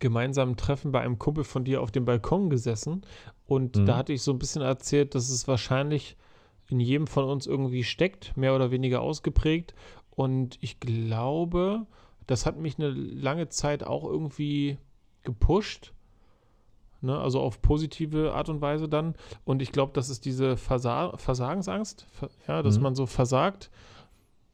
gemeinsamen 0.00 0.56
Treffen 0.56 0.92
bei 0.92 1.00
einem 1.00 1.18
Kumpel 1.18 1.44
von 1.44 1.64
dir 1.64 1.80
auf 1.82 1.90
dem 1.90 2.04
Balkon 2.04 2.50
gesessen 2.50 3.02
und 3.46 3.76
Mhm. 3.76 3.86
da 3.86 3.96
hatte 3.96 4.12
ich 4.12 4.22
so 4.22 4.32
ein 4.32 4.38
bisschen 4.38 4.62
erzählt, 4.62 5.14
dass 5.14 5.28
es 5.30 5.48
wahrscheinlich 5.48 6.16
in 6.68 6.80
jedem 6.80 7.06
von 7.06 7.24
uns 7.24 7.46
irgendwie 7.46 7.82
steckt, 7.84 8.36
mehr 8.36 8.54
oder 8.54 8.70
weniger 8.70 9.00
ausgeprägt. 9.00 9.74
Und 10.10 10.58
ich 10.60 10.80
glaube, 10.80 11.86
das 12.26 12.44
hat 12.44 12.58
mich 12.58 12.78
eine 12.78 12.90
lange 12.90 13.48
Zeit 13.48 13.84
auch 13.84 14.04
irgendwie 14.04 14.76
gepusht. 15.22 15.92
Ne, 17.00 17.16
also 17.16 17.40
auf 17.40 17.62
positive 17.62 18.34
Art 18.34 18.48
und 18.48 18.60
Weise 18.60 18.88
dann. 18.88 19.14
Und 19.44 19.62
ich 19.62 19.70
glaube, 19.70 19.92
das 19.94 20.10
ist 20.10 20.24
diese 20.24 20.56
Versa 20.56 21.16
Versagensangst, 21.16 22.06
Ver- 22.10 22.28
ja, 22.48 22.60
dass 22.62 22.76
Mhm. 22.78 22.82
man 22.82 22.94
so 22.96 23.06
versagt. 23.06 23.70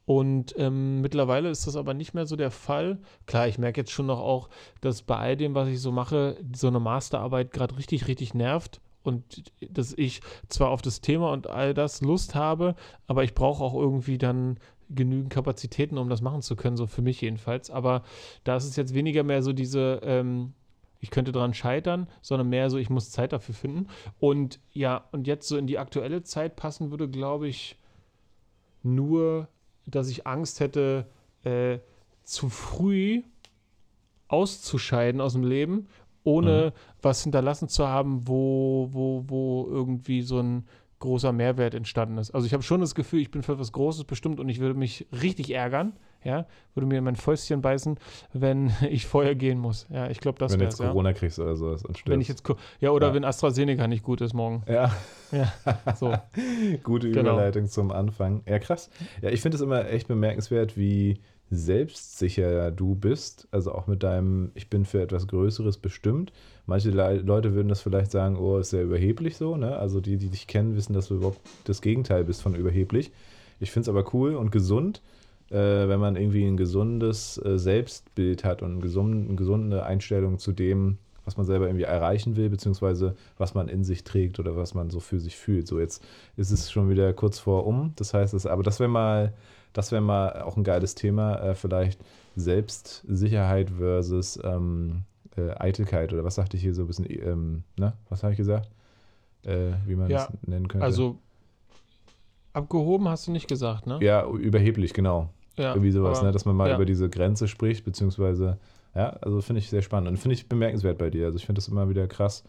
Und 0.07 0.55
ähm, 0.59 1.01
mittlerweile 1.01 1.49
ist 1.49 1.67
das 1.67 1.77
aber 1.77 1.95
nicht 1.95 2.13
mehr 2.13 2.27
so 2.27 2.37
der 2.37 2.51
Fall. 2.51 2.99
Klar, 3.27 3.49
ich 3.49 3.59
merke 3.59 3.81
jetzt 3.81 3.91
schon 3.91 4.07
noch 4.07 4.21
auch, 4.21 4.51
dass 4.81 5.03
bei 5.03 5.17
all 5.17 5.37
dem, 5.37 5.55
was 5.55 5.69
ich 5.69 5.81
so 5.81 5.93
mache, 5.93 6.37
so 6.55 6.69
eine 6.69 6.81
Masterarbeit 6.81 7.53
gerade 7.53 7.77
richtig, 7.79 8.07
richtig 8.07 8.35
nervt. 8.35 8.81
Und 9.03 9.53
dass 9.61 9.93
ich 9.93 10.21
zwar 10.49 10.71
auf 10.71 10.81
das 10.81 11.01
Thema 11.01 11.31
und 11.33 11.49
all 11.49 11.75
das 11.75 12.01
Lust 12.01 12.35
habe, 12.35 12.75
aber 13.07 13.23
ich 13.23 13.35
brauche 13.35 13.63
auch 13.63 13.75
irgendwie 13.75 14.17
dann 14.17 14.59
genügend 14.89 15.31
Kapazitäten, 15.31 15.99
um 15.99 16.09
das 16.09 16.23
machen 16.23 16.43
zu 16.43 16.57
können, 16.57 16.77
so 16.77 16.87
für 16.87 17.03
mich 17.03 17.21
jedenfalls. 17.21 17.71
Aber 17.71 18.03
da 18.45 18.57
ist 18.57 18.65
es 18.65 18.77
jetzt 18.77 18.95
weniger 18.95 19.23
mehr 19.23 19.43
so 19.43 19.53
diese, 19.53 20.01
ähm, 20.05 20.55
ich 21.01 21.11
könnte 21.11 21.33
dran 21.33 21.55
scheitern, 21.55 22.09
sondern 22.23 22.49
mehr 22.49 22.71
so, 22.71 22.79
ich 22.79 22.91
muss 22.91 23.11
Zeit 23.11 23.33
dafür 23.33 23.55
finden. 23.55 23.89
Und 24.21 24.59
ja, 24.73 25.05
und 25.13 25.27
jetzt 25.27 25.49
so 25.49 25.57
in 25.57 25.67
die 25.67 25.79
aktuelle 25.79 26.23
Zeit 26.23 26.57
passen 26.57 26.91
würde, 26.91 27.09
glaube 27.09 27.49
ich, 27.49 27.77
nur, 28.83 29.49
dass 29.87 30.09
ich 30.09 30.27
Angst 30.27 30.61
hätte, 30.61 31.07
äh, 31.45 31.79
zu 32.23 32.49
früh 32.49 33.23
auszuscheiden 34.29 35.21
aus 35.21 35.35
dem 35.35 35.45
Leben, 35.45 35.89
ohne 36.25 36.73
was 37.03 37.23
hinterlassen 37.23 37.69
zu 37.69 37.87
haben, 37.87 38.27
wo, 38.27 38.89
wo, 38.93 39.25
wo 39.27 39.67
irgendwie 39.69 40.23
so 40.23 40.41
ein 40.41 40.67
großer 40.99 41.33
Mehrwert 41.33 41.75
entstanden 41.75 42.17
ist. 42.17 42.31
Also 42.31 42.47
ich 42.47 42.55
habe 42.55 42.63
schon 42.63 42.81
das 42.81 42.95
Gefühl, 42.95 43.21
ich 43.21 43.31
bin 43.31 43.43
für 43.43 43.53
etwas 43.53 43.73
Großes 43.73 44.05
bestimmt 44.05 44.41
und 44.41 44.49
ich 44.49 44.59
würde 44.59 44.79
mich 44.79 45.07
richtig 45.13 45.51
ärgern, 45.51 45.93
ja, 46.25 46.47
würde 46.75 46.87
mir 46.87 46.99
in 46.99 47.05
mein 47.05 47.17
Fäustchen 47.17 47.61
beißen, 47.63 47.99
wenn 48.33 48.73
ich 48.91 49.07
vorher 49.07 49.35
gehen 49.35 49.59
muss. 49.59 49.87
Ja, 49.91 50.09
ich 50.11 50.21
glaube, 50.21 50.39
das 50.39 50.53
wenn 50.53 50.59
du 50.61 50.65
jetzt 50.65 50.81
ja. 50.81 50.89
Corona 50.89 51.13
kriegst 51.13 51.39
oder 51.39 51.55
sowas 51.57 51.85
und 51.85 51.97
stirbst. 51.99 52.11
Wenn 52.13 52.21
ich 52.21 52.29
jetzt, 52.29 52.43
ja, 52.81 52.91
oder 52.91 53.09
Ja. 53.09 53.15
wenn 53.15 53.25
AstraZeneca 53.25 53.87
nicht 53.87 54.03
gut 54.03 54.21
ist 54.21 54.35
morgen. 54.35 54.63
ja, 54.69 54.91
Ja, 55.31 55.53
so. 55.97 56.13
gute 56.83 57.11
Genau. 57.11 57.33
Überleitung 57.35 57.67
zum 57.69 57.91
Anfang. 57.93 58.43
Ja, 58.49 58.59
krass. 58.59 58.91
Ja, 59.23 59.31
ich 59.31 59.41
finde 59.43 59.57
es 59.57 59.61
immer 59.61 59.87
echt 59.89 60.09
bemerkenswert, 60.09 60.77
wie 60.77 61.19
selbstsicher 61.51 62.71
du 62.71 62.95
bist. 62.95 63.47
Also 63.51 63.73
auch 63.73 63.87
mit 63.87 64.03
deinem, 64.03 64.51
ich 64.55 64.71
bin 64.71 64.85
für 64.85 65.03
etwas 65.03 65.27
Größeres 65.27 65.77
bestimmt. 65.79 66.33
Manche 66.67 66.91
Le 66.91 67.17
Leute 67.19 67.55
würden 67.55 67.69
das 67.69 67.81
vielleicht 67.83 68.11
sagen, 68.11 68.37
oh, 68.39 68.59
ist 68.59 68.71
sehr 68.71 68.83
überheblich 68.85 69.37
so. 69.37 69.57
Ne? 69.57 69.77
Also 69.77 70.01
die, 70.01 70.17
die 70.17 70.31
dich 70.31 70.47
kennen, 70.47 70.77
wissen, 70.77 70.95
dass 70.95 71.09
du 71.09 71.17
überhaupt 71.17 71.41
das 71.65 71.83
Gegenteil 71.83 72.25
bist 72.25 72.43
von 72.43 72.55
überheblich. 72.55 73.13
Ich 73.61 73.71
finde 73.71 73.83
es 73.85 73.89
aber 73.89 74.15
cool 74.15 74.35
und 74.35 74.51
gesund, 74.53 75.03
wenn 75.57 76.01
man 76.01 76.17
irgendwie 76.17 76.45
ein 76.45 76.57
gesundes 76.57 77.39
äh, 77.45 77.59
Selbstbild 77.59 78.45
hat 78.45 78.63
und 78.63 78.73
eine 78.73 79.37
gesunde, 79.37 79.85
Einstellung 79.85 80.39
zu 80.39 80.53
dem, 80.53 80.99
was 81.25 81.37
man 81.37 81.47
selber 81.47 81.67
irgendwie 81.67 81.85
erreichen 81.85 82.37
will, 82.37 82.51
beziehungsweise 82.51 83.17
was 83.39 83.55
man 83.55 83.69
in 83.69 83.85
sich 83.85 84.05
trägt 84.05 84.39
oder 84.39 84.57
was 84.57 84.75
man 84.75 84.91
so 84.91 85.01
für 85.01 85.19
sich 85.19 85.37
fühlt. 85.37 85.67
So, 85.67 85.81
jetzt 85.81 86.05
ist 86.37 86.51
es 86.51 86.71
schon 86.71 86.91
wieder 86.91 87.13
kurz 87.13 87.39
vor 87.39 87.67
um. 87.67 87.93
Das 87.97 88.15
heißt, 88.15 88.35
das, 88.35 88.47
aber 88.47 88.63
das 88.63 88.81
wäre 88.81 88.91
mal, 88.91 89.33
das 89.73 89.93
wäre 89.93 90.03
mal 90.03 90.43
auch 90.43 90.57
ein 90.57 90.65
geiles 90.65 90.95
Thema, 90.95 91.37
äh, 91.37 91.55
vielleicht 91.55 92.01
Selbstsicherheit 92.37 93.71
versus 93.71 94.39
ähm, 94.43 95.03
äh, 95.37 95.51
Eitelkeit 95.59 96.13
oder 96.13 96.25
was 96.25 96.35
sagte 96.35 96.57
ich 96.57 96.63
hier 96.63 96.75
so 96.75 96.83
ein 96.83 96.87
bisschen, 96.87 97.07
ähm, 97.09 97.65
ne? 97.77 97.95
Was 98.09 98.23
habe 98.23 98.33
ich 98.33 98.39
gesagt? 98.39 98.69
Äh, 99.45 99.73
wie 99.87 99.95
man 99.95 100.11
Ja, 100.11 100.27
das 100.27 100.31
nennen 100.47 100.69
könnte. 100.69 100.85
Also 100.85 101.19
abgehoben 102.53 103.09
hast 103.09 103.27
du 103.27 103.33
nicht 103.33 103.49
gesagt, 103.49 103.87
ne? 103.87 103.99
ja, 104.01 104.27
überheblich, 104.27 104.95
genau. 104.95 105.31
Ja, 105.57 105.73
Irgendwie 105.75 105.91
sowas, 105.93 106.19
aber- 106.19 106.29
ne? 106.29 106.33
dass 106.33 106.45
man 106.45 106.57
mal 106.57 106.69
ja. 106.71 106.75
über 106.77 106.85
diese 106.85 107.09
Grenze 107.09 107.47
spricht, 107.49 107.85
beziehungsweise, 107.85 108.59
ja, 108.95 109.11
also 109.21 109.41
finde 109.41 109.61
ich 109.61 109.71
sehr 109.71 109.83
spannend 109.83 110.09
und 110.09 110.17
finde 110.17 110.35
ich 110.35 110.49
bemerkenswert 110.49 110.99
bei 110.99 111.11
dir. 111.11 111.27
Also 111.27 111.37
ich 111.39 111.47
finde 111.47 111.61
das 111.61 111.69
immer 111.69 111.89
wieder 111.89 112.07
krass, 112.09 112.43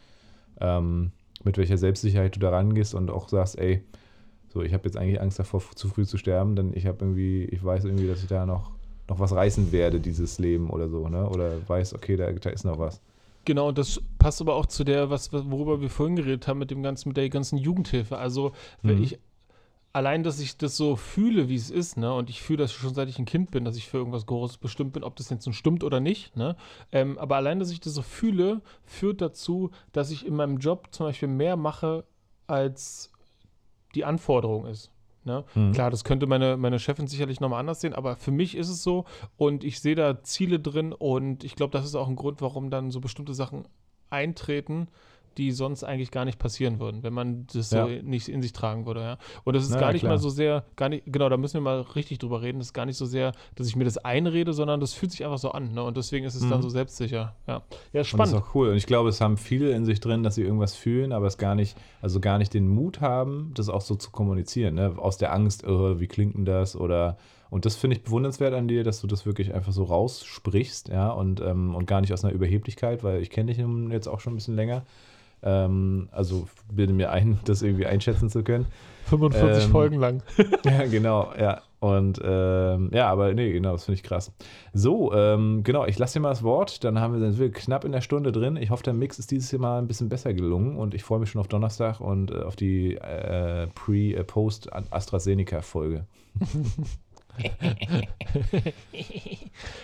ähm, 0.60 1.12
mit 1.44 1.58
welcher 1.58 1.78
Selbstsicherheit 1.78 2.36
du 2.36 2.40
da 2.40 2.50
rangehst 2.50 2.96
und 2.96 3.12
auch 3.12 3.30
sagst, 3.30 3.60
ey, 3.60 3.84
so, 4.48 4.62
ich 4.64 4.74
habe 4.74 4.86
jetzt 4.86 4.98
eigentlich 4.98 5.22
Angst 5.22 5.38
davor, 5.38 5.62
zu 5.76 5.88
früh 5.90 6.06
zu 6.06 6.18
sterben, 6.18 6.56
denn 6.56 6.72
ich 6.74 6.86
habe 6.88 6.98
irgendwie, 7.04 7.44
ich 7.46 7.64
weiß 7.64 7.84
irgendwie, 7.86 8.08
dass 8.08 8.22
ich 8.22 8.28
da 8.28 8.46
noch, 8.46 8.72
noch 9.10 9.20
was 9.20 9.34
reißen 9.34 9.72
werde, 9.72 10.00
dieses 10.00 10.40
Leben 10.40 10.70
oder 10.70 10.88
so, 10.90 11.08
ne? 11.10 11.30
Oder 11.30 11.58
weiß, 11.68 11.94
okay, 11.94 12.16
da, 12.16 12.32
da 12.32 12.50
ist 12.50 12.64
noch 12.64 12.80
was. 12.80 13.02
Genau, 13.44 13.68
und 13.68 13.78
das 13.78 14.02
passt 14.18 14.42
aber 14.42 14.56
auch 14.56 14.66
zu 14.66 14.84
der, 14.84 15.10
was, 15.12 15.32
worüber 15.32 15.82
wir 15.82 15.90
vorhin 15.90 16.16
geredet 16.16 16.48
haben, 16.48 16.58
mit 16.58 16.72
dem 16.72 16.82
ganzen, 16.82 17.10
mit 17.10 17.18
der 17.18 17.30
ganzen 17.30 17.58
Jugendhilfe. 17.58 18.18
Also, 18.18 18.54
wenn 18.82 18.98
Mhm. 18.98 19.04
ich 19.04 19.20
allein, 19.96 20.24
dass 20.24 20.42
ich 20.42 20.58
das 20.58 20.76
so 20.76 20.98
fühle, 20.98 21.48
wie 21.48 21.56
es 21.56 21.70
ist, 21.70 21.96
ne, 21.96 22.14
und 22.14 22.30
ich 22.30 22.42
fühle 22.42 22.58
das 22.58 22.74
schon 22.74 22.94
seit 22.94 23.08
ich 23.08 23.18
ein 23.18 23.24
Kind 23.24 23.52
bin, 23.52 23.64
dass 23.64 23.78
ich 23.78 23.88
für 23.88 23.98
irgendwas 23.98 24.26
Großes 24.26 24.58
bestimmt 24.58 24.92
bin, 24.92 25.06
ob 25.06 25.16
das 25.16 25.30
jetzt 25.30 25.46
nun 25.46 25.54
stimmt 25.54 25.86
oder 25.86 26.02
nicht, 26.02 26.36
ne, 26.36 26.58
ähm, 26.92 27.18
aber 27.18 27.38
allein, 27.38 27.60
dass 27.60 27.72
ich 27.72 27.80
das 27.80 27.94
so 27.94 28.02
fühle, 28.02 28.62
führt 28.84 29.22
dazu, 29.22 29.72
dass 29.94 30.12
ich 30.12 30.26
in 30.28 30.36
meinem 30.36 30.58
Job 30.58 30.90
zum 30.92 31.06
Beispiel 31.06 31.30
mehr 31.30 31.56
mache, 31.56 32.04
als 32.46 33.14
die 33.96 34.04
Anforderung 34.04 34.66
ist. 34.66 34.92
Ne? 35.24 35.46
Mhm. 35.56 35.72
Klar, 35.72 35.90
das 35.90 36.04
könnte 36.04 36.28
meine, 36.28 36.58
meine 36.58 36.78
Chefin 36.78 37.08
sicherlich 37.08 37.40
nochmal 37.40 37.62
anders 37.62 37.80
sehen, 37.80 37.96
aber 37.96 38.18
für 38.18 38.32
mich 38.32 38.56
ist 38.56 38.70
es 38.70 38.84
so 38.84 39.06
und 39.38 39.64
ich 39.64 39.80
sehe 39.80 39.96
da 39.96 40.22
Ziele 40.22 40.60
drin 40.60 40.92
und 40.92 41.44
ich 41.46 41.56
glaube, 41.56 41.72
das 41.72 41.86
ist 41.86 41.96
auch 41.96 42.10
ein 42.10 42.18
Grund, 42.18 42.42
warum 42.42 42.70
dann 42.70 42.92
so 42.92 43.00
bestimmte 43.00 43.34
Sachen 43.34 43.66
eintreten, 44.10 44.90
die 45.38 45.52
sonst 45.52 45.84
eigentlich 45.84 46.12
gar 46.12 46.26
nicht 46.26 46.40
passieren 46.40 46.80
würden, 46.80 47.04
wenn 47.04 47.14
man 47.14 47.46
das 47.54 47.70
so 47.70 47.78
Ja. 47.78 47.88
nicht 48.02 48.28
in 48.30 48.42
sich 48.42 48.54
tragen 48.54 48.86
würde, 48.86 49.02
ja. 49.02 49.18
Und 49.44 49.56
das 49.56 49.64
ist 49.64 49.72
Na 49.72 49.80
gar 49.80 49.92
nicht 49.92 50.02
klar. 50.02 50.14
mal 50.14 50.18
so 50.18 50.30
sehr, 50.30 50.64
gar 50.76 50.90
nicht, 50.90 51.04
genau, 51.06 51.30
da 51.30 51.38
müssen 51.38 51.56
wir 51.56 51.62
mal 51.62 51.82
richtig 51.82 52.20
drüber 52.20 52.42
reden, 52.42 52.60
das 52.60 52.68
ist 52.68 52.74
gar 52.74 52.86
nicht 52.86 52.98
so 52.98 53.06
sehr, 53.06 53.32
dass 53.56 53.68
ich 53.68 53.76
mir 53.76 53.84
das 53.86 53.98
einrede, 53.98 54.54
sondern 54.54 54.80
das 54.80 54.94
fühlt 54.94 55.12
sich 55.12 55.24
einfach 55.26 55.38
so 55.38 55.52
an, 55.52 55.74
ne? 55.74 55.84
Und 55.84 55.98
deswegen 55.98 56.26
ist 56.26 56.36
es 56.36 56.48
dann 56.48 56.60
Mhm. 56.60 56.64
so 56.64 56.70
selbstsicher, 56.70 57.36
ja. 57.48 57.54
Ja, 57.54 57.56
Und 57.58 57.64
das 57.94 58.08
spannend. 58.08 58.28
ist 58.36 58.42
auch 58.42 58.56
cool. 58.56 58.70
Und 58.70 58.78
ich 58.78 58.86
glaube, 58.88 59.10
es 59.10 59.22
haben 59.22 59.38
viele 59.38 59.72
in 59.72 59.86
sich 59.86 60.00
drin, 60.00 60.24
dass 60.24 60.36
sie 60.36 60.44
irgendwas 60.44 60.76
fühlen, 60.76 61.12
aber 61.12 61.28
es 61.28 61.38
gar 61.38 61.56
nicht, 61.56 61.78
also 62.02 62.20
gar 62.20 62.38
nicht 62.38 62.54
den 62.54 62.68
Mut 62.68 63.02
haben, 63.02 63.52
das 63.56 63.70
auch 63.70 63.82
so 63.82 63.96
zu 63.96 64.12
kommunizieren. 64.12 64.76
Ne? 64.76 64.94
Aus 64.98 65.18
der 65.18 65.34
Angst, 65.34 65.66
oh, 65.68 66.00
wie 66.00 66.08
klingt 66.08 66.36
denn 66.36 66.46
das? 66.46 66.76
Oder 66.76 67.18
und 67.52 67.66
das 67.66 67.76
finde 67.76 67.96
ich 67.96 68.04
bewundernswert 68.04 68.54
an 68.54 68.68
dir, 68.68 68.84
dass 68.84 69.00
du 69.02 69.08
das 69.08 69.26
wirklich 69.26 69.54
einfach 69.54 69.72
so 69.72 69.84
raussprichst, 69.84 70.90
ja, 70.90 71.10
und, 71.12 71.42
ähm, 71.42 71.76
und 71.76 71.86
gar 71.86 72.02
nicht 72.02 72.12
aus 72.12 72.24
einer 72.26 72.34
Überheblichkeit, 72.34 73.04
weil 73.04 73.22
ich 73.22 73.30
kenne 73.30 73.54
dich 73.54 73.64
jetzt 73.92 74.08
auch 74.08 74.20
schon 74.20 74.34
ein 74.34 74.36
bisschen 74.36 74.56
länger. 74.56 74.84
Ähm, 75.44 76.08
also 76.12 76.48
bilde 76.72 76.94
mir 76.94 77.12
ein, 77.12 77.40
das 77.46 77.62
irgendwie 77.62 77.86
einschätzen 77.86 78.30
zu 78.30 78.44
können. 78.44 78.66
45 79.06 79.66
Ähm, 79.66 79.72
Folgen 79.72 80.00
lang. 80.00 80.24
Ja, 80.66 80.86
genau, 80.88 81.32
ja. 81.40 81.62
Und 81.80 82.20
ähm, 82.24 82.90
ja, 82.92 83.08
aber 83.10 83.34
nee, 83.36 83.52
genau, 83.52 83.74
das 83.74 83.86
finde 83.86 83.98
ich 83.98 84.04
krass. 84.04 84.32
So, 84.74 85.14
ähm, 85.14 85.62
genau, 85.64 85.86
ich 85.86 86.00
lasse 86.00 86.16
dir 86.16 86.22
mal 86.22 86.30
das 86.30 86.42
Wort. 86.42 86.84
Dann 86.84 87.00
haben 87.00 87.14
wir 87.14 87.20
sind 87.20 87.38
wir 87.40 87.52
knapp 87.52 87.86
in 87.86 87.92
der 87.92 88.02
Stunde 88.02 88.32
drin. 88.32 88.58
Ich 88.58 88.72
hoffe, 88.72 88.82
der 88.82 88.94
Mix 88.94 89.20
ist 89.20 89.30
dieses 89.30 89.54
Mal 89.60 89.78
ein 89.78 89.86
bisschen 89.88 90.10
besser 90.10 90.34
gelungen 90.34 90.78
und 90.78 90.96
ich 90.96 91.04
freue 91.04 91.20
mich 91.20 91.30
schon 91.30 91.42
auf 91.42 91.48
Donnerstag 91.48 92.00
und 92.00 92.32
äh, 92.32 92.42
auf 92.42 92.56
die 92.56 92.96
äh, 92.96 93.68
Pre-Post-AstraZeneca-Folge. 93.76 96.08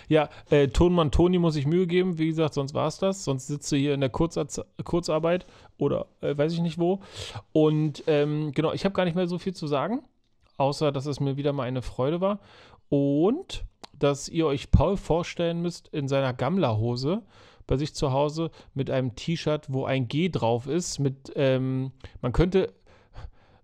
Ja, 0.08 0.30
äh, 0.50 0.68
Tonmann 0.68 1.12
Toni 1.12 1.40
muss 1.40 1.56
ich 1.56 1.66
Mühe 1.66 1.88
geben. 1.88 2.18
Wie 2.18 2.28
gesagt, 2.28 2.54
sonst 2.54 2.74
war 2.74 2.88
es 2.88 2.98
das. 2.98 3.24
Sonst 3.24 3.48
sitzt 3.48 3.72
du 3.72 3.78
hier 3.78 3.94
in 3.94 4.02
der 4.02 4.10
Kurzarz 4.10 4.62
Kurzarbeit 4.84 5.46
oder 5.78 6.08
äh, 6.22 6.38
weiß 6.38 6.54
ich 6.54 6.60
nicht 6.60 6.78
wo. 6.80 7.00
Und 7.54 8.04
ähm, 8.08 8.52
genau, 8.54 8.74
ich 8.74 8.84
habe 8.86 8.94
gar 8.94 9.06
nicht 9.06 9.16
mehr 9.16 9.28
so 9.28 9.38
viel 9.38 9.54
zu 9.54 9.68
sagen, 9.68 10.04
außer 10.58 10.92
dass 10.92 11.06
es 11.06 11.20
mir 11.20 11.38
wieder 11.38 11.54
mal 11.54 11.64
eine 11.64 11.82
Freude 11.82 12.20
war. 12.22 12.40
Und 12.90 13.64
dass 13.98 14.28
ihr 14.28 14.48
euch 14.48 14.72
Paul 14.72 14.98
vorstellen 14.98 15.62
müsst 15.62 15.88
in 15.90 16.08
seiner 16.08 16.34
Gammlerhose 16.34 17.22
bei 17.68 17.78
sich 17.78 17.94
zu 17.94 18.12
Hause 18.12 18.52
mit 18.74 18.90
einem 18.90 19.16
T-Shirt, 19.16 19.68
wo 19.70 19.86
ein 19.86 20.08
G 20.08 20.28
drauf 20.28 20.68
ist. 20.68 21.00
Mit, 21.00 21.32
ähm, 21.36 21.92
man 22.22 22.34
könnte, 22.34 22.74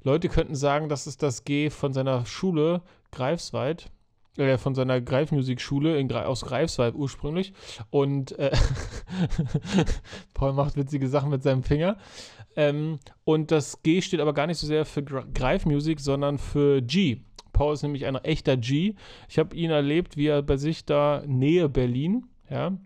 Leute 0.04 0.30
könnten 0.30 0.56
sagen, 0.56 0.88
das 0.88 1.08
ist 1.08 1.24
das 1.24 1.44
G 1.44 1.70
von 1.70 1.92
seiner 1.92 2.26
Schule 2.26 2.82
Greifswald 3.12 3.90
äh, 4.38 4.58
von 4.58 4.76
seiner 4.76 5.02
Greifmusikschule 5.02 5.98
in, 5.98 6.12
aus 6.12 6.42
Greifswald 6.42 6.96
ursprünglich. 6.96 7.54
Und 7.90 8.38
äh, 8.38 8.52
Paul 10.34 10.54
macht 10.54 10.76
witzige 10.76 11.08
Sachen 11.08 11.30
mit 11.30 11.44
seinem 11.44 11.64
Finger. 11.64 11.98
Ähm, 12.56 13.00
und 13.24 13.52
das 13.52 13.82
G 13.84 14.02
steht 14.02 14.20
aber 14.20 14.34
gar 14.34 14.48
nicht 14.48 14.58
so 14.58 14.68
sehr 14.68 14.86
für 14.86 15.02
Gre- 15.02 15.32
Greifmusik, 15.34 16.00
sondern 16.00 16.38
für 16.38 16.82
G. 16.82 17.22
Paul 17.54 17.74
ist 17.74 17.84
nämlich 17.84 18.06
ein 18.06 18.16
echter 18.16 18.58
G. 18.58 18.94
Ich 19.30 19.40
habe 19.40 19.56
ihn 19.56 19.72
erlebt, 19.72 20.18
wie 20.18 20.28
er 20.28 20.42
bei 20.44 20.58
sich 20.58 20.86
da 20.86 21.24
Nähe 21.26 21.70
Berlin, 21.70 22.26
ja, 22.50 22.78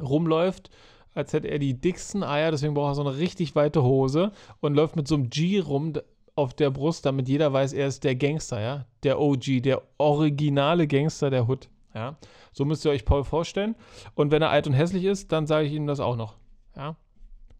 rumläuft, 0.00 0.70
als 1.14 1.32
hätte 1.32 1.48
er 1.48 1.58
die 1.58 1.80
dicksten 1.80 2.24
Eier, 2.24 2.50
deswegen 2.50 2.74
braucht 2.74 2.92
er 2.92 2.94
so 2.94 3.06
eine 3.06 3.18
richtig 3.18 3.54
weite 3.54 3.82
Hose 3.82 4.32
und 4.60 4.74
läuft 4.74 4.96
mit 4.96 5.06
so 5.06 5.14
einem 5.14 5.30
G 5.30 5.60
rum 5.60 5.92
auf 6.34 6.54
der 6.54 6.70
Brust, 6.70 7.04
damit 7.06 7.28
jeder 7.28 7.52
weiß, 7.52 7.72
er 7.72 7.86
ist 7.86 8.04
der 8.04 8.16
Gangster, 8.16 8.60
ja, 8.60 8.86
der 9.02 9.20
OG, 9.20 9.62
der 9.62 9.82
originale 9.98 10.86
Gangster 10.86 11.30
der 11.30 11.48
Hood, 11.48 11.68
ja. 11.94 12.16
So 12.52 12.64
müsst 12.64 12.84
ihr 12.84 12.90
euch 12.90 13.04
Paul 13.04 13.24
vorstellen. 13.24 13.76
Und 14.14 14.30
wenn 14.30 14.42
er 14.42 14.50
alt 14.50 14.66
und 14.66 14.74
hässlich 14.74 15.04
ist, 15.04 15.32
dann 15.32 15.46
sage 15.46 15.66
ich 15.66 15.72
Ihnen 15.72 15.86
das 15.86 16.00
auch 16.00 16.16
noch, 16.16 16.36
ja. 16.76 16.96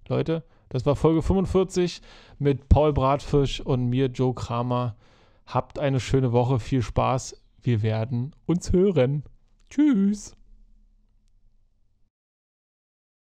Leute, 0.08 0.44
das 0.68 0.86
war 0.86 0.96
Folge 0.96 1.22
45 1.22 2.00
mit 2.38 2.68
Paul 2.68 2.92
Bratfisch 2.92 3.60
und 3.60 3.88
mir, 3.88 4.06
Joe 4.06 4.34
Kramer. 4.34 4.96
Habt 5.46 5.78
eine 5.78 6.00
schöne 6.00 6.32
Woche, 6.32 6.58
viel 6.58 6.82
Spaß. 6.82 7.42
Wir 7.60 7.82
werden 7.82 8.34
uns 8.46 8.72
hören. 8.72 9.24
Tschüss. 9.68 10.34